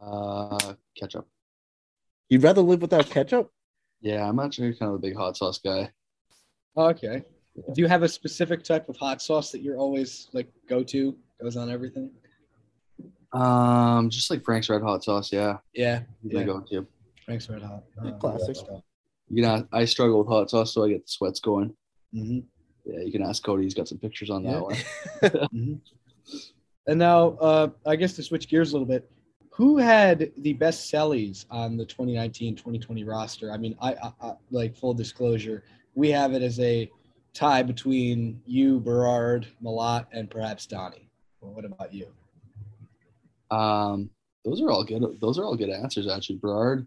Uh, 0.00 0.74
ketchup. 0.96 1.26
You'd 2.28 2.42
rather 2.42 2.62
live 2.62 2.82
without 2.82 3.10
ketchup? 3.10 3.50
Yeah, 4.00 4.28
I'm 4.28 4.38
actually 4.38 4.74
kind 4.74 4.90
of 4.90 4.96
a 4.96 4.98
big 4.98 5.16
hot 5.16 5.36
sauce 5.36 5.58
guy. 5.58 5.90
Okay. 6.76 7.22
Do 7.72 7.80
you 7.80 7.86
have 7.86 8.02
a 8.02 8.08
specific 8.08 8.64
type 8.64 8.88
of 8.88 8.96
hot 8.96 9.22
sauce 9.22 9.52
that 9.52 9.62
you're 9.62 9.78
always 9.78 10.28
like 10.32 10.48
go 10.68 10.82
to? 10.84 11.16
Goes 11.40 11.56
on 11.56 11.70
everything? 11.70 12.10
Um, 13.32 14.10
just 14.10 14.30
like 14.30 14.44
Frank's 14.44 14.68
Red 14.68 14.82
Hot 14.82 15.02
Sauce. 15.02 15.32
Yeah, 15.32 15.58
Yeah. 15.72 16.02
yeah. 16.22 16.40
Yeah. 16.40 16.46
go 16.46 16.60
to. 16.60 16.86
Frank's 17.24 17.48
Red 17.48 17.62
Hot. 17.62 17.82
Uh, 18.04 18.10
classic. 18.18 18.56
You 19.28 19.42
know, 19.42 19.66
I 19.72 19.84
struggle 19.84 20.18
with 20.18 20.28
hot 20.28 20.50
sauce, 20.50 20.74
so 20.74 20.84
I 20.84 20.90
get 20.90 21.06
the 21.06 21.10
sweats 21.10 21.40
going. 21.40 21.74
hmm 22.12 22.40
Yeah, 22.84 23.00
you 23.00 23.12
can 23.12 23.22
ask 23.22 23.42
Cody. 23.42 23.64
He's 23.64 23.74
got 23.74 23.88
some 23.88 23.98
pictures 23.98 24.30
on 24.30 24.42
that 24.44 24.62
one. 24.62 24.76
hmm 25.50 25.74
And 26.86 26.98
now, 26.98 27.30
uh, 27.40 27.68
I 27.86 27.96
guess 27.96 28.12
to 28.14 28.22
switch 28.22 28.48
gears 28.48 28.70
a 28.70 28.74
little 28.74 28.86
bit, 28.86 29.10
who 29.50 29.78
had 29.78 30.32
the 30.38 30.52
best 30.52 30.92
sellies 30.92 31.46
on 31.50 31.76
the 31.76 31.86
2019-2020 31.86 33.06
roster? 33.06 33.52
I 33.52 33.56
mean, 33.56 33.76
I, 33.80 33.94
I, 33.94 34.12
I 34.20 34.32
like 34.50 34.76
full 34.76 34.94
disclosure, 34.94 35.62
we 35.94 36.10
have 36.10 36.32
it 36.32 36.42
as 36.42 36.58
a 36.60 36.90
tie 37.32 37.62
between 37.62 38.40
you, 38.46 38.80
Berard, 38.80 39.46
Malott, 39.62 40.06
and 40.12 40.30
perhaps 40.30 40.66
Donnie. 40.66 41.08
Well, 41.40 41.52
what 41.52 41.64
about 41.64 41.92
you? 41.94 42.08
Um, 43.50 44.10
those 44.44 44.60
are 44.60 44.70
all 44.70 44.84
good. 44.84 45.02
Those 45.20 45.38
are 45.38 45.44
all 45.44 45.56
good 45.56 45.70
answers, 45.70 46.08
actually. 46.08 46.36
Berard, 46.36 46.86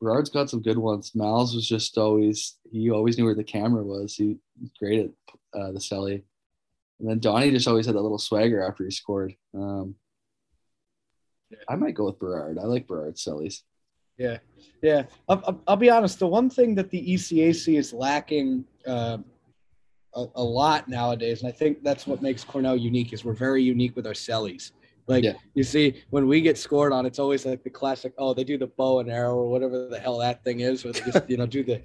Berard's 0.00 0.30
got 0.30 0.48
some 0.48 0.62
good 0.62 0.78
ones. 0.78 1.14
Miles 1.14 1.54
was 1.54 1.66
just 1.68 1.98
always 1.98 2.58
he 2.70 2.90
always 2.90 3.18
knew 3.18 3.24
where 3.24 3.34
the 3.34 3.44
camera 3.44 3.82
was. 3.82 4.14
He 4.14 4.36
was 4.60 4.70
great 4.78 5.00
at 5.00 5.58
uh, 5.60 5.72
the 5.72 5.80
celly. 5.80 6.22
And 7.00 7.08
then 7.08 7.18
Donnie 7.18 7.50
just 7.50 7.68
always 7.68 7.86
had 7.86 7.94
that 7.94 8.02
little 8.02 8.18
swagger 8.18 8.62
after 8.62 8.84
he 8.84 8.90
scored. 8.90 9.34
Um, 9.54 9.94
I 11.68 11.76
might 11.76 11.94
go 11.94 12.06
with 12.06 12.18
Berard. 12.18 12.58
I 12.58 12.64
like 12.64 12.86
Berard's 12.86 13.24
cellies. 13.24 13.62
Yeah, 14.18 14.38
yeah. 14.82 15.04
I'll, 15.28 15.62
I'll, 15.66 15.76
be 15.76 15.90
honest. 15.90 16.18
The 16.18 16.26
one 16.26 16.50
thing 16.50 16.74
that 16.74 16.90
the 16.90 17.14
ECAC 17.14 17.78
is 17.78 17.92
lacking 17.92 18.64
uh, 18.86 19.18
a, 20.14 20.26
a 20.34 20.42
lot 20.42 20.88
nowadays, 20.88 21.42
and 21.42 21.48
I 21.48 21.52
think 21.52 21.84
that's 21.84 22.06
what 22.06 22.20
makes 22.20 22.42
Cornell 22.42 22.76
unique, 22.76 23.12
is 23.12 23.24
we're 23.24 23.32
very 23.32 23.62
unique 23.62 23.94
with 23.94 24.06
our 24.06 24.12
sellies. 24.12 24.72
Like 25.08 25.24
Yeah. 25.24 25.32
you 25.54 25.64
see, 25.64 26.02
when 26.10 26.28
we 26.28 26.40
get 26.42 26.58
scored 26.58 26.92
on, 26.92 27.06
it's 27.06 27.18
always 27.18 27.46
like 27.46 27.64
the 27.64 27.70
classic. 27.70 28.12
Oh, 28.18 28.34
they 28.34 28.44
do 28.44 28.58
the 28.58 28.66
bow 28.66 29.00
and 29.00 29.10
arrow 29.10 29.34
or 29.36 29.50
whatever 29.50 29.88
the 29.88 29.98
hell 29.98 30.18
that 30.18 30.44
thing 30.44 30.60
is, 30.60 30.84
where 30.84 30.92
they 30.92 31.00
just 31.00 31.28
you 31.28 31.38
know 31.38 31.46
do 31.46 31.64
the 31.64 31.82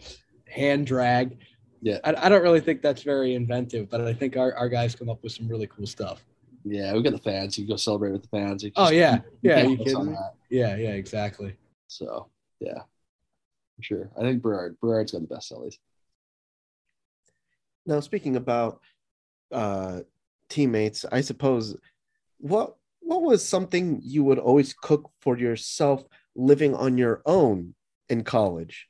hand 0.47 0.85
drag. 0.85 1.37
Yeah. 1.81 1.99
I, 2.03 2.13
I 2.25 2.29
don't 2.29 2.43
really 2.43 2.59
think 2.59 2.81
that's 2.81 3.01
very 3.01 3.33
inventive, 3.33 3.89
but 3.89 4.01
I 4.01 4.13
think 4.13 4.37
our, 4.37 4.53
our 4.55 4.69
guys 4.69 4.93
come 4.95 5.09
up 5.09 5.23
with 5.23 5.31
some 5.31 5.47
really 5.47 5.67
cool 5.67 5.87
stuff. 5.87 6.23
Yeah, 6.65 6.93
we 6.93 7.01
got 7.01 7.11
the 7.11 7.17
fans. 7.17 7.57
You 7.57 7.65
can 7.65 7.73
go 7.73 7.77
celebrate 7.77 8.11
with 8.11 8.21
the 8.21 8.27
fans. 8.29 8.63
You 8.63 8.71
Oh 8.75 8.89
yeah, 8.91 9.19
yeah. 9.41 9.63
You 9.63 9.77
miss 9.77 9.93
on 9.93 10.05
kidding 10.05 10.11
me? 10.11 10.17
Yeah, 10.49 10.75
yeah, 10.75 10.91
exactly. 10.91 11.55
So 11.87 12.27
yeah, 12.59 12.79
for 13.75 13.83
sure. 13.83 14.09
I 14.17 14.21
think 14.21 14.41
Berard. 14.41 14.77
Berard's 14.81 15.13
got 15.13 15.21
the 15.21 15.27
best 15.27 15.51
cellies. 15.51 15.75
Now, 17.85 17.99
speaking 17.99 18.37
about 18.37 18.79
uh, 19.51 20.01
teammates, 20.49 21.05
I 21.11 21.19
suppose 21.21 21.75
what 22.37 22.75
what 23.05 23.21
was 23.21 23.47
something 23.47 23.99
you 24.03 24.23
would 24.23 24.39
always 24.39 24.73
cook 24.73 25.11
for 25.21 25.37
yourself 25.37 26.03
living 26.35 26.73
on 26.75 26.97
your 26.97 27.21
own 27.25 27.75
in 28.09 28.23
college? 28.23 28.87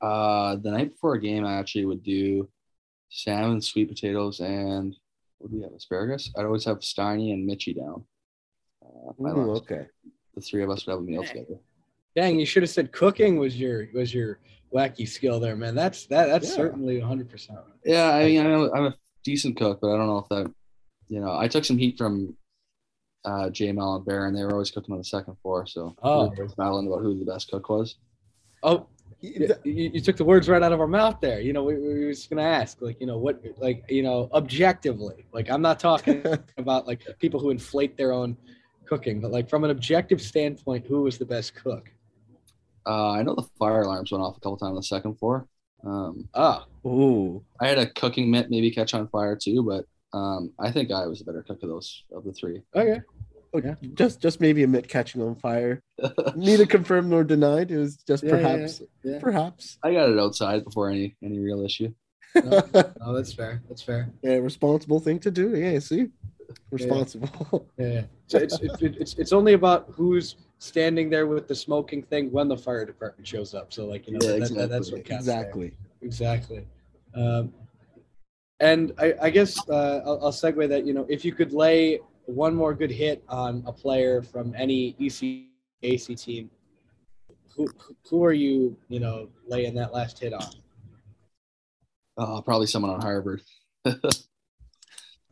Uh, 0.00 0.56
the 0.56 0.70
night 0.70 0.92
before 0.92 1.14
a 1.14 1.20
game, 1.20 1.44
I 1.44 1.54
actually 1.54 1.84
would 1.84 2.02
do 2.02 2.48
salmon, 3.10 3.60
sweet 3.60 3.88
potatoes, 3.88 4.40
and 4.40 4.96
what 5.38 5.50
do 5.50 5.56
we 5.56 5.62
have? 5.62 5.72
Asparagus. 5.72 6.30
I'd 6.36 6.44
always 6.44 6.64
have 6.64 6.78
Steiny 6.78 7.32
and 7.32 7.46
Mitchy 7.46 7.74
down. 7.74 8.04
Uh, 8.84 9.12
my 9.18 9.30
Ooh, 9.30 9.52
okay. 9.56 9.86
The 10.34 10.40
three 10.40 10.62
of 10.62 10.70
us 10.70 10.86
would 10.86 10.92
have 10.92 11.00
a 11.00 11.02
meal 11.02 11.24
together. 11.24 11.58
Dang, 12.14 12.38
you 12.38 12.46
should 12.46 12.62
have 12.62 12.70
said 12.70 12.92
cooking 12.92 13.38
was 13.38 13.58
your 13.58 13.88
was 13.92 14.12
your 14.14 14.38
wacky 14.72 15.06
skill 15.06 15.38
there, 15.40 15.56
man. 15.56 15.74
That's 15.74 16.06
that 16.06 16.26
that's 16.26 16.48
Yeah. 16.48 16.54
certainly 16.56 16.98
100. 16.98 17.28
percent 17.28 17.58
Yeah, 17.84 18.10
I 18.10 18.26
mean, 18.26 18.40
I'm 18.46 18.52
a, 18.52 18.70
I'm 18.72 18.84
a 18.86 18.94
decent 19.24 19.56
cook, 19.56 19.80
but 19.80 19.92
I 19.92 19.96
don't 19.96 20.06
know 20.06 20.18
if 20.18 20.28
that, 20.28 20.52
you 21.08 21.20
know, 21.20 21.36
I 21.36 21.48
took 21.48 21.64
some 21.64 21.78
heat 21.78 21.98
from 21.98 22.36
uh, 23.28 23.48
JML 23.50 23.96
and 23.96 24.04
Barron. 24.06 24.34
They 24.34 24.44
were 24.44 24.52
always 24.52 24.70
cooking 24.70 24.92
on 24.92 24.98
the 24.98 25.04
second 25.04 25.36
floor, 25.42 25.66
so 25.66 25.94
Oh. 26.02 26.28
we 26.30 26.36
were 26.36 26.48
battling 26.56 26.86
about 26.88 27.00
who 27.02 27.18
the 27.18 27.24
best 27.32 27.50
cook 27.50 27.68
was. 27.68 27.96
Oh, 28.62 28.86
you, 29.20 29.48
you 29.64 29.90
you 29.94 30.00
took 30.00 30.16
the 30.16 30.24
words 30.24 30.48
right 30.48 30.62
out 30.62 30.72
of 30.72 30.80
our 30.80 30.86
mouth 31.00 31.18
there. 31.20 31.40
You 31.40 31.52
know, 31.52 31.64
we, 31.64 31.74
we 31.74 32.04
were 32.04 32.10
just 32.12 32.30
gonna 32.30 32.42
ask, 32.60 32.80
like, 32.80 33.00
you 33.00 33.06
know, 33.06 33.18
what, 33.18 33.42
like, 33.58 33.84
you 33.88 34.02
know, 34.02 34.28
objectively, 34.32 35.26
like, 35.32 35.50
I'm 35.50 35.62
not 35.62 35.78
talking 35.80 36.24
about 36.58 36.86
like 36.86 37.00
people 37.18 37.38
who 37.40 37.50
inflate 37.50 37.96
their 37.96 38.12
own 38.12 38.36
cooking, 38.84 39.20
but 39.20 39.30
like 39.30 39.48
from 39.50 39.64
an 39.64 39.70
objective 39.70 40.20
standpoint, 40.22 40.86
who 40.86 41.02
was 41.02 41.18
the 41.18 41.26
best 41.26 41.54
cook? 41.54 41.90
Uh, 42.86 43.10
I 43.10 43.22
know 43.22 43.34
the 43.34 43.46
fire 43.58 43.82
alarms 43.82 44.10
went 44.12 44.22
off 44.24 44.36
a 44.36 44.40
couple 44.40 44.56
times 44.56 44.70
on 44.70 44.76
the 44.76 44.82
second 44.82 45.14
floor. 45.18 45.46
Um, 45.84 46.28
Ah, 46.34 46.64
Ooh, 46.86 47.44
I 47.60 47.68
had 47.68 47.78
a 47.78 47.90
cooking 47.90 48.30
mitt 48.30 48.50
maybe 48.50 48.70
catch 48.70 48.94
on 48.94 49.08
fire 49.08 49.36
too, 49.36 49.62
but 49.62 49.84
um, 50.18 50.52
I 50.58 50.70
think 50.72 50.90
I 50.90 51.06
was 51.06 51.18
the 51.18 51.24
better 51.26 51.42
cook 51.42 51.62
of 51.62 51.68
those 51.68 52.04
of 52.16 52.24
the 52.24 52.32
three. 52.32 52.62
okay. 52.74 53.00
Oh, 53.54 53.60
Yeah. 53.64 53.74
just 53.94 54.20
just 54.20 54.40
maybe 54.40 54.62
a 54.62 54.68
mitt 54.68 54.88
catching 54.88 55.22
on 55.22 55.34
fire. 55.36 55.82
Neither 56.36 56.66
confirmed 56.66 57.08
nor 57.10 57.24
denied. 57.24 57.70
It 57.70 57.78
was 57.78 57.96
just 57.96 58.22
Yeah, 58.22 58.30
yeah, 58.36 58.36
perhaps, 58.42 58.82
yeah. 59.02 59.18
perhaps. 59.20 59.78
I 59.82 59.92
got 59.94 60.10
it 60.10 60.18
outside 60.18 60.64
before 60.64 60.90
any 60.90 61.16
any 61.22 61.38
real 61.38 61.64
issue. 61.64 61.92
No, 62.34 62.62
no, 63.00 63.14
that's 63.14 63.32
fair. 63.32 63.62
That's 63.68 63.80
fair. 63.82 64.10
yeah, 64.22 64.34
responsible 64.34 65.00
thing 65.00 65.18
to 65.20 65.30
do. 65.30 65.56
Yeah, 65.56 65.78
see, 65.78 66.08
responsible. 66.70 67.66
Yeah. 67.78 68.02
So 68.26 68.38
it's, 68.44 68.58
it's 68.60 68.82
it's 68.82 69.14
it's 69.14 69.32
only 69.32 69.54
about 69.54 69.86
who's 69.92 70.36
standing 70.58 71.08
there 71.08 71.26
with 71.26 71.48
the 71.48 71.54
smoking 71.54 72.02
thing 72.02 72.30
when 72.30 72.46
the 72.48 72.56
fire 72.56 72.84
department 72.84 73.26
shows 73.26 73.54
up. 73.54 73.72
So 73.72 73.86
like 73.86 74.06
you 74.06 74.12
know 74.14 74.18
Yeah, 74.22 74.38
that, 74.40 74.54
that- 74.54 74.68
that's 74.70 74.88
exactly. 74.90 74.98
what 74.98 75.04
counts. 75.06 75.26
there. 75.26 75.40
exactly. 75.40 75.72
exactly. 76.02 76.66
Um, 77.14 77.52
and 78.60 78.92
I, 78.98 79.14
I 79.22 79.30
guess 79.30 79.56
uh, 79.68 80.02
I'll, 80.04 80.26
I'll 80.26 80.32
segue 80.32 80.68
that 80.68 80.84
you 80.84 80.92
know 80.92 81.06
if 81.08 81.24
you 81.24 81.32
could 81.32 81.52
lay 81.52 82.00
one 82.28 82.54
more 82.54 82.74
good 82.74 82.90
hit 82.90 83.24
on 83.28 83.62
a 83.66 83.72
player 83.72 84.20
from 84.22 84.54
any 84.54 84.94
ECAC 85.00 86.22
team, 86.22 86.50
who 87.56 87.66
who 88.08 88.22
are 88.22 88.32
you 88.34 88.76
you 88.88 89.00
know 89.00 89.28
laying 89.46 89.74
that 89.74 89.94
last 89.94 90.18
hit 90.18 90.34
on? 90.34 90.50
Uh, 92.18 92.40
probably 92.42 92.66
someone 92.66 92.90
on 92.90 93.00
Harvard. 93.00 93.40
I, 93.86 93.92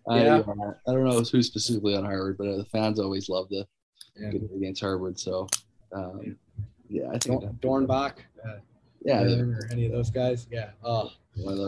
Yeah. 0.09 0.39
uh, 0.39 0.73
I 0.87 0.93
don't 0.93 1.05
know 1.05 1.21
who 1.21 1.43
specifically 1.43 1.95
on 1.97 2.05
Harvard, 2.05 2.39
but 2.39 2.49
uh, 2.49 2.57
the 2.57 2.65
fans 2.65 2.99
always 2.99 3.29
love 3.29 3.49
the 3.51 3.67
Yeah. 4.17 4.31
against 4.57 4.81
Harvard. 4.81 5.19
So, 5.19 5.49
um, 5.93 6.37
yeah, 6.89 7.11
I 7.13 7.19
think 7.19 7.43
Dornbach, 7.61 8.15
uh, 8.45 8.59
yeah, 9.05 9.23
or 9.23 9.69
any 9.71 9.85
of 9.85 9.93
those 9.93 10.11
guys? 10.11 10.47
Yeah. 10.51 10.71
Oh, 10.83 11.11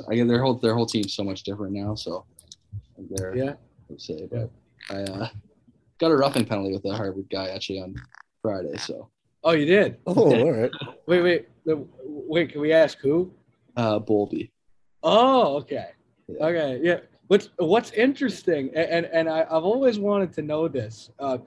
I 0.09 0.15
get 0.15 0.29
their 0.29 0.43
whole 0.43 0.55
their 0.55 0.75
whole 0.75 0.87
team's 0.87 1.13
so 1.15 1.25
much 1.25 1.43
different 1.43 1.75
now. 1.75 1.95
So, 1.97 2.25
they're 3.11 3.37
yeah. 3.37 3.51
I 3.51 3.57
would 3.91 4.01
say, 4.01 4.27
but 4.31 4.51
I 4.91 5.03
uh, 5.03 5.29
got 5.99 6.11
a 6.11 6.17
roughing 6.17 6.45
penalty 6.45 6.73
with 6.73 6.83
the 6.83 6.95
Harvard 6.95 7.27
guy 7.31 7.49
actually 7.49 7.81
on 7.81 7.95
Friday. 8.43 8.77
So, 8.79 9.11
Oh, 9.45 9.53
you 9.53 9.67
did. 9.67 9.99
Oh, 10.07 10.15
all 10.33 10.51
right. 10.53 10.71
Wait, 11.07 11.23
wait, 11.23 11.49
wait. 12.05 12.51
Can 12.53 12.61
we 12.61 12.73
ask 12.73 12.99
who? 12.99 13.33
uh, 13.77 13.99
Bowlby. 13.99 14.51
Oh, 15.03 15.57
okay. 15.59 15.91
Yeah. 16.27 16.45
Okay, 16.47 16.81
yeah. 16.83 17.01
What's 17.29 17.51
what's 17.59 17.93
interesting, 17.93 18.71
a- 18.75 18.93
and 18.93 19.07
and 19.07 19.29
I, 19.29 19.43
I've 19.43 19.65
always 19.65 19.99
wanted 19.99 20.33
to 20.35 20.43
know 20.43 20.67
this. 20.67 21.11
Uh, 21.19 21.39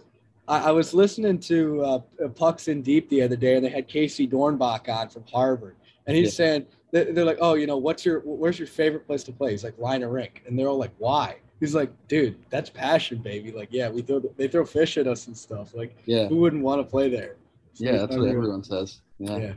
I, 0.48 0.70
I 0.70 0.72
was 0.72 0.94
listening 0.94 1.40
to 1.40 1.82
uh, 1.84 2.00
Pucks 2.36 2.68
in 2.70 2.82
Deep 2.82 3.10
the 3.10 3.22
other 3.24 3.36
day, 3.36 3.56
and 3.56 3.66
they 3.66 3.70
had 3.70 3.88
Casey 3.88 4.28
Dornbach 4.28 4.88
on 4.90 5.10
from 5.10 5.24
Harvard, 5.32 5.76
and 6.08 6.16
he's 6.16 6.28
Yeah. 6.40 6.46
saying 6.46 6.66
they're, 6.92 7.12
they're 7.12 7.26
like, 7.26 7.40
"Oh, 7.42 7.56
you 7.56 7.68
know, 7.68 7.78
what's 7.78 8.06
your 8.06 8.22
where's 8.22 8.58
your 8.58 8.68
favorite 8.68 9.06
place 9.06 9.24
to 9.26 9.32
play?" 9.34 9.52
He's 9.52 9.64
like, 9.64 9.78
"Lynah 9.78 10.12
rink," 10.12 10.44
and 10.48 10.58
they're 10.58 10.68
all 10.70 10.78
like, 10.78 10.94
"Why?" 10.98 11.36
He's 11.62 11.76
like, 11.76 11.92
"Dude, 12.08 12.36
that's 12.50 12.70
passion, 12.72 13.20
baby. 13.20 13.52
Like, 13.52 13.70
yeah, 13.72 13.88
we 13.90 14.02
throw 14.02 14.20
they 14.20 14.48
throw 14.50 14.66
fish 14.66 14.98
at 14.98 15.08
us 15.08 15.28
and 15.28 15.38
stuff. 15.38 15.74
Like, 15.76 15.96
Yeah, 16.06 16.28
who 16.28 16.38
wouldn't 16.38 16.64
want 16.64 16.82
to 16.82 16.84
play 16.90 17.08
there?" 17.08 17.36
So 17.74 17.86
yeah, 17.86 17.92
that's 17.94 18.10
what 18.18 18.24
unreal. 18.26 18.36
everyone 18.38 18.64
says. 18.64 19.02
Yeah, 19.20 19.38
yeah, 19.38 19.54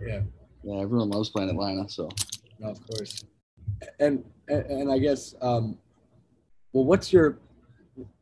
Yeah, 0.00 0.20
yeah. 0.62 0.80
everyone 0.80 1.10
loves 1.10 1.28
playing 1.30 1.50
at 1.50 1.56
Lynah. 1.56 1.90
So, 1.90 2.08
No, 2.60 2.70
of 2.70 2.86
course. 2.86 3.24
And 3.98 4.24
and, 4.48 4.64
and 4.66 4.92
I 4.92 4.98
guess 4.98 5.34
um, 5.42 5.76
well, 6.72 6.84
what's 6.84 7.12
your 7.12 7.38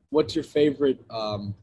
what's 0.08 0.34
your 0.34 0.44
favorite 0.44 0.98
um, 1.10 1.54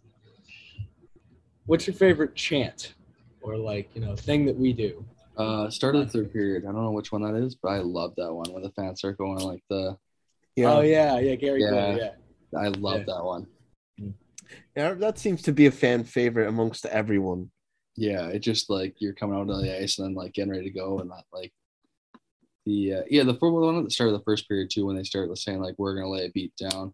what's 1.66 1.88
your 1.88 1.96
favorite 1.96 2.36
chant 2.36 2.94
or 3.42 3.58
like 3.58 3.90
you 3.96 4.02
know 4.02 4.16
thing 4.16 4.46
that 4.46 4.56
we 4.56 4.74
do? 4.74 5.04
uh, 5.38 5.70
start 5.70 5.96
of 5.96 6.02
the 6.06 6.12
third 6.12 6.32
period. 6.32 6.64
I 6.66 6.72
don't 6.72 6.84
know 6.84 6.92
which 6.92 7.12
one 7.12 7.22
that 7.24 7.36
is, 7.36 7.56
but 7.56 7.70
I 7.70 7.80
love 7.80 8.14
that 8.18 8.32
one 8.34 8.52
when 8.54 8.62
the 8.64 8.72
fans 8.72 9.00
start 9.00 9.18
going 9.18 9.40
like 9.40 9.64
the. 9.72 9.98
Yeah. 10.58 10.74
Oh 10.74 10.82
yeah, 10.82 11.20
yeah, 11.20 11.36
Gary. 11.36 11.62
Yeah. 11.62 11.70
Good, 11.70 12.12
yeah. 12.52 12.60
I 12.60 12.68
love 12.70 13.02
Yeah. 13.02 13.06
that 13.06 13.24
one. 13.24 13.48
Yeah, 14.76 14.94
that 14.96 15.20
seems 15.20 15.44
to 15.44 15.52
be 15.52 15.68
a 15.68 15.72
fan 15.72 16.04
favorite 16.04 16.48
amongst 16.48 16.86
everyone. 16.88 17.52
Yeah, 17.96 18.28
it 18.28 18.40
just 18.40 18.68
like 18.70 18.96
you're 19.00 19.14
coming 19.14 19.38
out 19.38 19.50
on 19.50 19.62
the 19.62 19.80
ice 19.82 20.00
and 20.00 20.08
then 20.08 20.16
like 20.16 20.34
getting 20.34 20.52
ready 20.52 20.64
to 20.64 20.72
go 20.72 20.98
and 21.00 21.12
that 21.12 21.26
like 21.32 21.54
the 22.66 22.94
uh, 22.96 23.02
yeah 23.10 23.24
the 23.24 23.34
football 23.34 23.62
one 23.62 23.78
at 23.78 23.84
the 23.84 23.92
start 23.92 24.10
of 24.10 24.18
the 24.18 24.24
first 24.24 24.48
period 24.48 24.70
too 24.72 24.86
when 24.88 24.96
they 24.96 25.04
start 25.04 25.36
saying 25.38 25.62
like 25.62 25.76
we're 25.78 25.94
gonna 25.96 26.10
lay 26.10 26.26
a 26.26 26.32
beat 26.32 26.54
down. 26.58 26.94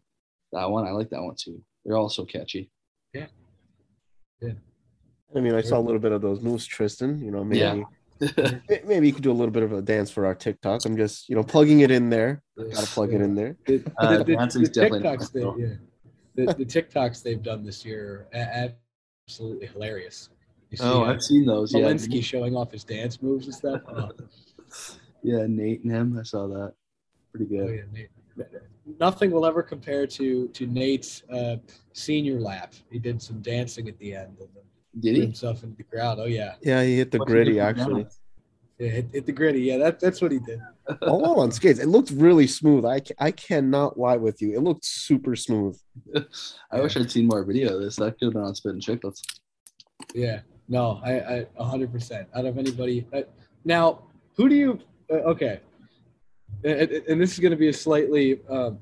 That 0.51 0.69
one 0.69 0.85
I 0.85 0.91
like 0.91 1.09
that 1.11 1.23
one 1.23 1.35
too. 1.35 1.61
They're 1.85 1.97
all 1.97 2.09
so 2.09 2.25
catchy. 2.25 2.69
Yeah. 3.13 3.27
Yeah. 4.41 4.53
I 5.35 5.39
mean, 5.39 5.55
I 5.55 5.61
saw 5.61 5.79
a 5.79 5.81
little 5.81 5.99
bit 6.01 6.11
of 6.11 6.21
those 6.21 6.41
moves, 6.41 6.65
Tristan. 6.65 7.19
You 7.23 7.31
know, 7.31 7.43
maybe 7.45 7.59
Yeah. 7.59 7.83
May- 8.69 8.81
maybe 8.85 9.07
you 9.07 9.13
could 9.13 9.23
do 9.23 9.31
a 9.31 9.33
little 9.33 9.51
bit 9.51 9.63
of 9.63 9.71
a 9.73 9.81
dance 9.81 10.09
for 10.11 10.25
our 10.25 10.35
TikTok. 10.35 10.85
I'm 10.85 10.95
just, 10.97 11.29
you 11.29 11.35
know, 11.35 11.43
plugging 11.43 11.81
it 11.81 11.91
in 11.91 12.09
there. 12.09 12.41
Gotta 12.57 12.87
plug 12.87 13.13
it 13.13 13.21
in 13.21 13.35
there. 13.35 13.55
The, 13.65 13.83
Uh, 13.97 14.17
the, 14.19 14.23
the, 14.23 14.33
the 14.33 14.69
TikToks, 14.69 15.31
they, 15.31 15.41
yeah. 15.41 15.73
the, 16.35 16.53
the 16.53 16.65
TikToks 16.65 17.23
they've 17.23 17.41
done 17.41 17.63
this 17.63 17.83
year 17.85 18.27
are 18.33 18.69
absolutely 19.29 19.67
hilarious. 19.67 20.29
You 20.69 20.77
see, 20.77 20.83
Oh, 20.85 21.03
uh, 21.03 21.11
I've 21.11 21.21
seen 21.21 21.45
those. 21.45 21.73
Yeah, 21.73 21.81
Malinsky 21.81 22.23
showing 22.23 22.55
off 22.55 22.71
his 22.71 22.83
dance 22.83 23.21
moves 23.21 23.45
and 23.45 23.55
stuff. 23.55 23.81
Oh. 23.87 24.09
yeah, 25.23 25.45
Nate 25.47 25.83
and 25.83 25.91
him. 25.91 26.17
I 26.19 26.23
saw 26.23 26.47
that. 26.47 26.73
Pretty 27.31 27.59
Oh, 27.59 27.65
good. 27.67 27.75
yeah, 27.75 27.81
Nate. 27.93 28.09
Nothing 28.99 29.31
will 29.31 29.45
ever 29.45 29.63
compare 29.63 30.05
to 30.07 30.47
to 30.49 30.67
Nate's 30.67 31.23
uh, 31.31 31.55
senior 31.93 32.39
lap. 32.39 32.73
He 32.91 32.99
did 32.99 33.21
some 33.21 33.39
dancing 33.41 33.87
at 33.87 33.97
the 33.99 34.13
end 34.15 34.35
and 34.39 34.49
then 34.53 34.63
Did 34.99 35.15
he? 35.15 35.21
himself 35.21 35.63
into 35.63 35.77
the 35.77 35.83
crowd. 35.83 36.19
Oh 36.19 36.25
yeah, 36.25 36.55
Yeah, 36.61 36.83
he 36.83 36.97
hit 36.97 37.11
the 37.11 37.19
What's 37.19 37.31
gritty 37.31 37.59
actually. 37.59 38.07
yeah 38.77 38.89
hit, 38.89 39.07
hit 39.11 39.25
the 39.25 39.31
gritty. 39.31 39.61
Yeah, 39.61 39.77
that, 39.77 39.99
that's 39.99 40.21
what 40.21 40.31
he 40.31 40.39
did. 40.39 40.59
All 41.07 41.39
on 41.39 41.51
skates. 41.51 41.79
It 41.79 41.87
looked 41.87 42.11
really 42.11 42.47
smooth. 42.47 42.85
I, 42.85 43.01
I 43.19 43.31
cannot 43.31 43.97
lie 43.97 44.17
with 44.17 44.41
you. 44.41 44.53
It 44.53 44.61
looked 44.61 44.85
super 44.85 45.35
smooth. 45.35 45.79
I 46.71 46.81
wish 46.81 46.97
I'd 46.97 47.09
seen 47.11 47.27
more 47.27 47.43
video 47.43 47.75
of 47.75 47.81
this. 47.81 47.95
That 47.95 48.19
could 48.19 48.25
have 48.27 48.33
been 48.33 48.43
on 48.43 48.55
Spittin' 48.55 48.81
Chicklets. 48.81 49.21
Yeah, 50.13 50.41
no, 50.67 50.99
I, 51.03 51.45
I 51.59 51.63
hundred 51.63 51.91
percent. 51.91 52.27
Out 52.35 52.45
of 52.45 52.57
anybody, 52.57 53.07
uh, 53.13 53.21
now, 53.63 54.03
who 54.35 54.49
do 54.49 54.55
you? 54.55 54.79
Uh, 55.09 55.15
okay, 55.31 55.59
and, 56.63 56.91
and 56.91 57.21
this 57.21 57.33
is 57.33 57.39
going 57.39 57.51
to 57.51 57.57
be 57.57 57.69
a 57.69 57.73
slightly 57.73 58.41
um, 58.49 58.79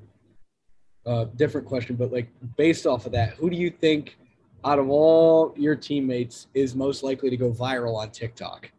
uh, 1.06 1.26
different 1.36 1.68
question, 1.68 1.96
but 1.96 2.12
like 2.12 2.28
based 2.58 2.88
off 2.88 3.06
of 3.06 3.12
that, 3.12 3.34
who 3.34 3.50
do 3.50 3.56
you 3.56 3.70
think, 3.70 4.18
out 4.64 4.80
of 4.80 4.90
all 4.90 5.54
your 5.58 5.76
teammates, 5.76 6.48
is 6.54 6.76
most 6.76 7.04
likely 7.04 7.30
to 7.30 7.38
go 7.38 7.52
viral 7.52 7.96
on 7.96 8.12
TikTok? 8.12 8.72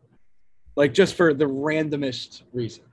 Like 0.77 0.95
just 0.95 1.15
for 1.15 1.35
the 1.35 1.45
randomest 1.45 2.43
reason. 2.53 2.85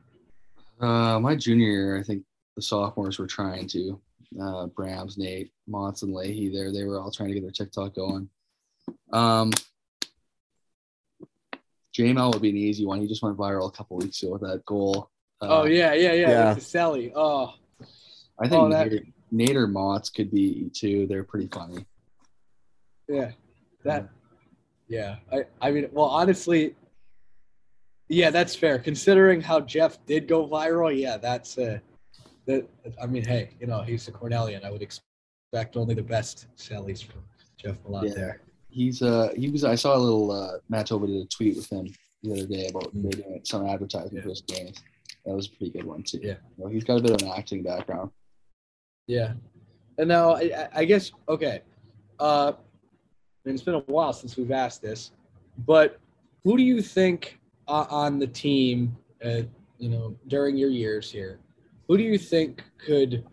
Uh, 0.79 1.19
my 1.19 1.35
junior 1.35 1.67
year, 1.67 1.99
I 1.99 2.03
think 2.03 2.23
the 2.55 2.61
sophomores 2.61 3.19
were 3.19 3.27
trying 3.27 3.67
to. 3.67 4.01
Uh, 4.39 4.67
Brams, 4.67 5.17
Nate, 5.17 5.51
Montz, 5.69 6.03
and 6.03 6.13
Leahy 6.13 6.49
there, 6.49 6.71
they 6.71 6.83
were 6.83 6.99
all 6.99 7.11
trying 7.11 7.29
to 7.29 7.35
get 7.35 7.41
their 7.41 7.51
TikTok 7.51 7.95
going. 7.95 8.29
Um, 9.11 9.51
JML 11.97 12.33
would 12.33 12.41
be 12.41 12.49
an 12.49 12.57
easy 12.57 12.85
one. 12.85 13.01
He 13.01 13.07
just 13.07 13.23
went 13.23 13.37
viral 13.37 13.67
a 13.67 13.71
couple 13.71 13.97
weeks 13.97 14.21
ago 14.21 14.33
with 14.33 14.41
that 14.41 14.63
goal. 14.65 15.09
Uh, 15.41 15.61
oh 15.61 15.65
yeah, 15.65 15.93
yeah, 15.93 16.13
yeah. 16.13 16.29
Yeah. 16.29 16.53
With 16.53 16.63
Sally. 16.65 17.11
Oh, 17.15 17.53
I 18.39 18.47
think 18.47 18.61
oh, 18.61 18.69
that- 18.69 18.91
Nate, 19.31 19.49
Nader 19.49 19.71
Motts 19.71 20.09
could 20.09 20.31
be 20.31 20.69
too. 20.73 21.07
They're 21.07 21.23
pretty 21.23 21.47
funny. 21.47 21.85
Yeah, 23.09 23.31
that. 23.83 24.07
Yeah, 24.87 25.15
I. 25.31 25.45
I 25.61 25.71
mean, 25.71 25.87
well, 25.91 26.05
honestly, 26.05 26.75
yeah, 28.07 28.29
that's 28.29 28.55
fair. 28.55 28.77
Considering 28.79 29.41
how 29.41 29.59
Jeff 29.61 30.03
did 30.05 30.27
go 30.27 30.47
viral, 30.47 30.95
yeah, 30.97 31.17
that's 31.17 31.57
uh, 31.57 31.79
that. 32.45 32.67
I 33.01 33.07
mean, 33.07 33.25
hey, 33.25 33.49
you 33.59 33.67
know, 33.67 33.81
he's 33.81 34.07
a 34.07 34.11
Cornellian. 34.11 34.63
I 34.63 34.71
would 34.71 34.81
expect 34.83 35.75
only 35.75 35.95
the 35.95 36.03
best 36.03 36.47
sallies 36.55 37.01
from 37.03 37.21
Jeff 37.57 37.77
Malott 37.83 38.09
Yeah. 38.09 38.13
there. 38.15 38.41
He's 38.71 39.01
uh 39.01 39.29
he 39.35 39.49
was 39.49 39.63
I 39.63 39.73
saw 39.73 39.95
a 39.95 39.97
little 39.97 40.31
uh 40.31 40.57
Manitoba 40.69 41.07
did 41.07 41.23
a 41.23 41.25
tweet 41.25 41.55
with 41.55 41.67
him 41.71 41.87
the 42.21 42.33
other 42.33 42.45
day 42.45 42.67
about 42.67 42.93
Mm. 42.93 43.01
they're 43.01 43.21
doing 43.23 43.41
some 43.43 43.65
advertising 43.65 44.17
Yeah. 44.17 44.21
for 44.21 44.29
his 44.29 44.41
games. 44.41 44.77
That 45.25 45.33
was 45.33 45.47
a 45.47 45.49
pretty 45.49 45.71
good 45.71 45.85
one 45.85 46.03
too. 46.03 46.19
Yeah. 46.21 46.35
Well, 46.57 46.71
he's 46.71 46.83
got 46.83 46.99
a 46.99 47.01
bit 47.01 47.11
of 47.19 47.21
an 47.27 47.33
acting 47.35 47.63
background. 47.63 48.11
Yeah, 49.07 49.33
and 49.97 50.07
now 50.07 50.33
I, 50.33 50.41
I- 50.55 50.69
I 50.81 50.85
guess 50.85 51.11
okay. 51.27 51.61
Uh, 52.19 52.53
and 53.49 53.55
it's 53.55 53.65
been 53.65 53.73
a 53.73 53.79
while 53.79 54.13
since 54.13 54.37
we've 54.37 54.51
asked 54.51 54.79
this, 54.79 55.09
but 55.65 55.99
who 56.43 56.55
do 56.55 56.61
you 56.61 56.83
think 56.83 57.39
uh, 57.67 57.87
on 57.89 58.19
the 58.19 58.27
team, 58.27 58.95
uh, 59.25 59.41
you 59.79 59.89
know, 59.89 60.15
during 60.27 60.55
your 60.55 60.69
years 60.69 61.11
here, 61.11 61.39
who 61.87 61.97
do 61.97 62.03
you 62.03 62.19
think 62.19 62.63
could 62.77 63.25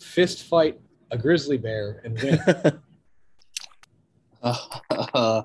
fist 0.00 0.42
fight 0.42 0.80
a 1.12 1.18
grizzly 1.18 1.56
bear 1.56 2.02
and 2.04 2.20
win? 2.20 2.40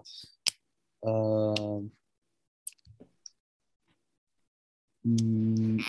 um, 1.06 1.91
mm, 5.07 5.84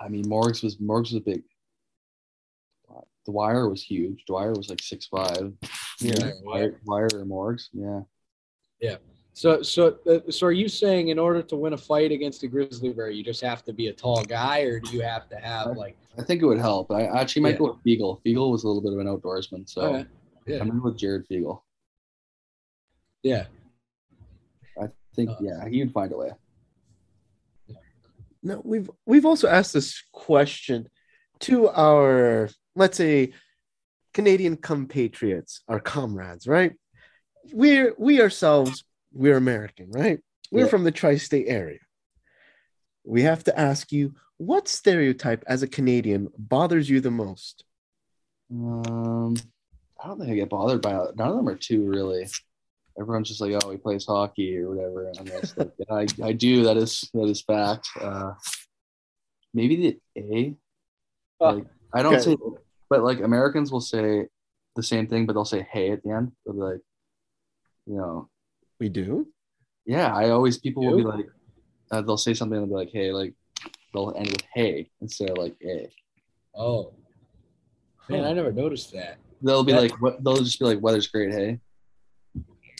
I 0.00 0.08
mean, 0.08 0.24
Morgs 0.26 0.62
was 0.62 0.76
Morgs 0.76 1.10
was 1.10 1.14
a 1.14 1.20
big. 1.20 1.42
Dwyer 3.26 3.68
was 3.68 3.82
huge. 3.82 4.24
Dwyer 4.26 4.52
was 4.52 4.68
like 4.68 4.80
six 4.80 5.06
five. 5.06 5.52
Yeah. 6.00 6.32
Dwyer, 6.42 6.70
Dwyer 6.84 7.08
or 7.14 7.24
Morgs. 7.24 7.68
Yeah. 7.72 8.00
Yeah. 8.80 8.96
So, 9.32 9.62
so, 9.62 9.98
uh, 10.08 10.30
so, 10.30 10.46
are 10.46 10.52
you 10.52 10.68
saying 10.68 11.08
in 11.08 11.18
order 11.18 11.42
to 11.42 11.56
win 11.56 11.72
a 11.72 11.76
fight 11.76 12.12
against 12.12 12.42
a 12.44 12.46
grizzly 12.46 12.92
bear, 12.92 13.10
you 13.10 13.24
just 13.24 13.40
have 13.40 13.64
to 13.64 13.72
be 13.72 13.88
a 13.88 13.92
tall 13.92 14.22
guy, 14.24 14.60
or 14.60 14.78
do 14.78 14.92
you 14.92 15.02
have 15.02 15.28
to 15.30 15.36
have 15.36 15.76
like? 15.76 15.96
I 16.16 16.22
think 16.22 16.40
it 16.42 16.46
would 16.46 16.58
help. 16.60 16.92
I 16.92 17.06
actually 17.06 17.42
might 17.42 17.52
Yeah. 17.54 17.58
go 17.58 17.64
with 17.72 17.82
Fiegl. 17.84 18.20
Fiegl 18.24 18.50
was 18.52 18.62
a 18.62 18.68
little 18.68 18.82
bit 18.82 18.92
of 18.92 18.98
an 19.00 19.06
outdoorsman, 19.08 19.68
so 19.68 19.80
Okay. 19.82 20.06
Yeah. 20.46 20.58
I'm 20.60 20.70
in 20.70 20.80
with 20.82 20.96
Jared 20.96 21.26
Fiegl. 21.28 21.62
Yeah. 23.24 23.46
I 24.80 24.88
think 25.16 25.30
Uh, 25.30 25.36
yeah, 25.40 25.68
he 25.68 25.82
would 25.82 25.92
find 25.92 26.12
a 26.12 26.16
way. 26.16 26.30
No, 28.42 28.60
we've 28.64 28.90
we've 29.06 29.24
also 29.26 29.48
asked 29.48 29.72
this 29.72 30.02
question 30.12 30.88
to 31.40 31.68
our 31.70 32.50
let's 32.76 32.96
say 32.98 33.32
Canadian 34.14 34.56
compatriots, 34.56 35.62
our 35.68 35.80
comrades, 35.80 36.46
right? 36.46 36.72
We're 37.52 37.94
we 37.98 38.22
ourselves, 38.22 38.84
we're 39.12 39.36
American, 39.36 39.90
right? 39.90 40.20
We're 40.50 40.64
Yeah. 40.64 40.70
from 40.70 40.84
the 40.84 40.92
tri-state 40.92 41.46
area. 41.48 41.80
We 43.04 43.22
have 43.22 43.44
to 43.44 43.58
ask 43.58 43.92
you, 43.92 44.14
what 44.38 44.68
stereotype 44.68 45.44
as 45.46 45.62
a 45.62 45.68
Canadian 45.68 46.28
bothers 46.38 46.88
you 46.88 47.00
the 47.00 47.10
most? 47.10 47.64
Um, 48.50 49.34
I 50.02 50.06
don't 50.08 50.18
think 50.18 50.30
I 50.30 50.34
get 50.34 50.48
bothered 50.48 50.80
by 50.80 50.96
it. 50.96 51.16
None 51.16 51.28
of 51.28 51.36
them 51.36 51.48
are 51.48 51.56
too 51.56 51.88
really. 51.88 52.26
Everyone's 52.98 53.28
just 53.28 53.40
like, 53.40 53.52
oh, 53.62 53.70
he 53.70 53.76
plays 53.76 54.06
hockey 54.06 54.56
or 54.58 54.70
whatever. 54.70 55.08
And 55.08 55.18
I'm 55.18 55.26
like, 55.26 55.72
yeah, 55.78 55.94
I, 56.24 56.28
I 56.28 56.32
do. 56.32 56.62
That 56.64 56.76
is 56.76 57.10
that 57.14 57.24
is 57.24 57.42
fact. 57.42 57.88
Uh, 58.00 58.34
maybe 59.52 59.98
the 60.14 60.20
A. 60.20 60.54
Like, 61.40 61.66
I 61.92 62.02
don't 62.02 62.14
okay. 62.14 62.22
say, 62.22 62.36
but 62.94 63.02
like 63.02 63.20
Americans 63.20 63.72
will 63.72 63.80
say 63.80 64.26
the 64.76 64.82
same 64.82 65.06
thing, 65.08 65.26
but 65.26 65.32
they'll 65.32 65.44
say 65.44 65.66
"hey" 65.72 65.90
at 65.90 66.02
the 66.04 66.10
end. 66.10 66.30
They'll 66.44 66.54
be 66.54 66.60
like, 66.60 66.80
you 67.86 67.96
know, 67.96 68.28
We 68.78 68.88
do. 68.88 69.26
yeah. 69.84 70.14
I 70.14 70.30
always 70.30 70.58
people 70.58 70.84
will 70.86 70.96
be 70.96 71.02
like, 71.02 71.26
uh, 71.90 72.02
they'll 72.02 72.16
say 72.16 72.34
something 72.34 72.56
and 72.56 72.66
they'll 72.70 72.78
be 72.78 72.84
like, 72.84 72.92
"hey," 72.92 73.10
like 73.12 73.34
they'll 73.92 74.14
end 74.16 74.28
with 74.30 74.44
"hey" 74.54 74.90
instead 75.00 75.30
of 75.30 75.38
like 75.38 75.56
"a." 75.64 75.88
Oh, 76.54 76.92
man, 78.08 78.24
I 78.24 78.32
never 78.32 78.52
noticed 78.52 78.92
that. 78.92 79.18
They'll 79.42 79.64
be 79.64 79.72
That- 79.72 79.82
like, 79.82 80.00
what? 80.02 80.22
They'll 80.22 80.36
just 80.36 80.58
be 80.60 80.66
like, 80.66 80.80
"Weather's 80.80 81.08
great, 81.08 81.32
hey." 81.32 81.58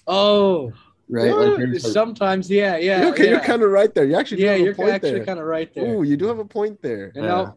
Oh, 0.06 0.72
Right? 1.08 1.34
Like, 1.34 1.58
like, 1.58 1.80
sometimes, 1.80 2.48
yeah, 2.50 2.78
yeah. 2.78 3.08
okay, 3.08 3.24
yeah. 3.24 3.30
you're 3.32 3.40
kind 3.40 3.62
of 3.62 3.70
right 3.70 3.92
there. 3.94 4.04
You 4.06 4.16
actually 4.16 4.38
do 4.38 4.44
yeah, 4.44 4.52
have 4.52 4.60
you're 4.60 4.74
point 4.74 4.90
actually 4.90 5.20
kind 5.26 5.38
of 5.38 5.44
right 5.44 5.70
there. 5.74 5.84
Ooh, 5.96 6.02
you 6.02 6.16
do 6.16 6.26
have 6.28 6.38
a 6.38 6.46
point 6.46 6.80
there. 6.80 7.12
And 7.14 7.26
now, 7.26 7.56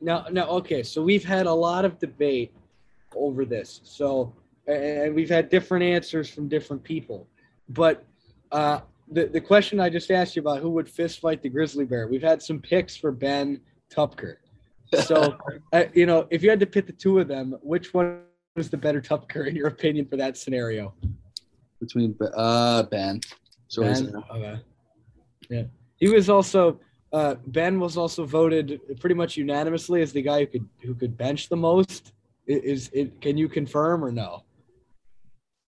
now, 0.00 0.26
now, 0.30 0.46
okay. 0.48 0.82
So 0.82 1.02
we've 1.02 1.24
had 1.24 1.46
a 1.46 1.52
lot 1.52 1.84
of 1.84 1.98
debate 1.98 2.52
over 3.14 3.44
this. 3.44 3.80
So, 3.84 4.34
and 4.66 5.14
we've 5.14 5.30
had 5.30 5.48
different 5.48 5.84
answers 5.84 6.28
from 6.28 6.48
different 6.48 6.82
people. 6.82 7.26
But 7.68 8.04
uh, 8.52 8.80
the 9.10 9.26
the 9.26 9.40
question 9.40 9.80
I 9.80 9.88
just 9.90 10.10
asked 10.10 10.36
you 10.36 10.40
about 10.40 10.60
who 10.60 10.70
would 10.70 10.88
fist 10.88 11.20
fight 11.20 11.42
the 11.42 11.48
grizzly 11.48 11.84
bear, 11.84 12.08
we've 12.08 12.22
had 12.22 12.42
some 12.42 12.60
picks 12.60 12.96
for 12.96 13.12
Ben 13.12 13.60
Tupker. 13.90 14.36
So, 15.04 15.36
uh, 15.72 15.84
you 15.92 16.06
know, 16.06 16.26
if 16.30 16.42
you 16.42 16.50
had 16.50 16.60
to 16.60 16.66
pick 16.66 16.86
the 16.86 16.92
two 16.92 17.18
of 17.18 17.28
them, 17.28 17.56
which 17.62 17.92
one 17.92 18.22
was 18.56 18.70
the 18.70 18.76
better 18.76 19.00
Tupker 19.00 19.46
in 19.46 19.56
your 19.56 19.68
opinion 19.68 20.06
for 20.06 20.16
that 20.16 20.36
scenario? 20.36 20.94
between 21.80 22.16
uh 22.36 22.82
Ben. 22.84 23.20
So 23.68 23.82
Ben? 23.82 24.14
Okay. 24.30 24.60
Yeah. 25.50 25.62
He 25.96 26.08
was 26.08 26.28
also 26.28 26.80
uh, 27.12 27.36
Ben 27.46 27.80
was 27.80 27.96
also 27.96 28.24
voted 28.26 28.80
pretty 29.00 29.14
much 29.14 29.36
unanimously 29.36 30.02
as 30.02 30.12
the 30.12 30.22
guy 30.22 30.40
who 30.40 30.46
could 30.46 30.68
who 30.82 30.94
could 30.94 31.16
bench 31.16 31.48
the 31.48 31.56
most. 31.56 32.12
I- 32.48 32.52
Is 32.52 32.90
it? 32.92 33.20
Can 33.20 33.36
you 33.36 33.48
confirm 33.48 34.04
or 34.04 34.10
no? 34.12 34.44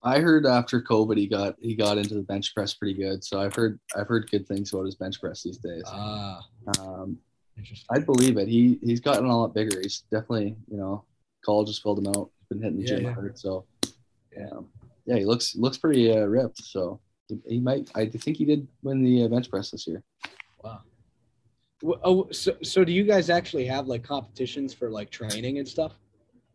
I 0.03 0.19
heard 0.19 0.45
after 0.47 0.81
COVID 0.81 1.17
he 1.17 1.27
got 1.27 1.55
he 1.61 1.75
got 1.75 1.97
into 1.97 2.15
the 2.15 2.23
bench 2.23 2.53
press 2.55 2.73
pretty 2.73 2.95
good. 2.95 3.23
So 3.23 3.39
I've 3.39 3.53
heard 3.53 3.79
I've 3.95 4.07
heard 4.07 4.29
good 4.31 4.47
things 4.47 4.73
about 4.73 4.85
his 4.85 4.95
bench 4.95 5.19
press 5.21 5.43
these 5.43 5.57
days. 5.57 5.83
Ah, 5.85 6.41
Um, 6.79 7.17
interesting. 7.57 7.85
I'd 7.91 8.05
believe 8.07 8.37
it. 8.37 8.47
He 8.47 8.79
he's 8.81 8.99
gotten 8.99 9.25
a 9.25 9.37
lot 9.37 9.53
bigger. 9.53 9.79
He's 9.79 10.03
definitely 10.11 10.55
you 10.69 10.77
know 10.77 11.05
college 11.45 11.67
has 11.69 11.77
filled 11.77 11.99
him 11.99 12.07
out. 12.07 12.31
He's 12.39 12.47
been 12.49 12.61
hitting 12.63 12.77
the 12.79 12.83
Yeah, 12.83 12.95
gym 12.97 13.05
yeah. 13.05 13.13
hard. 13.13 13.37
So 13.37 13.65
yeah, 14.35 14.49
yeah, 15.05 15.17
he 15.17 15.25
looks 15.25 15.55
looks 15.55 15.77
pretty 15.77 16.11
uh, 16.11 16.25
ripped. 16.25 16.63
So 16.63 16.99
he, 17.27 17.39
he 17.47 17.59
might. 17.59 17.91
I 17.93 18.07
think 18.07 18.37
he 18.37 18.45
did 18.45 18.67
win 18.81 19.03
the 19.03 19.25
uh, 19.25 19.27
bench 19.27 19.49
press 19.51 19.69
this 19.69 19.85
year. 19.87 20.01
Wow. 20.63 20.81
Oh, 22.03 22.27
so 22.31 22.55
so 22.61 22.83
do 22.83 22.91
you 22.91 23.03
guys 23.03 23.29
actually 23.29 23.65
have 23.65 23.87
like 23.87 24.03
competitions 24.03 24.73
for 24.73 24.89
like 24.89 25.09
training 25.09 25.57
and 25.57 25.67
stuff? 25.67 25.93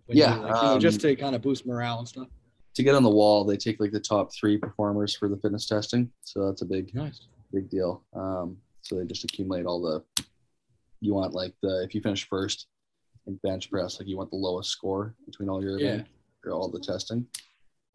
When 0.07 0.17
Yeah, 0.17 0.37
you, 0.37 0.43
like, 0.43 0.63
you 0.63 0.69
know, 0.69 0.79
just 0.79 1.05
um, 1.05 1.11
to 1.11 1.17
kind 1.17 1.35
of 1.35 1.43
boost 1.43 1.67
morale 1.67 1.99
and 1.99 2.07
stuff. 2.09 2.29
To 2.75 2.83
get 2.83 2.95
on 2.95 3.03
the 3.03 3.11
wall, 3.11 3.45
they 3.45 3.57
take 3.57 3.81
like 3.81 3.91
the 3.91 4.01
top 4.01 4.33
three 4.33 4.57
performers 4.59 5.17
for 5.17 5.29
the 5.29 5.37
fitness 5.39 5.67
testing. 5.67 6.11
So 6.23 6.47
that's 6.47 6.63
a 6.63 6.67
big 6.67 6.95
Nice. 6.95 7.23
big 7.53 7.69
deal. 7.71 8.05
Um, 8.15 8.57
so 8.83 8.97
they 8.97 9.05
just 9.05 9.25
accumulate 9.25 9.67
all 9.67 9.81
the. 9.81 10.05
You 11.01 11.15
want 11.15 11.35
like 11.35 11.55
the 11.63 11.83
if 11.83 11.95
you 11.95 12.01
finish 12.01 12.29
first 12.29 12.69
in 13.27 13.35
bench 13.43 13.71
press, 13.71 13.99
like 13.99 14.09
you 14.09 14.17
want 14.17 14.31
the 14.31 14.37
lowest 14.37 14.71
score 14.71 15.15
between 15.27 15.49
all 15.49 15.63
your 15.63 15.79
Yeah. 15.81 16.03
or 16.45 16.53
all 16.53 16.69
the 16.69 16.81
testing. 16.81 17.27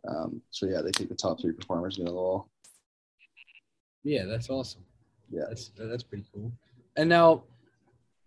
Um, 0.07 0.41
so 0.49 0.65
yeah, 0.67 0.81
they 0.81 0.91
take 0.91 1.09
the 1.09 1.15
top 1.15 1.39
three 1.39 1.53
performers 1.53 1.97
and 1.97 2.05
get 2.05 2.09
on 2.09 2.15
the 2.15 2.21
wall. 2.21 2.49
Yeah, 4.03 4.25
that's 4.25 4.49
awesome. 4.49 4.83
Yeah. 5.29 5.43
that's 5.47 5.71
that's 5.77 6.03
pretty 6.03 6.25
cool. 6.33 6.51
And 7.01 7.09
now, 7.09 7.45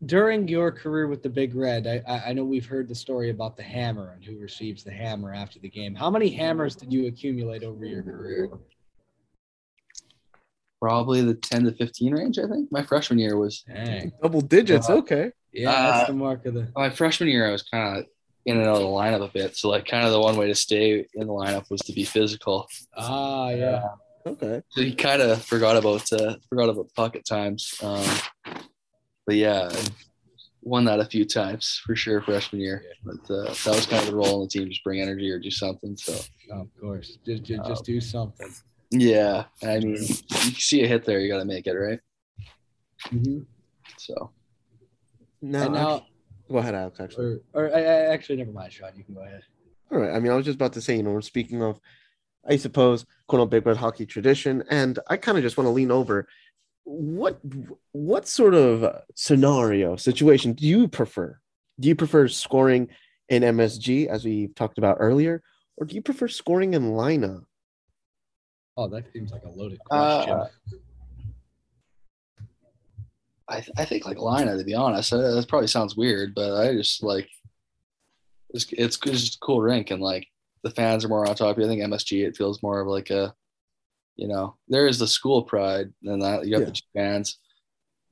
during 0.04 0.48
your 0.48 0.72
career 0.72 1.06
with 1.06 1.22
the 1.22 1.28
Big 1.28 1.54
Red, 1.54 1.86
I 1.86 2.02
I 2.12 2.30
I 2.30 2.32
know 2.32 2.42
we've 2.44 2.66
heard 2.66 2.88
the 2.88 2.94
story 2.96 3.30
about 3.30 3.56
the 3.56 3.62
hammer 3.62 4.10
and 4.16 4.24
who 4.24 4.36
receives 4.36 4.82
the 4.82 4.90
hammer 4.90 5.32
after 5.32 5.60
the 5.60 5.68
game. 5.68 5.94
How 5.94 6.10
many 6.10 6.28
hammers 6.28 6.74
did 6.74 6.92
you 6.92 7.06
accumulate 7.06 7.62
over 7.62 7.84
your 7.84 8.02
career? 8.02 8.48
Probably 10.80 11.22
the 11.22 11.34
ten 11.34 11.62
to 11.66 11.72
fifteen 11.72 12.14
range. 12.14 12.36
I 12.40 12.48
think 12.48 12.72
my 12.72 12.82
freshman 12.82 13.20
year 13.20 13.36
was 13.38 13.60
Dang. 13.72 14.12
Double 14.20 14.40
digits. 14.40 14.88
Wow. 14.88 14.96
Okay. 14.96 15.30
Yeah, 15.52 15.70
that's 15.70 16.02
Uh, 16.02 16.06
the 16.08 16.12
mark 16.14 16.44
of 16.46 16.54
the. 16.54 16.66
my 16.74 16.90
freshman 16.90 17.28
year. 17.28 17.46
I 17.48 17.52
was 17.52 17.62
kind 17.62 17.98
of 17.98 18.06
in 18.46 18.56
and 18.58 18.66
out 18.66 18.74
of 18.78 18.82
the 18.82 18.88
lineup 18.88 19.22
a 19.24 19.32
bit. 19.32 19.56
So 19.56 19.68
like 19.68 19.86
kind 19.86 20.04
of 20.04 20.10
the 20.10 20.20
one 20.20 20.36
way 20.36 20.48
to 20.48 20.54
stay 20.56 21.06
in 21.14 21.28
the 21.28 21.32
lineup 21.32 21.70
was 21.70 21.80
to 21.82 21.92
be 21.92 22.02
physical. 22.02 22.66
Ah, 22.96 23.50
yeah. 23.50 23.84
Okay. 24.26 24.62
So 24.70 24.80
he 24.82 24.94
kind 24.94 25.20
of 25.20 25.42
forgot 25.44 25.76
about 25.76 26.10
uh, 26.12 26.36
forgot 26.48 26.68
about 26.70 26.92
pocket 26.94 27.24
times. 27.26 27.74
Um, 27.82 28.06
but 29.26 29.36
yeah, 29.36 29.70
won 30.62 30.84
that 30.86 30.98
a 31.00 31.04
few 31.04 31.24
times 31.26 31.80
for 31.84 31.94
sure 31.94 32.22
freshman 32.22 32.60
year. 32.62 32.84
But 33.04 33.30
uh, 33.30 33.44
that 33.44 33.66
was 33.66 33.86
kind 33.86 34.02
of 34.02 34.10
the 34.10 34.16
role 34.16 34.36
in 34.36 34.40
the 34.42 34.48
team, 34.48 34.68
just 34.68 34.82
bring 34.84 35.00
energy 35.00 35.30
or 35.30 35.38
do 35.38 35.50
something. 35.50 35.96
So 35.96 36.14
Oh, 36.52 36.62
of 36.62 36.68
course. 36.80 37.18
Just 37.26 37.42
just, 37.44 37.60
Oh. 37.64 37.68
just 37.68 37.84
do 37.84 38.00
something. 38.00 38.48
yeah, 38.90 39.44
I 39.62 39.78
mean, 39.78 39.96
you 39.96 40.04
see 40.06 40.82
a 40.84 40.86
hit 40.86 41.04
there, 41.04 41.20
you 41.20 41.28
got 41.28 41.38
to 41.38 41.44
make 41.44 41.66
it 41.66 41.72
right. 41.72 42.00
So 43.98 44.30
Now, 45.42 45.64
and 45.64 45.74
now, 45.74 46.06
go 46.50 46.58
ahead, 46.58 46.74
Alex. 46.74 47.00
Actually. 47.00 47.40
or, 47.52 47.66
or 47.66 47.74
I, 47.76 47.80
I 47.80 47.84
actually 48.12 48.36
never 48.36 48.52
mind, 48.52 48.72
Sean. 48.72 48.90
You 48.96 49.04
can 49.04 49.14
go 49.14 49.22
ahead. 49.22 49.42
All 49.90 49.98
right. 49.98 50.14
I 50.14 50.20
mean, 50.20 50.32
I 50.32 50.34
was 50.36 50.44
just 50.46 50.56
about 50.56 50.72
to 50.74 50.80
say, 50.80 50.96
you 50.96 51.02
know, 51.02 51.10
we're 51.10 51.20
speaking 51.20 51.62
of, 51.62 51.78
I 52.48 52.56
suppose, 52.56 53.04
Cornell 53.28 53.46
Big 53.46 53.66
Red 53.66 53.76
hockey 53.76 54.06
tradition, 54.06 54.62
and 54.70 54.98
I 55.08 55.16
kind 55.16 55.38
of 55.38 55.44
just 55.44 55.56
want 55.56 55.66
to 55.66 55.72
lean 55.72 55.90
over. 55.90 56.28
What 56.84 57.40
what 57.92 58.28
sort 58.28 58.54
of 58.54 58.84
uh, 58.84 59.00
scenario 59.14 59.96
situation 59.96 60.52
do 60.52 60.66
you 60.66 60.88
prefer? 60.88 61.38
Do 61.80 61.88
you 61.88 61.94
prefer 61.94 62.28
scoring 62.28 62.88
in 63.28 63.42
MSG, 63.42 64.06
as 64.06 64.24
we 64.24 64.48
talked 64.48 64.76
about 64.78 64.98
earlier, 65.00 65.42
or 65.76 65.86
do 65.86 65.94
you 65.94 66.02
prefer 66.02 66.28
scoring 66.28 66.74
in 66.74 66.92
Lynah? 66.92 67.42
Oh, 68.76 68.88
that 68.88 69.10
seems 69.12 69.32
like 69.32 69.44
a 69.44 69.50
loaded 69.50 69.78
question. 69.84 70.32
Uh, 70.32 70.48
I, 73.48 73.60
th- 73.60 73.72
I 73.76 73.84
think 73.84 74.04
like 74.04 74.16
Lynah, 74.16 74.58
to 74.58 74.64
be 74.64 74.74
honest. 74.74 75.12
Uh, 75.12 75.34
that 75.34 75.48
probably 75.48 75.68
sounds 75.68 75.96
weird, 75.96 76.34
but 76.34 76.54
I 76.56 76.74
just 76.74 77.02
like 77.02 77.28
it's 78.50 78.66
it's, 78.72 78.98
it's 79.04 79.20
just 79.20 79.36
a 79.36 79.38
cool 79.40 79.60
rink, 79.60 79.90
and 79.90 80.02
like 80.02 80.26
the 80.64 80.70
fans 80.70 81.04
are 81.04 81.08
more 81.08 81.28
on 81.28 81.34
top 81.36 81.56
of 81.56 81.58
you. 81.58 81.66
I 81.66 81.68
think 81.68 81.82
MSG 81.82 82.26
it 82.26 82.36
feels 82.36 82.62
more 82.62 82.80
of 82.80 82.88
like 82.88 83.10
a, 83.10 83.34
you 84.16 84.26
know, 84.26 84.56
there 84.68 84.86
is 84.86 84.98
the 84.98 85.06
school 85.06 85.42
pride, 85.42 85.92
and 86.02 86.22
that 86.22 86.46
you 86.46 86.54
have 86.54 86.62
Yeah. 86.62 86.70
the 86.70 86.80
fans 86.96 87.38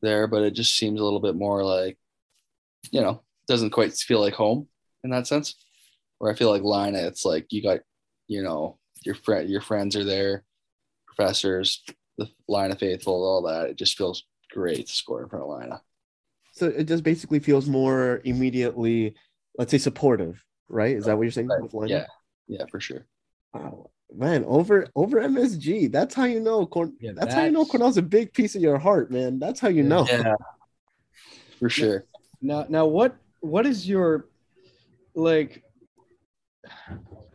there, 0.03 0.27
but 0.27 0.43
it 0.43 0.53
just 0.53 0.77
seems 0.77 1.01
a 1.01 1.05
little 1.05 1.20
bit 1.20 1.35
more 1.35 1.65
like, 1.65 1.99
you 2.91 3.01
know, 3.01 3.23
doesn't 3.49 3.70
quite 3.70 3.95
feel 3.95 4.20
like 4.20 4.35
home 4.35 4.69
in 5.03 5.11
that 5.11 5.27
sense. 5.27 5.55
Where 6.19 6.31
I 6.31 6.37
feel 6.37 6.51
like 6.51 6.62
Lynah, 6.62 7.05
it's 7.05 7.24
like 7.24 7.47
you 7.51 7.62
got, 7.62 7.81
you 8.29 8.43
know, 8.43 8.79
your 9.05 9.15
friend, 9.16 9.49
your 9.49 9.61
friends 9.61 9.97
are 9.97 10.05
there, 10.05 10.45
professors, 11.07 11.83
the 12.19 12.29
Lynah 12.49 12.79
faithful, 12.79 13.24
all 13.24 13.43
that. 13.43 13.70
It 13.70 13.77
just 13.77 13.97
feels 13.97 14.24
great 14.53 14.87
to 14.87 14.93
score 14.93 15.23
in 15.23 15.29
front 15.29 15.45
of 15.45 15.51
Lynah. 15.51 15.81
So 16.53 16.66
it 16.66 16.85
just 16.85 17.03
basically 17.03 17.39
feels 17.41 17.66
more 17.66 18.20
immediately, 18.24 19.15
let's 19.59 19.70
say, 19.70 19.79
supportive, 19.79 20.45
right? 20.69 20.95
Is 20.95 21.07
that 21.07 21.16
what 21.16 21.23
you're 21.23 21.33
saying? 21.33 21.49
Lynah? 21.49 21.89
Yeah, 21.89 22.07
yeah, 22.53 22.66
for 22.70 22.81
sure. 22.81 23.07
Wow. 23.55 23.91
Man, 24.15 24.45
over 24.45 24.89
over 24.95 25.20
MSG. 25.20 25.91
That's 25.91 26.15
how 26.15 26.24
you 26.24 26.41
know. 26.41 26.66
Corn- 26.66 26.97
Yeah, 27.01 27.12
that's, 27.15 27.35
how 27.35 27.45
you 27.45 27.51
know 27.51 27.65
Cornell's 27.65 27.97
a 27.97 28.03
big 28.03 28.33
piece 28.35 28.55
of 28.55 28.61
your 28.61 28.79
heart, 28.79 29.11
man. 29.11 29.39
That's 29.39 29.59
how 29.59 29.69
you 29.69 29.83
know. 29.83 30.07
Yeah, 30.07 30.35
for 31.59 31.70
sure. 31.70 32.05
Now, 32.43 32.66
now, 32.69 32.87
what 32.87 33.16
what 33.41 33.65
is 33.65 33.89
your 33.89 34.27
like? 35.15 35.62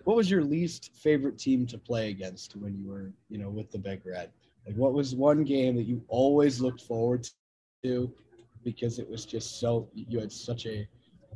What 0.03 0.15
was 0.15 0.30
your 0.30 0.44
least 0.44 0.91
favorite 0.95 1.38
team 1.38 1.65
to 1.68 1.77
play 1.77 2.10
against 2.10 2.56
when 2.56 2.77
you 2.77 2.88
were, 2.88 3.11
you 3.30 3.38
know, 3.38 3.49
with 3.49 3.72
the 3.72 3.77
Big 3.77 4.06
Red? 4.06 4.31
Like, 4.65 4.76
what 4.76 4.94
was 4.94 5.15
one 5.15 5.44
game 5.44 5.76
that 5.76 5.84
you 5.84 6.02
always 6.07 6.61
looked 6.61 6.81
forward 6.81 7.27
to 7.84 8.14
because 8.64 8.99
it 8.99 9.10
was 9.10 9.26
just 9.26 9.60
so 9.60 9.89
you 9.94 10.19
had 10.19 10.31
such 10.31 10.65
a 10.65 10.88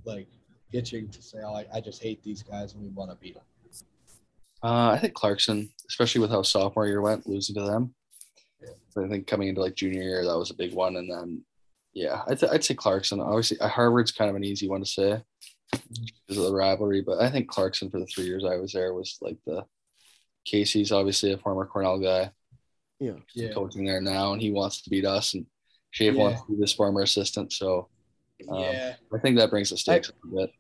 like 0.06 0.28
itching 0.72 1.10
to 1.10 1.22
say, 1.22 1.40
"Oh, 1.44 1.56
I, 1.56 1.66
I 1.74 1.82
just 1.82 2.02
hate 2.02 2.24
these 2.24 2.44
guys 2.44 2.74
and 2.74 2.84
we 2.84 2.90
want 2.90 3.10
to 3.10 3.18
beat 3.18 3.36
them." 3.36 3.44
Uh, 4.64 4.90
I 4.90 4.98
think 5.00 5.14
Clarkson, 5.14 5.70
especially 5.90 6.22
with 6.22 6.30
how 6.30 6.42
sophomore 6.44 6.88
year 6.88 7.02
went, 7.02 7.28
losing 7.28 7.56
to 7.56 7.62
them. 7.62 7.94
Yeah. 8.62 9.04
I 9.04 9.08
think 9.08 9.28
coming 9.28 9.48
into 9.48 9.62
like 9.62 9.76
junior 9.76 10.02
year, 10.04 10.24
that 10.26 10.38
was 10.38 10.52
a 10.52 10.56
big 10.56 10.74
one. 10.74 10.98
And 10.98 11.10
then, 11.12 11.44
yeah, 11.94 12.22
I'd, 12.28 12.44
I'd 12.44 12.64
say 12.64 12.76
Clarkson. 12.76 13.20
Obviously, 13.20 13.60
uh, 13.60 13.68
Harvard's 13.68 14.12
kind 14.12 14.30
of 14.30 14.36
an 14.36 14.44
easy 14.44 14.70
one 14.70 14.82
to 14.82 14.86
say 14.86 15.22
because 15.72 16.38
of 16.38 16.44
the 16.44 16.54
rivalry, 16.54 17.02
but 17.02 17.20
I 17.22 17.30
think 17.32 17.48
Clarkson 17.48 17.90
for 17.90 18.00
the 18.00 18.06
three 18.06 18.26
years 18.26 18.44
I 18.46 18.58
was 18.58 18.74
there 18.74 18.94
was 18.94 19.18
like 19.22 19.38
the 19.46 19.64
Casey's 20.46 20.92
obviously 20.92 21.32
a 21.32 21.38
former 21.38 21.66
Cornell 21.66 22.00
guy, 22.00 22.32
Yeah. 23.00 23.14
Yeah, 23.34 23.54
coaching 23.54 23.86
there 23.86 24.02
now, 24.02 24.34
and 24.34 24.42
he 24.42 24.52
wants 24.52 24.82
to 24.82 24.90
beat 24.90 25.06
us, 25.06 25.34
and 25.34 25.46
Shafe 25.92 26.14
Yeah. 26.16 26.22
wants 26.22 26.42
to 26.42 26.52
be 26.52 26.60
this 26.60 26.74
former 26.74 27.02
assistant. 27.02 27.54
So 27.54 27.88
um, 28.50 28.60
yeah. 28.60 28.96
I 29.14 29.18
think 29.20 29.38
that 29.38 29.50
brings 29.50 29.70
the 29.70 29.78
stakes 29.78 30.10
up 30.10 30.16
a 30.26 30.36
bit. 30.36 30.52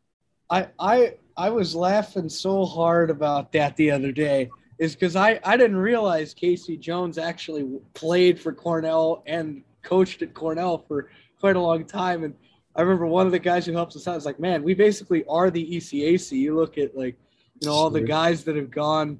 I 0.51 0.67
I 0.77 1.13
I 1.37 1.49
was 1.49 1.73
laughing 1.73 2.29
so 2.29 2.65
hard 2.65 3.09
about 3.09 3.51
that 3.53 3.75
the 3.77 3.89
other 3.89 4.11
day 4.11 4.49
is 4.77 4.93
because 4.93 5.15
I 5.15 5.39
I 5.43 5.57
didn't 5.57 5.77
realize 5.77 6.33
Casey 6.33 6.77
Jones 6.77 7.17
actually 7.17 7.79
played 7.93 8.39
for 8.39 8.51
Cornell 8.51 9.23
and 9.25 9.63
coached 9.81 10.21
at 10.21 10.33
Cornell 10.33 10.77
for 10.77 11.09
quite 11.39 11.55
a 11.55 11.59
long 11.59 11.85
time. 11.85 12.23
And 12.23 12.35
I 12.75 12.81
remember 12.81 13.07
one 13.07 13.25
of 13.25 13.31
the 13.31 13.39
guys 13.39 13.65
who 13.65 13.71
helps 13.71 13.95
us 13.95 14.07
out 14.07 14.15
was 14.15 14.25
like 14.25 14.39
man 14.39 14.61
we 14.61 14.73
basically 14.73 15.23
are 15.25 15.49
the 15.49 15.65
ECAC 15.77 16.31
you 16.33 16.55
look 16.55 16.77
at 16.77 16.95
like 16.95 17.17
you 17.59 17.67
know 17.67 17.73
all 17.73 17.89
the 17.89 18.01
guys 18.01 18.43
that 18.43 18.55
have 18.55 18.69
gone 18.71 19.19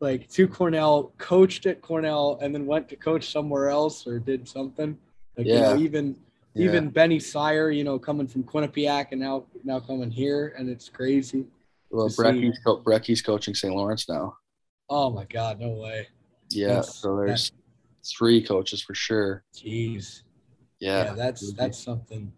like 0.00 0.28
to 0.30 0.46
Cornell 0.48 1.12
coached 1.18 1.66
at 1.66 1.80
Cornell 1.80 2.38
and 2.42 2.54
then 2.54 2.66
went 2.66 2.88
to 2.88 2.96
coach 2.96 3.30
somewhere 3.30 3.68
else 3.68 4.06
or 4.06 4.18
did 4.18 4.48
something. 4.48 4.98
Like 5.38 5.46
you 5.46 5.54
know 5.54 5.74
Yeah. 5.74 5.78
even 5.78 6.16
Yeah. 6.54 6.66
even 6.66 6.90
Benny 6.90 7.18
Syer, 7.18 7.70
you 7.76 7.84
know, 7.84 7.98
coming 7.98 8.26
from 8.28 8.44
Quinnipiac 8.44 9.08
and 9.12 9.20
now 9.20 9.44
now 9.64 9.80
coming 9.80 10.10
here, 10.10 10.54
and 10.56 10.68
it's 10.68 10.88
crazy. 10.88 11.46
well, 11.90 12.08
Brecky's, 12.08 12.58
co- 12.64 12.80
Brecky's 12.80 13.22
coaching 13.22 13.54
St. 13.54 13.74
Lawrence 13.74 14.08
now. 14.08 14.36
Oh 14.88 15.10
my 15.10 15.24
God, 15.24 15.58
no 15.60 15.70
way. 15.70 16.08
Yeah, 16.50 16.68
That's- 16.68 16.96
so 16.96 17.16
there's 17.16 17.50
three 18.04 18.42
coaches 18.42 18.80
for 18.82 18.94
sure. 18.94 19.44
Jeez. 19.54 20.22
Yeah, 20.78 21.04
Yeah, 21.06 21.12
that's 21.14 21.52
that's 21.54 21.78
something. 21.78 22.32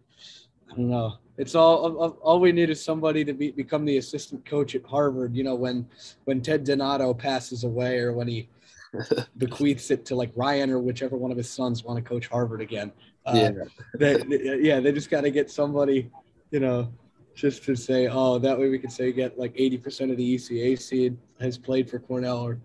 I 0.71 0.75
don't 0.75 0.89
know. 0.89 1.13
It's 1.37 1.53
all 1.53 1.97
all- 1.97 2.17
all 2.21 2.39
we 2.39 2.51
need 2.51 2.69
is 2.71 2.83
somebody 2.83 3.23
to 3.25 3.33
be, 3.33 3.51
become 3.51 3.85
the 3.85 3.97
assistant 3.97 4.45
coach 4.45 4.73
at 4.75 4.83
Harvard. 4.85 5.35
You 5.35 5.43
know, 5.43 5.55
when 5.55 5.87
when 6.25 6.41
Ted 6.41 6.63
Donato 6.63 7.13
passes 7.13 7.63
away, 7.63 7.99
or 7.99 8.13
when 8.13 8.27
he 8.27 8.49
bequeaths 9.37 9.91
it 9.91 10.05
to 10.05 10.15
like 10.15 10.31
Ryan 10.35 10.69
or 10.71 10.79
whichever 10.79 11.17
one 11.17 11.29
of 11.31 11.37
his 11.37 11.49
sons 11.49 11.83
want 11.83 11.97
to 12.03 12.07
coach 12.07 12.27
Harvard 12.27 12.61
again. 12.61 12.91
Uh, 13.27 13.33
yeah, 13.35 13.51
they, 13.95 14.59
yeah, 14.61 14.79
they 14.79 14.91
just 14.91 15.09
got 15.09 15.21
to 15.21 15.29
get 15.29 15.51
somebody, 15.51 16.09
you 16.51 16.61
know, 16.61 16.91
just 17.35 17.63
to 17.65 17.75
say, 17.75 18.07
oh, 18.07 18.39
that 18.39 18.57
way 18.57 18.69
we 18.69 18.79
can 18.79 18.89
say 18.89 19.11
get 19.11 19.37
like 19.37 19.53
80% 19.55 20.11
of 20.11 20.17
the 20.17 20.35
ECAC 20.35 21.15
has 21.41 21.57
played 21.57 21.89
for 21.89 21.99
Cornell 21.99 22.37
or 22.37 22.59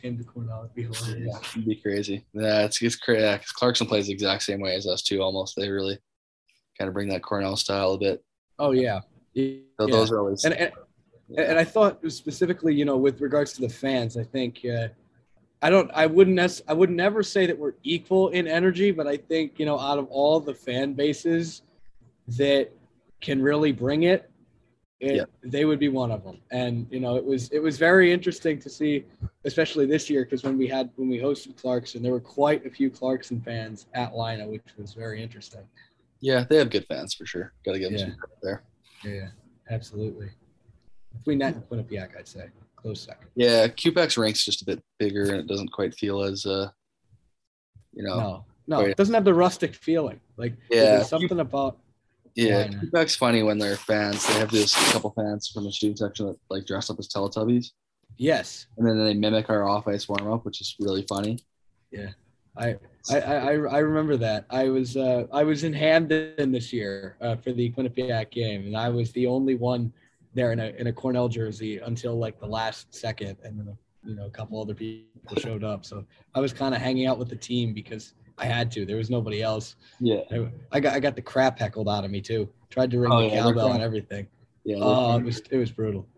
came 0.00 0.16
to 0.16 0.24
Cornell. 0.24 0.60
It'd 0.60 0.74
be 0.74 0.82
hilarious. 0.82 1.34
yeah, 1.34 1.48
it'd 1.50 1.66
be 1.66 1.76
crazy. 1.76 2.24
Yeah, 2.32 2.64
it's 2.64 2.80
it's 2.80 2.96
crazy. 2.96 3.22
Yeah, 3.22 3.38
Clarkson 3.54 3.86
plays 3.86 4.06
the 4.06 4.12
exact 4.12 4.44
same 4.44 4.60
way 4.60 4.76
as 4.76 4.86
us 4.86 5.02
too. 5.02 5.20
Almost, 5.20 5.56
they 5.56 5.68
really 5.68 5.98
kind 6.78 6.88
of 6.88 6.94
bring 6.94 7.08
that 7.08 7.22
Cornell 7.22 7.56
style 7.56 7.92
a 7.92 7.98
bit. 7.98 8.24
Oh 8.58 8.70
yeah. 8.70 9.00
Yeah. 9.32 9.56
So 9.80 9.86
Those 9.88 10.12
are 10.12 10.20
always. 10.20 10.44
And, 10.44 10.54
and 10.54 10.72
and 11.36 11.58
I 11.58 11.64
thought 11.64 11.98
specifically, 12.12 12.74
you 12.74 12.84
know, 12.84 12.96
with 12.96 13.20
regards 13.20 13.52
to 13.54 13.62
the 13.62 13.68
fans, 13.68 14.16
I 14.16 14.24
think 14.24 14.60
uh, 14.64 14.88
I 15.64 15.70
don't, 15.70 15.90
I 15.94 16.04
wouldn't, 16.04 16.36
nec- 16.36 16.60
I 16.68 16.74
would 16.74 16.90
never 16.90 17.22
say 17.22 17.46
that 17.46 17.58
we're 17.58 17.72
equal 17.84 18.28
in 18.28 18.46
energy, 18.46 18.90
but 18.90 19.06
I 19.06 19.16
think 19.16 19.58
you 19.58 19.64
know, 19.64 19.78
out 19.78 19.98
of 19.98 20.06
all 20.10 20.38
the 20.38 20.52
fan 20.52 20.92
bases 20.92 21.62
that 22.36 22.70
can 23.22 23.40
really 23.40 23.72
bring 23.72 24.02
it, 24.02 24.30
it 25.00 25.14
Yeah. 25.16 25.24
they 25.42 25.64
would 25.64 25.78
be 25.78 25.88
one 25.88 26.10
of 26.10 26.22
them. 26.22 26.36
And 26.50 26.86
you 26.90 27.00
know, 27.00 27.16
it 27.16 27.24
was 27.24 27.48
it 27.48 27.60
was 27.60 27.78
very 27.78 28.12
interesting 28.12 28.58
to 28.58 28.68
see, 28.68 29.06
especially 29.46 29.86
this 29.86 30.10
year, 30.10 30.24
because 30.24 30.42
when 30.42 30.58
we 30.58 30.66
had 30.68 30.90
when 30.96 31.08
we 31.08 31.16
hosted 31.18 31.56
Clarkson, 31.56 32.02
there 32.02 32.12
were 32.12 32.20
quite 32.20 32.66
a 32.66 32.70
few 32.70 32.90
Clarkson 32.90 33.40
fans 33.40 33.86
at 33.94 34.12
Lynah, 34.12 34.46
which 34.46 34.62
was 34.76 34.92
very 34.92 35.22
interesting. 35.22 35.62
yeah, 36.20 36.44
they 36.48 36.56
have 36.56 36.68
good 36.68 36.86
fans 36.86 37.14
for 37.14 37.24
sure. 37.24 37.54
Got 37.64 37.72
to 37.72 37.78
give 37.78 37.88
them 37.90 37.98
Yeah. 38.00 38.04
some 38.08 38.16
credit 38.16 38.38
there. 38.42 38.62
Yeah, 39.02 39.28
absolutely. 39.70 40.28
Between 41.18 41.38
that 41.38 41.54
and 41.54 41.64
Quinnipiac, 41.70 42.18
I'd 42.18 42.28
say 42.28 42.48
close 42.84 43.00
second. 43.02 43.26
Yeah, 43.34 43.66
QPAC's 43.66 44.18
rank's 44.18 44.44
just 44.44 44.62
a 44.62 44.64
bit 44.66 44.82
bigger 44.98 45.24
and 45.24 45.36
it 45.40 45.46
doesn't 45.46 45.72
quite 45.72 45.94
feel 45.94 46.22
as 46.22 46.44
uh, 46.44 46.68
you 47.92 48.02
know. 48.02 48.16
No, 48.16 48.44
no, 48.66 48.78
Wait. 48.80 48.90
it 48.90 48.96
doesn't 48.96 49.14
have 49.14 49.24
the 49.24 49.34
rustic 49.34 49.74
feeling. 49.74 50.20
Like 50.36 50.54
Yeah. 50.70 50.96
there's 50.96 51.08
something 51.08 51.40
about 51.40 51.78
Yeah, 52.34 52.46
Yeah. 52.46 52.66
QPAC's 52.68 53.16
funny 53.16 53.42
when 53.42 53.58
they're 53.58 53.76
fans. 53.76 54.26
They 54.26 54.34
have 54.34 54.50
this 54.50 54.74
couple 54.92 55.10
fans 55.12 55.48
from 55.48 55.64
the 55.64 55.72
student 55.72 55.98
section 55.98 56.26
that 56.26 56.36
like 56.50 56.66
dress 56.66 56.90
up 56.90 56.98
as 56.98 57.08
Teletubbies, 57.08 57.70
yes. 58.16 58.66
and 58.76 58.86
then 58.86 59.02
they 59.04 59.14
mimic 59.14 59.48
our 59.50 59.66
off-ice 59.68 60.08
warm-up, 60.08 60.44
which 60.44 60.60
is 60.60 60.76
really 60.80 61.02
funny. 61.08 61.38
Yeah. 61.90 62.10
I 62.56 62.76
I, 63.10 63.18
I 63.20 63.52
I 63.52 63.78
remember 63.78 64.16
that. 64.18 64.46
I 64.48 64.68
was 64.68 64.96
uh, 64.96 65.26
I 65.32 65.42
was 65.42 65.64
in 65.64 65.72
Hamden 65.72 66.52
this 66.52 66.72
year 66.72 67.16
uh, 67.20 67.34
for 67.36 67.52
the 67.52 67.70
Quinnipiac 67.72 68.30
game, 68.30 68.66
and 68.66 68.76
I 68.76 68.88
was 68.90 69.10
the 69.12 69.26
only 69.26 69.56
one 69.56 69.92
there 70.34 70.52
in 70.52 70.60
a 70.60 70.66
in 70.78 70.86
a 70.88 70.92
Cornell 70.92 71.28
jersey 71.28 71.78
until 71.78 72.18
like 72.18 72.38
the 72.40 72.46
last 72.46 72.94
second, 72.94 73.36
and 73.44 73.58
then 73.58 73.76
you 74.04 74.14
know 74.16 74.26
a 74.26 74.30
couple 74.30 74.60
other 74.60 74.74
people 74.74 75.36
showed 75.38 75.64
up. 75.64 75.84
So 75.84 76.04
I 76.34 76.40
was 76.40 76.52
kind 76.52 76.74
of 76.74 76.80
hanging 76.80 77.06
out 77.06 77.18
with 77.18 77.28
the 77.28 77.36
team 77.36 77.72
because 77.72 78.14
I 78.38 78.46
had 78.46 78.70
to. 78.72 78.84
There 78.84 78.96
was 78.96 79.10
nobody 79.10 79.42
else. 79.42 79.76
Yeah, 80.00 80.20
I, 80.30 80.48
I 80.72 80.80
got 80.80 80.94
I 80.94 81.00
got 81.00 81.16
the 81.16 81.22
crap 81.22 81.58
heckled 81.58 81.88
out 81.88 82.04
of 82.04 82.10
me 82.10 82.20
too. 82.20 82.48
Tried 82.70 82.90
to 82.90 82.98
ring 83.00 83.12
Oh, 83.12 83.20
the 83.28 83.34
yeah, 83.34 83.42
cowbell 83.42 83.72
and 83.72 83.82
everything. 83.82 84.26
yeah. 84.64 84.76
Oh, 84.80 85.16
it 85.16 85.24
was 85.24 85.40
it 85.50 85.56
was 85.56 85.70
brutal. 85.70 86.08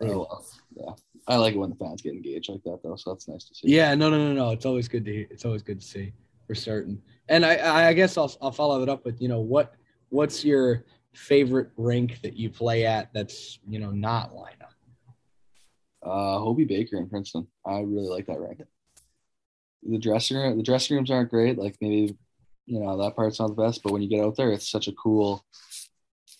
Oh, 0.00 0.06
well, 0.06 0.44
yeah. 0.76 0.92
I 1.28 1.36
like 1.36 1.54
it 1.54 1.58
when 1.58 1.70
the 1.70 1.76
fans 1.76 2.02
get 2.02 2.12
engaged 2.12 2.50
like 2.50 2.62
that, 2.64 2.80
though. 2.82 2.96
So 2.96 3.12
that's 3.12 3.28
nice 3.28 3.44
to 3.44 3.54
see. 3.54 3.68
Yeah, 3.68 3.94
no, 3.94 4.10
no, 4.10 4.18
no, 4.18 4.32
no. 4.32 4.50
It's 4.50 4.66
always 4.66 4.88
good 4.88 5.04
to 5.04 5.12
it's 5.30 5.44
always 5.44 5.62
good 5.62 5.80
to 5.80 5.86
see 5.86 6.12
for 6.46 6.54
certain. 6.56 7.00
And 7.28 7.46
I, 7.46 7.88
I 7.88 7.92
guess 7.92 8.18
I'll 8.18 8.34
I'll 8.42 8.50
follow 8.52 8.80
that 8.80 8.88
up 8.88 9.04
with 9.04 9.22
you 9.22 9.28
know 9.28 9.40
what 9.40 9.74
what's 10.10 10.44
your 10.44 10.84
favorite 11.14 11.70
rink 11.76 12.20
that 12.22 12.34
you 12.36 12.48
play 12.50 12.86
at 12.86 13.12
that's 13.12 13.58
you 13.68 13.78
know 13.78 13.90
not 13.90 14.32
Lynah. 14.32 14.68
Uh, 16.04 16.38
Hobey 16.40 16.64
Baker 16.64 16.96
in 16.96 17.08
Princeton. 17.08 17.46
I 17.66 17.80
really 17.80 18.08
like 18.08 18.26
that 18.26 18.40
rank. 18.40 18.62
The 19.84 19.98
dressing 19.98 20.36
room, 20.36 20.56
the 20.56 20.62
dressing 20.62 20.96
rooms 20.96 21.10
aren't 21.10 21.30
great. 21.30 21.58
Like 21.58 21.76
maybe, 21.80 22.16
you 22.66 22.80
know, 22.80 23.00
that 23.02 23.14
part's 23.14 23.38
not 23.38 23.48
the 23.54 23.62
best. 23.62 23.82
But 23.82 23.92
when 23.92 24.02
you 24.02 24.08
get 24.08 24.24
out 24.24 24.36
there, 24.36 24.50
it's 24.52 24.68
such 24.68 24.88
a 24.88 24.92
cool, 24.92 25.44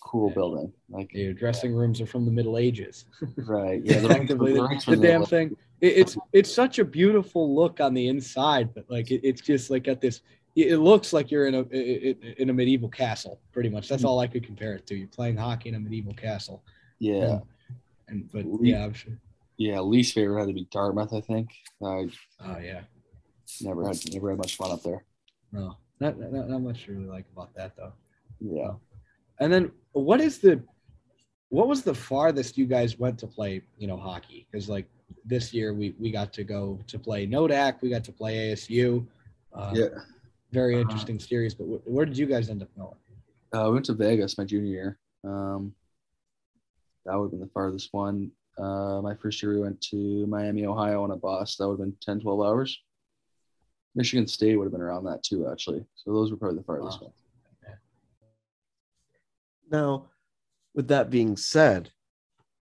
cool 0.03 0.28
Yeah. 0.31 0.35
building. 0.35 0.73
Like 0.89 1.12
Your 1.15 1.32
dressing 1.32 1.74
rooms 1.74 2.01
are 2.01 2.07
from 2.07 2.24
the 2.24 2.32
Middle 2.32 2.59
Ages. 2.59 3.05
right, 3.36 3.81
yeah. 3.85 4.01
The, 4.01 4.07
Effectively, 4.07 4.53
the 4.55 4.82
the 4.86 4.97
the- 4.97 5.03
damn 5.03 5.24
thing. 5.24 5.57
It, 5.81 5.97
it's 5.99 6.16
it's 6.32 6.53
such 6.53 6.78
a 6.78 6.85
beautiful 6.85 7.55
look 7.55 7.81
on 7.81 7.94
the 7.94 8.09
inside, 8.09 8.73
but 8.74 8.85
like 8.89 9.11
it, 9.11 9.20
it's 9.24 9.40
just 9.40 9.70
like 9.70 9.85
got 9.85 10.01
this. 10.01 10.23
It 10.54 10.78
looks 10.78 11.12
like 11.14 11.30
you're 11.30 11.46
in 11.46 11.54
a 11.54 11.62
in 12.42 12.50
a 12.50 12.52
medieval 12.52 12.88
castle, 12.88 13.40
pretty 13.52 13.70
much. 13.70 13.88
That's 13.88 14.04
all 14.04 14.18
I 14.20 14.26
could 14.26 14.44
compare 14.44 14.74
it 14.74 14.86
to. 14.88 14.94
You're 14.94 15.08
playing 15.08 15.36
hockey 15.36 15.70
in 15.70 15.74
a 15.76 15.80
medieval 15.80 16.12
castle. 16.14 16.62
Yeah, 16.98 17.40
And 18.08 18.30
but 18.30 18.44
Le- 18.44 18.58
yeah, 18.66 18.84
I'm 18.84 18.92
sure. 18.92 19.18
yeah. 19.56 19.80
Least 19.80 20.14
favorite 20.14 20.38
had 20.40 20.48
to 20.48 20.54
be 20.54 20.68
Dartmouth. 20.70 21.12
I 21.14 21.20
think 21.22 21.50
I 21.82 22.08
Oh 22.40 22.58
yeah. 22.62 22.82
never 23.62 23.86
had 23.86 23.98
never 24.12 24.28
had 24.30 24.38
much 24.38 24.56
fun 24.56 24.70
up 24.72 24.82
there. 24.82 25.04
No, 25.52 25.76
not 26.00 26.18
not, 26.18 26.48
not 26.50 26.60
much 26.60 26.84
to 26.84 26.92
really 26.92 27.06
like 27.08 27.24
about 27.32 27.54
that 27.54 27.74
though. 27.76 27.92
Yeah. 28.40 28.72
And 29.40 29.50
then 29.52 29.72
what 29.92 30.20
is 30.20 30.38
the 30.38 30.62
what 31.48 31.66
was 31.66 31.82
the 31.82 31.94
farthest 31.94 32.56
you 32.58 32.66
guys 32.66 32.98
went 32.98 33.18
to 33.20 33.26
play, 33.26 33.62
you 33.78 33.86
know, 33.86 33.96
hockey? 33.96 34.46
Because 34.50 34.68
like 34.68 34.86
this 35.24 35.54
year 35.54 35.72
we 35.72 35.94
we 35.98 36.10
got 36.10 36.32
to 36.34 36.44
go 36.44 36.78
to 36.88 36.98
play 36.98 37.26
Nodak, 37.26 37.80
we 37.80 37.88
got 37.88 38.04
to 38.04 38.12
play 38.12 38.52
ASU. 38.52 39.06
Uh, 39.54 39.72
Yeah. 39.74 39.86
Very 40.52 40.74
Uh-huh. 40.74 40.82
interesting 40.82 41.18
series. 41.18 41.54
But 41.54 41.64
wh- 41.64 41.86
where 41.88 42.04
did 42.06 42.16
you 42.16 42.26
guys 42.26 42.50
end 42.50 42.62
up 42.62 42.68
going? 42.76 42.96
Uh, 43.54 43.66
I 43.66 43.68
went 43.68 43.84
to 43.86 43.94
Vegas 43.94 44.38
my 44.38 44.44
junior 44.44 44.70
year. 44.70 44.98
Um, 45.24 45.74
that 47.04 47.14
would 47.16 47.24
have 47.24 47.30
been 47.32 47.40
the 47.40 47.46
farthest 47.48 47.92
one. 47.92 48.30
Uh, 48.58 49.00
my 49.02 49.14
first 49.14 49.42
year 49.42 49.54
we 49.54 49.60
went 49.60 49.80
to 49.80 50.26
Miami, 50.26 50.66
Ohio 50.66 51.02
on 51.02 51.10
a 51.10 51.16
bus. 51.16 51.56
That 51.56 51.66
would 51.68 51.78
have 51.78 51.86
been 51.86 51.96
10, 52.00 52.20
12 52.20 52.40
hours. 52.40 52.78
Michigan 53.94 54.26
State 54.26 54.56
would 54.56 54.64
have 54.64 54.72
been 54.72 54.80
around 54.82 55.04
that 55.04 55.22
too, 55.22 55.48
actually. 55.48 55.84
So 55.96 56.12
those 56.12 56.30
were 56.30 56.36
probably 56.36 56.58
the 56.58 56.64
farthest 56.64 57.00
Wow. 57.00 57.06
ones. 57.08 57.78
Now, 59.70 60.10
with 60.74 60.88
that 60.88 61.08
being 61.10 61.36
said, 61.36 61.92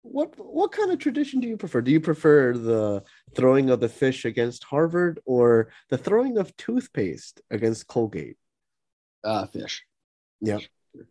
what 0.06 0.34
what 0.38 0.72
kind 0.72 0.92
of 0.92 1.00
tradition 1.00 1.40
do 1.40 1.48
you 1.48 1.58
prefer? 1.58 1.82
Do 1.82 1.92
you 1.92 2.00
prefer 2.00 2.54
the 2.58 3.04
throwing 3.36 3.70
of 3.70 3.80
the 3.80 3.90
fish 3.90 4.24
against 4.26 4.64
Harvard 4.64 5.20
or 5.26 5.70
the 5.90 5.98
throwing 5.98 6.38
of 6.38 6.56
toothpaste 6.58 7.42
against 7.50 7.88
Colgate? 7.88 8.38
Ah, 9.24 9.46
fish. 9.46 9.84
Yeah. 10.42 10.60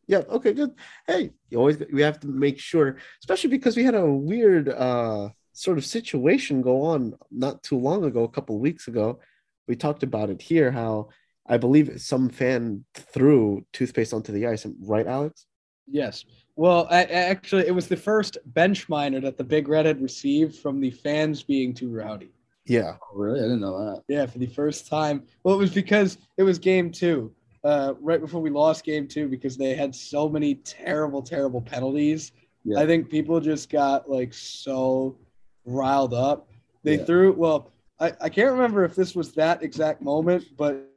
Yeah. 0.07 0.23
Okay. 0.31 0.53
Good. 0.53 0.75
Hey, 1.07 1.33
you 1.51 1.59
always 1.59 1.83
we 1.93 2.03
have 2.03 2.21
to 2.21 2.29
make 2.29 2.59
sure, 2.59 2.97
especially 3.21 3.51
because 3.51 3.77
we 3.77 3.85
had 3.85 3.95
a 3.95 4.07
weird 4.07 4.69
uh 4.69 5.31
sort 5.53 5.79
of 5.79 5.85
situation 5.85 6.63
go 6.63 6.83
on 6.83 7.15
not 7.31 7.63
too 7.63 7.79
long 7.79 8.05
ago, 8.05 8.25
a 8.25 8.29
couple 8.29 8.59
weeks 8.59 8.89
ago. 8.89 9.21
We 9.69 9.77
talked 9.77 10.03
about 10.03 10.31
it 10.31 10.41
here. 10.41 10.71
How 10.71 11.09
I 11.47 11.59
believe 11.59 12.01
some 12.01 12.31
fan 12.31 12.85
threw 12.95 13.67
toothpaste 13.73 14.15
onto 14.15 14.33
the 14.33 14.47
ice. 14.47 14.67
Right, 14.81 15.07
Alex? 15.07 15.47
Yes. 15.87 16.25
Well, 16.57 16.87
I, 16.91 17.01
I- 17.01 17.05
actually, 17.05 17.67
it 17.67 17.75
was 17.75 17.89
the 17.89 17.97
first 17.97 18.39
bench 18.47 18.89
minor 18.89 19.21
that 19.21 19.37
the 19.37 19.45
Big 19.45 19.69
Red 19.69 19.87
had 19.87 20.01
received 20.01 20.57
from 20.57 20.81
the 20.81 20.91
fans 20.91 21.43
being 21.43 21.75
too 21.75 21.91
rowdy. 21.91 22.31
Yeah. 22.67 22.97
Oh, 23.03 23.17
really? 23.19 23.41
I 23.41 23.43
didn't 23.43 23.61
know 23.61 23.79
that. 23.93 24.03
Yeah, 24.09 24.27
for 24.27 24.39
the 24.39 24.47
first 24.47 24.87
time. 24.87 25.25
Well, 25.43 25.55
it 25.55 25.59
was 25.59 25.73
because 25.75 26.19
it 26.39 26.43
was 26.45 26.59
game 26.59 26.91
two, 26.91 27.33
uh, 27.63 27.95
right 28.01 28.21
before 28.21 28.41
we 28.41 28.51
lost 28.51 28.85
game 28.85 29.07
two, 29.07 29.29
because 29.29 29.57
they 29.57 29.75
had 29.75 29.95
so 29.95 30.29
many 30.29 30.55
terrible, 30.57 31.21
terrible 31.23 31.61
penalties. 31.61 32.33
Yeah. 32.65 32.79
I 32.81 32.87
think 32.87 33.11
people 33.11 33.39
just 33.41 33.69
got 33.69 34.09
like 34.09 34.33
so 34.33 35.19
riled 35.67 36.15
up. 36.15 36.49
They 36.85 36.97
Yeah. 36.99 37.05
threw, 37.05 37.33
well, 37.33 37.71
I, 38.01 38.13
I 38.21 38.29
can't 38.31 38.53
remember 38.53 38.85
if 38.85 38.95
this 38.95 39.15
was 39.15 39.33
that 39.33 39.63
exact 39.63 40.01
moment, 40.01 40.45
but 40.57 40.91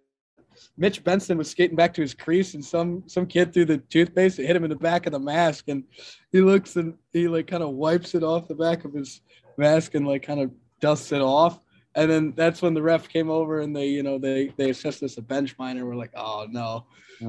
Mitch 0.78 1.04
Benson 1.04 1.38
was 1.38 1.50
skating 1.50 1.76
back 1.76 1.94
to 1.96 2.02
his 2.02 2.14
crease 2.14 2.54
and 2.54 2.64
some 2.64 3.04
some 3.08 3.26
kid 3.26 3.54
threw 3.54 3.66
the 3.66 3.78
toothpaste. 3.78 4.40
It 4.40 4.48
hit 4.48 4.56
him 4.56 4.64
in 4.64 4.70
the 4.70 4.76
back 4.76 5.06
of 5.06 5.12
the 5.14 5.20
mask, 5.20 5.66
and 5.70 5.84
he 6.32 6.42
looks 6.42 6.76
and 6.76 6.94
he 7.14 7.28
like 7.28 7.48
kind 7.48 7.64
of 7.64 7.72
wipes 7.72 8.16
it 8.16 8.24
off 8.24 8.48
the 8.48 8.56
back 8.56 8.86
of 8.86 8.94
his 8.94 9.22
mask 9.58 9.96
and 9.96 10.08
like 10.08 10.24
kind 10.24 10.40
of 10.40 10.52
dusts 10.82 11.12
it 11.12 11.22
off. 11.22 11.60
And 11.96 12.12
then 12.12 12.34
that's 12.36 12.62
when 12.62 12.74
the 12.76 12.82
ref 12.82 13.10
came 13.10 13.30
over 13.32 13.62
and 13.62 13.76
they, 13.76 13.88
you 13.88 14.04
know, 14.04 14.18
they 14.20 14.54
they 14.58 14.70
assessed 14.70 15.02
this 15.02 15.18
a 15.18 15.22
bench 15.22 15.56
minor. 15.58 15.86
We're 15.86 15.96
like, 15.96 16.12
oh 16.16 16.46
no, 16.50 16.86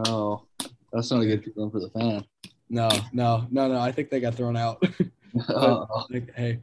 Oh, 0.07 0.43
that's 0.93 1.11
not 1.11 1.23
a 1.23 1.27
good 1.27 1.45
feeling 1.45 1.71
for 1.71 1.81
the 1.81 1.89
fan. 1.91 2.25
no, 2.69 2.89
no, 3.13 3.47
no, 3.51 3.69
no. 3.69 3.79
I 3.81 3.91
think 3.93 4.11
they 4.11 4.21
got 4.21 4.35
thrown 4.35 4.57
out. 4.57 4.83
Oh, 5.51 5.87
like, 6.11 6.35
hey, 6.35 6.59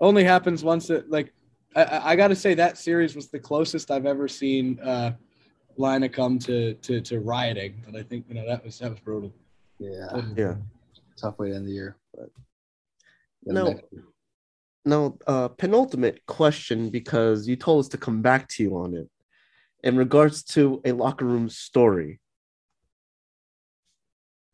only 0.00 0.24
happens 0.24 0.62
once. 0.62 0.88
It 0.90 1.10
like 1.10 1.32
I- 1.74 1.82
I, 1.84 2.10
I 2.12 2.16
got 2.16 2.28
to 2.28 2.36
say 2.36 2.54
that 2.54 2.78
series 2.78 3.16
was 3.16 3.28
the 3.28 3.38
closest 3.40 3.90
I've 3.90 4.06
ever 4.06 4.28
seen 4.28 4.78
uh, 4.80 5.12
Lynah 5.78 6.12
come 6.12 6.38
to, 6.40 6.74
to 6.74 7.00
to 7.00 7.20
rioting. 7.20 7.82
But 7.84 7.96
I 7.96 8.02
think 8.02 8.26
you 8.28 8.34
know 8.34 8.46
that 8.46 8.64
was 8.64 8.78
that 8.78 8.90
was 8.90 9.00
brutal. 9.00 9.32
yeah. 9.78 10.22
Yeah. 10.36 10.54
Tough 11.16 11.38
way 11.38 11.50
to 11.50 11.56
end 11.56 11.66
the 11.66 11.72
year. 11.72 11.96
But 12.14 12.30
yeah, 13.44 13.52
No. 13.52 13.80
Now, 14.86 15.16
uh, 15.26 15.48
penultimate 15.48 16.20
question 16.26 16.90
because 16.90 17.48
you 17.48 17.56
told 17.56 17.80
us 17.84 17.88
to 17.88 17.96
come 17.98 18.20
back 18.20 18.48
to 18.48 18.62
you 18.62 18.76
on 18.76 18.94
it 18.94 19.08
in 19.82 19.96
regards 19.96 20.42
to 20.44 20.82
a 20.84 20.92
locker 20.92 21.24
room 21.24 21.48
story. 21.48 22.20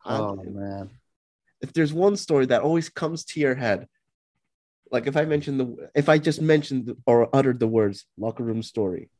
Oh 0.05 0.38
Um, 0.38 0.55
man. 0.55 0.90
if 1.60 1.72
there's 1.72 1.92
one 1.92 2.16
story 2.16 2.47
that 2.47 2.62
always 2.62 2.88
comes 2.88 3.24
to 3.26 3.40
your 3.40 3.55
head, 3.56 3.88
like 4.92 5.06
if 5.06 5.16
I 5.16 5.24
mentioned 5.24 5.59
the, 5.60 5.90
if 5.94 6.09
I 6.09 6.18
just 6.18 6.40
mentioned 6.40 6.94
or 7.06 7.28
uttered 7.34 7.59
the 7.60 7.66
words 7.68 8.06
locker 8.16 8.44
room 8.44 8.62
story, 8.62 9.10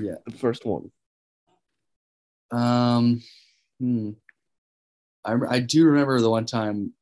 Yeah. 0.00 0.16
the 0.26 0.32
first 0.32 0.64
one. 0.64 0.90
Um, 2.54 3.22
hmm. 3.80 4.10
I 5.24 5.34
I 5.48 5.60
do 5.60 5.86
remember 5.86 6.20
the 6.20 6.30
one 6.30 6.46
time. 6.46 6.92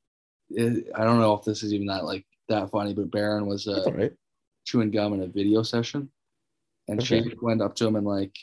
It, 0.51 0.89
I 0.95 1.05
don't 1.05 1.19
know 1.19 1.35
if 1.35 1.45
this 1.45 1.63
is 1.63 1.73
even 1.73 1.87
that 1.89 2.05
like 2.05 2.25
that 2.49 2.71
funny, 2.71 2.95
but 2.95 3.11
Barron 3.11 3.47
was 3.47 3.67
uh, 3.67 3.83
all 3.87 3.93
right. 3.93 4.13
chewing 4.65 4.91
gum 4.91 5.15
in 5.15 5.23
a 5.23 5.27
video 5.27 5.63
session, 5.63 6.11
and 6.89 7.01
Okay. 7.01 7.23
Shafe 7.23 7.43
went 7.43 7.63
up 7.63 7.75
to 7.77 7.87
him 7.87 7.97
and 7.97 8.07
like 8.07 8.37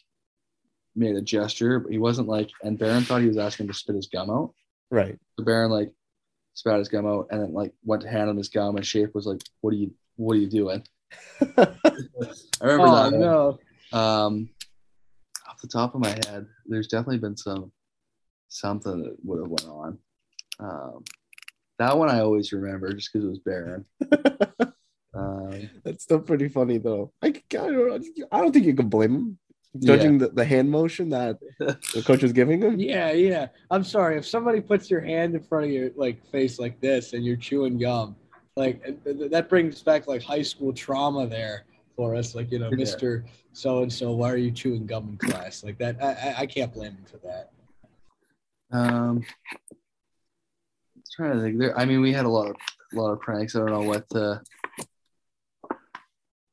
made 0.95 1.15
a 1.15 1.21
gesture, 1.21 1.79
but 1.79 1.91
he 1.91 1.97
wasn't 1.97 2.27
like. 2.27 2.49
And 2.63 2.77
Barron 2.77 3.03
thought 3.03 3.21
he 3.21 3.27
was 3.27 3.37
asking 3.37 3.65
him 3.65 3.71
to 3.73 3.77
spit 3.77 3.95
his 3.95 4.07
gum 4.07 4.29
out. 4.29 4.53
Right. 4.91 5.17
So 5.37 5.45
Barron 5.45 5.71
like 5.71 5.91
spat 6.55 6.79
his 6.79 6.89
gum 6.89 7.05
out 7.05 7.27
and 7.31 7.41
then 7.41 7.53
like 7.53 7.73
went 7.85 8.01
to 8.01 8.09
hand 8.09 8.29
him 8.29 8.37
his 8.37 8.49
gum, 8.49 8.75
and 8.75 8.85
Shafe 8.85 9.13
was 9.13 9.25
like, 9.25 9.41
"What 9.61 9.73
are 9.73 9.77
you? 9.77 9.91
What 10.17 10.33
are 10.33 10.39
you 10.39 10.49
doing?" 10.49 10.83
I 11.41 11.75
remember 12.61 12.87
Oh 12.87 13.09
that. 13.09 13.59
no! 13.93 13.97
Um, 13.97 14.49
off 15.59 15.61
the 15.61 15.77
top 15.77 15.95
of 15.95 16.01
my 16.01 16.09
head, 16.09 16.45
there's 16.65 16.87
definitely 16.87 17.17
been 17.17 17.37
some 17.37 17.71
something 18.47 19.03
that 19.03 19.15
would 19.23 19.39
have 19.39 19.49
went 19.49 19.67
on. 19.67 19.97
Um, 20.59 21.03
that 21.77 21.97
one 21.97 22.09
I 22.09 22.21
always 22.21 22.51
remember 22.51 22.91
just 22.93 23.11
because 23.11 23.25
it 23.25 23.29
was 23.29 23.39
Barron. 23.39 23.85
um, 25.13 25.69
That's 25.83 26.03
still 26.03 26.19
pretty 26.19 26.49
funny 26.49 26.77
though. 26.77 27.13
I, 27.21 27.27
I, 27.27 27.31
don't, 27.51 28.05
I 28.31 28.39
don't 28.39 28.51
think 28.51 28.65
you 28.65 28.73
can 28.73 28.89
blame 28.89 29.15
him. 29.15 29.39
Judging 29.77 30.17
the, 30.17 30.29
the 30.29 30.43
hand 30.43 30.71
motion 30.71 31.09
that 31.09 31.37
the 31.59 32.03
coach 32.03 32.23
was 32.23 32.33
giving 32.33 32.63
him. 32.63 32.79
Yeah, 32.79 33.11
yeah. 33.11 33.47
I'm 33.69 33.83
sorry 33.83 34.17
if 34.17 34.25
somebody 34.25 34.61
puts 34.61 34.89
your 34.89 35.01
hand 35.01 35.35
in 35.35 35.43
front 35.43 35.65
of 35.65 35.71
your 35.71 35.91
like 35.95 36.25
face 36.31 36.57
like 36.57 36.81
this 36.81 37.13
and 37.13 37.23
you're 37.23 37.37
chewing 37.37 37.77
gum, 37.77 38.15
like 38.55 38.83
th- 38.83 39.17
th- 39.17 39.31
that 39.31 39.47
brings 39.47 39.83
back 39.83 40.07
like 40.07 40.23
high 40.23 40.41
school 40.41 40.73
trauma 40.73 41.27
there 41.27 41.65
for 41.99 42.15
us. 42.15 42.33
Like 42.33 42.49
you 42.49 42.59
know, 42.59 42.71
Mister 42.71 43.25
So 43.51 43.83
and 43.83 43.91
So, 43.91 44.13
why 44.13 44.31
are 44.31 44.37
you 44.37 44.51
chewing 44.51 44.85
gum 44.85 45.09
in 45.09 45.17
class? 45.17 45.65
Like 45.65 45.77
that, 45.79 46.01
I, 46.01 46.29
I- 46.29 46.35
I 46.39 46.45
can't 46.45 46.73
blame 46.73 46.93
him 46.93 47.05
for 47.11 47.17
that. 47.27 47.51
um, 48.71 49.25
I'm 50.95 51.03
trying 51.13 51.33
to 51.33 51.41
think. 51.41 51.59
There, 51.59 51.77
I 51.77 51.83
mean, 51.83 51.99
we 51.99 52.13
had 52.13 52.23
a 52.25 52.29
lot 52.29 52.47
of 52.51 52.55
a 52.93 52.95
lot 52.95 53.11
of 53.11 53.19
pranks. 53.19 53.53
I 53.55 53.59
don't 53.59 53.71
know 53.71 53.81
what 53.81 54.05
uh, 54.15 54.37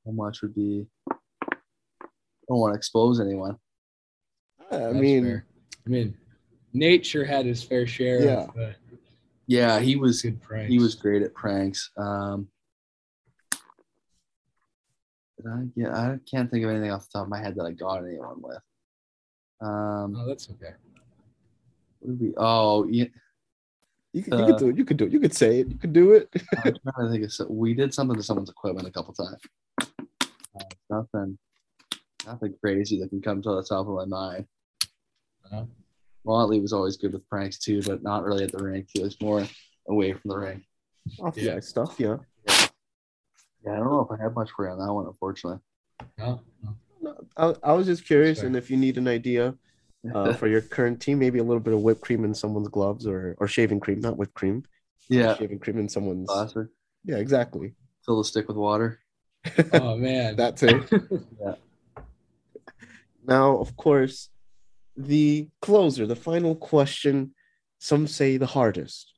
how 0.05 0.12
much 0.12 0.43
would 0.43 0.55
be. 0.56 0.85
I 1.12 1.14
don't 2.48 2.59
want 2.59 2.74
to 2.74 2.77
expose 2.77 3.20
anyone. 3.20 3.56
I 4.73 4.78
That's 4.78 4.94
mean, 4.97 5.24
fair. 5.24 5.47
I 5.86 5.89
mean, 5.89 6.16
Nate 6.73 7.06
sure 7.06 7.24
had 7.24 7.47
his 7.47 7.62
fair 7.62 7.86
share 7.86 8.24
Yeah. 8.24 8.43
of 8.48 8.56
uh, 8.59 8.70
Yeah, 9.47 9.78
he 9.78 9.94
was 9.94 10.23
good 10.23 10.43
pranks. 10.43 10.73
he 10.73 10.81
was 10.81 10.97
great 10.97 11.23
at 11.23 11.35
pranks. 11.35 11.90
Um, 11.97 12.48
did 15.37 15.47
I, 15.47 15.63
yeah, 15.75 15.91
I 15.97 16.19
can't 16.31 16.51
think 16.51 16.65
of 16.65 16.71
anything 16.71 16.91
off 16.91 17.03
the 17.11 17.19
top 17.19 17.25
of 17.25 17.29
my 17.31 17.41
head 17.41 17.55
that 17.57 17.65
I 17.65 17.73
got 17.73 18.05
anyone 18.05 18.41
with. 18.43 18.59
Um, 19.61 20.15
Oh, 20.17 20.27
that's 20.27 20.49
okay. 20.51 20.73
what 22.01 22.19
did 22.19 22.21
we? 22.21 22.35
Oh, 22.37 22.87
yeah. 22.89 23.07
you, 24.13 24.23
could, 24.23 24.33
you 24.35 24.39
uh, 24.39 24.47
could 24.47 24.59
do 24.59 24.69
it. 24.69 24.77
You 24.77 24.85
could 24.85 24.97
do 24.97 25.05
it. 25.07 25.13
You 25.13 25.21
could 25.21 25.35
say 25.35 25.61
it. 25.61 25.69
You 25.69 25.77
could 25.79 25.93
do 25.93 26.13
it. 26.13 26.29
I'm 26.35 26.63
trying 26.63 26.75
to 27.07 27.11
think 27.11 27.25
of. 27.25 27.33
so- 27.33 27.47
We 27.49 27.75
did 27.75 27.93
something 27.95 28.17
to 28.17 28.23
someone's 28.23 28.51
equipment 28.51 28.87
a 28.89 28.91
couple 28.91 29.15
times. 29.15 29.41
Uh, 30.59 30.65
nothing, 30.89 31.39
nothing 32.27 32.55
crazy 32.63 32.99
that 33.01 33.11
can 33.11 33.21
come 33.21 33.43
to 33.43 33.51
the 33.51 33.63
top 33.63 33.87
of 33.89 33.95
my 33.95 34.05
mind. 34.07 34.47
Uh-huh. 35.45 35.65
Watley 36.25 36.61
was 36.61 36.73
always 36.73 36.97
good 36.97 37.13
with 37.13 37.29
pranks 37.29 37.59
too, 37.59 37.83
but 37.83 38.03
not 38.03 38.25
really 38.25 38.43
at 38.45 38.53
the 38.53 38.63
rink. 38.63 38.89
He 38.93 39.03
was 39.03 39.21
more 39.21 39.47
away 39.89 40.13
from 40.13 40.31
the 40.31 40.39
ring. 40.39 40.65
Off 41.21 41.35
the 41.35 41.43
Yeah. 41.43 41.55
ice 41.57 41.69
stuff. 41.69 41.95
Yeah. 41.99 42.17
Yeah, 43.67 43.73
I 43.73 43.77
don't 43.77 43.87
know 43.91 44.09
if 44.09 44.19
I 44.19 44.23
have 44.23 44.35
much 44.35 44.51
for 44.55 44.65
you 44.67 44.73
on 44.73 44.79
that 44.79 44.93
one, 44.93 45.07
unfortunately. 45.07 45.61
No, 46.19 46.41
no. 46.63 46.77
No, 47.03 47.15
I, 47.37 47.71
I 47.71 47.73
was 47.73 47.87
just 47.87 48.07
curious, 48.07 48.39
Sure. 48.39 48.47
and 48.47 48.57
if 48.57 48.71
you 48.71 48.77
need 48.77 48.97
an 48.97 49.09
idea 49.09 49.55
uh, 50.15 50.33
for 50.41 50.47
your 50.47 50.61
current 50.61 51.01
team, 51.01 51.19
maybe 51.19 51.39
a 51.41 51.45
little 51.45 51.61
bit 51.61 51.75
of 51.75 51.81
whipped 51.83 52.01
cream 52.03 52.25
in 52.25 52.33
someone's 52.35 52.69
gloves, 52.69 53.07
or 53.07 53.37
or 53.39 53.49
shaving 53.49 53.81
cream, 53.81 54.01
not 54.01 54.17
whipped 54.17 54.35
cream. 54.35 54.63
yeah, 55.09 55.37
shaving 55.37 55.59
cream 55.59 55.79
in 55.79 55.89
someone's. 55.89 56.29
classic. 56.29 56.69
Yeah, 57.05 57.17
exactly. 57.17 57.75
Fill 58.05 58.19
the 58.19 58.25
stick 58.25 58.49
with 58.49 58.57
water. 58.57 59.01
Oh 59.73 59.97
man, 59.97 60.37
That's 60.41 60.63
it. 60.63 60.83
Now, 63.27 63.57
of 63.59 63.77
course, 63.77 64.29
the 64.97 65.49
closer, 65.61 66.07
the 66.07 66.17
final 66.17 66.55
question, 66.55 67.35
some 67.79 68.07
say 68.07 68.37
the 68.37 68.47
hardest. 68.47 69.13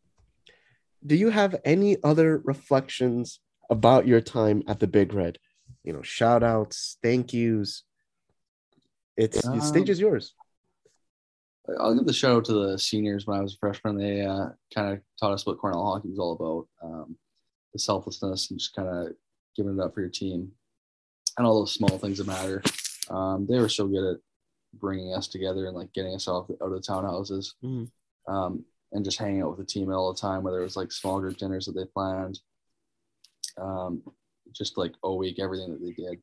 do 1.07 1.15
you 1.15 1.31
have 1.31 1.55
any 1.65 1.97
other 2.03 2.39
reflections 2.45 3.41
about 3.71 4.07
your 4.07 4.21
time 4.21 4.63
at 4.67 4.81
the 4.81 4.87
Big 4.87 5.13
Red? 5.13 5.39
You 5.85 5.93
know, 5.93 6.03
shout 6.03 6.43
outs, 6.43 6.97
thank 7.03 7.33
yous. 7.33 7.83
It's 9.17 9.43
the 9.43 9.61
stage 9.61 9.89
Um, 9.89 9.93
is 9.93 10.01
yours. 10.01 10.35
I'll 11.79 11.95
give 11.95 12.07
the 12.07 12.13
shout 12.13 12.37
out 12.37 12.45
to 12.47 12.53
the 12.53 12.79
seniors 12.79 13.27
when 13.27 13.39
I 13.39 13.43
was 13.43 13.55
a 13.55 13.59
freshman. 13.59 13.99
They 13.99 14.25
uh, 14.25 14.51
kind 14.75 14.93
of 14.95 15.01
taught 15.21 15.33
us 15.33 15.45
what 15.45 15.59
Cornell 15.59 15.85
hockey 15.85 16.09
was 16.09 16.19
all 16.19 16.33
about 16.33 16.89
um, 16.89 17.17
the 17.73 17.79
selflessness 17.79 18.51
and 18.51 18.59
just 18.59 18.75
kind 18.75 18.89
of 18.89 19.13
giving 19.55 19.75
it 19.79 19.81
up 19.81 19.93
for 19.93 20.01
your 20.01 20.09
team 20.09 20.51
and 21.37 21.47
all 21.47 21.59
those 21.61 21.75
small 21.75 21.99
things 21.99 22.19
that 22.19 22.27
matter. 22.27 22.63
Um, 23.11 23.47
they 23.49 23.59
were 23.59 23.69
so 23.69 23.87
good 23.87 24.13
at 24.15 24.21
bringing 24.75 25.13
us 25.15 25.29
together 25.29 25.67
and 25.67 25.77
like 25.77 25.93
getting 25.93 26.15
us 26.15 26.27
off 26.29 26.51
out 26.51 26.57
of 26.61 26.71
the 26.73 26.81
townhouses 26.81 27.55
Mhm. 27.63 27.91
um, 28.29 28.65
and 28.93 29.05
just 29.05 29.19
hanging 29.19 29.43
out 29.43 29.51
with 29.51 29.59
the 29.59 29.65
team 29.73 29.93
all 29.93 30.13
the 30.13 30.21
time, 30.21 30.43
whether 30.43 30.61
it 30.61 30.65
was 30.65 30.77
like 30.77 30.91
small 30.93 31.21
group 31.21 31.37
dinners 31.37 31.67
that 31.67 31.73
they 31.73 31.85
planned, 31.85 32.41
um, 33.61 34.03
just 34.53 34.79
like 34.79 34.95
a 35.03 35.15
week, 35.15 35.39
everything 35.39 35.71
that 35.71 35.81
they 35.81 35.93
did. 35.93 36.21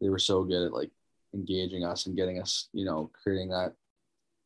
They 0.00 0.08
were 0.08 0.18
so 0.18 0.44
good 0.44 0.66
at 0.66 0.72
like 0.72 0.90
engaging 1.34 1.84
us 1.84 2.06
and 2.06 2.16
getting 2.16 2.40
us, 2.40 2.68
you 2.72 2.84
know, 2.84 3.10
creating 3.22 3.48
that 3.50 3.74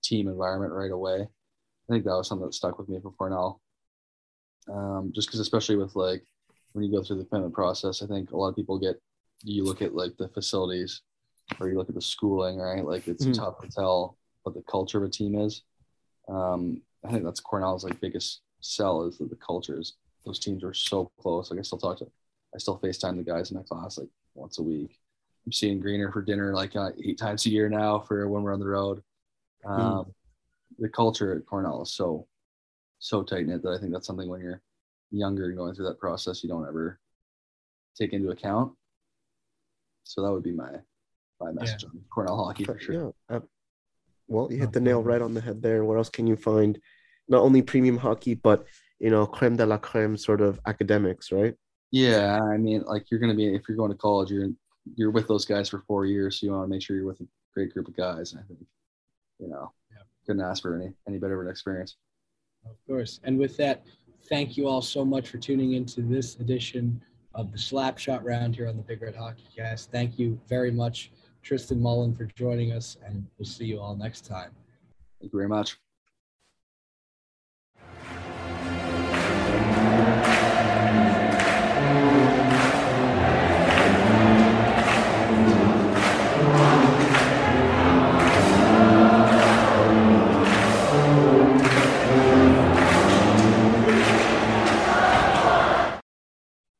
team 0.02 0.28
environment 0.28 0.72
right 0.72 0.90
away. 0.90 1.22
I 1.22 1.92
think 1.92 2.04
that 2.04 2.10
was 2.16 2.28
something 2.28 2.46
that 2.46 2.54
stuck 2.54 2.78
with 2.78 2.88
me 2.88 2.98
for 3.00 3.12
Cornell. 3.12 3.60
Um, 4.68 5.12
just 5.14 5.28
because, 5.28 5.40
especially 5.40 5.76
with 5.76 5.94
like 5.94 6.24
when 6.72 6.84
you 6.84 6.90
go 6.90 7.02
through 7.02 7.18
the 7.18 7.24
commitment 7.24 7.54
process, 7.54 8.02
I 8.02 8.06
think 8.06 8.32
a 8.32 8.36
lot 8.36 8.48
of 8.48 8.56
people 8.56 8.78
get 8.78 9.00
you 9.42 9.64
look 9.64 9.82
at 9.82 9.94
like 9.94 10.16
the 10.16 10.28
facilities 10.28 11.02
or 11.60 11.68
you 11.68 11.76
look 11.76 11.88
at 11.88 11.94
the 11.94 12.00
schooling, 12.02 12.58
right? 12.58 12.84
Like 12.84 13.06
it's 13.06 13.24
Mhm. 13.24 13.34
tough 13.34 13.60
to 13.60 13.68
tell 13.68 14.18
what 14.42 14.54
the 14.54 14.62
culture 14.62 14.98
of 14.98 15.04
a 15.04 15.08
team 15.08 15.36
is. 15.38 15.62
Um, 16.28 16.82
I 17.04 17.12
think 17.12 17.24
that's 17.24 17.40
Cornell's 17.40 17.84
like 17.84 18.00
biggest 18.00 18.42
sell 18.60 19.04
is 19.04 19.18
that 19.18 19.30
the 19.30 19.36
cultures. 19.36 19.94
Those 20.26 20.38
teams 20.40 20.62
are 20.64 20.74
so 20.74 21.10
close. 21.18 21.50
Like 21.50 21.60
I 21.60 21.62
still 21.62 21.78
talk 21.78 21.98
to, 22.00 22.06
I 22.54 22.58
still 22.58 22.78
FaceTime 22.78 23.16
the 23.16 23.22
guys 23.22 23.50
in 23.50 23.56
my 23.56 23.62
class 23.62 23.96
like 23.96 24.08
once 24.34 24.58
a 24.58 24.62
week. 24.62 24.98
I'm 25.46 25.52
seeing 25.52 25.80
Greener 25.80 26.10
for 26.12 26.20
dinner 26.20 26.52
like 26.52 26.74
uh, 26.76 26.90
eight 27.02 27.16
times 27.16 27.46
a 27.46 27.50
year 27.50 27.68
now 27.68 28.00
for 28.00 28.28
when 28.28 28.42
we're 28.42 28.52
on 28.52 28.58
the 28.60 28.66
road. 28.66 29.02
Um, 29.64 29.78
The 30.78 30.88
culture 30.88 31.34
at 31.34 31.46
Cornell 31.46 31.82
is 31.82 31.92
so 31.92 32.26
so 32.98 33.22
tight 33.22 33.46
knit 33.46 33.62
that 33.62 33.70
I 33.72 33.78
think 33.78 33.92
that's 33.92 34.06
something 34.06 34.28
when 34.28 34.40
you're 34.40 34.60
younger 35.10 35.46
and 35.46 35.56
going 35.56 35.74
through 35.74 35.86
that 35.86 35.98
process 36.00 36.42
you 36.42 36.48
don't 36.48 36.66
ever 36.66 36.98
take 37.96 38.12
into 38.12 38.30
account. 38.30 38.72
So 40.02 40.22
that 40.22 40.32
would 40.32 40.42
be 40.42 40.52
my 40.52 40.72
my 41.40 41.52
message 41.52 41.84
on 41.84 42.00
Cornell 42.10 42.36
hockey 42.44 42.64
for 42.64 42.78
sure. 42.80 43.14
Yeah. 43.30 43.36
uh, 43.36 43.40
well, 44.28 44.50
you 44.50 44.58
hit 44.58 44.72
the 44.72 44.80
nail 44.80 45.02
right 45.02 45.22
on 45.22 45.34
the 45.34 45.40
head 45.40 45.62
there. 45.62 45.84
Where 45.84 45.98
else 45.98 46.10
can 46.10 46.26
you 46.26 46.34
find 46.36 46.80
not 47.28 47.42
only 47.42 47.62
premium 47.62 47.96
hockey, 47.98 48.34
but 48.34 48.66
you 48.98 49.10
know, 49.10 49.26
creme 49.26 49.56
de 49.56 49.66
la 49.66 49.78
creme 49.78 50.16
sort 50.16 50.40
of 50.40 50.58
academics, 50.66 51.30
right? 51.32 51.54
Yeah, 51.92 52.40
I 52.42 52.56
mean, 52.56 52.82
like 52.86 53.10
you're 53.10 53.20
gonna 53.20 53.34
be 53.34 53.54
if 53.54 53.62
you're 53.68 53.76
going 53.76 53.92
to 53.92 53.96
college, 53.98 54.30
you're 54.30 54.50
you're 54.94 55.10
with 55.10 55.26
those 55.28 55.44
guys 55.44 55.68
for 55.68 55.82
four 55.86 56.06
years, 56.06 56.40
so 56.40 56.46
you 56.46 56.52
want 56.52 56.64
to 56.64 56.68
make 56.68 56.82
sure 56.82 56.96
you're 56.96 57.06
with 57.06 57.20
a 57.20 57.26
great 57.54 57.72
group 57.72 57.88
of 57.88 57.96
guys. 57.96 58.32
And 58.32 58.40
I 58.40 58.44
think, 58.46 58.60
you 59.38 59.48
know, 59.48 59.72
Yeah. 59.90 60.02
couldn't 60.26 60.42
ask 60.42 60.62
for 60.62 60.76
any 60.80 60.92
any 61.08 61.18
better 61.18 61.40
of 61.40 61.46
an 61.46 61.50
experience. 61.50 61.96
Of 62.64 62.76
course. 62.86 63.20
And 63.24 63.38
with 63.38 63.56
that, 63.58 63.84
thank 64.28 64.56
you 64.56 64.66
all 64.68 64.82
so 64.82 65.04
much 65.04 65.28
for 65.28 65.38
tuning 65.38 65.72
into 65.74 66.02
this 66.02 66.36
edition 66.40 67.00
of 67.34 67.52
the 67.52 67.58
Slapshot 67.58 68.24
Round 68.24 68.54
here 68.56 68.66
on 68.68 68.76
the 68.76 68.82
Big 68.82 69.02
Red 69.02 69.14
Hockey 69.14 69.44
Cast. 69.54 69.90
Thank 69.90 70.18
you 70.18 70.40
very 70.48 70.70
much, 70.72 71.10
Tristan 71.42 71.80
Mullin, 71.80 72.14
for 72.14 72.24
joining 72.34 72.72
us, 72.72 72.96
and 73.04 73.24
we'll 73.38 73.46
see 73.46 73.66
you 73.66 73.78
all 73.80 73.94
next 73.94 74.24
time. 74.26 74.50
Thank 75.20 75.32
you 75.32 75.38
very 75.38 75.48
much. 75.48 75.78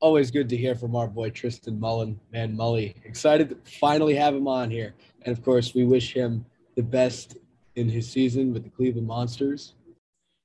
Always 0.06 0.30
good 0.30 0.48
to 0.50 0.56
hear 0.56 0.76
from 0.76 0.94
our 0.94 1.08
boy 1.08 1.30
Tristan 1.30 1.80
Mullin, 1.80 2.20
man 2.30 2.56
Mully. 2.56 2.94
Excited 3.04 3.48
to 3.48 3.56
finally 3.68 4.14
have 4.14 4.36
him 4.36 4.46
on 4.46 4.70
here. 4.70 4.94
And 5.22 5.36
of 5.36 5.44
course, 5.44 5.74
we 5.74 5.82
wish 5.82 6.12
him 6.12 6.46
the 6.76 6.82
best 6.84 7.38
in 7.74 7.88
his 7.88 8.08
season 8.08 8.52
with 8.52 8.62
the 8.62 8.70
Cleveland 8.70 9.08
Monsters. 9.08 9.74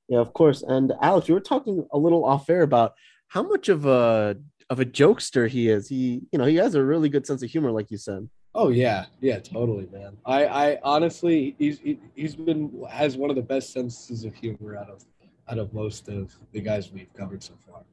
Yeah, 0.09 0.17
of 0.17 0.33
course. 0.33 0.63
And 0.63 0.93
Alex, 0.99 1.27
you 1.27 1.35
were 1.35 1.39
talking 1.39 1.85
a 1.91 1.97
little 1.99 2.25
off 2.25 2.49
air 2.49 2.63
about 2.63 2.95
how 3.27 3.43
much 3.43 3.69
of 3.69 3.85
a 3.85 4.35
of 4.71 4.79
a 4.79 4.85
jokester 4.85 5.47
he 5.47 5.69
is. 5.69 5.87
He, 5.87 6.23
you 6.31 6.39
know, 6.39 6.45
he 6.45 6.55
has 6.55 6.73
a 6.73 6.83
really 6.83 7.07
good 7.07 7.27
sense 7.27 7.43
of 7.43 7.51
humor, 7.51 7.69
like 7.69 7.91
you 7.91 7.97
said. 7.97 8.27
Oh 8.55 8.69
yeah, 8.69 9.05
yeah, 9.19 9.37
totally, 9.37 9.87
man. 9.93 10.17
I, 10.25 10.45
I 10.47 10.79
honestly, 10.81 11.55
he's 11.59 11.77
he, 11.77 11.99
he's 12.15 12.35
been 12.35 12.83
has 12.89 13.15
one 13.15 13.29
of 13.29 13.35
the 13.35 13.43
best 13.43 13.73
senses 13.73 14.25
of 14.25 14.33
humor 14.33 14.75
out 14.75 14.89
of 14.89 15.05
out 15.47 15.59
of 15.59 15.71
most 15.71 16.07
of 16.07 16.35
the 16.51 16.61
guys 16.61 16.91
we've 16.91 17.13
covered 17.13 17.43
so 17.43 17.53
far. 17.69 17.83